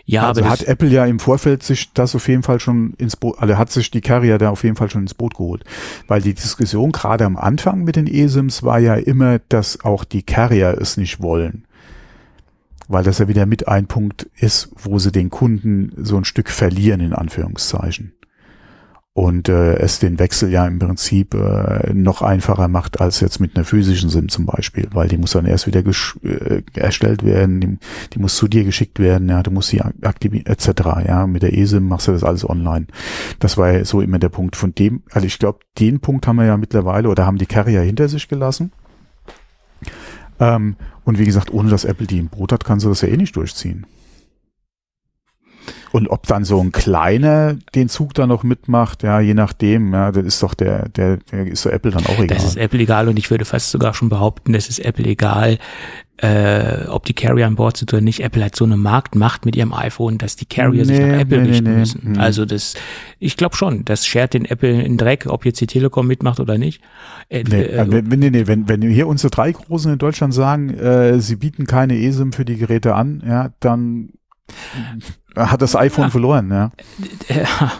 Ja, 0.04 0.28
also 0.28 0.40
aber 0.40 0.50
hat 0.50 0.64
Apple 0.64 0.88
ja 0.88 1.06
im 1.06 1.18
Vorfeld 1.18 1.62
sich 1.62 1.92
das 1.92 2.14
auf 2.14 2.28
jeden 2.28 2.42
Fall 2.42 2.60
schon 2.60 2.94
ins 2.98 3.16
Boot, 3.16 3.38
also 3.38 3.56
hat 3.56 3.70
sich 3.70 3.90
die 3.90 4.00
Carrier 4.00 4.38
da 4.38 4.50
auf 4.50 4.64
jeden 4.64 4.76
Fall 4.76 4.90
schon 4.90 5.02
ins 5.02 5.14
Boot 5.14 5.34
geholt. 5.34 5.64
Weil 6.08 6.20
die 6.20 6.34
Diskussion 6.34 6.92
gerade 6.92 7.24
am 7.24 7.36
Anfang 7.36 7.84
mit 7.84 7.96
den 7.96 8.06
eSIMs 8.06 8.62
war 8.62 8.78
ja 8.78 8.94
immer, 8.94 9.38
dass 9.38 9.84
auch 9.84 10.04
die 10.04 10.22
Carrier 10.22 10.76
es 10.80 10.96
nicht 10.96 11.22
wollen. 11.22 11.66
Weil 12.88 13.04
das 13.04 13.18
ja 13.18 13.28
wieder 13.28 13.46
mit 13.46 13.68
ein 13.68 13.86
Punkt 13.86 14.28
ist, 14.36 14.70
wo 14.76 14.98
sie 14.98 15.12
den 15.12 15.30
Kunden 15.30 15.92
so 15.96 16.16
ein 16.16 16.24
Stück 16.24 16.50
verlieren, 16.50 17.00
in 17.00 17.12
Anführungszeichen. 17.12 18.12
Und 19.14 19.50
äh, 19.50 19.74
es 19.76 19.98
den 19.98 20.18
Wechsel 20.18 20.50
ja 20.50 20.66
im 20.66 20.78
Prinzip 20.78 21.34
äh, 21.34 21.92
noch 21.92 22.22
einfacher 22.22 22.66
macht 22.68 23.02
als 23.02 23.20
jetzt 23.20 23.40
mit 23.40 23.54
einer 23.54 23.66
physischen 23.66 24.08
SIM 24.08 24.30
zum 24.30 24.46
Beispiel, 24.46 24.88
weil 24.92 25.08
die 25.08 25.18
muss 25.18 25.32
dann 25.32 25.44
erst 25.44 25.66
wieder 25.66 25.80
äh, 25.80 26.62
erstellt 26.74 27.22
werden, 27.22 27.60
die, 27.60 27.78
die 28.14 28.18
muss 28.18 28.36
zu 28.36 28.48
dir 28.48 28.64
geschickt 28.64 28.98
werden, 28.98 29.28
ja, 29.28 29.42
du 29.42 29.50
musst 29.50 29.68
sie 29.68 29.82
ak- 29.82 29.96
aktivieren, 30.02 30.46
etc. 30.46 30.66
Ja, 31.06 31.26
mit 31.26 31.42
der 31.42 31.52
eSIM 31.52 31.88
machst 31.88 32.08
du 32.08 32.12
das 32.12 32.24
alles 32.24 32.48
online. 32.48 32.86
Das 33.38 33.58
war 33.58 33.70
ja 33.70 33.84
so 33.84 34.00
immer 34.00 34.18
der 34.18 34.30
Punkt. 34.30 34.56
Von 34.56 34.74
dem, 34.74 35.02
also 35.10 35.26
ich 35.26 35.38
glaube, 35.38 35.58
den 35.78 36.00
Punkt 36.00 36.26
haben 36.26 36.36
wir 36.36 36.46
ja 36.46 36.56
mittlerweile 36.56 37.10
oder 37.10 37.26
haben 37.26 37.36
die 37.36 37.44
Carrier 37.44 37.82
hinter 37.82 38.08
sich 38.08 38.28
gelassen. 38.28 38.72
Ähm, 40.40 40.76
und 41.04 41.18
wie 41.18 41.26
gesagt, 41.26 41.52
ohne 41.52 41.68
dass 41.68 41.84
Apple 41.84 42.06
die 42.06 42.18
im 42.18 42.28
Brot 42.28 42.52
hat, 42.52 42.64
kann 42.64 42.80
sie 42.80 42.88
das 42.88 43.02
ja 43.02 43.08
eh 43.08 43.16
nicht 43.18 43.36
durchziehen. 43.36 43.84
Und 45.92 46.08
ob 46.08 46.26
dann 46.26 46.44
so 46.44 46.58
ein 46.58 46.72
kleiner 46.72 47.56
den 47.74 47.88
Zug 47.88 48.14
dann 48.14 48.30
noch 48.30 48.42
mitmacht, 48.42 49.02
ja, 49.02 49.20
je 49.20 49.34
nachdem, 49.34 49.92
ja, 49.92 50.10
das 50.10 50.24
ist 50.24 50.42
doch 50.42 50.54
der, 50.54 50.88
der, 50.88 51.18
der 51.18 51.46
ist 51.46 51.62
so 51.62 51.68
Apple 51.68 51.90
dann 51.90 52.06
auch 52.06 52.18
egal. 52.18 52.28
das 52.28 52.44
ist 52.44 52.56
Apple 52.56 52.80
egal 52.80 53.08
und 53.08 53.18
ich 53.18 53.30
würde 53.30 53.44
fast 53.44 53.70
sogar 53.70 53.92
schon 53.92 54.08
behaupten, 54.08 54.54
das 54.54 54.68
ist 54.68 54.78
Apple 54.78 55.04
egal, 55.04 55.58
äh, 56.22 56.86
ob 56.86 57.04
die 57.04 57.14
Carrier 57.14 57.46
an 57.46 57.56
Bord 57.56 57.76
sind 57.76 57.92
oder 57.92 58.00
nicht. 58.00 58.20
Apple 58.20 58.44
hat 58.44 58.54
so 58.54 58.64
eine 58.64 58.76
Marktmacht 58.76 59.44
mit 59.44 59.56
ihrem 59.56 59.74
iPhone, 59.74 60.18
dass 60.18 60.36
die 60.36 60.46
Carrier 60.46 60.84
sich 60.84 60.98
Nee, 60.98 61.12
nach 61.12 61.20
Apple 61.20 61.42
nee, 61.42 61.48
richten 61.48 61.70
nee, 61.70 61.76
müssen. 61.80 62.02
Hm. 62.02 62.20
Also 62.20 62.44
das, 62.44 62.74
ich 63.18 63.36
glaube 63.36 63.56
schon, 63.56 63.84
das 63.84 64.06
schert 64.06 64.32
den 64.32 64.44
Apple 64.44 64.82
in 64.82 64.96
Dreck, 64.96 65.26
ob 65.26 65.44
jetzt 65.44 65.60
die 65.60 65.66
Telekom 65.66 66.06
mitmacht 66.06 66.38
oder 66.40 66.58
nicht. 66.58 66.80
Äh, 67.28 67.42
Nee, 67.42 67.62
äh, 67.62 67.76
äh, 67.76 67.86
wenn, 67.90 68.20
nee, 68.20 68.30
nee, 68.30 68.46
wenn, 68.46 68.68
wenn 68.68 68.82
hier 68.82 69.08
unsere 69.08 69.30
drei 69.30 69.52
Großen 69.52 69.92
in 69.92 69.98
Deutschland 69.98 70.32
sagen, 70.32 70.70
äh, 70.70 71.18
sie 71.20 71.36
bieten 71.36 71.66
keine 71.66 71.98
eSIM 71.98 72.32
für 72.32 72.44
die 72.44 72.56
Geräte 72.56 72.94
an, 72.94 73.22
ja, 73.26 73.50
dann 73.60 74.10
hat 75.36 75.62
das 75.62 75.74
iPhone 75.76 76.04
Ja. 76.04 76.10
verloren, 76.10 76.50
ja. 76.50 76.70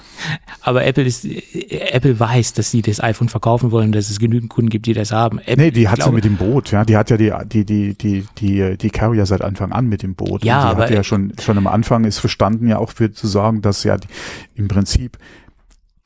aber 0.62 0.84
Apple 0.84 1.04
ist, 1.04 1.24
Apple 1.24 2.18
weiß, 2.18 2.52
dass 2.54 2.70
sie 2.70 2.82
das 2.82 3.02
iPhone 3.02 3.28
verkaufen 3.28 3.70
wollen, 3.70 3.92
dass 3.92 4.10
es 4.10 4.18
genügend 4.18 4.50
Kunden 4.50 4.70
gibt, 4.70 4.86
die 4.86 4.92
das 4.94 5.12
haben. 5.12 5.38
Apple, 5.40 5.56
Nee, 5.56 5.70
die 5.70 5.88
hat 5.88 6.02
sie 6.02 6.10
mit 6.12 6.24
dem 6.24 6.36
Boot, 6.36 6.70
ja. 6.70 6.84
Die 6.84 6.96
hat 6.96 7.10
ja 7.10 7.16
die, 7.16 7.32
die, 7.46 7.64
die, 7.64 7.94
die, 7.94 8.26
die, 8.38 8.76
die 8.78 8.90
Carrier 8.90 9.26
seit 9.26 9.42
Anfang 9.42 9.72
an 9.72 9.86
mit 9.86 10.02
dem 10.02 10.14
Boot. 10.14 10.44
Ja, 10.44 10.60
aber- 10.60 10.84
hat 10.84 10.90
ja 10.90 11.02
schon, 11.04 11.32
schon 11.40 11.58
am 11.58 11.66
Anfang 11.66 12.04
ist 12.04 12.18
verstanden, 12.18 12.68
ja 12.68 12.78
auch 12.78 12.90
für 12.90 13.12
zu 13.12 13.26
sorgen, 13.26 13.62
dass 13.62 13.84
ja 13.84 13.96
die, 13.96 14.08
im 14.54 14.68
Prinzip 14.68 15.18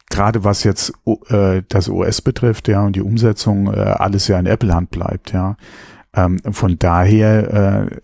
gerade 0.08 0.44
was 0.44 0.62
jetzt 0.64 0.92
äh, 1.28 1.62
das 1.68 1.88
OS 1.88 2.22
betrifft, 2.22 2.68
ja, 2.68 2.82
und 2.84 2.94
die 2.96 3.02
Umsetzung, 3.02 3.66
äh, 3.72 3.76
alles 3.78 4.28
ja 4.28 4.38
in 4.38 4.46
Apple-Hand 4.46 4.90
bleibt, 4.90 5.32
ja. 5.32 5.56
Ähm, 6.14 6.40
von 6.52 6.78
daher 6.78 7.88
äh, 7.90 7.96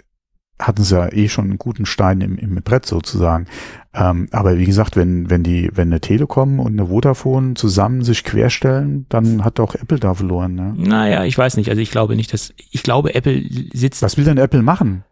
hatten 0.66 0.82
sie 0.82 0.96
ja 0.96 1.12
eh 1.12 1.28
schon 1.28 1.46
einen 1.46 1.58
guten 1.58 1.86
Stein 1.86 2.20
im, 2.20 2.38
im 2.38 2.54
Brett 2.56 2.86
sozusagen. 2.86 3.46
Ähm, 3.94 4.28
aber 4.32 4.58
wie 4.58 4.64
gesagt, 4.64 4.96
wenn, 4.96 5.28
wenn 5.28 5.42
die, 5.42 5.70
wenn 5.74 5.88
eine 5.88 6.00
Telekom 6.00 6.60
und 6.60 6.72
eine 6.72 6.88
Vodafone 6.88 7.54
zusammen 7.54 8.02
sich 8.02 8.24
querstellen, 8.24 9.06
dann 9.08 9.44
hat 9.44 9.60
auch 9.60 9.74
Apple 9.74 9.98
da 9.98 10.14
verloren. 10.14 10.54
Ne? 10.54 10.74
Naja, 10.76 11.24
ich 11.24 11.36
weiß 11.36 11.56
nicht. 11.56 11.68
Also 11.68 11.82
ich 11.82 11.90
glaube 11.90 12.16
nicht, 12.16 12.32
dass, 12.32 12.54
ich 12.70 12.82
glaube, 12.82 13.14
Apple 13.14 13.42
sitzt. 13.72 14.02
Was 14.02 14.16
will 14.16 14.24
denn 14.24 14.38
Apple 14.38 14.62
machen? 14.62 15.04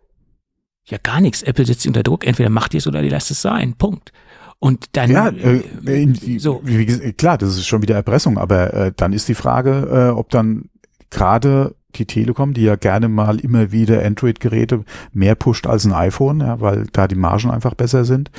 Ja, 0.84 0.98
gar 1.02 1.20
nichts. 1.20 1.42
Apple 1.42 1.66
sitzt 1.66 1.86
unter 1.86 2.02
Druck. 2.02 2.26
Entweder 2.26 2.50
macht 2.50 2.74
ihr 2.74 2.78
es 2.78 2.86
oder 2.86 3.02
ihr 3.02 3.10
lasst 3.10 3.30
es 3.30 3.42
sein. 3.42 3.74
Punkt. 3.74 4.12
Und 4.58 4.96
dann. 4.96 5.10
Ja, 5.10 5.28
äh, 5.28 5.62
in, 5.86 6.38
so. 6.38 6.60
Wie, 6.64 6.86
klar, 7.12 7.38
das 7.38 7.56
ist 7.56 7.66
schon 7.66 7.82
wieder 7.82 7.94
Erpressung, 7.94 8.38
aber 8.38 8.74
äh, 8.74 8.92
dann 8.94 9.12
ist 9.12 9.28
die 9.28 9.34
Frage, 9.34 10.10
äh, 10.10 10.16
ob 10.16 10.30
dann 10.30 10.70
gerade 11.10 11.74
die 11.94 12.06
Telekom, 12.06 12.54
die 12.54 12.62
ja 12.62 12.76
gerne 12.76 13.08
mal 13.08 13.40
immer 13.40 13.72
wieder 13.72 14.04
Android-Geräte 14.04 14.84
mehr 15.12 15.34
pusht 15.34 15.66
als 15.66 15.84
ein 15.84 15.92
iPhone, 15.92 16.40
ja, 16.40 16.60
weil 16.60 16.86
da 16.92 17.08
die 17.08 17.16
Margen 17.16 17.50
einfach 17.50 17.74
besser 17.74 18.04
sind. 18.04 18.30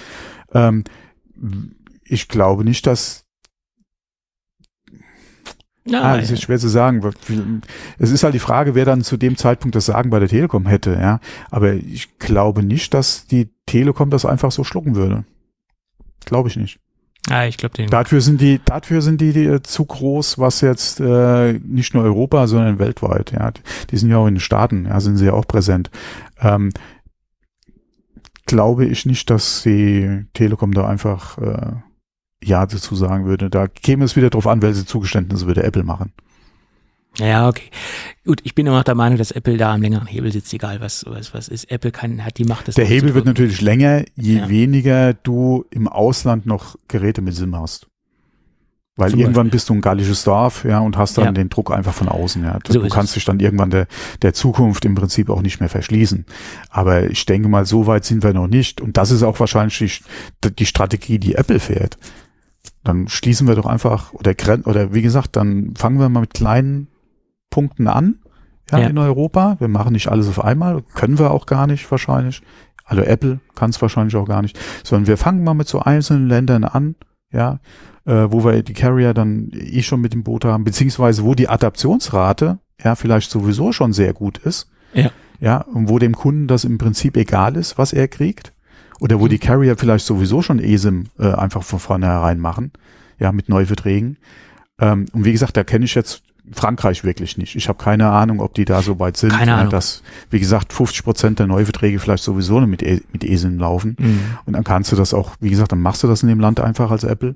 Ähm, 0.53 0.84
ich 2.03 2.28
glaube 2.28 2.64
nicht, 2.64 2.88
dass 2.88 3.26
Nein. 5.84 6.03
Ah, 6.03 6.18
das 6.18 6.30
ist 6.30 6.44
schwer 6.44 6.60
zu 6.60 6.68
sagen. 6.68 7.02
Es 7.98 8.11
ist 8.11 8.23
halt 8.23 8.36
die 8.36 8.40
Frage, 8.40 8.76
wer 8.76 8.86
dann 8.86 9.02
zu 9.02 9.18
dem 9.18 9.36
Zeitpunkt 9.36 9.76
das 9.76 9.88
Sagen 9.88 10.11
bei 10.11 10.19
der 10.19 10.30
Telekom 10.30 10.68
hätte, 10.68 10.94
ja. 10.94 11.19
Aber 11.49 11.73
ich 11.73 12.19
glaube 12.19 12.61
nicht, 12.61 12.94
dass 12.94 13.26
die 13.26 13.49
Telekom 13.65 14.11
das 14.11 14.26
einfach 14.26 14.52
so 14.52 14.64
schlucken 14.64 14.95
würde. 14.95 15.26
Glaube 16.26 16.49
ich 16.49 16.56
nicht. 16.56 16.80
Ah, 17.30 17.45
ich 17.45 17.57
glaube 17.57 17.76
den. 17.76 17.89
Dafür 17.89 18.19
sind 18.22 18.41
die, 18.41 18.60
dafür 18.65 19.02
sind 19.02 19.22
die, 19.22 19.31
die 19.31 19.45
äh, 19.45 19.61
zu 19.61 19.85
groß, 19.85 20.39
was 20.39 20.61
jetzt 20.61 20.99
äh, 20.99 21.53
nicht 21.53 21.93
nur 21.93 22.03
Europa, 22.03 22.48
sondern 22.48 22.80
weltweit. 22.80 23.31
Ja, 23.31 23.52
die 23.89 23.98
sind 23.98 24.10
ja 24.10 24.18
auch 24.18 24.27
in 24.27 24.35
den 24.35 24.39
Staaten, 24.39 24.85
ja, 24.85 24.99
sind 24.99 25.18
sie 25.18 25.26
ja 25.26 25.34
auch 25.34 25.48
präsent. 25.48 25.91
Ähm, 26.39 26.72
glaube 28.48 28.85
ich 28.85 29.06
nicht, 29.06 29.30
dass 29.30 29.61
die 29.64 30.26
Telekom 30.34 30.73
da 30.73 30.88
einfach 30.88 31.38
äh, 31.38 31.73
ja 32.43 32.65
dazu 32.65 32.95
sagen 32.95 33.26
würde. 33.26 33.49
Da 33.49 33.68
käme 33.68 34.03
es 34.03 34.15
wieder 34.15 34.30
drauf 34.30 34.48
an, 34.48 34.61
welche 34.61 34.85
Zugeständnisse 34.85 35.45
würde 35.45 35.64
Apple 35.64 35.84
machen. 35.84 36.14
Ja, 37.18 37.50
okay. 37.50 37.70
Gut, 38.26 38.40
ich 38.44 38.56
bin 38.56 38.66
immer 38.66 38.78
noch 38.78 38.84
der 38.84 38.96
Meinung, 38.96 39.18
dass 39.18 39.32
Apple 39.32 39.58
da 39.58 39.74
am 39.74 39.82
längeren 39.82 40.08
Hebel 40.08 40.32
sitzt, 40.32 40.54
egal 40.54 40.80
was, 40.80 41.06
was, 41.08 41.34
was 41.34 41.50
ist. 41.50 41.70
Apple 41.70 41.92
kann, 41.92 42.24
hat 42.24 42.38
die 42.38 42.46
Macht. 42.46 42.68
Das 42.68 42.76
der 42.76 42.86
Hebel 42.86 43.14
wird 43.14 43.26
natürlich 43.26 43.60
länger, 43.62 44.06
je 44.16 44.38
ja. 44.38 44.50
weniger 44.50 45.14
du 45.14 45.66
im 45.72 45.88
Ausland 45.88 46.46
noch 46.46 46.78
Geräte 46.88 47.22
mit 47.22 47.36
SIM 47.36 47.56
hast. 47.56 47.88
Weil 48.98 49.12
Zum 49.12 49.20
irgendwann 49.20 49.48
Beispiel. 49.48 49.52
bist 49.52 49.70
du 49.70 49.74
ein 49.74 49.82
gallisches 49.82 50.24
Dorf, 50.24 50.64
ja, 50.64 50.80
und 50.80 50.98
hast 50.98 51.18
dann 51.18 51.26
ja. 51.26 51.32
den 51.32 51.50
Druck 51.50 51.72
einfach 51.72 51.94
von 51.94 52.08
außen, 52.08 52.44
ja. 52.44 52.60
Du, 52.64 52.74
so 52.74 52.82
du 52.82 52.90
kannst 52.90 53.10
es. 53.10 53.14
dich 53.16 53.26
dann 53.26 53.40
irgendwann 53.40 53.70
der, 53.72 53.88
der 54.22 54.34
Zukunft 54.34 54.86
im 54.86 54.96
Prinzip 54.96 55.30
auch 55.30 55.42
nicht 55.42 55.60
mehr 55.60 55.70
verschließen. 55.70 56.26
Aber 56.70 57.10
ich 57.10 57.26
denke 57.26 57.50
mal, 57.50 57.66
so 57.66 57.88
weit 57.88 58.06
sind 58.06 58.24
wir 58.24 58.34
noch 58.34 58.48
nicht. 58.48 58.80
Und 58.80 58.98
das 58.98 59.12
ist 59.12 59.24
auch 59.24 59.40
wahrscheinlich 59.40 60.04
die, 60.44 60.56
die 60.56 60.66
Strategie, 60.66 61.20
die 61.20 61.36
Apple 61.36 61.60
fährt. 61.60 61.98
Dann 62.84 63.08
schließen 63.08 63.48
wir 63.48 63.56
doch 63.56 63.66
einfach, 63.66 64.14
oder, 64.14 64.34
oder 64.66 64.94
wie 64.94 65.02
gesagt, 65.02 65.36
dann 65.36 65.74
fangen 65.76 66.00
wir 66.00 66.10
mal 66.10 66.22
mit 66.22 66.34
kleinen 66.34 66.88
Punkten 67.52 67.88
an 67.88 68.15
ja, 68.72 68.80
ja. 68.80 68.88
in 68.88 68.98
Europa. 68.98 69.57
Wir 69.60 69.68
machen 69.68 69.94
nicht 69.94 70.07
alles 70.07 70.28
auf 70.28 70.44
einmal, 70.44 70.82
können 70.95 71.19
wir 71.19 71.30
auch 71.30 71.45
gar 71.45 71.68
nicht 71.68 71.90
wahrscheinlich. 71.91 72.41
Also 72.84 73.03
Apple 73.03 73.40
kann 73.53 73.69
es 73.69 73.82
wahrscheinlich 73.82 74.15
auch 74.15 74.28
gar 74.28 74.41
nicht, 74.41 74.60
sondern 74.84 75.06
wir 75.07 75.18
fangen 75.18 75.44
mal 75.44 75.53
mit 75.53 75.68
so 75.68 75.80
einzelnen 75.80 76.28
Ländern 76.28 76.64
an, 76.64 76.95
ja, 77.32 77.60
äh, 78.06 78.28
wo 78.30 78.44
wir 78.44 78.64
die 78.64 78.73
Carrier 78.73 79.14
dann 79.14 79.52
eh 79.53 79.84
schon 79.84 80.02
mit 80.02 80.14
dem 80.14 80.23
Boot 80.23 80.44
haben, 80.45 80.64
beziehungsweise 80.64 81.23
wo 81.23 81.36
die 81.36 81.48
Adaptionsrate 81.48 82.57
ja 82.84 82.95
vielleicht 82.95 83.30
sowieso 83.30 83.72
schon 83.72 83.94
sehr 83.94 84.14
gut 84.14 84.40
ist. 84.40 84.72
Ja. 84.94 85.11
Ja, 85.40 85.61
und 85.61 85.90
wo 85.90 85.98
dem 85.98 86.14
Kunden 86.15 86.48
das 86.48 86.65
im 86.65 86.78
Prinzip 86.78 87.18
egal 87.18 87.57
ist, 87.57 87.78
was 87.78 87.94
er 87.94 88.07
kriegt. 88.07 88.53
Oder 88.99 89.19
wo 89.19 89.26
mhm. 89.26 89.30
die 89.30 89.40
Carrier 89.40 89.76
vielleicht 89.76 90.06
sowieso 90.06 90.44
schon 90.44 90.60
ESIM 90.60 91.07
äh, 91.18 91.32
einfach 91.32 91.64
von 91.64 91.80
vornherein 91.80 92.40
machen, 92.40 92.72
ja, 93.19 93.32
mit 93.32 93.49
Neuverträgen. 93.49 94.18
Ähm, 94.80 95.06
und 95.14 95.26
wie 95.26 95.32
gesagt, 95.32 95.57
da 95.57 95.64
kenne 95.64 95.86
ich 95.86 95.95
jetzt 95.95 96.22
Frankreich 96.53 97.03
wirklich 97.03 97.38
nicht. 97.38 97.56
Ich 97.56 97.68
habe 97.69 97.82
keine 97.82 98.10
Ahnung, 98.10 98.40
ob 98.40 98.53
die 98.53 98.65
da 98.65 98.82
so 98.82 98.99
weit 98.99 99.18
sind. 99.18 99.32
Keine 99.32 99.56
Ahnung. 99.56 99.69
Dass, 99.69 100.03
wie 100.30 100.40
gesagt, 100.40 100.73
50 100.73 101.03
Prozent 101.03 101.40
der 101.40 101.48
Neuverträge 101.48 101.99
vielleicht 101.99 102.23
sowieso 102.23 102.60
mit, 102.61 102.84
e 102.84 103.02
mit 103.11 103.23
ESIM 103.23 103.57
laufen. 103.57 103.95
Mhm. 103.99 104.19
Und 104.45 104.53
dann 104.53 104.64
kannst 104.64 104.91
du 104.91 104.95
das 104.95 105.14
auch, 105.14 105.32
wie 105.40 105.49
gesagt, 105.49 105.72
dann 105.72 105.82
machst 105.82 106.03
du 106.03 106.07
das 106.07 106.23
in 106.23 106.30
dem 106.30 106.40
Land 106.40 106.60
einfach 106.60 106.91
als 106.91 107.03
Apple. 107.03 107.36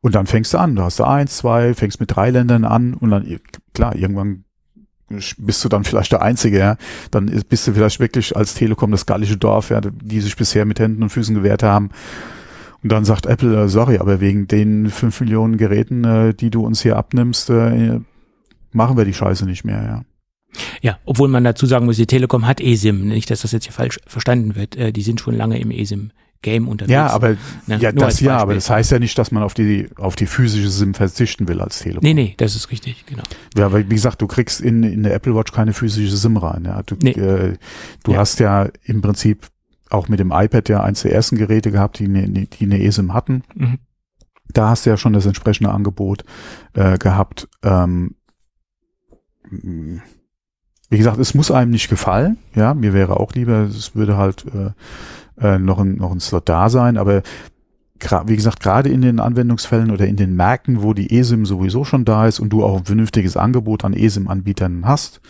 Und 0.00 0.14
dann 0.14 0.26
fängst 0.26 0.52
du 0.52 0.58
an. 0.58 0.74
Du 0.76 0.82
hast 0.82 1.00
da 1.00 1.04
eins, 1.04 1.36
zwei, 1.36 1.74
fängst 1.74 2.00
mit 2.00 2.14
drei 2.14 2.30
Ländern 2.30 2.64
an 2.64 2.94
und 2.94 3.10
dann, 3.10 3.40
klar, 3.72 3.94
irgendwann 3.94 4.44
bist 5.38 5.64
du 5.64 5.68
dann 5.68 5.84
vielleicht 5.84 6.12
der 6.12 6.22
Einzige, 6.22 6.58
ja. 6.58 6.76
Dann 7.10 7.26
bist 7.48 7.66
du 7.66 7.72
vielleicht 7.72 8.00
wirklich 8.00 8.36
als 8.36 8.54
Telekom 8.54 8.90
das 8.90 9.06
gallische 9.06 9.36
Dorf, 9.36 9.70
ja, 9.70 9.80
die 9.80 10.20
sich 10.20 10.36
bisher 10.36 10.64
mit 10.64 10.80
Händen 10.80 11.02
und 11.02 11.10
Füßen 11.10 11.34
gewehrt 11.34 11.62
haben. 11.62 11.90
Und 12.82 12.90
dann 12.90 13.04
sagt 13.04 13.26
Apple, 13.26 13.64
äh, 13.64 13.68
sorry, 13.68 13.98
aber 13.98 14.20
wegen 14.20 14.48
den 14.48 14.90
fünf 14.90 15.20
Millionen 15.20 15.56
Geräten, 15.56 16.04
äh, 16.04 16.34
die 16.34 16.50
du 16.50 16.64
uns 16.64 16.82
hier 16.82 16.96
abnimmst, 16.96 17.50
äh, 17.50 18.00
machen 18.72 18.96
wir 18.96 19.04
die 19.04 19.14
Scheiße 19.14 19.44
nicht 19.46 19.64
mehr, 19.64 19.82
ja. 19.82 20.02
Ja, 20.82 20.98
obwohl 21.04 21.28
man 21.28 21.44
dazu 21.44 21.64
sagen 21.64 21.86
muss, 21.86 21.96
die 21.96 22.06
Telekom 22.06 22.46
hat 22.46 22.60
eSIM, 22.60 23.08
nicht, 23.08 23.30
dass 23.30 23.42
das 23.42 23.52
jetzt 23.52 23.64
hier 23.64 23.72
falsch 23.72 23.98
verstanden 24.06 24.54
wird. 24.54 24.76
Äh, 24.76 24.92
die 24.92 25.02
sind 25.02 25.20
schon 25.20 25.34
lange 25.34 25.58
im 25.58 25.70
eSIM 25.70 26.10
Game 26.42 26.68
unterwegs. 26.68 26.92
Ja, 26.92 27.06
aber 27.06 27.36
ne? 27.66 27.78
ja, 27.78 27.92
das 27.92 28.20
ja, 28.20 28.36
aber 28.36 28.54
das 28.54 28.68
heißt 28.68 28.90
ja 28.90 28.98
nicht, 28.98 29.16
dass 29.16 29.30
man 29.30 29.44
auf 29.44 29.54
die 29.54 29.88
auf 29.96 30.16
die 30.16 30.26
physische 30.26 30.68
SIM 30.68 30.92
verzichten 30.92 31.46
will 31.46 31.60
als 31.60 31.78
Telekom. 31.78 32.02
Nee, 32.02 32.14
nee, 32.14 32.34
das 32.36 32.56
ist 32.56 32.70
richtig, 32.72 33.06
genau. 33.06 33.22
Ja, 33.56 33.72
weil 33.72 33.88
wie 33.88 33.94
gesagt, 33.94 34.20
du 34.20 34.26
kriegst 34.26 34.60
in 34.60 34.82
in 34.82 35.04
der 35.04 35.14
Apple 35.14 35.34
Watch 35.36 35.52
keine 35.52 35.72
physische 35.72 36.16
SIM 36.16 36.36
rein, 36.36 36.64
ja. 36.64 36.82
Du, 36.82 36.96
nee. 37.00 37.12
äh, 37.12 37.54
du 38.02 38.12
ja. 38.12 38.18
hast 38.18 38.40
ja 38.40 38.68
im 38.82 39.00
Prinzip 39.00 39.46
auch 39.92 40.08
mit 40.08 40.20
dem 40.20 40.32
iPad 40.32 40.68
ja 40.68 40.82
eins 40.82 41.02
der 41.02 41.12
ersten 41.12 41.36
Geräte 41.36 41.70
gehabt, 41.70 41.98
die 41.98 42.04
eine, 42.04 42.28
die 42.28 42.64
eine 42.64 42.82
eSIM 42.82 43.14
hatten. 43.14 43.42
Mhm. 43.54 43.78
Da 44.52 44.68
hast 44.68 44.84
du 44.84 44.90
ja 44.90 44.96
schon 44.96 45.12
das 45.12 45.26
entsprechende 45.26 45.70
Angebot 45.70 46.24
äh, 46.74 46.98
gehabt. 46.98 47.48
Ähm, 47.62 48.14
wie 49.50 50.98
gesagt, 50.98 51.18
es 51.18 51.34
muss 51.34 51.50
einem 51.50 51.70
nicht 51.70 51.88
gefallen. 51.88 52.38
Ja, 52.54 52.74
mir 52.74 52.92
wäre 52.92 53.18
auch 53.18 53.32
lieber, 53.32 53.62
es 53.62 53.94
würde 53.94 54.16
halt 54.16 54.44
äh, 54.46 54.72
äh, 55.40 55.58
noch, 55.58 55.78
ein, 55.78 55.96
noch 55.96 56.12
ein 56.12 56.20
Slot 56.20 56.48
da 56.48 56.68
sein, 56.68 56.96
aber 56.96 57.22
wie 58.26 58.36
gesagt, 58.36 58.60
gerade 58.60 58.88
in 58.88 59.00
den 59.00 59.20
Anwendungsfällen 59.20 59.92
oder 59.92 60.06
in 60.06 60.16
den 60.16 60.34
Märkten, 60.34 60.82
wo 60.82 60.92
die 60.92 61.16
eSIM 61.16 61.46
sowieso 61.46 61.84
schon 61.84 62.04
da 62.04 62.26
ist 62.26 62.40
und 62.40 62.50
du 62.50 62.64
auch 62.64 62.78
ein 62.78 62.84
vernünftiges 62.84 63.36
Angebot 63.36 63.84
an 63.84 63.92
eSIM-Anbietern 63.92 64.84
hast, 64.84 65.20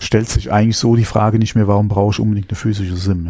stellt 0.00 0.28
sich 0.28 0.50
eigentlich 0.50 0.76
so 0.76 0.96
die 0.96 1.04
Frage 1.04 1.38
nicht 1.38 1.54
mehr, 1.54 1.68
warum 1.68 1.88
brauche 1.88 2.12
ich 2.12 2.20
unbedingt 2.20 2.50
eine 2.50 2.56
physische 2.56 2.96
SIM? 2.96 3.28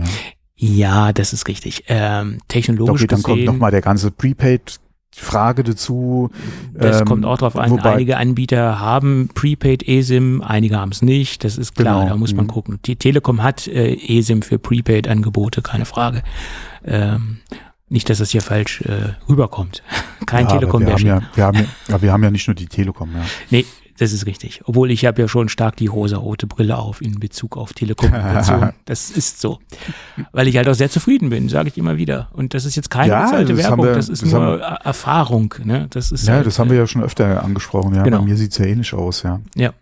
Ja, 0.57 0.69
ja 1.07 1.13
das 1.13 1.35
ist 1.35 1.47
richtig. 1.49 1.85
Ähm, 1.89 2.39
technologisch 2.49 3.03
Doch, 3.03 3.09
dann 3.09 3.23
gesehen, 3.23 3.35
kommt 3.35 3.45
nochmal 3.45 3.71
der 3.71 3.83
ganze 3.83 4.11
Prepaid 4.11 4.81
Frage 5.13 5.65
dazu. 5.65 6.31
Das 6.73 7.01
ähm, 7.01 7.07
kommt 7.07 7.25
auch 7.25 7.39
drauf 7.39 7.57
an. 7.57 7.71
Wobei, 7.71 7.95
einige 7.95 8.17
Anbieter 8.17 8.79
haben 8.79 9.29
Prepaid 9.35 9.87
eSIM, 9.87 10.41
einige 10.41 10.79
haben 10.79 10.93
es 10.93 11.03
nicht. 11.03 11.43
Das 11.43 11.59
ist 11.59 11.75
klar, 11.75 12.01
genau. 12.01 12.11
da 12.11 12.17
muss 12.17 12.33
man 12.33 12.47
mhm. 12.47 12.51
gucken. 12.51 12.79
Die 12.85 12.97
Telekom 12.97 13.43
hat 13.43 13.67
äh, 13.67 13.95
eSIM 13.95 14.43
für 14.43 14.59
Prepaid-Angebote, 14.59 15.63
keine 15.63 15.85
Frage. 15.85 16.23
Ähm, 16.85 17.39
nicht, 17.89 18.09
dass 18.09 18.19
das 18.19 18.31
hier 18.31 18.41
falsch 18.41 18.83
äh, 18.83 19.15
rüberkommt. 19.29 19.83
Kein 20.27 20.47
ja, 20.47 20.53
Telekom 20.53 20.87
wir 20.87 20.93
haben 20.93 21.07
ja, 21.07 21.23
wir 21.35 21.45
haben 21.45 21.59
ja, 21.89 22.03
wir 22.03 22.13
haben 22.13 22.23
ja 22.23 22.31
nicht 22.31 22.47
nur 22.47 22.55
die 22.55 22.67
Telekom, 22.67 23.11
ja. 23.13 23.25
Nee, 23.51 23.67
das 24.01 24.15
ist 24.15 24.25
richtig. 24.25 24.63
Obwohl 24.65 24.91
ich 24.91 25.05
habe 25.05 25.21
ja 25.21 25.29
schon 25.29 25.51
stark 25.51 25.77
die 25.77 25.87
rosa-rote 25.87 26.47
Brille 26.47 26.79
auf 26.79 27.03
in 27.03 27.21
Bezug 27.21 27.59
auf 27.59 27.75
Telekommunikation. 27.75 28.71
das 28.87 29.11
ist 29.11 29.43
so. 29.43 29.59
Weil 30.33 30.49
ich 30.49 30.57
halt 30.57 30.69
auch 30.71 30.75
sehr 30.75 30.89
zufrieden 30.89 31.29
bin, 31.29 31.51
sage 31.51 31.69
ich 31.69 31.77
immer 31.77 31.99
wieder. 31.99 32.31
Und 32.33 32.55
das 32.55 32.65
ist 32.65 32.77
jetzt 32.77 32.89
keine 32.89 33.13
ja, 33.13 33.25
bezahlte 33.25 33.59
Werbung, 33.59 33.85
wir, 33.85 33.93
das 33.93 34.09
ist 34.09 34.23
das 34.23 34.33
nur 34.33 34.63
haben, 34.63 34.77
Erfahrung. 34.85 35.55
Ne? 35.65 35.87
Das 35.91 36.13
ist 36.13 36.27
ja, 36.27 36.35
halt, 36.35 36.47
das 36.47 36.59
haben 36.59 36.71
wir 36.71 36.79
ja 36.79 36.87
schon 36.87 37.03
öfter 37.03 37.45
angesprochen. 37.45 37.95
Ja, 37.95 38.03
genau. 38.03 38.21
bei 38.21 38.25
mir 38.25 38.37
sieht's 38.39 38.57
ja 38.57 38.65
ähnlich 38.65 38.95
aus, 38.95 39.23
ja. 39.23 39.43
Ja. 39.55 39.75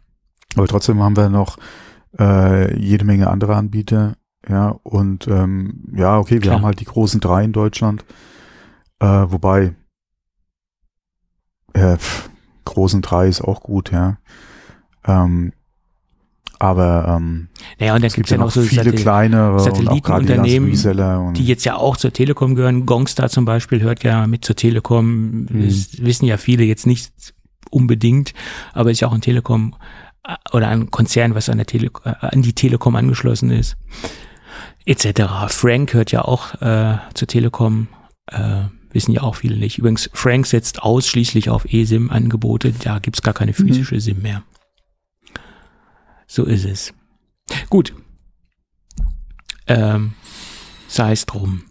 Aber 0.56 0.66
trotzdem 0.66 1.00
haben 1.00 1.16
wir 1.16 1.28
noch 1.28 1.56
äh, 2.18 2.76
jede 2.76 3.04
Menge 3.04 3.30
andere 3.30 3.54
Anbieter. 3.54 4.16
Ja, 4.48 4.70
und 4.82 5.28
ähm, 5.28 5.84
ja, 5.94 6.18
okay, 6.18 6.34
wir 6.34 6.40
Klar. 6.40 6.56
haben 6.56 6.64
halt 6.64 6.80
die 6.80 6.86
großen 6.86 7.20
drei 7.20 7.44
in 7.44 7.52
Deutschland. 7.52 8.04
Äh, 8.98 9.06
wobei, 9.06 9.76
äh, 11.74 11.96
pff, 11.96 12.30
großen 12.68 13.02
drei 13.02 13.28
ist 13.28 13.40
auch 13.40 13.60
gut, 13.60 13.92
ja. 13.92 14.18
Ähm, 15.06 15.52
aber 16.58 17.16
ähm, 17.16 17.48
naja, 17.78 17.94
und 17.94 18.02
dann 18.02 18.10
gibt 18.10 18.26
es 18.26 18.32
ja 18.32 18.36
noch 18.36 18.50
so 18.50 18.62
viele 18.62 18.82
Satel 18.82 19.00
kleinere 19.00 19.60
Satellitenunternehmen, 19.60 20.72
die, 21.34 21.44
jetzt 21.44 21.64
ja 21.64 21.76
auch 21.76 21.96
zur 21.96 22.12
Telekom 22.12 22.56
gehören. 22.56 22.84
Gongstar 22.84 23.28
zum 23.28 23.44
Beispiel 23.44 23.80
hört 23.80 24.02
ja 24.02 24.26
mit 24.26 24.44
zur 24.44 24.56
Telekom. 24.56 25.42
Mhm. 25.44 25.64
Das 25.64 26.02
wissen 26.02 26.26
ja 26.26 26.36
viele 26.36 26.64
jetzt 26.64 26.86
nicht 26.86 27.12
unbedingt, 27.70 28.34
aber 28.72 28.90
ist 28.90 29.00
ja 29.00 29.08
auch 29.08 29.12
ein 29.12 29.20
Telekom 29.20 29.76
äh, 30.24 30.34
oder 30.52 30.68
ein 30.68 30.90
Konzern, 30.90 31.36
was 31.36 31.48
an, 31.48 31.58
der 31.58 31.66
Tele 31.66 31.90
äh, 32.04 32.14
an 32.20 32.42
die 32.42 32.54
Telekom 32.54 32.96
angeschlossen 32.96 33.52
ist, 33.52 33.76
etc. 34.84 35.22
Frank 35.48 35.94
hört 35.94 36.10
ja 36.10 36.22
auch 36.22 36.60
äh, 36.60 36.98
zur 37.14 37.28
Telekom. 37.28 37.86
Äh, 38.26 38.64
Wissen 38.98 39.12
ja 39.12 39.22
auch 39.22 39.36
viele 39.36 39.56
nicht. 39.56 39.78
Übrigens, 39.78 40.10
Frank 40.12 40.44
setzt 40.44 40.82
ausschließlich 40.82 41.50
auf 41.50 41.72
eSIM-Angebote. 41.72 42.72
Da 42.72 42.98
gibt's 42.98 43.22
gar 43.22 43.32
keine 43.32 43.52
mhm. 43.52 43.68
physische 43.68 43.94
mhm. 43.94 44.00
SIM 44.00 44.22
mehr. 44.22 44.42
So 46.26 46.44
ist 46.44 46.64
es. 46.64 46.92
Gut. 47.70 47.94
Ähm, 49.68 50.14
sei 50.88 51.12
es 51.12 51.26
drum. 51.26 51.62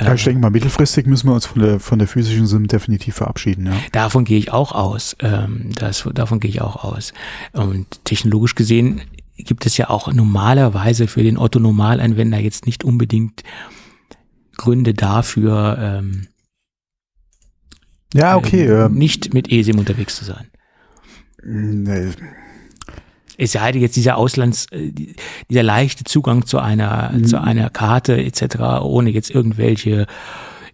Ja, 0.00 0.14
ich 0.14 0.22
denke 0.22 0.40
mal, 0.40 0.50
mittelfristig 0.50 1.06
müssen 1.06 1.28
wir 1.28 1.34
uns 1.34 1.46
von 1.46 1.60
der, 1.60 1.80
von 1.80 1.98
der 1.98 2.06
physischen 2.06 2.46
SIM 2.46 2.68
definitiv 2.68 3.16
verabschieden. 3.16 3.66
Ja. 3.66 3.72
Davon 3.90 4.24
gehe 4.24 4.38
ich 4.38 4.52
auch 4.52 4.70
aus. 4.70 5.16
Ähm, 5.18 5.70
das, 5.74 6.08
davon 6.14 6.38
gehe 6.38 6.50
ich 6.50 6.60
auch 6.60 6.84
aus. 6.84 7.12
Und 7.52 8.04
technologisch 8.04 8.54
gesehen 8.54 9.00
gibt 9.36 9.66
es 9.66 9.76
ja 9.76 9.90
auch 9.90 10.12
normalerweise 10.12 11.08
für 11.08 11.24
den 11.24 11.36
Otto-Normalanwender 11.36 12.38
jetzt 12.38 12.66
nicht 12.66 12.84
unbedingt 12.84 13.42
Gründe 14.56 14.94
dafür, 14.94 15.76
ähm, 15.80 16.28
ja, 18.14 18.36
okay. 18.36 18.66
äh, 18.66 18.86
ähm, 18.86 18.94
nicht 18.94 19.32
mit 19.34 19.50
eSIM 19.50 19.78
unterwegs 19.78 20.16
zu 20.16 20.24
sein. 20.24 20.46
nee, 21.42 22.08
Es 23.38 23.52
sei 23.52 23.72
denn 23.72 23.80
jetzt 23.80 23.96
dieser 23.96 24.16
Auslands, 24.18 24.66
äh, 24.70 24.92
die- 24.92 25.14
dieser 25.48 25.62
leichte 25.62 26.04
Zugang 26.04 26.44
zu 26.44 26.58
einer, 26.58 27.10
Mhm. 27.14 27.24
zu 27.24 27.40
einer 27.40 27.70
Karte 27.70 28.22
etc., 28.22 28.82
ohne 28.82 29.08
jetzt 29.10 29.30
irgendwelche 29.30 30.06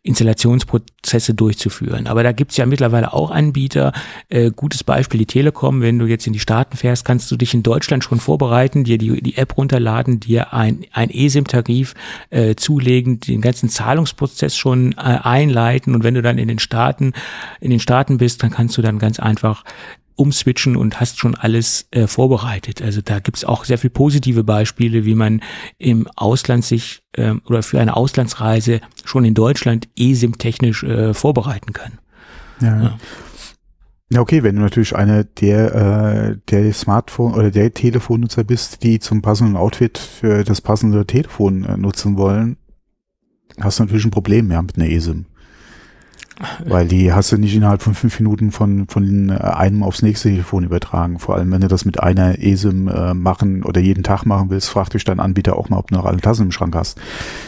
Installationsprozesse 0.07 1.35
durchzuführen. 1.35 2.07
Aber 2.07 2.23
da 2.23 2.33
gibt's 2.33 2.57
ja 2.57 2.67
mittlerweile 2.67 3.13
auch 3.13 3.31
Anbieter. 3.31 3.93
Äh, 4.29 4.51
gutes 4.51 4.85
Beispiel 4.85 5.19
die 5.19 5.27
Telekom. 5.27 5.81
Wenn 5.81 5.99
du 5.99 6.07
jetzt 6.07 6.27
in 6.27 6.33
die 6.33 6.39
Staaten 6.39 6.77
fährst, 6.77 7.05
kannst 7.05 7.31
du 7.31 7.37
dich 7.37 7.55
in 7.55 7.63
Deutschland 7.63 8.05
schon 8.05 8.21
vorbereiten, 8.21 8.85
dir 8.85 8.99
die, 8.99 9.21
die 9.23 9.37
App 9.37 9.57
runterladen, 9.57 10.21
dir 10.21 10.53
ein, 10.53 10.85
ein 10.93 11.11
eSIM-Tarif 11.11 11.95
äh, 12.31 12.55
zulegen, 12.55 13.21
den 13.21 13.41
ganzen 13.41 13.69
Zahlungsprozess 13.69 14.57
schon 14.57 14.93
äh, 14.93 14.97
einleiten. 14.97 15.95
Und 15.95 16.05
wenn 16.05 16.15
du 16.15 16.23
dann 16.23 16.39
in 16.39 16.49
den 16.49 16.59
Staaten, 16.59 17.13
in 17.61 17.71
den 17.71 17.81
Staaten 17.81 18.19
bist, 18.19 18.43
dann 18.43 18.51
kannst 18.51 18.77
du 18.79 18.83
dann 18.83 18.99
ganz 18.99 19.19
einfach 19.19 19.65
umswitchen 20.17 20.77
und 20.77 21.01
hast 21.01 21.19
schon 21.19 21.35
alles 21.35 21.87
äh, 21.91 22.07
vorbereitet. 22.07 22.83
Also 22.83 23.01
da 23.03 23.21
gibt's 23.21 23.45
auch 23.45 23.65
sehr 23.65 23.79
viel 23.79 23.91
positive 23.91 24.45
Beispiele, 24.45 25.05
wie 25.05 25.15
man 25.15 25.43
im 25.79 26.09
Ausland 26.17 26.65
sich 26.65 27.03
ähm, 27.17 27.43
oder 27.47 27.63
für 27.63 27.81
eine 27.81 27.97
Auslandsreise 27.97 28.81
schon 29.05 29.25
in 29.25 29.35
Deutschland 29.35 29.89
eSIM-technisch 29.97 30.83
äh, 30.83 31.15
vorbereiten 31.15 31.73
kann. 31.73 31.99
ja. 32.61 32.83
Ja. 32.83 32.99
Ja, 34.13 34.21
okay, 34.21 34.45
wenn 34.45 34.55
du 34.55 34.63
natürlich 34.63 34.95
einer 34.95 35.25
der, 35.25 35.75
äh, 35.75 36.37
der 36.49 36.73
Smartphone 36.73 37.35
oder 37.35 37.51
der 37.51 37.75
Telefonnutzer 37.75 38.45
bist, 38.45 38.85
die 38.85 39.01
zum 39.01 39.21
passenden 39.21 39.57
Outfit 39.57 39.99
für 39.99 40.45
das 40.45 40.61
passende 40.61 41.05
Telefon 41.07 41.65
äh, 41.65 41.77
nutzen 41.77 42.17
wollen, 42.17 42.57
hast 43.59 43.79
du 43.79 43.83
natürlich 43.83 44.05
ein 44.05 44.13
Problem 44.13 44.51
ja, 44.53 44.63
mit 44.63 44.77
einer 44.77 44.89
eSIM. 44.89 45.27
Weil 46.65 46.87
die 46.87 47.13
hast 47.13 47.33
du 47.33 47.39
nicht 47.39 47.55
innerhalb 47.55 47.83
von 47.83 47.95
fünf 47.95 48.21
Minuten 48.21 48.53
von, 48.53 48.87
von 48.89 49.31
äh, 49.31 49.35
einem 49.35 49.83
aufs 49.83 50.03
nächste 50.03 50.29
Telefon 50.29 50.65
übertragen. 50.65 51.19
Vor 51.19 51.35
allem, 51.35 51.51
wenn 51.51 51.63
du 51.63 51.69
das 51.69 51.85
mit 51.85 52.01
einer 52.01 52.39
eSIM 52.39 52.89
äh, 52.89 53.15
machen 53.15 53.63
oder 53.63 53.81
jeden 53.81 54.03
Tag 54.03 54.27
machen 54.27 54.51
willst, 54.51 54.69
frag 54.69 54.91
dich 54.91 55.05
dein 55.05 55.21
Anbieter 55.21 55.57
auch 55.57 55.71
mal, 55.71 55.79
ob 55.79 55.89
du 55.89 55.95
noch 55.95 56.05
alle 56.05 56.21
Tassen 56.21 56.47
im 56.47 56.53
Schrank 56.53 56.75
hast. 56.75 56.99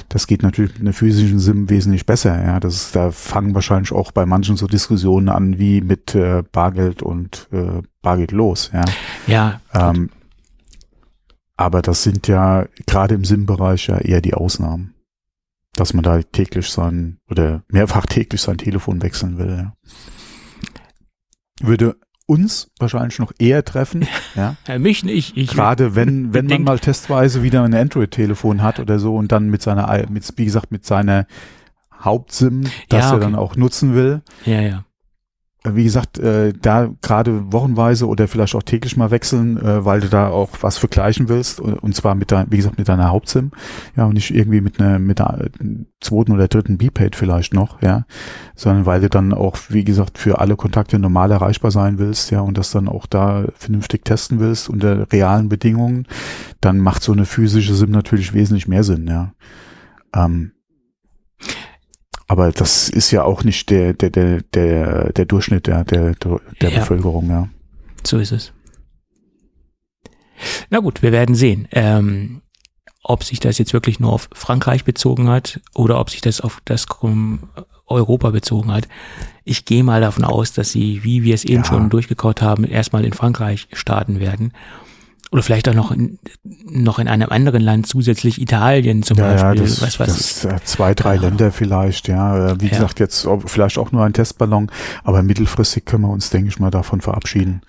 Das 0.09 0.27
geht 0.27 0.43
natürlich 0.43 0.73
mit 0.73 0.83
einer 0.83 0.95
physischen 0.95 1.39
SIM 1.39 1.69
wesentlich 1.69 2.07
besser. 2.07 2.43
Ja, 2.43 2.61
das 2.61 2.75
ist, 2.75 2.97
da 2.97 3.11
fangen 3.11 3.55
wahrscheinlich 3.55 3.93
auch 3.93 4.11
bei 4.13 4.25
manchen 4.25 4.57
so 4.57 4.67
Diskussionen 4.67 5.29
an 5.29 5.59
wie 5.59 5.83
mit 5.83 6.15
äh, 6.15 6.43
Bargeld 6.51 7.03
und 7.03 7.49
äh, 7.53 7.83
Bargeld 8.01 8.33
los. 8.33 8.71
Ja, 8.73 8.85
Ja, 9.27 9.61
ähm, 9.75 10.09
aber 11.59 11.83
das 11.83 12.05
sind 12.05 12.29
ja 12.29 12.67
gerade 12.87 13.17
im 13.17 13.25
SIM-Bereich 13.25 13.89
ja 13.89 13.99
eher 13.99 14.21
die 14.21 14.35
Ausnahmen, 14.35 14.95
dass 15.79 15.95
man 15.95 16.03
da 16.03 16.23
täglich 16.23 16.69
sein 16.69 17.19
oder 17.31 17.63
mehrfach 17.69 18.07
täglich 18.07 18.41
sein 18.41 18.59
Telefon 18.59 19.03
wechseln 19.03 19.39
will. 19.39 19.57
Ja. 19.57 19.73
Würde 21.61 21.97
uns 22.27 22.71
wahrscheinlich 22.79 23.19
noch 23.19 23.33
eher 23.39 23.65
treffen, 23.65 24.07
ja. 24.35 24.57
mich 24.79 25.05
nicht. 25.05 25.37
Ich, 25.37 25.51
Gerade 25.51 25.95
wenn, 25.95 26.35
wenn 26.35 26.47
man 26.47 26.63
mal 26.63 26.79
testweise 26.79 27.43
wieder 27.43 27.63
ein 27.63 27.75
Android-Telefon 27.75 28.63
hat 28.63 28.81
oder 28.81 28.99
so 28.99 29.17
und 29.17 29.33
dann 29.33 29.49
mit 29.49 29.63
seiner, 29.63 29.89
mit, 30.11 30.31
wie 30.37 30.45
gesagt, 30.45 30.71
mit 30.71 30.85
seiner 30.85 31.27
Hauptsim, 32.01 32.65
das 32.89 33.07
Ja, 33.07 33.11
er 33.11 33.15
okay. 33.15 33.21
dann 33.25 33.35
auch 33.35 33.57
nutzen 33.57 33.95
will. 33.95 34.23
ja, 34.45 34.61
ja. 34.61 34.85
Äh, 35.65 35.75
Wie 35.75 35.85
gesagt, 35.85 36.19
äh, 36.19 36.53
da 36.53 36.89
gerade 37.03 37.53
wochenweise 37.53 38.07
oder 38.07 38.29
vielleicht 38.29 38.55
auch 38.55 38.63
täglich 38.63 38.97
mal 38.97 39.11
wechseln, 39.11 39.57
äh, 39.59 39.85
weil 39.85 40.01
du 40.01 40.09
da 40.09 40.29
auch 40.29 40.51
was 40.61 40.79
vergleichen 40.79 41.29
willst 41.29 41.61
und, 41.61 41.75
und 41.75 41.95
zwar 41.95 42.15
mit 42.15 42.31
dein, 42.31 42.51
wie 42.51 42.57
gesagt, 42.59 42.79
mit 42.79 42.89
deiner 42.89 43.11
Hauptsim, 43.11 43.51
ja, 43.97 44.05
und 44.05 44.15
nicht 44.15 44.35
irgendwie 44.35 44.61
mit 44.61 44.81
einer, 44.81 44.99
mit 44.99 45.21
einer 45.21 45.45
äh, 45.45 45.51
zweiten 46.01 46.33
oder 46.33 46.49
dritten 46.49 46.79
B-Pad 46.79 47.17
vielleicht 47.17 47.55
noch, 47.55 47.83
ja, 47.83 48.07
sondern 48.55 48.87
weil 48.87 49.01
du 49.01 49.09
dann 49.09 49.33
auch, 49.33 49.57
wie 49.69 49.85
gesagt, 49.85 50.19
für 50.19 50.39
alle 50.39 50.57
Kontakte 50.57 50.99
normal 50.99 51.31
erreichbar 51.33 51.71
sein 51.71 51.99
willst, 51.99 52.31
ja, 52.31 52.41
und 52.41 52.57
das 52.57 52.71
dann 52.71 52.89
auch 52.89 53.07
da 53.07 53.47
vernünftig 53.57 54.05
testen 54.05 54.39
willst 54.39 54.69
unter 54.69 55.11
realen 55.13 55.49
Bedingungen, 55.49 56.07
dann 56.61 56.79
macht 56.79 57.03
so 57.03 57.13
eine 57.13 57.25
physische 57.25 57.75
SIM 57.75 57.91
natürlich 57.91 58.33
wesentlich 58.33 58.69
mehr 58.69 58.85
Sinn, 58.85 59.09
ja. 59.09 59.33
Ähm, 60.15 60.53
aber 62.29 62.53
das 62.53 62.89
ist 62.89 63.11
ja 63.11 63.25
auch 63.25 63.43
nicht 63.43 63.69
der, 63.71 63.95
der, 63.95 64.11
der, 64.11 64.43
der, 64.55 65.13
der 65.13 65.25
Durchschnitt 65.25 65.67
der, 65.67 65.85
der, 65.85 66.15
der 66.15 66.71
Ja. 66.71 66.79
Bevölkerung, 66.81 67.29
ja. 67.29 67.49
So 68.07 68.19
ist 68.19 68.33
es. 68.33 68.53
Na 70.71 70.79
gut, 70.79 71.03
wir 71.03 71.11
werden 71.11 71.35
sehen, 71.35 71.67
ähm, 71.73 72.43
ob 73.03 73.25
sich 73.25 73.41
das 73.41 73.59
jetzt 73.59 73.73
wirklich 73.73 73.99
nur 74.01 74.13
auf 74.13 74.29
Frankreich 74.33 74.85
bezogen 74.85 75.29
hat 75.29 75.61
oder 75.75 75.99
ob 75.99 76.11
sich 76.11 76.21
das 76.21 76.41
auf 76.41 76.61
das 76.65 76.87
Europa 77.87 78.31
bezogen 78.31 78.71
hat. 78.73 78.87
Ich 79.45 79.65
gehe 79.65 79.83
mal 79.83 80.01
davon 80.01 80.25
aus, 80.25 80.53
dass 80.53 80.71
sie, 80.71 81.03
wie 81.05 81.23
wir 81.23 81.35
es 81.35 81.45
eben 81.45 81.63
Ja. 81.63 81.65
schon 81.65 81.91
durchgekaut 81.91 82.43
haben, 82.43 82.65
erstmal 82.65 83.05
in 83.05 83.15
Frankreich 83.15 83.67
starten 83.73 84.21
werden. 84.21 84.53
Oder 85.31 85.43
vielleicht 85.43 85.69
auch 85.69 85.75
noch 85.75 85.91
in, 85.93 86.19
noch 86.71 86.99
in 86.99 87.07
einem 87.09 87.29
anderen 87.29 87.61
Land, 87.63 87.87
zusätzlich 87.87 88.41
Italien 88.41 89.03
zum 89.03 89.19
Ja, 89.19 89.35
ja, 89.37 89.43
Beispiel. 89.51 89.63
das, 89.69 89.83
was 89.83 90.01
weiß 90.01 90.07
das 90.09 90.45
äh, 90.45 90.57
zwei, 90.65 90.95
drei 90.95 91.11
Ahnung. 91.13 91.23
Länder 91.23 91.53
vielleicht, 91.53 92.09
ja. 92.09 92.53
Äh, 92.53 92.61
Wie 92.61 92.67
Ja. 92.67 92.71
gesagt, 92.73 92.99
jetzt 93.01 93.29
vielleicht 93.47 93.77
auch 93.79 93.93
nur 93.93 94.05
ein 94.05 94.13
Testballon, 94.15 94.71
aber 95.05 95.23
mittelfristig 95.23 95.85
können 95.85 96.05
wir 96.05 96.11
uns, 96.11 96.31
denke 96.31 96.49
ich 96.49 96.59
mal, 96.59 96.71
davon 96.71 97.01
verabschieden. 97.03 97.61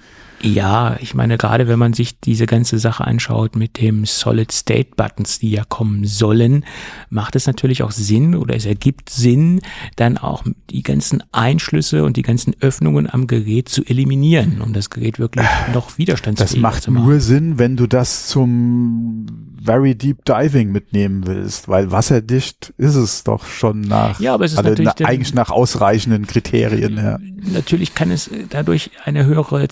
Ja, 0.41 0.97
ich 1.01 1.13
meine, 1.13 1.37
gerade 1.37 1.67
wenn 1.67 1.79
man 1.79 1.93
sich 1.93 2.19
diese 2.19 2.45
ganze 2.45 2.79
Sache 2.79 3.05
anschaut 3.05 3.55
mit 3.55 3.79
dem 3.81 4.05
Solid-State-Buttons, 4.05 5.39
die 5.39 5.51
ja 5.51 5.63
kommen 5.67 6.05
sollen, 6.05 6.65
macht 7.09 7.35
es 7.35 7.45
natürlich 7.47 7.83
auch 7.83 7.91
Sinn 7.91 8.35
oder 8.35 8.55
es 8.55 8.65
ergibt 8.65 9.09
Sinn, 9.09 9.61
dann 9.95 10.17
auch 10.17 10.43
die 10.69 10.83
ganzen 10.83 11.23
Einschlüsse 11.31 12.03
und 12.03 12.17
die 12.17 12.21
ganzen 12.21 12.55
Öffnungen 12.61 13.09
am 13.11 13.27
Gerät 13.27 13.69
zu 13.69 13.83
eliminieren, 13.85 14.61
um 14.61 14.73
das 14.73 14.89
Gerät 14.89 15.19
wirklich 15.19 15.45
noch 15.73 15.87
Das 15.87 15.97
widerstandsfähiger 15.97 16.61
macht 16.61 16.83
zu 16.83 16.91
machen. 16.91 17.05
nur 17.05 17.19
Sinn, 17.19 17.59
wenn 17.59 17.75
du 17.75 17.87
das 17.87 18.27
zum 18.27 19.25
Very 19.61 19.95
Deep 19.95 20.23
Diving 20.25 20.71
mitnehmen 20.71 21.27
willst, 21.27 21.67
weil 21.67 21.91
wasserdicht 21.91 22.73
ist 22.77 22.95
es 22.95 23.23
doch 23.23 23.45
schon 23.45 23.81
nach, 23.81 24.19
Ja, 24.19 24.33
aber 24.33 24.45
es 24.45 24.53
ist 24.53 24.57
alle, 24.59 24.69
natürlich 24.69 25.05
eigentlich 25.05 25.33
nach 25.33 25.49
ausreichenden 25.49 26.27
Kriterien, 26.27 26.95
ja. 26.95 27.19
Natürlich 27.53 27.93
kann 27.95 28.11
es 28.11 28.29
dadurch 28.49 28.91
eine 29.05 29.25
höhere 29.25 29.67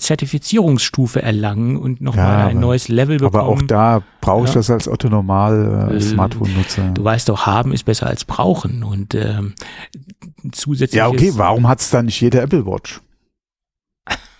Zertifizierungsstufe 0.58 1.22
erlangen 1.22 1.76
und 1.76 2.00
nochmal 2.00 2.38
Ja, 2.40 2.46
ein 2.48 2.60
neues 2.60 2.88
Level 2.88 3.18
bekommen. 3.18 3.34
Aber 3.36 3.46
auch 3.48 3.62
da 3.62 4.02
brauche 4.20 4.44
ich 4.44 4.50
Ja. 4.50 4.54
das 4.56 4.70
als 4.70 4.88
Otto 4.88 5.08
Normal 5.08 5.88
äh, 5.92 5.96
Äh, 5.96 6.00
Smartphone-Nutzer. 6.00 6.90
Du 6.94 7.04
weißt 7.04 7.28
doch, 7.28 7.46
haben 7.46 7.72
ist 7.72 7.84
besser 7.84 8.06
als 8.06 8.24
brauchen 8.24 8.82
und 8.82 9.14
ähm, 9.14 9.54
zusätzlich 10.52 10.98
Ja, 10.98 11.08
okay, 11.08 11.32
warum 11.36 11.68
hat 11.68 11.80
es 11.80 11.90
dann 11.90 12.06
nicht 12.06 12.20
jede 12.20 12.40
Apple 12.40 12.66
Watch? 12.66 13.00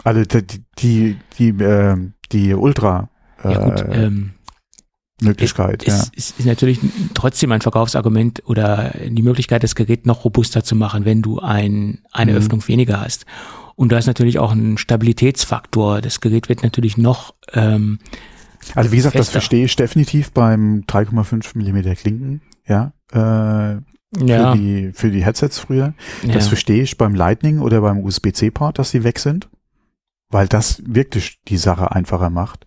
Also 0.04 0.22
die, 0.24 0.62
die, 0.78 1.16
die, 1.38 1.48
äh, 1.62 1.96
die 2.32 2.54
Ultra 2.54 3.08
äh, 3.42 3.52
Ja 3.52 3.64
gut, 3.64 3.84
ähm, 3.90 4.30
Möglichkeit, 5.20 5.84
ja. 5.86 5.94
es, 5.94 6.12
es 6.16 6.30
ist 6.38 6.46
natürlich 6.46 6.78
trotzdem 7.14 7.50
ein 7.50 7.60
Verkaufsargument 7.60 8.42
oder 8.46 8.92
die 9.08 9.22
Möglichkeit, 9.22 9.64
das 9.64 9.74
Gerät 9.74 10.06
noch 10.06 10.24
robuster 10.24 10.62
zu 10.62 10.76
machen, 10.76 11.04
wenn 11.04 11.22
du 11.22 11.40
ein, 11.40 12.02
eine 12.12 12.32
Mhm. 12.32 12.38
Öffnung 12.38 12.68
weniger 12.68 13.00
hast. 13.00 13.26
Und 13.78 13.92
du 13.92 13.96
hast 13.96 14.08
natürlich 14.08 14.40
auch 14.40 14.50
einen 14.50 14.76
Stabilitätsfaktor. 14.76 16.00
Das 16.00 16.20
Gerät 16.20 16.48
wird 16.48 16.64
natürlich 16.64 16.98
noch 16.98 17.36
ähm, 17.52 18.00
Also 18.74 18.90
wie 18.90 18.96
gesagt, 18.96 19.14
das 19.14 19.26
fester. 19.26 19.38
verstehe 19.38 19.64
ich 19.66 19.76
definitiv 19.76 20.32
beim 20.32 20.82
3,5 20.88 21.56
Millimeter 21.56 21.94
Klinken, 21.94 22.42
ja, 22.66 22.92
äh, 23.12 23.76
ja, 24.26 24.52
für 24.52 24.58
die 24.58 24.90
für 24.92 25.10
die 25.12 25.24
Headsets 25.24 25.60
früher. 25.60 25.94
Das 26.24 26.34
ja. 26.34 26.48
verstehe 26.48 26.82
ich 26.82 26.98
beim 26.98 27.14
Lightning 27.14 27.60
oder 27.60 27.80
beim 27.80 28.00
USB-C-Port, 28.00 28.80
dass 28.80 28.90
die 28.90 29.04
weg 29.04 29.20
sind, 29.20 29.48
weil 30.28 30.48
das 30.48 30.82
wirklich 30.84 31.38
die 31.46 31.56
Sache 31.56 31.92
einfacher 31.92 32.30
macht. 32.30 32.66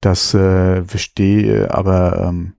Das 0.00 0.34
äh, 0.34 0.84
verstehe, 0.84 1.74
aber 1.74 2.28
ähm, 2.28 2.52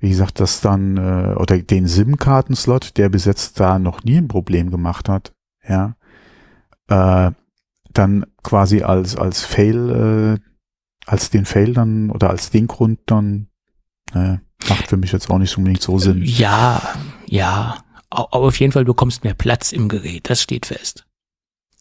wie 0.00 0.08
gesagt, 0.08 0.40
das 0.40 0.60
dann 0.60 0.96
äh, 0.96 1.36
oder 1.36 1.56
den 1.56 1.86
SIM-Karten-Slot, 1.86 2.96
der 2.96 3.10
bis 3.10 3.26
jetzt 3.26 3.60
da 3.60 3.78
noch 3.78 4.02
nie 4.02 4.16
ein 4.16 4.26
Problem 4.26 4.72
gemacht 4.72 5.08
hat, 5.08 5.32
ja, 5.68 5.94
äh, 6.90 7.30
dann 7.92 8.26
quasi 8.42 8.82
als 8.82 9.16
als 9.16 9.42
Fail, 9.44 10.38
äh, 10.40 10.50
als 11.06 11.30
den 11.30 11.44
Fail 11.46 11.72
dann 11.72 12.10
oder 12.10 12.30
als 12.30 12.50
den 12.50 12.66
Grund 12.66 13.00
dann 13.06 13.48
äh, 14.14 14.36
macht 14.68 14.88
für 14.88 14.96
mich 14.96 15.12
jetzt 15.12 15.30
auch 15.30 15.38
nicht 15.38 15.56
unbedingt 15.56 15.82
so 15.82 15.98
Sinn. 15.98 16.22
Ja, 16.22 16.82
ja. 17.26 17.78
Au- 18.10 18.26
Aber 18.30 18.46
auf 18.48 18.58
jeden 18.60 18.72
Fall 18.72 18.84
du 18.84 18.92
bekommst 18.92 19.24
mehr 19.24 19.34
Platz 19.34 19.72
im 19.72 19.88
Gerät. 19.88 20.28
Das 20.28 20.42
steht 20.42 20.66
fest. 20.66 21.06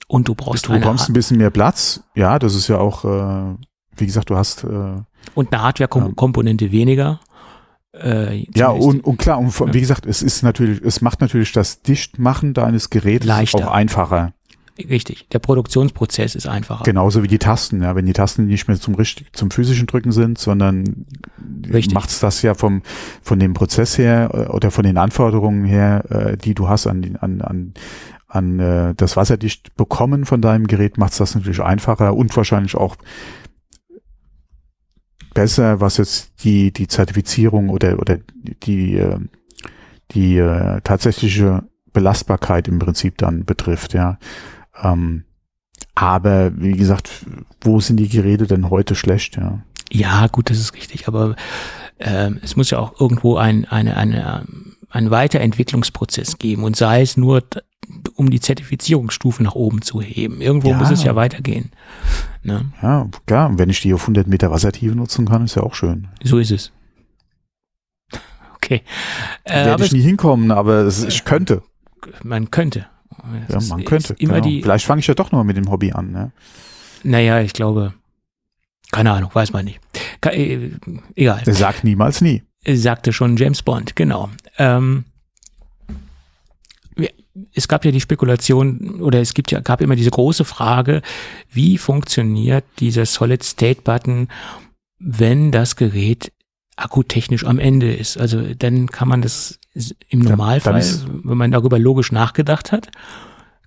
Und 0.07 0.27
du 0.27 0.33
brauchst 0.35 0.67
Du 0.67 0.71
bekommst 0.73 1.09
ein 1.09 1.13
bisschen 1.13 1.37
mehr 1.37 1.51
Platz. 1.51 2.01
Ja, 2.15 2.39
das 2.39 2.55
ist 2.55 2.67
ja 2.67 2.77
auch, 2.79 3.03
äh, 3.05 3.55
wie 3.97 4.05
gesagt, 4.07 4.29
du 4.31 4.35
hast, 4.37 4.63
äh, 4.63 4.95
und 5.35 5.53
eine 5.53 5.61
Hardware-Komponente 5.61 6.71
weniger. 6.71 7.19
Äh, 7.93 8.45
Ja, 8.55 8.69
und, 8.69 9.03
und 9.03 9.17
klar, 9.17 9.37
und 9.39 9.57
Ja. 9.59 9.73
wie 9.73 9.79
gesagt, 9.81 10.05
es 10.07 10.21
ist 10.23 10.41
natürlich, 10.41 10.81
es 10.81 11.01
macht 11.01 11.21
natürlich 11.21 11.51
das 11.51 11.81
Dichtmachen 11.81 12.53
deines 12.55 12.89
Geräts 12.89 13.25
Leichter. 13.25 13.67
auch 13.67 13.71
einfacher. 13.71 14.33
Richtig. 14.87 15.27
Der 15.29 15.39
Produktionsprozess 15.39 16.35
ist 16.35 16.47
einfacher. 16.47 16.83
Genauso 16.83 17.23
wie 17.23 17.27
die 17.27 17.39
Tasten, 17.39 17.81
ja. 17.81 17.95
Wenn 17.95 18.05
die 18.05 18.13
Tasten 18.13 18.45
nicht 18.45 18.67
mehr 18.67 18.79
zum 18.79 18.95
richtig, 18.95 19.33
zum 19.33 19.51
physischen 19.51 19.87
Drücken 19.87 20.11
sind, 20.11 20.37
sondern 20.37 21.05
Richtig. 21.71 21.93
macht's 21.93 22.19
das 22.19 22.41
ja 22.41 22.53
vom, 22.53 22.81
von 23.21 23.39
dem 23.39 23.53
Prozess 23.53 23.97
her 23.97 24.29
äh, 24.33 24.51
oder 24.51 24.71
von 24.71 24.83
den 24.83 24.97
Anforderungen 24.97 25.65
her, 25.65 26.05
äh, 26.09 26.37
die 26.37 26.53
du 26.53 26.69
hast 26.69 26.87
an, 26.87 27.17
an, 27.19 27.41
an, 27.41 27.73
an 28.27 28.59
äh, 28.59 28.95
das 28.95 29.17
Wasserdicht 29.17 29.75
bekommen 29.75 30.25
von 30.25 30.41
deinem 30.41 30.67
Gerät, 30.67 30.97
macht's 30.97 31.17
das 31.17 31.35
natürlich 31.35 31.61
einfacher 31.61 32.15
und 32.15 32.35
wahrscheinlich 32.35 32.75
auch 32.75 32.95
besser, 35.33 35.79
was 35.79 35.97
jetzt 35.97 36.43
die, 36.43 36.71
die 36.71 36.87
Zertifizierung 36.87 37.69
oder, 37.69 37.99
oder 37.99 38.19
die, 38.63 38.95
äh, 38.97 39.19
die 40.11 40.37
äh, 40.37 40.81
tatsächliche 40.81 41.63
Belastbarkeit 41.93 42.67
im 42.67 42.79
Prinzip 42.79 43.17
dann 43.17 43.45
betrifft, 43.45 43.93
ja. 43.93 44.17
Ähm, 44.83 45.23
aber 45.95 46.51
wie 46.59 46.73
gesagt, 46.73 47.09
wo 47.61 47.79
sind 47.79 47.97
die 47.97 48.09
Geräte 48.09 48.47
denn 48.47 48.69
heute 48.69 48.95
schlecht, 48.95 49.37
ja? 49.37 49.59
Ja, 49.91 50.27
gut, 50.27 50.49
das 50.49 50.59
ist 50.59 50.75
richtig, 50.75 51.07
aber 51.07 51.35
ähm, 51.99 52.39
es 52.43 52.55
muss 52.55 52.69
ja 52.69 52.77
auch 52.79 52.99
irgendwo 53.01 53.37
ein, 53.37 53.65
eine, 53.65 53.97
eine, 53.97 54.45
einen 54.89 55.09
Weiterentwicklungsprozess 55.11 56.37
geben 56.37 56.63
und 56.63 56.75
sei 56.75 57.01
es 57.01 57.17
nur, 57.17 57.43
um 58.15 58.29
die 58.29 58.39
Zertifizierungsstufe 58.39 59.41
nach 59.41 59.55
oben 59.55 59.81
zu 59.81 59.99
heben. 59.99 60.41
Irgendwo 60.41 60.69
Ja. 60.69 60.77
muss 60.77 60.91
es 60.91 61.03
ja 61.03 61.15
weitergehen. 61.15 61.71
Ne? 62.43 62.71
Ja, 62.83 63.07
klar. 63.25 63.49
Und 63.49 63.57
wenn 63.57 63.69
ich 63.69 63.81
die 63.81 63.93
auf 63.93 64.01
100 64.01 64.27
Meter 64.27 64.51
Wassertiefe 64.51 64.95
nutzen 64.95 65.27
kann, 65.27 65.43
ist 65.45 65.55
ja 65.55 65.63
auch 65.63 65.73
schön. 65.73 66.07
So 66.23 66.37
ist 66.37 66.51
es. 66.51 66.71
Okay. 68.55 68.83
Äh, 69.43 69.65
Werde 69.65 69.85
ich 69.85 69.91
nie 69.91 70.01
hinkommen, 70.01 70.51
aber 70.51 70.81
es, 70.81 71.03
ich 71.03 71.25
könnte. 71.25 71.63
man 72.23 72.51
könnte. 72.51 72.85
Ja, 73.49 73.57
ist- 73.57 73.69
man 73.69 73.79
ist 73.79 73.85
könnte. 73.87 74.13
Immer 74.19 74.35
genau. 74.35 74.47
die, 74.47 74.61
Vielleicht 74.61 74.85
fange 74.85 74.99
ich 74.99 75.07
ja 75.07 75.13
doch 75.13 75.31
noch 75.31 75.43
mit 75.43 75.57
dem 75.57 75.69
Hobby 75.69 75.91
an. 75.91 76.11
Ne? 76.11 76.31
naja, 77.03 77.39
ich 77.41 77.53
glaube, 77.53 77.93
keine 78.91 79.11
Ahnung, 79.11 79.29
weiß 79.33 79.53
man 79.53 79.65
nicht. 79.65 79.79
Ke 80.21 80.31
äh, 80.31 80.71
egal. 81.15 81.41
Sag 81.45 81.83
niemals 81.83 82.21
nie. 82.21 82.43
sagte 82.67 83.13
schon 83.13 83.37
James 83.37 83.61
Bond, 83.61 83.95
genau. 83.95 84.29
Ähm, 84.57 85.05
es 87.53 87.67
gab 87.67 87.85
ja 87.85 87.91
die 87.91 88.01
Spekulation 88.01 88.99
oder 89.01 89.21
es 89.21 89.33
gibt 89.33 89.51
ja 89.51 89.59
gab 89.61 89.81
immer 89.81 89.95
diese 89.95 90.11
große 90.11 90.43
Frage, 90.43 91.01
wie 91.49 91.77
funktioniert 91.77 92.65
dieser 92.79 93.05
Solid 93.05 93.43
State 93.43 93.81
Button, 93.81 94.27
wenn 94.99 95.51
das 95.51 95.75
Gerät 95.75 96.31
akkutechnisch 96.75 97.45
am 97.45 97.59
Ende 97.59 97.93
ist. 97.93 98.17
Also 98.17 98.53
dann 98.55 98.87
kann 98.87 99.07
man 99.07 99.21
das 99.21 99.58
im 100.09 100.19
Normalfall, 100.19 100.79
ist- 100.79 101.05
wenn 101.23 101.37
man 101.37 101.51
darüber 101.51 101.77
logisch 101.79 102.11
nachgedacht 102.11 102.71
hat, 102.71 102.89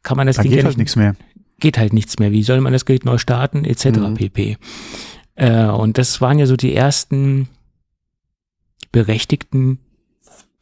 kann 0.03 0.17
man 0.17 0.27
das 0.27 0.37
Da 0.37 0.43
Ding 0.43 0.51
geht 0.53 0.61
ja 0.61 0.67
halt 0.67 0.79
nichts 0.79 0.97
mehr. 0.97 1.15
geht 1.61 1.79
halt 1.79 1.93
nichts 1.93 2.19
mehr. 2.19 2.33
Wie 2.33 2.43
soll 2.43 2.61
man 2.61 2.73
das 2.73 2.85
Gerät 2.85 3.05
neu 3.05 3.19
starten, 3.19 3.65
etc. 3.65 3.87
Mhm. 3.99 4.15
pp. 4.15 4.57
Äh, 5.37 5.67
und 5.67 5.97
das 5.99 6.21
waren 6.21 6.39
ja 6.39 6.47
so 6.47 6.57
die 6.57 6.75
ersten 6.75 7.49
berechtigten 8.91 9.79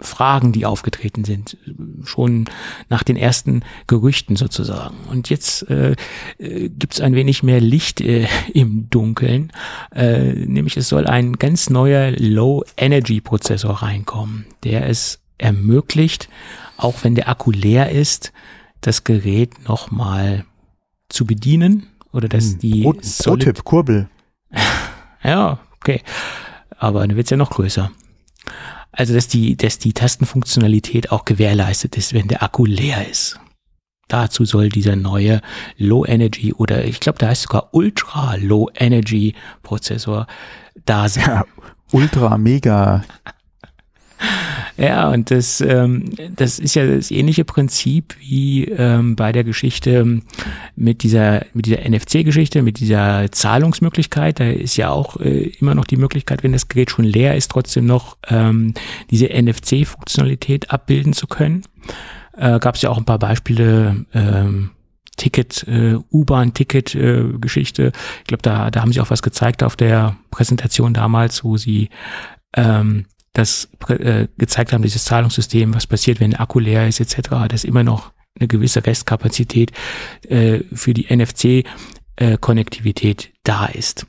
Fragen, 0.02 0.52
die 0.52 0.64
aufgetreten 0.64 1.24
sind, 1.24 1.58
schon 2.04 2.46
nach 2.88 3.02
den 3.02 3.16
ersten 3.16 3.62
Gerüchten 3.86 4.34
sozusagen. 4.36 4.96
Und 5.10 5.28
jetzt 5.28 5.68
äh, 5.68 5.94
äh, 6.38 6.70
gibt 6.70 6.94
es 6.94 7.00
ein 7.02 7.14
wenig 7.14 7.42
mehr 7.42 7.60
Licht 7.60 8.00
äh, 8.00 8.26
im 8.54 8.88
Dunkeln, 8.88 9.52
äh, 9.94 10.32
nämlich 10.32 10.76
es 10.78 10.88
soll 10.88 11.06
ein 11.06 11.34
ganz 11.34 11.68
neuer 11.68 12.12
Low-Energy-Prozessor 12.12 13.82
reinkommen, 13.82 14.46
der 14.64 14.88
es 14.88 15.18
ermöglicht, 15.40 16.28
auch 16.76 17.02
wenn 17.02 17.14
der 17.14 17.28
Akku 17.28 17.50
leer 17.50 17.90
ist, 17.90 18.32
das 18.80 19.04
Gerät 19.04 19.68
nochmal 19.68 20.44
zu 21.08 21.26
bedienen 21.26 21.86
oder 22.12 22.28
dass 22.28 22.52
Hm, 22.52 22.58
die 22.60 22.82
Pro, 22.82 22.94
Solid- 23.00 23.44
Pro-Tipp, 23.44 23.64
Kurbel. 23.64 24.08
ja, 25.22 25.58
okay. 25.76 26.02
Aber 26.78 27.06
dann 27.06 27.16
wird's 27.16 27.30
ja 27.30 27.36
noch 27.36 27.50
größer. 27.50 27.90
Also, 28.92 29.14
dass 29.14 29.28
die, 29.28 29.56
dass 29.56 29.78
die 29.78 29.92
Tastenfunktionalität 29.92 31.12
auch 31.12 31.24
gewährleistet 31.24 31.96
ist, 31.96 32.12
wenn 32.14 32.26
der 32.28 32.42
Akku 32.42 32.64
leer 32.64 33.08
ist. 33.08 33.38
Dazu 34.08 34.44
soll 34.44 34.70
dieser 34.70 34.96
neue 34.96 35.40
Low 35.76 36.04
Energy 36.04 36.52
oder 36.52 36.84
ich 36.84 36.98
glaube, 36.98 37.18
da 37.18 37.28
heißt 37.28 37.42
sogar 37.42 37.68
Ultra 37.72 38.34
Low 38.36 38.68
Energy 38.74 39.34
Prozessor 39.62 40.26
da 40.84 41.08
sein. 41.08 41.24
Ja, 41.26 41.44
ultra, 41.92 42.36
mega. 42.36 43.02
Ja, 44.76 45.08
und 45.10 45.30
das, 45.30 45.60
ähm, 45.60 46.10
das 46.36 46.58
ist 46.58 46.74
ja 46.74 46.86
das 46.86 47.10
ähnliche 47.10 47.44
Prinzip 47.44 48.16
wie 48.18 48.64
ähm, 48.64 49.16
bei 49.16 49.32
der 49.32 49.44
Geschichte 49.44 50.22
mit 50.76 51.02
dieser, 51.02 51.44
mit 51.54 51.66
dieser 51.66 51.88
NFC-Geschichte, 51.88 52.62
mit 52.62 52.80
dieser 52.80 53.30
Zahlungsmöglichkeit. 53.30 54.40
Da 54.40 54.48
ist 54.48 54.76
ja 54.76 54.90
auch 54.90 55.16
äh, 55.20 55.52
immer 55.60 55.74
noch 55.74 55.84
die 55.84 55.96
Möglichkeit, 55.96 56.42
wenn 56.42 56.52
das 56.52 56.68
Gerät 56.68 56.90
schon 56.90 57.04
leer 57.04 57.36
ist, 57.36 57.50
trotzdem 57.50 57.86
noch 57.86 58.16
ähm, 58.28 58.74
diese 59.10 59.26
NFC-Funktionalität 59.26 60.70
abbilden 60.70 61.12
zu 61.12 61.26
können. 61.26 61.62
Äh, 62.36 62.58
Gab 62.58 62.76
es 62.76 62.82
ja 62.82 62.90
auch 62.90 62.98
ein 62.98 63.04
paar 63.04 63.18
Beispiele. 63.18 64.06
Ähm, 64.14 64.70
Ticket, 65.16 65.68
äh, 65.68 65.96
U-Bahn-Ticket-Geschichte. 66.10 67.92
ich 68.20 68.24
glaube, 68.24 68.40
da, 68.40 68.70
da 68.70 68.80
haben 68.80 68.92
sie 68.92 69.02
auch 69.02 69.10
was 69.10 69.20
gezeigt 69.20 69.62
auf 69.62 69.76
der 69.76 70.16
Präsentation 70.30 70.94
damals, 70.94 71.44
wo 71.44 71.58
sie 71.58 71.90
ähm, 72.56 73.04
das 73.40 73.68
äh, 73.88 74.28
gezeigt 74.38 74.72
haben, 74.72 74.82
dieses 74.82 75.04
Zahlungssystem, 75.04 75.74
was 75.74 75.86
passiert, 75.86 76.20
wenn 76.20 76.30
der 76.30 76.40
Akku 76.40 76.58
leer 76.58 76.86
ist, 76.86 77.00
etc., 77.00 77.48
dass 77.48 77.64
immer 77.64 77.82
noch 77.82 78.12
eine 78.38 78.46
gewisse 78.48 78.86
Restkapazität 78.86 79.72
äh, 80.28 80.60
für 80.72 80.94
die 80.94 81.14
NFC-Konnektivität 81.14 83.32
da 83.42 83.66
ist. 83.66 84.06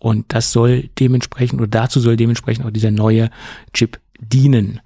Und 0.00 0.34
das 0.34 0.50
soll 0.52 0.88
dementsprechend, 0.98 1.60
oder 1.60 1.68
dazu 1.68 2.00
soll 2.00 2.16
dementsprechend 2.16 2.66
auch 2.66 2.70
dieser 2.70 2.90
neue 2.90 3.30
Chip 3.72 4.00
dienen. 4.18 4.80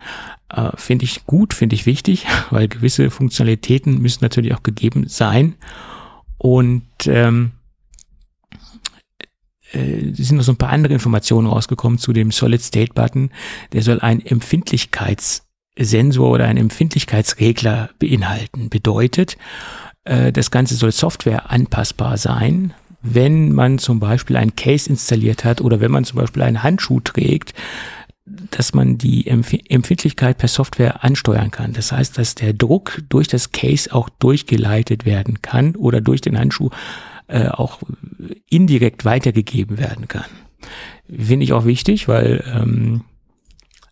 Äh, 0.48 0.70
finde 0.77 1.05
ich 1.05 1.27
gut, 1.27 1.55
finde 1.55 1.74
ich 1.74 1.86
wichtig, 1.86 2.27
weil 2.51 2.69
gewisse 2.69 3.11
Funktionalitäten 3.11 4.01
müssen 4.01 4.23
natürlich 4.23 4.55
auch 4.55 4.62
gegeben 4.62 5.09
sein. 5.09 5.57
Und 6.39 6.85
ähm, 7.07 7.51
äh, 9.72 10.12
sind 10.12 10.36
noch 10.36 10.44
so 10.44 10.52
ein 10.52 10.56
paar 10.56 10.70
andere 10.70 10.94
Informationen 10.94 11.47
rausgekommen 11.47 11.98
zu 11.98 12.12
dem 12.12 12.30
Solid 12.30 12.62
State 12.62 12.93
Button. 12.94 13.30
Der 13.72 13.82
soll 13.82 14.01
einen 14.01 14.24
Empfindlichkeitssensor 14.24 16.30
oder 16.30 16.47
einen 16.47 16.59
Empfindlichkeitsregler 16.59 17.90
beinhalten. 17.98 18.70
Bedeutet, 18.70 19.36
äh, 20.05 20.32
das 20.32 20.51
Ganze 20.51 20.76
soll 20.76 20.93
Software 20.93 21.51
anpassbar 21.51 22.16
sein. 22.16 22.72
Wenn 23.02 23.52
man 23.52 23.78
zum 23.78 24.01
Beispiel 24.01 24.36
ein 24.36 24.56
Case 24.56 24.88
installiert 24.88 25.44
hat 25.44 25.60
oder 25.60 25.80
wenn 25.80 25.90
man 25.90 26.05
zum 26.05 26.18
Beispiel 26.18 26.43
einen 26.43 26.62
Handschuh 26.62 27.01
trägt, 27.01 27.52
dass 28.51 28.74
man 28.74 28.98
die 28.98 29.28
Empf 29.28 29.55
Empfindlichkeit 29.68 30.38
per 30.38 30.48
Software 30.48 31.05
ansteuern 31.05 31.52
kann. 31.52 31.72
Das 31.72 31.93
heißt, 31.93 32.18
dass 32.18 32.34
der 32.34 32.52
Druck 32.52 33.02
durch 33.09 33.28
das 33.28 33.52
Case 33.52 33.94
auch 33.94 34.09
durchgeleitet 34.09 35.06
werden 35.06 35.43
kann 35.43 35.76
oder 35.76 36.01
durch 36.01 36.20
den 36.20 36.38
Handschuh 36.38 36.70
äh, 37.28 37.48
auch 37.48 37.81
indirekt 38.48 39.05
weitergegeben 39.05 39.78
werden 39.78 40.09
kann. 40.09 40.24
Finde 41.09 41.44
ich 41.44 41.53
auch 41.53 41.65
wichtig, 41.65 42.09
weil 42.09 42.44
ähm, 42.53 43.03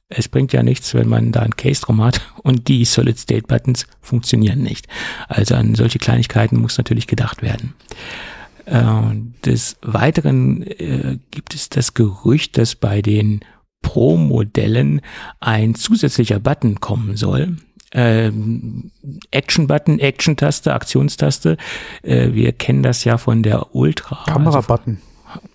es 0.08 0.28
bringt 0.28 0.52
ja 0.52 0.62
nichts, 0.62 0.94
wenn 0.94 1.08
man 1.08 1.32
da 1.32 1.40
ein 1.40 1.56
Case 1.56 1.82
drum 1.82 2.02
hat 2.02 2.20
und 2.42 2.68
die 2.68 2.84
Solid-State-Buttons 2.84 3.86
funktionieren 4.00 4.62
nicht. 4.62 4.86
Also 5.28 5.54
an 5.54 5.74
solche 5.74 5.98
Kleinigkeiten 5.98 6.56
muss 6.60 6.78
natürlich 6.78 7.06
gedacht 7.06 7.42
werden. 7.42 7.74
Äh, 8.66 9.14
des 9.44 9.76
Weiteren 9.82 10.62
äh, 10.62 11.18
gibt 11.30 11.54
es 11.54 11.68
das 11.68 11.94
Gerücht, 11.94 12.58
dass 12.58 12.74
bei 12.74 13.02
den 13.02 13.40
Pro-Modellen 13.82 15.02
ein 15.40 15.74
zusätzlicher 15.74 16.40
Button 16.40 16.80
kommen 16.80 17.16
soll. 17.16 17.56
Ähm, 17.94 18.90
Action-Button, 19.30 20.00
Action-Taste, 20.00 20.74
Aktionstaste. 20.74 21.56
Äh, 22.02 22.32
wir 22.32 22.52
kennen 22.52 22.82
das 22.82 23.04
ja 23.04 23.18
von 23.18 23.42
der 23.42 23.74
Ultra. 23.74 24.18
also 24.26 24.32
Kamerabutton. 24.32 24.98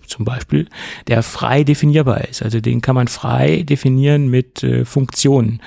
zum 0.07 0.25
Beispiel, 0.25 0.67
der 1.07 1.21
frei 1.21 1.63
definierbar 1.63 2.21
ist. 2.27 2.41
Also 2.41 2.61
den 2.61 2.81
kann 2.81 2.95
man 2.95 3.07
frei 3.07 3.63
definieren 3.63 4.29
mit 4.29 4.63
äh, 4.63 4.85
Funktionen. 4.85 5.61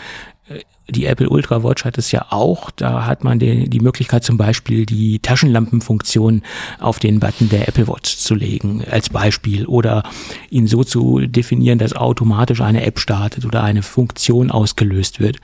Die 0.89 1.07
Apple 1.07 1.29
Ultra 1.29 1.63
Watch 1.63 1.85
hat 1.85 1.97
es 1.97 2.11
ja 2.13 2.27
auch. 2.31 2.71
Da 2.71 3.07
hat 3.07 3.25
man 3.25 3.39
die, 3.39 3.71
die 3.71 3.81
Möglichkeit 3.81 4.25
zum 4.25 4.37
Beispiel 4.37 4.85
die 4.85 5.21
Taschenlampenfunktion 5.21 6.43
auf 6.81 6.99
den 6.99 7.21
Button 7.21 7.49
der 7.49 7.69
Apple 7.69 7.89
Watch 7.89 8.17
zu 8.17 8.35
legen 8.35 8.85
als 8.91 9.09
Beispiel 9.09 9.67
oder 9.67 10.03
ihn 10.51 10.67
so 10.67 10.85
zu 10.85 11.21
definieren, 11.21 11.79
dass 11.79 11.95
automatisch 11.95 12.61
eine 12.61 12.85
App 12.85 12.99
startet 12.99 13.45
oder 13.45 13.63
eine 13.63 13.83
Funktion 13.83 14.51
ausgelöst 14.51 15.21
wird. 15.21 15.39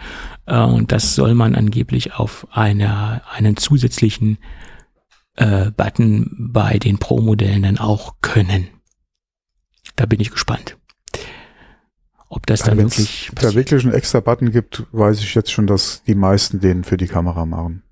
Äh, 0.46 0.60
und 0.60 0.92
das 0.92 1.14
soll 1.14 1.34
man 1.34 1.54
angeblich 1.54 2.14
auf 2.14 2.46
einer, 2.50 3.22
einen 3.32 3.56
zusätzlichen 3.56 4.38
äh, 5.36 5.70
Button 5.70 6.30
bei 6.52 6.78
den 6.78 6.98
Pro-Modellen 6.98 7.62
dann 7.62 7.78
auch 7.78 8.14
können. 8.20 8.68
Da 9.96 10.06
bin 10.06 10.20
ich 10.20 10.30
gespannt. 10.30 10.77
Ob 12.30 12.46
das 12.46 12.62
dann 12.62 12.76
wenn's 12.76 12.98
wirklich 12.98 13.30
da 13.34 13.54
wirklich 13.54 13.84
einen 13.84 13.94
extra 13.94 14.20
Button 14.20 14.50
gibt, 14.50 14.84
weiß 14.92 15.20
ich 15.20 15.34
jetzt 15.34 15.50
schon, 15.50 15.66
dass 15.66 16.02
die 16.04 16.14
meisten 16.14 16.60
den 16.60 16.84
für 16.84 16.96
die 16.96 17.06
Kamera 17.06 17.46
machen. 17.46 17.82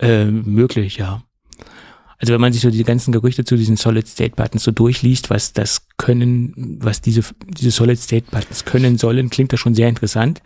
äh, 0.00 0.26
möglich, 0.26 0.96
ja. 0.98 1.22
Also 2.18 2.32
wenn 2.34 2.40
man 2.40 2.52
sich 2.52 2.62
so 2.62 2.70
die 2.70 2.84
ganzen 2.84 3.12
Gerüchte 3.12 3.44
zu 3.44 3.56
diesen 3.56 3.76
Solid-State-Buttons 3.76 4.62
so 4.64 4.72
durchliest, 4.72 5.30
was 5.30 5.52
das 5.52 5.86
können, 5.98 6.78
was 6.80 7.00
diese, 7.00 7.22
diese 7.46 7.70
Solid-State-Buttons 7.70 8.64
können 8.64 8.98
sollen, 8.98 9.30
klingt 9.30 9.52
das 9.52 9.60
schon 9.60 9.74
sehr 9.74 9.88
interessant. 9.88 10.42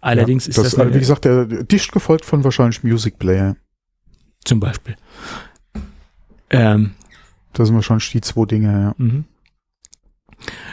Allerdings 0.00 0.44
ja, 0.46 0.50
ist 0.50 0.58
das, 0.58 0.74
das, 0.74 0.94
wie 0.94 0.98
gesagt, 0.98 1.24
der 1.24 1.46
dicht 1.46 1.90
gefolgt 1.92 2.24
von 2.26 2.44
wahrscheinlich 2.44 2.84
Music 2.84 3.18
Player. 3.18 3.56
zum 4.44 4.60
Beispiel. 4.60 4.96
Ähm, 6.50 6.92
Das 7.54 7.68
sind 7.68 7.76
wahrscheinlich 7.76 8.10
die 8.10 8.20
zwei 8.20 8.44
Dinge, 8.44 8.68
ja. 8.68 8.94
Mhm. 8.98 9.24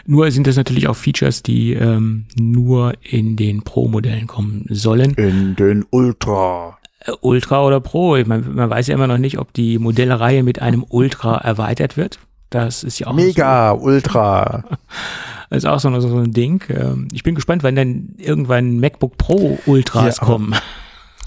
Nur 0.05 0.29
sind 0.31 0.47
das 0.47 0.55
natürlich 0.57 0.87
auch 0.87 0.95
Features, 0.95 1.43
die 1.43 1.73
ähm, 1.73 2.25
nur 2.37 2.93
in 3.01 3.35
den 3.35 3.63
Pro-Modellen 3.63 4.27
kommen 4.27 4.65
sollen. 4.69 5.13
In 5.15 5.55
den 5.55 5.85
Ultra. 5.89 6.77
Äh, 6.99 7.11
Ultra 7.21 7.65
oder 7.65 7.79
Pro, 7.79 8.15
ich 8.15 8.27
mein, 8.27 8.53
man 8.53 8.69
weiß 8.69 8.87
ja 8.87 8.95
immer 8.95 9.07
noch 9.07 9.17
nicht, 9.17 9.39
ob 9.39 9.53
die 9.53 9.79
Modellreihe 9.79 10.43
mit 10.43 10.61
einem 10.61 10.85
Ultra 10.87 11.37
erweitert 11.37 11.97
wird. 11.97 12.19
Das 12.49 12.83
ist 12.83 12.99
ja 12.99 13.07
auch 13.07 13.13
Mega, 13.13 13.71
Ultra. 13.71 14.63
So, 14.69 14.75
das 15.49 15.57
ist 15.59 15.65
auch 15.65 15.79
so, 15.79 15.99
so 15.99 16.17
ein 16.17 16.31
Ding. 16.33 16.63
Ähm, 16.69 17.07
Ich 17.11 17.23
bin 17.23 17.33
gespannt, 17.35 17.63
wann 17.63 17.75
dann 17.75 18.09
irgendwann 18.17 18.79
MacBook 18.79 19.17
Pro 19.17 19.57
Ultras 19.65 20.17
Ja, 20.17 20.21
aber- 20.23 20.31
kommen. 20.33 20.55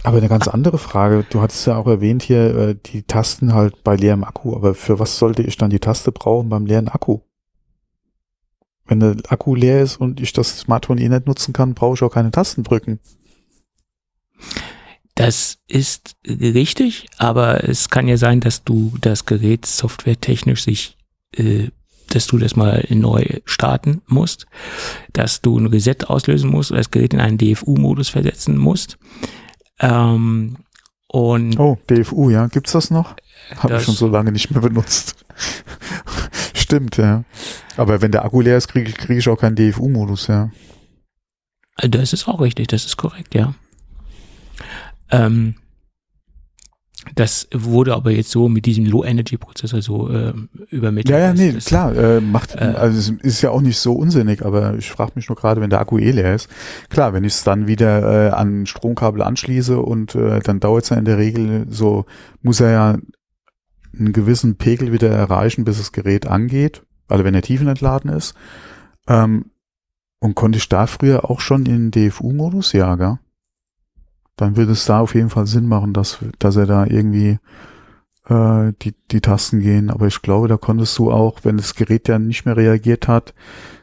Aber 0.04 0.18
eine 0.18 0.28
ganz 0.28 0.46
andere 0.46 0.78
Frage. 0.78 1.24
Du 1.30 1.40
hattest 1.40 1.66
ja 1.66 1.74
auch 1.76 1.88
erwähnt 1.88 2.22
hier 2.22 2.54
äh, 2.56 2.76
die 2.86 3.02
Tasten 3.02 3.52
halt 3.54 3.82
bei 3.82 3.96
leerem 3.96 4.22
Akku. 4.22 4.54
Aber 4.54 4.76
für 4.76 5.00
was 5.00 5.18
sollte 5.18 5.42
ich 5.42 5.56
dann 5.56 5.68
die 5.70 5.80
Taste 5.80 6.12
brauchen 6.12 6.48
beim 6.48 6.64
leeren 6.64 6.86
Akku? 6.86 7.18
Wenn 8.86 9.00
der 9.00 9.16
Akku 9.28 9.54
leer 9.54 9.82
ist 9.82 9.96
und 9.96 10.20
ich 10.20 10.32
das 10.32 10.60
Smartphone 10.60 10.98
eh 10.98 11.08
nicht 11.08 11.26
nutzen 11.26 11.52
kann, 11.52 11.74
brauche 11.74 11.94
ich 11.94 12.02
auch 12.02 12.12
keine 12.12 12.30
Tasten 12.30 12.62
drücken. 12.62 13.00
Das 15.14 15.58
ist 15.66 16.16
richtig, 16.28 17.08
aber 17.16 17.66
es 17.66 17.88
kann 17.88 18.06
ja 18.06 18.18
sein, 18.18 18.40
dass 18.40 18.64
du 18.64 18.92
das 19.00 19.24
Gerät 19.24 19.64
softwaretechnisch 19.64 20.62
sich, 20.62 20.98
äh, 21.34 21.68
dass 22.10 22.26
du 22.26 22.36
das 22.38 22.54
mal 22.54 22.86
neu 22.90 23.24
starten 23.46 24.02
musst, 24.06 24.46
dass 25.14 25.40
du 25.40 25.58
ein 25.58 25.66
Reset 25.66 25.96
auslösen 26.06 26.50
musst 26.50 26.70
oder 26.70 26.80
das 26.80 26.90
Gerät 26.90 27.14
in 27.14 27.20
einen 27.20 27.38
DFU-Modus 27.38 28.10
versetzen 28.10 28.58
musst. 28.58 28.98
Ähm, 29.80 30.58
und 31.08 31.58
Oh, 31.58 31.78
DFU, 31.88 32.30
ja. 32.30 32.48
Gibt's 32.48 32.72
das 32.72 32.90
noch? 32.90 33.16
Habe 33.56 33.76
ich 33.76 33.84
schon 33.84 33.94
so 33.94 34.08
lange 34.08 34.32
nicht 34.32 34.50
mehr 34.50 34.60
benutzt. 34.60 35.16
Stimmt, 36.66 36.96
ja. 36.96 37.22
Aber 37.76 38.02
wenn 38.02 38.10
der 38.10 38.24
Akku 38.24 38.40
leer 38.40 38.56
ist, 38.56 38.66
kriege 38.66 38.88
ich, 38.88 38.96
krieg 38.96 39.18
ich 39.18 39.28
auch 39.28 39.36
keinen 39.38 39.54
DFU-Modus, 39.54 40.26
ja. 40.26 40.50
das 41.80 42.12
ist 42.12 42.26
auch 42.26 42.40
richtig, 42.40 42.66
das 42.66 42.84
ist 42.86 42.96
korrekt, 42.96 43.36
ja. 43.36 43.54
Ähm, 45.12 45.54
das 47.14 47.46
wurde 47.54 47.94
aber 47.94 48.10
jetzt 48.10 48.32
so 48.32 48.48
mit 48.48 48.66
diesem 48.66 48.84
Low-Energy-Prozessor 48.84 49.80
so 49.80 50.10
ähm, 50.10 50.48
übermittelt. 50.70 51.10
Ja, 51.16 51.26
ja, 51.26 51.32
nee, 51.34 51.52
das- 51.52 51.66
klar, 51.66 51.94
äh, 51.94 52.20
macht, 52.20 52.56
Äh, 52.56 52.74
also 52.76 52.98
es 52.98 53.10
ist 53.22 53.42
ja 53.42 53.50
auch 53.50 53.60
nicht 53.60 53.78
so 53.78 53.92
unsinnig, 53.92 54.44
aber 54.44 54.74
ich 54.74 54.90
frage 54.90 55.12
mich 55.14 55.28
nur 55.28 55.36
gerade, 55.36 55.60
wenn 55.60 55.70
der 55.70 55.78
Akku 55.80 55.98
eh 55.98 56.10
leer 56.10 56.34
ist. 56.34 56.48
Klar, 56.88 57.12
wenn 57.12 57.22
ich 57.22 57.34
es 57.34 57.44
dann 57.44 57.68
wieder 57.68 58.26
äh, 58.26 58.30
an 58.30 58.66
Stromkabel 58.66 59.22
anschließe 59.22 59.78
und 59.78 60.16
äh, 60.16 60.40
dann 60.40 60.58
dauert 60.58 60.82
es 60.82 60.90
ja 60.90 60.96
in 60.96 61.04
der 61.04 61.18
Regel 61.18 61.66
so, 61.70 62.06
muss 62.42 62.58
er 62.58 62.70
ja 62.72 62.96
einen 63.96 64.12
gewissen 64.12 64.56
Pegel 64.56 64.92
wieder 64.92 65.10
erreichen, 65.10 65.64
bis 65.64 65.78
das 65.78 65.92
Gerät 65.92 66.26
angeht, 66.26 66.82
also 67.08 67.24
wenn 67.24 67.34
er 67.34 67.42
tiefenentladen 67.42 68.10
ist. 68.10 68.34
Ähm, 69.08 69.46
und 70.18 70.34
konnte 70.34 70.58
ich 70.58 70.68
da 70.68 70.86
früher 70.86 71.30
auch 71.30 71.40
schon 71.40 71.66
in 71.66 71.90
DFU-Modus? 71.90 72.72
Ja, 72.72 72.96
gell? 72.96 73.18
Dann 74.36 74.56
würde 74.56 74.72
es 74.72 74.84
da 74.84 75.00
auf 75.00 75.14
jeden 75.14 75.30
Fall 75.30 75.46
Sinn 75.46 75.66
machen, 75.66 75.92
dass, 75.92 76.18
dass 76.38 76.56
er 76.56 76.66
da 76.66 76.84
irgendwie 76.86 77.38
äh, 78.28 78.72
die, 78.82 78.94
die 79.10 79.20
Tasten 79.20 79.60
gehen. 79.60 79.90
Aber 79.90 80.06
ich 80.06 80.20
glaube, 80.22 80.48
da 80.48 80.56
konntest 80.56 80.98
du 80.98 81.10
auch, 81.10 81.40
wenn 81.44 81.56
das 81.56 81.74
Gerät 81.74 82.08
ja 82.08 82.18
nicht 82.18 82.44
mehr 82.44 82.56
reagiert 82.56 83.08
hat, 83.08 83.34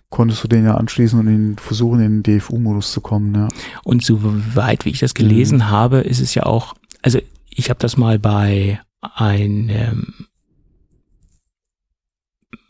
konntest 0.10 0.44
du 0.44 0.48
den 0.48 0.66
ja 0.66 0.76
anschließen 0.76 1.20
und 1.20 1.28
ihn 1.28 1.56
versuchen, 1.58 2.00
in 2.02 2.22
den 2.22 2.40
DFU-Modus 2.40 2.92
zu 2.92 3.02
kommen. 3.02 3.34
Ja. 3.34 3.48
Und 3.84 4.04
soweit, 4.04 4.86
wie 4.86 4.90
ich 4.92 5.00
das 5.00 5.16
gelesen 5.16 5.58
Mhm. 5.60 5.70
habe, 5.70 5.98
ist 6.02 6.20
es 6.20 6.36
ja 6.36 6.44
auch, 6.44 6.76
also 7.02 7.20
ich 7.50 7.70
habe 7.70 7.80
das 7.80 7.98
mal 7.98 8.20
bei 8.20 8.80
einem 9.04 10.28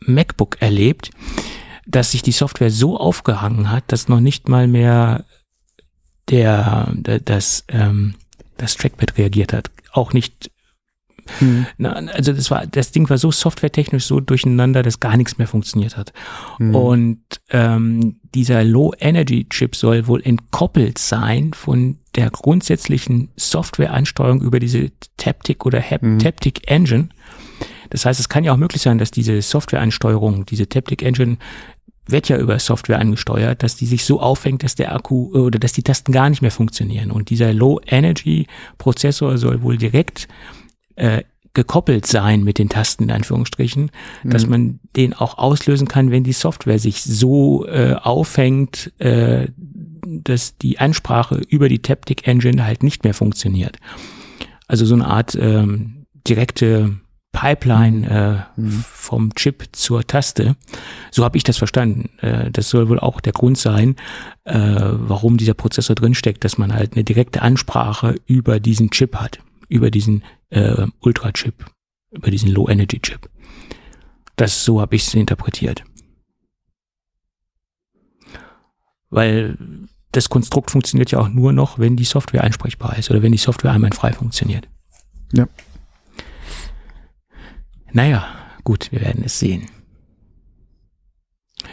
MacBook 0.00 0.60
erlebt, 0.60 1.10
dass 1.86 2.12
sich 2.12 2.22
die 2.22 2.32
Software 2.32 2.70
so 2.70 2.98
aufgehangen 2.98 3.70
hat, 3.70 3.84
dass 3.92 4.08
noch 4.08 4.20
nicht 4.20 4.48
mal 4.48 4.66
mehr 4.66 5.24
der, 6.28 6.92
der 6.94 7.20
das, 7.20 7.64
ähm, 7.68 8.14
das 8.56 8.76
Trackpad 8.76 9.18
reagiert 9.18 9.52
hat. 9.52 9.70
Auch 9.92 10.12
nicht 10.12 10.50
na, 11.78 11.92
also 11.92 12.32
das 12.32 12.50
war, 12.50 12.66
das 12.66 12.92
Ding 12.92 13.08
war 13.10 13.18
so 13.18 13.30
softwaretechnisch 13.30 14.06
so 14.06 14.20
durcheinander, 14.20 14.82
dass 14.82 15.00
gar 15.00 15.16
nichts 15.16 15.38
mehr 15.38 15.46
funktioniert 15.46 15.96
hat. 15.96 16.12
Mhm. 16.58 16.74
Und 16.74 17.20
ähm, 17.50 18.20
dieser 18.34 18.64
Low-Energy-Chip 18.64 19.76
soll 19.76 20.06
wohl 20.06 20.22
entkoppelt 20.22 20.98
sein 20.98 21.52
von 21.52 21.98
der 22.14 22.30
grundsätzlichen 22.30 23.30
Softwareansteuerung 23.36 24.42
über 24.42 24.60
diese 24.60 24.92
Taptic 25.16 25.66
oder 25.66 25.80
Hap 25.80 26.02
Mhm. 26.02 26.18
Taptic 26.18 26.70
Engine. 26.70 27.08
Das 27.90 28.04
heißt, 28.04 28.20
es 28.20 28.28
kann 28.28 28.44
ja 28.44 28.52
auch 28.52 28.56
möglich 28.56 28.82
sein, 28.82 28.98
dass 28.98 29.10
diese 29.10 29.40
Softwareansteuerung, 29.40 30.46
diese 30.46 30.68
Taptic 30.68 31.02
Engine 31.02 31.38
wird 32.06 32.28
ja 32.28 32.36
über 32.36 32.58
Software 32.58 32.98
angesteuert, 32.98 33.62
dass 33.62 33.76
die 33.76 33.86
sich 33.86 34.04
so 34.04 34.20
aufhängt, 34.20 34.62
dass 34.62 34.74
der 34.74 34.94
Akku 34.94 35.32
äh, 35.34 35.38
oder 35.38 35.58
dass 35.58 35.72
die 35.72 35.82
Tasten 35.82 36.12
gar 36.12 36.28
nicht 36.28 36.42
mehr 36.42 36.50
funktionieren. 36.50 37.10
Und 37.10 37.30
dieser 37.30 37.52
Low-Energy-Prozessor 37.52 39.38
soll 39.38 39.62
wohl 39.62 39.78
direkt 39.78 40.28
äh, 40.96 41.22
gekoppelt 41.52 42.04
sein 42.06 42.42
mit 42.42 42.58
den 42.58 42.68
Tasten 42.68 43.04
in 43.04 43.10
Anführungsstrichen, 43.12 43.90
dass 44.24 44.44
Mhm. 44.44 44.50
man 44.50 44.80
den 44.96 45.14
auch 45.14 45.38
auslösen 45.38 45.86
kann, 45.86 46.10
wenn 46.10 46.24
die 46.24 46.32
Software 46.32 46.80
sich 46.80 47.02
so 47.02 47.64
äh, 47.66 47.94
aufhängt, 47.94 48.92
äh, 48.98 49.46
dass 50.04 50.58
die 50.58 50.78
Ansprache 50.80 51.40
über 51.48 51.68
die 51.68 51.78
Taptic 51.78 52.26
Engine 52.26 52.64
halt 52.64 52.82
nicht 52.82 53.04
mehr 53.04 53.14
funktioniert. 53.14 53.76
Also 54.66 54.84
so 54.84 54.94
eine 54.94 55.06
Art 55.06 55.36
ähm, 55.40 56.06
direkte 56.26 56.96
Pipeline 57.32 58.46
äh, 58.56 58.60
Mhm. 58.60 58.84
vom 58.90 59.34
Chip 59.34 59.64
zur 59.72 60.06
Taste. 60.06 60.56
So 61.10 61.24
habe 61.24 61.36
ich 61.36 61.44
das 61.44 61.56
verstanden. 61.58 62.10
Äh, 62.20 62.50
das 62.50 62.68
soll 62.68 62.88
wohl 62.88 62.98
auch 63.00 63.20
der 63.20 63.32
Grund 63.32 63.58
sein, 63.58 63.96
äh, 64.44 64.54
warum 64.56 65.36
dieser 65.36 65.54
Prozessor 65.54 65.94
drinsteckt, 65.96 66.44
dass 66.44 66.58
man 66.58 66.72
halt 66.74 66.94
eine 66.94 67.04
direkte 67.04 67.42
Ansprache 67.42 68.14
über 68.26 68.60
diesen 68.60 68.90
Chip 68.90 69.16
hat, 69.16 69.40
über 69.74 69.90
diesen 69.90 70.22
äh, 70.50 70.86
Ultra-Chip, 71.00 71.66
über 72.12 72.30
diesen 72.30 72.50
Low-Energy-Chip. 72.50 73.28
Das 74.36 74.64
so 74.64 74.80
habe 74.80 74.94
ich 74.94 75.06
es 75.06 75.14
interpretiert. 75.14 75.84
Weil 79.10 79.58
das 80.12 80.28
Konstrukt 80.28 80.70
funktioniert 80.70 81.10
ja 81.10 81.18
auch 81.18 81.28
nur 81.28 81.52
noch, 81.52 81.78
wenn 81.78 81.96
die 81.96 82.04
Software 82.04 82.44
ansprechbar 82.44 82.96
ist 82.98 83.10
oder 83.10 83.22
wenn 83.22 83.32
die 83.32 83.38
Software 83.38 83.72
einwandfrei 83.72 84.12
funktioniert. 84.12 84.68
Ja. 85.32 85.48
Naja, 87.92 88.26
gut, 88.62 88.92
wir 88.92 89.00
werden 89.00 89.24
es 89.24 89.38
sehen. 89.38 89.66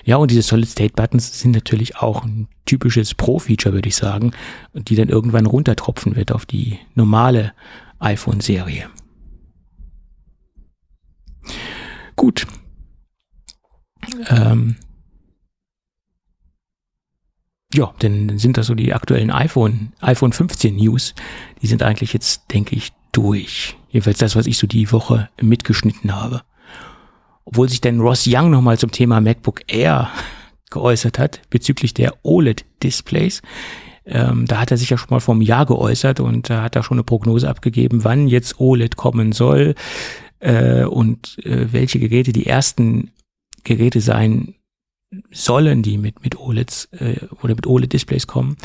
Ja, 0.03 0.15
und 0.15 0.31
diese 0.31 0.41
Solid-State-Buttons 0.41 1.39
sind 1.39 1.51
natürlich 1.51 1.97
auch 1.97 2.23
ein 2.23 2.47
typisches 2.65 3.13
Pro-Feature, 3.13 3.75
würde 3.75 3.89
ich 3.89 3.95
sagen, 3.95 4.31
die 4.73 4.95
dann 4.95 5.09
irgendwann 5.09 5.45
runtertropfen 5.45 6.15
wird 6.15 6.31
auf 6.31 6.45
die 6.45 6.79
normale 6.95 7.53
iPhone-Serie. 8.01 8.89
Gut. 12.15 12.45
Ähm, 14.29 14.75
ja, 17.73 17.93
dann 17.99 18.37
sind 18.37 18.57
das 18.57 18.67
so 18.67 18.75
die 18.75 18.93
aktuellen 18.93 19.31
iPhone, 19.31 19.93
iPhone 20.01 20.33
15 20.33 20.75
News. 20.75 21.15
Die 21.61 21.67
sind 21.67 21.83
eigentlich 21.83 22.13
jetzt, 22.13 22.51
denke 22.51 22.75
ich, 22.75 22.91
durch. 23.11 23.77
Jedenfalls 23.89 24.17
das, 24.19 24.35
was 24.35 24.47
ich 24.47 24.57
so 24.57 24.67
die 24.67 24.91
Woche 24.91 25.29
mitgeschnitten 25.41 26.15
habe. 26.15 26.41
Obwohl 27.45 27.69
sich 27.69 27.81
dann 27.81 27.99
Ross 27.99 28.25
Young 28.27 28.51
nochmal 28.51 28.77
zum 28.77 28.91
Thema 28.91 29.21
MacBook 29.21 29.61
Air 29.67 30.09
geäußert 30.69 31.19
hat, 31.19 31.41
bezüglich 31.49 31.93
der 31.93 32.13
OLED-Displays. 32.23 33.41
Ähm, 34.05 34.45
da 34.47 34.59
hat 34.59 34.71
er 34.71 34.77
sich 34.77 34.89
ja 34.89 34.97
schon 34.97 35.09
mal 35.11 35.19
vor 35.19 35.35
einem 35.35 35.41
Jahr 35.41 35.65
geäußert 35.65 36.19
und 36.19 36.49
da 36.49 36.63
hat 36.63 36.75
er 36.75 36.83
schon 36.83 36.97
eine 36.97 37.03
Prognose 37.03 37.47
abgegeben, 37.47 38.03
wann 38.03 38.27
jetzt 38.27 38.59
OLED 38.59 38.95
kommen 38.95 39.31
soll 39.31 39.75
äh, 40.39 40.83
und 40.83 41.37
äh, 41.45 41.71
welche 41.71 41.99
Geräte 41.99 42.33
die 42.33 42.47
ersten 42.47 43.11
Geräte 43.63 44.01
sein 44.01 44.55
sollen, 45.29 45.83
die 45.83 45.97
mit, 45.97 46.23
mit 46.23 46.39
OLEDs 46.39 46.85
äh, 46.93 47.17
oder 47.41 47.55
mit 47.55 47.67
OLED-Displays 47.67 48.27
kommen. 48.27 48.55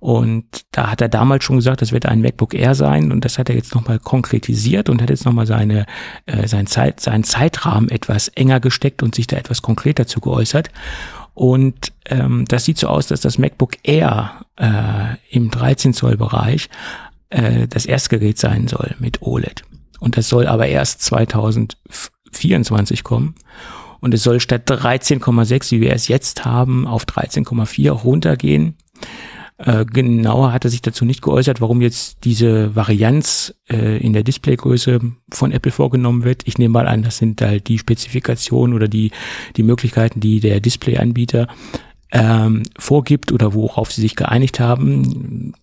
Und 0.00 0.44
da 0.70 0.90
hat 0.90 1.00
er 1.00 1.08
damals 1.08 1.44
schon 1.44 1.56
gesagt, 1.56 1.80
das 1.80 1.92
wird 1.92 2.04
ein 2.04 2.20
MacBook 2.20 2.52
Air 2.52 2.74
sein 2.74 3.10
und 3.10 3.24
das 3.24 3.38
hat 3.38 3.48
er 3.48 3.56
jetzt 3.56 3.74
nochmal 3.74 3.98
konkretisiert 3.98 4.90
und 4.90 5.00
hat 5.00 5.08
jetzt 5.08 5.24
nochmal 5.24 5.46
seine, 5.46 5.86
äh, 6.26 6.46
sein 6.46 6.66
Zeit, 6.66 7.00
seinen 7.00 7.24
Zeitrahmen 7.24 7.88
etwas 7.88 8.28
enger 8.28 8.60
gesteckt 8.60 9.02
und 9.02 9.14
sich 9.14 9.26
da 9.26 9.38
etwas 9.38 9.62
konkreter 9.62 10.06
zu 10.06 10.20
geäußert. 10.20 10.70
Und 11.34 11.92
ähm, 12.06 12.46
das 12.46 12.64
sieht 12.64 12.78
so 12.78 12.88
aus, 12.88 13.08
dass 13.08 13.20
das 13.20 13.38
MacBook 13.38 13.72
Air 13.82 14.46
äh, 14.56 15.16
im 15.30 15.50
13 15.50 15.92
Zoll 15.92 16.16
Bereich 16.16 16.70
äh, 17.30 17.66
das 17.66 17.86
Erstgerät 17.86 18.38
sein 18.38 18.68
soll 18.68 18.94
mit 18.98 19.22
OLED. 19.22 19.64
Und 19.98 20.16
das 20.16 20.28
soll 20.28 20.46
aber 20.46 20.68
erst 20.68 21.02
2024 21.02 23.02
kommen. 23.02 23.34
Und 24.00 24.14
es 24.14 24.22
soll 24.22 24.38
statt 24.38 24.70
13,6, 24.70 25.72
wie 25.72 25.80
wir 25.80 25.92
es 25.92 26.06
jetzt 26.08 26.44
haben, 26.44 26.86
auf 26.86 27.04
13,4 27.04 27.90
runtergehen. 27.90 28.76
Äh, 29.64 29.86
genauer 29.86 30.52
hat 30.52 30.64
er 30.64 30.70
sich 30.70 30.82
dazu 30.82 31.06
nicht 31.06 31.22
geäußert, 31.22 31.62
warum 31.62 31.80
jetzt 31.80 32.18
diese 32.24 32.76
Varianz 32.76 33.54
äh, 33.70 33.96
in 33.98 34.12
der 34.12 34.22
Displaygröße 34.22 35.00
von 35.32 35.52
Apple 35.52 35.72
vorgenommen 35.72 36.24
wird. 36.24 36.42
Ich 36.44 36.58
nehme 36.58 36.72
mal 36.72 36.86
an, 36.86 37.02
das 37.02 37.16
sind 37.16 37.40
halt 37.40 37.68
die 37.68 37.78
Spezifikationen 37.78 38.76
oder 38.76 38.88
die, 38.88 39.10
die 39.56 39.62
Möglichkeiten, 39.62 40.20
die 40.20 40.40
der 40.40 40.60
Displayanbieter 40.60 41.48
ähm, 42.12 42.62
vorgibt 42.78 43.32
oder 43.32 43.54
worauf 43.54 43.90
sie 43.90 44.02
sich 44.02 44.16
geeinigt 44.16 44.60
haben, 44.60 45.54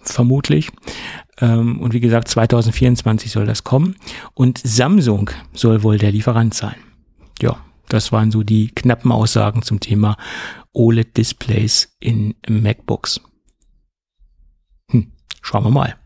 vermutlich. 0.00 0.70
Ähm, 1.42 1.80
und 1.80 1.92
wie 1.92 2.00
gesagt, 2.00 2.28
2024 2.28 3.30
soll 3.30 3.44
das 3.44 3.64
kommen. 3.64 3.96
Und 4.32 4.62
Samsung 4.64 5.30
soll 5.52 5.82
wohl 5.82 5.98
der 5.98 6.10
Lieferant 6.10 6.54
sein. 6.54 6.76
Ja, 7.42 7.58
das 7.88 8.12
waren 8.12 8.30
so 8.30 8.42
die 8.42 8.68
knappen 8.68 9.12
Aussagen 9.12 9.62
zum 9.62 9.80
Thema 9.80 10.16
OLED-Displays 10.78 11.96
in 12.00 12.34
MacBooks. 12.48 13.20
Hm, 14.90 15.12
schauen 15.42 15.64
wir 15.64 15.70
mal. 15.70 15.96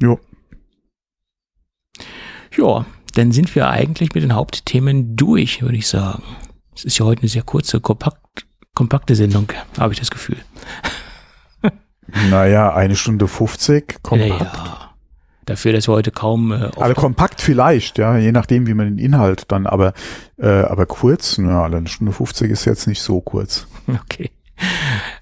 Jo. 0.00 0.18
Ja, 2.56 2.86
dann 3.14 3.32
sind 3.32 3.54
wir 3.54 3.68
eigentlich 3.68 4.14
mit 4.14 4.22
den 4.22 4.34
Hauptthemen 4.34 5.16
durch, 5.16 5.62
würde 5.62 5.76
ich 5.76 5.86
sagen. 5.86 6.22
Es 6.74 6.84
ist 6.84 6.98
ja 6.98 7.04
heute 7.04 7.22
eine 7.22 7.28
sehr 7.28 7.42
kurze, 7.42 7.80
kompakt, 7.80 8.46
kompakte 8.74 9.14
Sendung, 9.14 9.46
habe 9.78 9.92
ich 9.92 9.98
das 9.98 10.10
Gefühl. 10.10 10.38
Naja, 12.28 12.74
eine 12.74 12.96
Stunde 12.96 13.28
50, 13.28 14.02
kompakt. 14.02 14.40
Ja, 14.40 14.94
dafür, 15.44 15.72
dass 15.72 15.86
wir 15.86 15.92
heute 15.92 16.10
kaum. 16.10 16.50
Äh, 16.50 16.70
Also 16.76 16.94
kompakt 16.94 17.40
vielleicht, 17.40 17.98
ja, 17.98 18.16
je 18.18 18.32
nachdem, 18.32 18.66
wie 18.66 18.74
man 18.74 18.86
den 18.86 18.98
Inhalt 18.98 19.44
dann, 19.52 19.68
aber, 19.68 19.92
äh, 20.36 20.48
aber 20.48 20.86
kurz, 20.86 21.38
na, 21.38 21.64
eine 21.66 21.86
Stunde 21.86 22.12
50 22.12 22.50
ist 22.50 22.64
jetzt 22.64 22.88
nicht 22.88 23.00
so 23.00 23.20
kurz. 23.20 23.68
Okay. 24.04 24.30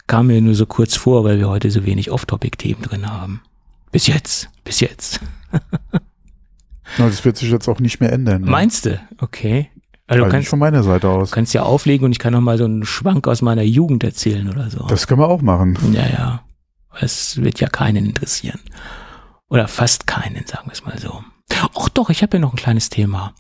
Kam 0.07 0.27
mir 0.29 0.41
nur 0.41 0.55
so 0.55 0.67
kurz 0.67 0.97
vor, 0.97 1.23
weil 1.25 1.39
wir 1.39 1.49
heute 1.49 1.71
so 1.71 1.85
wenig 1.85 2.11
Off-Topic-Themen 2.11 2.83
drin 2.83 3.11
haben. 3.11 3.43
Bis 3.93 4.07
jetzt, 4.07 4.49
bis 4.65 4.81
jetzt. 4.81 5.21
Na, 6.99 7.07
das 7.07 7.25
wird 7.25 7.37
sich 7.37 7.51
jetzt 7.51 7.69
auch 7.69 7.79
nicht 7.81 8.01
mehr 8.01 8.13
ändern. 8.13 8.43
Ne? 8.43 8.51
Meinst 8.51 8.87
du? 8.87 9.01
Okay. 9.21 9.71
Also 10.07 10.23
Also 10.23 10.25
du 10.25 10.31
kannst, 10.31 10.49
von 10.49 10.59
meiner 10.59 10.83
Seite 10.83 11.09
aus. 11.09 11.31
kannst 11.31 11.55
ja 11.55 11.63
auflegen 11.63 12.05
und 12.07 12.13
ich 12.13 12.19
kann 12.19 12.33
noch 12.33 12.41
mal 12.41 12.57
so 12.59 12.65
einen 12.65 12.85
Schwank 12.85 13.29
aus 13.29 13.43
meiner 13.43 13.63
Jugend 13.63 14.03
erzählen 14.03 14.49
oder 14.49 14.71
so. 14.71 14.87
Das 14.87 15.07
können 15.07 15.21
wir 15.21 15.29
auch 15.29 15.43
machen. 15.43 15.77
ja, 15.93 16.07
ja. 16.09 16.43
Es 17.01 17.37
wird 17.41 17.61
ja 17.61 17.69
keinen 17.69 18.07
interessieren. 18.07 18.59
Oder 19.51 19.69
fast 19.69 20.07
keinen, 20.07 20.47
sagen 20.47 20.67
wir 20.67 20.73
es 20.73 20.85
mal 20.85 20.99
so. 20.99 21.23
Ach 21.79 21.89
doch, 21.91 22.11
ich 22.11 22.23
habe 22.23 22.39
ja 22.39 22.41
noch 22.41 22.53
ein 22.53 22.57
kleines 22.57 22.89
Thema. 22.89 23.35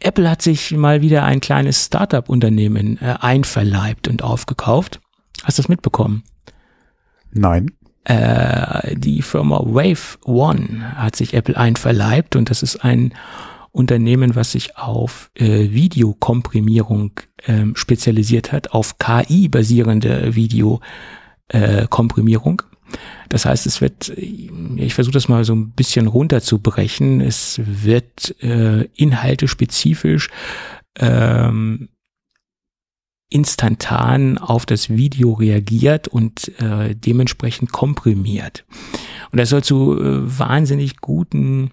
Apple 0.00 0.30
hat 0.30 0.42
sich 0.42 0.72
mal 0.72 1.02
wieder 1.02 1.24
ein 1.24 1.40
kleines 1.40 1.86
Startup-Unternehmen 1.86 2.98
äh, 3.00 3.16
einverleibt 3.20 4.08
und 4.08 4.22
aufgekauft. 4.22 5.00
Hast 5.44 5.58
du 5.58 5.62
das 5.62 5.68
mitbekommen? 5.68 6.24
Nein. 7.32 7.70
Äh, 8.04 8.96
die 8.96 9.22
Firma 9.22 9.60
Wave 9.62 10.18
One 10.24 10.96
hat 10.96 11.16
sich 11.16 11.34
Apple 11.34 11.56
einverleibt 11.56 12.36
und 12.36 12.50
das 12.50 12.62
ist 12.62 12.84
ein 12.84 13.14
Unternehmen, 13.72 14.34
was 14.34 14.52
sich 14.52 14.76
auf 14.76 15.30
äh, 15.34 15.70
Videokomprimierung 15.70 17.12
ähm, 17.46 17.74
spezialisiert 17.76 18.52
hat, 18.52 18.72
auf 18.72 18.98
KI 18.98 19.48
basierende 19.48 20.34
Videokomprimierung. 20.34 22.62
Das 23.28 23.44
heißt, 23.44 23.66
es 23.66 23.80
wird, 23.80 24.08
ich 24.16 24.94
versuche 24.94 25.14
das 25.14 25.28
mal 25.28 25.44
so 25.44 25.54
ein 25.54 25.70
bisschen 25.70 26.06
runterzubrechen, 26.06 27.20
es 27.20 27.60
wird 27.64 28.42
äh, 28.42 28.88
Inhalte 28.96 29.46
spezifisch 29.48 30.28
ähm, 30.98 31.88
instantan 33.30 34.38
auf 34.38 34.66
das 34.66 34.90
Video 34.90 35.32
reagiert 35.32 36.08
und 36.08 36.48
äh, 36.60 36.94
dementsprechend 36.96 37.70
komprimiert. 37.72 38.64
Und 39.30 39.38
das 39.38 39.50
soll 39.50 39.62
zu 39.62 39.96
äh, 39.96 40.38
wahnsinnig 40.38 40.96
guten 40.96 41.70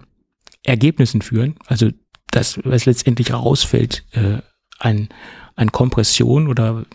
Ergebnissen 0.64 1.24
führen. 1.24 1.56
Also 1.66 1.90
das, 2.30 2.60
was 2.64 2.86
letztendlich 2.86 3.34
rausfällt, 3.34 4.06
äh, 4.12 4.38
an, 4.80 5.10
an 5.58 5.72
Kompression 5.72 6.48
oder 6.48 6.86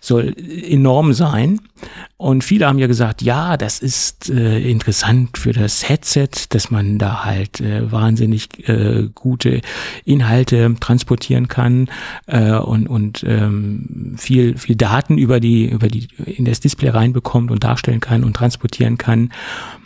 soll 0.00 0.34
enorm 0.38 1.12
sein. 1.12 1.60
Und 2.16 2.42
viele 2.42 2.66
haben 2.66 2.78
ja 2.78 2.86
gesagt, 2.86 3.22
ja, 3.22 3.56
das 3.56 3.80
ist 3.80 4.30
äh, 4.30 4.60
interessant 4.60 5.36
für 5.36 5.52
das 5.52 5.88
Headset, 5.88 6.28
dass 6.50 6.70
man 6.70 6.98
da 6.98 7.24
halt 7.24 7.60
äh, 7.60 7.90
wahnsinnig 7.90 8.68
äh, 8.68 9.08
gute 9.14 9.60
Inhalte 10.04 10.74
transportieren 10.80 11.48
kann 11.48 11.88
äh, 12.26 12.52
und, 12.52 12.88
und 12.88 13.24
ähm, 13.26 14.14
viel, 14.16 14.56
viel 14.56 14.76
Daten 14.76 15.18
über 15.18 15.40
die, 15.40 15.68
über 15.68 15.88
die, 15.88 16.08
in 16.24 16.44
das 16.44 16.60
Display 16.60 16.90
reinbekommt 16.90 17.50
und 17.50 17.62
darstellen 17.62 18.00
kann 18.00 18.24
und 18.24 18.34
transportieren 18.34 18.96
kann. 18.96 19.30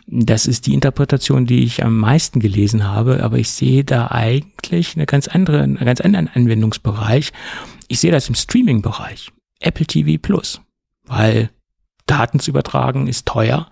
Das 0.06 0.46
ist 0.46 0.66
die 0.66 0.74
Interpretation, 0.74 1.46
die 1.46 1.64
ich 1.64 1.82
am 1.82 1.98
meisten 1.98 2.40
gelesen 2.40 2.84
habe, 2.84 3.22
aber 3.22 3.38
ich 3.38 3.50
sehe 3.50 3.84
da 3.84 4.08
eigentlich 4.08 4.94
eine 4.96 5.06
ganz 5.06 5.28
andere, 5.28 5.62
einen 5.62 5.76
ganz 5.76 6.00
anderen 6.00 6.28
Anwendungsbereich. 6.28 7.32
Ich 7.92 8.00
sehe 8.00 8.10
das 8.10 8.26
im 8.30 8.34
Streaming-Bereich. 8.34 9.30
Apple 9.60 9.84
TV 9.84 10.18
Plus. 10.18 10.62
Weil 11.04 11.50
Daten 12.06 12.40
zu 12.40 12.50
übertragen 12.50 13.06
ist 13.06 13.26
teuer. 13.26 13.68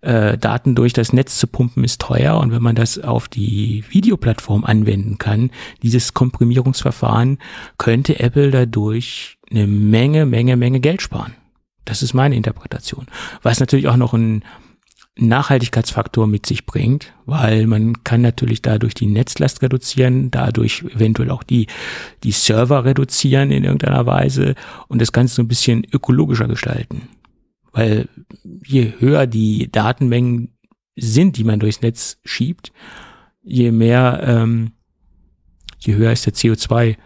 Äh, 0.00 0.38
Daten 0.38 0.74
durch 0.74 0.94
das 0.94 1.12
Netz 1.12 1.38
zu 1.38 1.46
pumpen 1.46 1.84
ist 1.84 2.00
teuer. 2.00 2.38
Und 2.38 2.50
wenn 2.50 2.62
man 2.62 2.76
das 2.76 2.98
auf 2.98 3.28
die 3.28 3.84
Videoplattform 3.90 4.64
anwenden 4.64 5.18
kann, 5.18 5.50
dieses 5.82 6.14
Komprimierungsverfahren, 6.14 7.40
könnte 7.76 8.18
Apple 8.20 8.50
dadurch 8.50 9.36
eine 9.50 9.66
Menge, 9.66 10.24
Menge, 10.24 10.56
Menge 10.56 10.80
Geld 10.80 11.02
sparen. 11.02 11.34
Das 11.84 12.02
ist 12.02 12.14
meine 12.14 12.36
Interpretation. 12.36 13.04
Was 13.42 13.60
natürlich 13.60 13.88
auch 13.88 13.98
noch 13.98 14.14
ein 14.14 14.44
Nachhaltigkeitsfaktor 15.18 16.26
mit 16.26 16.46
sich 16.46 16.64
bringt, 16.64 17.12
weil 17.26 17.66
man 17.66 18.04
kann 18.04 18.20
natürlich 18.20 18.62
dadurch 18.62 18.94
die 18.94 19.06
Netzlast 19.06 19.62
reduzieren, 19.62 20.30
dadurch 20.30 20.84
eventuell 20.94 21.30
auch 21.30 21.42
die, 21.42 21.66
die 22.22 22.32
Server 22.32 22.84
reduzieren 22.84 23.50
in 23.50 23.64
irgendeiner 23.64 24.06
Weise 24.06 24.54
und 24.86 25.00
das 25.00 25.12
Ganze 25.12 25.34
so 25.34 25.42
ein 25.42 25.48
bisschen 25.48 25.84
ökologischer 25.92 26.46
gestalten. 26.46 27.08
Weil 27.72 28.08
je 28.64 28.92
höher 28.98 29.26
die 29.26 29.70
Datenmengen 29.70 30.56
sind, 30.96 31.36
die 31.36 31.44
man 31.44 31.60
durchs 31.60 31.82
Netz 31.82 32.18
schiebt, 32.24 32.72
je 33.42 33.72
mehr, 33.72 34.22
ähm, 34.24 34.72
je 35.78 35.94
höher 35.94 36.12
ist 36.12 36.26
der 36.26 36.34
CO2 36.34 36.96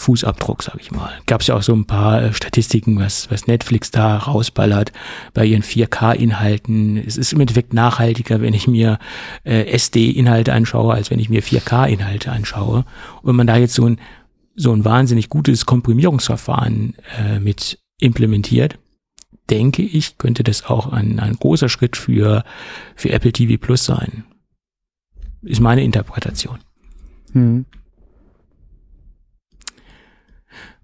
Fußabdruck, 0.00 0.62
sag 0.62 0.76
ich 0.80 0.90
mal. 0.90 1.12
Gab 1.26 1.42
es 1.42 1.48
ja 1.48 1.56
auch 1.56 1.62
so 1.62 1.74
ein 1.74 1.84
paar 1.84 2.22
äh, 2.22 2.32
Statistiken, 2.32 2.98
was, 2.98 3.30
was 3.30 3.46
Netflix 3.46 3.90
da 3.90 4.16
rausballert 4.16 4.92
bei 5.34 5.44
ihren 5.44 5.62
4K-Inhalten. 5.62 6.96
Es 6.96 7.18
ist 7.18 7.34
im 7.34 7.40
Endeffekt 7.40 7.74
nachhaltiger, 7.74 8.40
wenn 8.40 8.54
ich 8.54 8.66
mir 8.66 8.98
äh, 9.44 9.66
SD-Inhalte 9.66 10.54
anschaue, 10.54 10.94
als 10.94 11.10
wenn 11.10 11.18
ich 11.18 11.28
mir 11.28 11.42
4K-Inhalte 11.42 12.32
anschaue. 12.32 12.86
Und 13.20 13.28
wenn 13.28 13.36
man 13.36 13.46
da 13.46 13.56
jetzt 13.56 13.74
so 13.74 13.86
ein, 13.86 14.00
so 14.56 14.72
ein 14.72 14.86
wahnsinnig 14.86 15.28
gutes 15.28 15.66
Komprimierungsverfahren 15.66 16.94
äh, 17.18 17.38
mit 17.38 17.78
implementiert, 17.98 18.78
denke 19.50 19.82
ich, 19.82 20.16
könnte 20.16 20.44
das 20.44 20.64
auch 20.64 20.92
ein, 20.92 21.20
ein 21.20 21.34
großer 21.34 21.68
Schritt 21.68 21.98
für, 21.98 22.44
für 22.96 23.10
Apple 23.10 23.32
TV 23.32 23.60
Plus 23.60 23.84
sein. 23.84 24.24
Ist 25.42 25.60
meine 25.60 25.84
Interpretation. 25.84 26.58
Hm. 27.32 27.66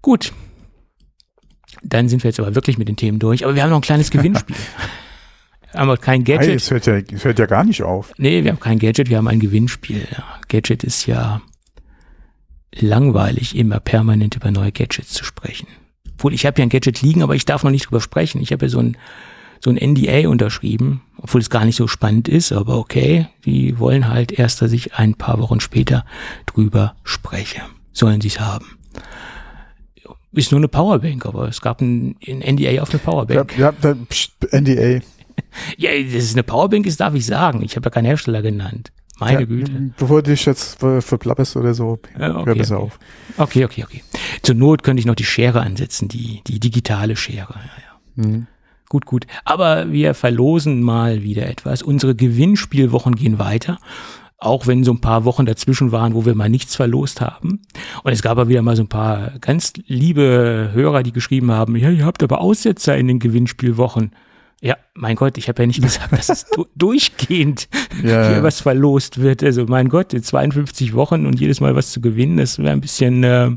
Gut. 0.01 0.33
Dann 1.83 2.09
sind 2.09 2.23
wir 2.23 2.29
jetzt 2.29 2.39
aber 2.39 2.55
wirklich 2.55 2.77
mit 2.77 2.87
den 2.87 2.95
Themen 2.95 3.19
durch. 3.19 3.43
Aber 3.45 3.55
wir 3.55 3.63
haben 3.63 3.69
noch 3.69 3.77
ein 3.77 3.81
kleines 3.81 4.09
Gewinnspiel. 4.11 4.55
haben 5.73 5.87
wir 5.87 5.97
kein 5.97 6.25
Hey, 6.25 6.37
Gadget. 6.37 6.55
es 6.55 6.71
hört, 6.71 6.85
ja, 6.87 6.95
es 6.97 7.23
hört 7.23 7.39
ja 7.39 7.45
gar 7.45 7.63
nicht 7.63 7.83
auf. 7.83 8.13
Nee, 8.17 8.43
wir 8.43 8.51
haben 8.51 8.59
kein 8.59 8.79
Gadget, 8.79 9.09
wir 9.09 9.17
haben 9.17 9.27
ein 9.27 9.39
Gewinnspiel. 9.39 10.07
Ja, 10.11 10.23
Gadget 10.47 10.83
ist 10.83 11.05
ja 11.05 11.41
langweilig, 12.73 13.55
immer 13.55 13.79
permanent 13.79 14.35
über 14.35 14.51
neue 14.51 14.71
Gadgets 14.71 15.13
zu 15.13 15.23
sprechen. 15.23 15.67
Obwohl, 16.13 16.33
ich 16.33 16.45
habe 16.45 16.59
ja 16.59 16.63
ein 16.65 16.69
Gadget 16.69 17.01
liegen, 17.01 17.21
aber 17.21 17.35
ich 17.35 17.45
darf 17.45 17.63
noch 17.63 17.71
nicht 17.71 17.87
drüber 17.87 18.01
sprechen. 18.01 18.41
Ich 18.41 18.51
habe 18.51 18.65
ja 18.65 18.69
so 18.69 18.79
ein, 18.79 18.97
so 19.59 19.69
ein 19.69 19.75
NDA 19.77 20.27
unterschrieben, 20.29 21.01
obwohl 21.17 21.41
es 21.41 21.49
gar 21.49 21.65
nicht 21.65 21.75
so 21.75 21.87
spannend 21.87 22.27
ist, 22.27 22.51
aber 22.51 22.77
okay. 22.77 23.27
Die 23.45 23.77
wollen 23.77 24.07
halt 24.07 24.31
erst, 24.31 24.61
dass 24.61 24.71
ich 24.71 24.95
ein 24.95 25.13
paar 25.13 25.39
Wochen 25.39 25.59
später 25.59 26.05
drüber 26.45 26.95
spreche. 27.03 27.61
Sollen 27.91 28.21
sie 28.21 28.29
es 28.29 28.39
haben. 28.39 28.77
Ist 30.33 30.51
nur 30.51 30.59
eine 30.59 30.67
Powerbank, 30.67 31.25
aber 31.25 31.47
es 31.47 31.61
gab 31.61 31.81
ein, 31.81 32.15
ein 32.27 32.39
NDA 32.55 32.81
auf 32.81 32.89
eine 32.89 32.99
Ja, 32.99 33.05
Powerbank. 33.11 33.57
ja, 33.57 33.71
da, 33.71 33.95
pst, 34.09 34.31
NDA. 34.51 34.99
Ja, 35.77 35.91
dass 36.03 36.23
es 36.23 36.33
eine 36.33 36.43
Powerbank 36.43 36.85
ist, 36.85 36.99
darf 36.99 37.13
ich 37.13 37.25
sagen. 37.25 37.61
Ich 37.63 37.75
habe 37.75 37.85
ja 37.85 37.89
keinen 37.91 38.05
Hersteller 38.05 38.41
genannt. 38.41 38.91
Meine 39.19 39.39
ja, 39.39 39.45
Güte. 39.47 39.71
Bevor 39.97 40.21
du 40.21 40.29
dich 40.31 40.45
jetzt 40.45 40.79
ver- 40.79 41.01
verplapperst 41.01 41.55
oder 41.57 41.73
so, 41.73 41.97
Ja, 42.19 42.35
okay, 42.35 42.45
hör 42.45 42.55
besser 42.55 42.75
okay. 42.77 42.85
auf. 42.85 42.99
Okay, 43.37 43.65
okay, 43.65 43.83
okay. 43.83 44.03
Zur 44.43 44.53
Not 44.55 44.83
könnte 44.83 44.99
ich 44.99 45.07
noch 45.07 45.15
die 45.15 45.23
Schere 45.23 45.61
ansetzen, 45.61 46.07
die, 46.07 46.41
die 46.45 46.59
digitale 46.59 47.15
Schere. 47.15 47.55
Ja, 47.55 48.23
ja. 48.23 48.27
Mhm. 48.27 48.47
Gut, 48.89 49.05
gut. 49.05 49.25
Aber 49.43 49.91
wir 49.91 50.13
verlosen 50.13 50.81
mal 50.83 51.23
wieder 51.23 51.47
etwas. 51.47 51.81
Unsere 51.81 52.13
Gewinnspielwochen 52.15 53.15
gehen 53.15 53.39
weiter. 53.39 53.79
Auch 54.39 54.67
wenn 54.67 54.83
so 54.83 54.91
ein 54.91 55.01
paar 55.01 55.25
Wochen 55.25 55.47
dazwischen 55.47 55.91
waren, 55.91 56.13
wo 56.13 56.25
wir 56.25 56.35
mal 56.35 56.49
nichts 56.49 56.75
verlost 56.75 57.21
haben. 57.21 57.61
Und 58.03 58.11
es 58.11 58.21
gab 58.21 58.33
aber 58.33 58.49
wieder 58.49 58.61
mal 58.61 58.75
so 58.75 58.83
ein 58.83 58.87
paar 58.87 59.31
ganz 59.41 59.73
liebe 59.87 60.69
Hörer, 60.73 61.01
die 61.01 61.11
geschrieben 61.11 61.51
haben, 61.51 61.75
ja, 61.75 61.89
ihr 61.89 62.05
habt 62.05 62.21
aber 62.21 62.39
Aussetzer 62.39 62.95
in 62.97 63.07
den 63.07 63.19
Gewinnspielwochen. 63.19 64.11
Ja, 64.61 64.75
mein 64.95 65.15
Gott, 65.15 65.37
ich 65.37 65.49
habe 65.49 65.63
ja 65.63 65.67
nicht 65.67 65.81
gesagt, 65.81 66.11
dass 66.11 66.29
es 66.29 66.45
du 66.45 66.65
durchgehend 66.75 67.67
ja, 68.03 68.29
hier 68.29 68.43
was 68.43 68.61
verlost 68.61 69.21
wird. 69.21 69.43
Also 69.43 69.65
mein 69.67 69.89
Gott, 69.89 70.11
52 70.11 70.93
Wochen 70.93 71.25
und 71.25 71.39
jedes 71.39 71.59
Mal 71.59 71.75
was 71.75 71.91
zu 71.91 72.01
gewinnen, 72.01 72.37
das 72.37 72.57
wäre 72.57 72.71
ein 72.71 72.81
bisschen, 72.81 73.23
äh, 73.23 73.51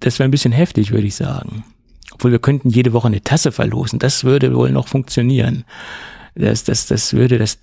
das 0.00 0.18
wäre 0.18 0.28
ein 0.28 0.32
bisschen 0.32 0.52
heftig, 0.52 0.90
würde 0.90 1.06
ich 1.06 1.14
sagen. 1.16 1.64
Obwohl 2.12 2.30
wir 2.30 2.38
könnten 2.38 2.70
jede 2.70 2.92
Woche 2.92 3.08
eine 3.08 3.22
Tasse 3.22 3.50
verlosen, 3.50 3.98
das 3.98 4.22
würde 4.22 4.54
wohl 4.54 4.70
noch 4.70 4.86
funktionieren. 4.86 5.64
Das, 6.36 6.64
das, 6.64 6.86
das 6.86 7.12
würde 7.12 7.38
das, 7.38 7.58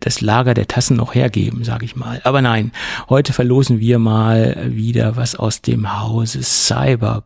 das 0.00 0.20
Lager 0.20 0.54
der 0.54 0.68
Tassen 0.68 0.96
noch 0.96 1.14
hergeben, 1.14 1.64
sage 1.64 1.84
ich 1.84 1.96
mal. 1.96 2.20
Aber 2.24 2.42
nein, 2.42 2.72
heute 3.08 3.32
verlosen 3.32 3.80
wir 3.80 3.98
mal 3.98 4.66
wieder 4.68 5.16
was 5.16 5.34
aus 5.34 5.62
dem 5.62 6.00
Hause 6.00 6.42
Cyber 6.42 7.24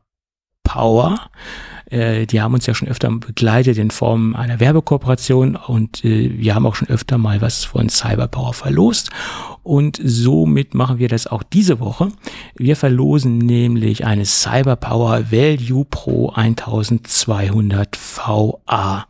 Power. 0.62 1.30
Äh, 1.90 2.26
die 2.26 2.40
haben 2.40 2.54
uns 2.54 2.66
ja 2.66 2.74
schon 2.74 2.88
öfter 2.88 3.10
begleitet 3.10 3.76
in 3.76 3.90
Form 3.90 4.36
einer 4.36 4.60
Werbekooperation 4.60 5.56
und 5.56 6.04
äh, 6.04 6.38
wir 6.38 6.54
haben 6.54 6.66
auch 6.66 6.76
schon 6.76 6.88
öfter 6.88 7.18
mal 7.18 7.40
was 7.40 7.64
von 7.64 7.88
Cyberpower 7.88 8.54
verlost. 8.54 9.10
Und 9.62 10.00
somit 10.02 10.74
machen 10.74 10.98
wir 10.98 11.08
das 11.08 11.26
auch 11.26 11.42
diese 11.42 11.80
Woche. 11.80 12.08
Wir 12.56 12.76
verlosen 12.76 13.38
nämlich 13.38 14.06
eine 14.06 14.24
Cyberpower 14.24 15.30
Value 15.30 15.84
Pro 15.84 16.30
1200 16.30 17.96
VA. 17.96 19.06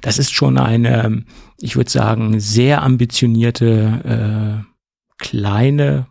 Das 0.00 0.18
ist 0.18 0.32
schon 0.32 0.58
eine, 0.58 1.24
ich 1.60 1.76
würde 1.76 1.90
sagen, 1.90 2.38
sehr 2.40 2.82
ambitionierte 2.82 4.64
äh, 4.64 5.22
kleine 5.22 6.06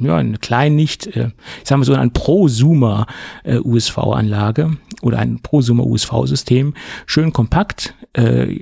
ja, 0.00 0.16
eine 0.16 0.38
klein 0.38 0.74
nicht, 0.74 1.06
äh, 1.16 1.30
ich 1.62 1.68
sage 1.68 1.78
mal 1.78 1.84
so 1.84 1.94
ein 1.94 2.12
Prosumer 2.12 3.06
äh, 3.44 3.58
USV-Anlage 3.58 4.76
oder 5.02 5.18
ein 5.18 5.40
Prosumer 5.40 5.84
USV-System, 5.86 6.74
schön 7.06 7.32
kompakt, 7.32 7.94
äh, 8.14 8.60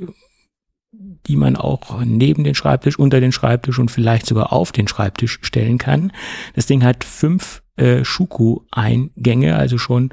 die 1.26 1.36
man 1.36 1.56
auch 1.56 2.02
neben 2.04 2.44
den 2.44 2.54
Schreibtisch, 2.54 2.98
unter 2.98 3.20
den 3.20 3.32
Schreibtisch 3.32 3.78
und 3.78 3.90
vielleicht 3.90 4.26
sogar 4.26 4.52
auf 4.52 4.72
den 4.72 4.88
Schreibtisch 4.88 5.38
stellen 5.42 5.78
kann. 5.78 6.12
Das 6.54 6.66
Ding 6.66 6.84
hat 6.84 7.04
fünf 7.04 7.62
äh, 7.76 8.04
Schuko-Eingänge, 8.04 9.56
also 9.56 9.78
schon 9.78 10.10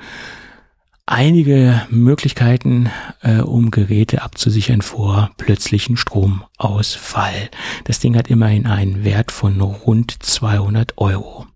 einige 1.09 1.81
Möglichkeiten, 1.89 2.89
äh, 3.21 3.39
um 3.39 3.71
Geräte 3.71 4.21
abzusichern 4.21 4.81
vor 4.81 5.31
plötzlichen 5.37 5.97
Stromausfall. 5.97 7.49
Das 7.85 7.99
Ding 7.99 8.15
hat 8.15 8.29
immerhin 8.29 8.67
einen 8.67 9.03
Wert 9.03 9.31
von 9.31 9.59
rund 9.59 10.23
200 10.23 10.97
Euro. 10.97 11.48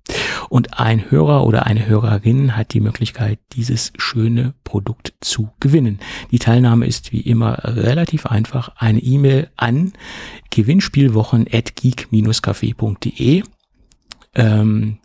Und 0.49 0.79
ein 0.79 1.09
Hörer 1.09 1.45
oder 1.45 1.65
eine 1.65 1.87
Hörerin 1.87 2.57
hat 2.57 2.73
die 2.73 2.81
Möglichkeit, 2.81 3.39
dieses 3.53 3.93
schöne 3.97 4.53
Produkt 4.63 5.13
zu 5.21 5.49
gewinnen. 5.59 5.99
Die 6.31 6.39
Teilnahme 6.39 6.85
ist 6.85 7.11
wie 7.11 7.21
immer 7.21 7.59
relativ 7.63 8.25
einfach. 8.25 8.69
Eine 8.75 8.99
E-Mail 8.99 9.49
an 9.55 9.93
gewinnspielwochen.geek-café.de 10.51 13.43
ähm, 14.35 14.97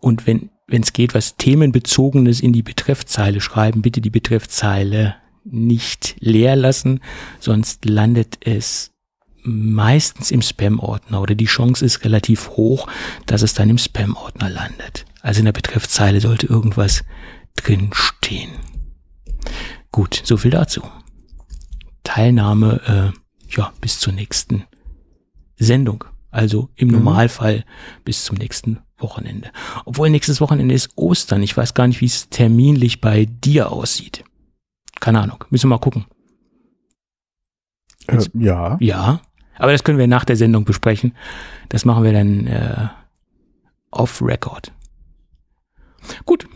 und 0.00 0.26
wenn 0.26 0.50
wenn 0.70 0.82
es 0.82 0.92
geht, 0.92 1.14
was 1.14 1.36
Themenbezogenes 1.36 2.40
in 2.40 2.52
die 2.52 2.62
Betreffzeile 2.62 3.40
schreiben. 3.40 3.82
Bitte 3.82 4.00
die 4.00 4.10
Betreffzeile 4.10 5.16
nicht 5.44 6.16
leer 6.20 6.54
lassen, 6.54 7.00
sonst 7.40 7.84
landet 7.84 8.38
es 8.44 8.92
meistens 9.42 10.30
im 10.30 10.42
Spam-Ordner 10.42 11.20
oder 11.20 11.34
die 11.34 11.46
Chance 11.46 11.84
ist 11.84 12.04
relativ 12.04 12.50
hoch, 12.50 12.86
dass 13.26 13.42
es 13.42 13.54
dann 13.54 13.70
im 13.70 13.78
Spam-Ordner 13.78 14.48
landet. 14.48 15.04
Also 15.22 15.40
in 15.40 15.44
der 15.44 15.52
Betreffzeile 15.52 16.20
sollte 16.20 16.46
irgendwas 16.46 17.04
drin 17.56 17.90
stehen. 17.92 18.50
Gut, 19.92 20.20
so 20.24 20.36
viel 20.36 20.50
dazu. 20.50 20.82
Teilnahme, 22.04 23.12
äh, 23.14 23.56
ja, 23.56 23.72
bis 23.80 23.98
zur 23.98 24.12
nächsten 24.12 24.64
Sendung. 25.58 26.04
Also 26.30 26.70
im 26.76 26.88
mhm. 26.88 26.94
Normalfall 26.94 27.64
bis 28.04 28.24
zum 28.24 28.36
nächsten 28.36 28.78
Wochenende. 28.98 29.50
Obwohl 29.84 30.10
nächstes 30.10 30.40
Wochenende 30.40 30.74
ist 30.74 30.90
Ostern. 30.96 31.42
Ich 31.42 31.56
weiß 31.56 31.74
gar 31.74 31.88
nicht, 31.88 32.00
wie 32.00 32.06
es 32.06 32.28
terminlich 32.28 33.00
bei 33.00 33.24
dir 33.24 33.72
aussieht. 33.72 34.24
Keine 35.00 35.20
Ahnung. 35.20 35.44
Müssen 35.50 35.68
wir 35.68 35.76
mal 35.76 35.80
gucken. 35.80 36.04
Äh, 38.06 38.24
ja. 38.34 38.76
Ja. 38.80 39.20
Aber 39.60 39.72
das 39.72 39.84
können 39.84 39.98
wir 39.98 40.06
nach 40.06 40.24
der 40.24 40.36
Sendung 40.36 40.64
besprechen. 40.64 41.14
Das 41.68 41.84
machen 41.84 42.02
wir 42.02 42.12
dann 42.12 42.46
äh, 42.46 42.88
off 43.90 44.22
Record. 44.22 44.72
Gut. 46.24 46.48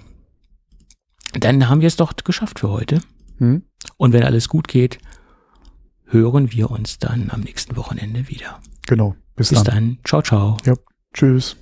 Dann 1.35 1.69
haben 1.69 1.83
wir 1.83 1.89
es 1.89 1.97
doch 1.97 2.17
geschafft 2.17 2.61
für 2.61 2.71
heute. 2.71 3.01
Hm. 3.39 3.63
Und 3.99 4.13
wenn 4.15 4.23
alles 4.23 4.49
gut 4.49 4.69
geht, 4.69 4.99
hören 6.07 6.53
wir 6.53 6.71
uns 6.71 6.99
dann 6.99 7.31
am 7.31 7.43
nächsten 7.43 7.77
Wochenende 7.77 8.29
wieder. 8.29 8.61
Genau. 8.87 9.15
Bis, 9.37 9.51
Bis 9.51 9.63
dann. 9.65 9.75
dann. 9.75 9.99
Ciao, 10.05 10.23
ciao. 10.23 10.57
Ja. 10.65 10.75
Tschüss. 11.13 11.57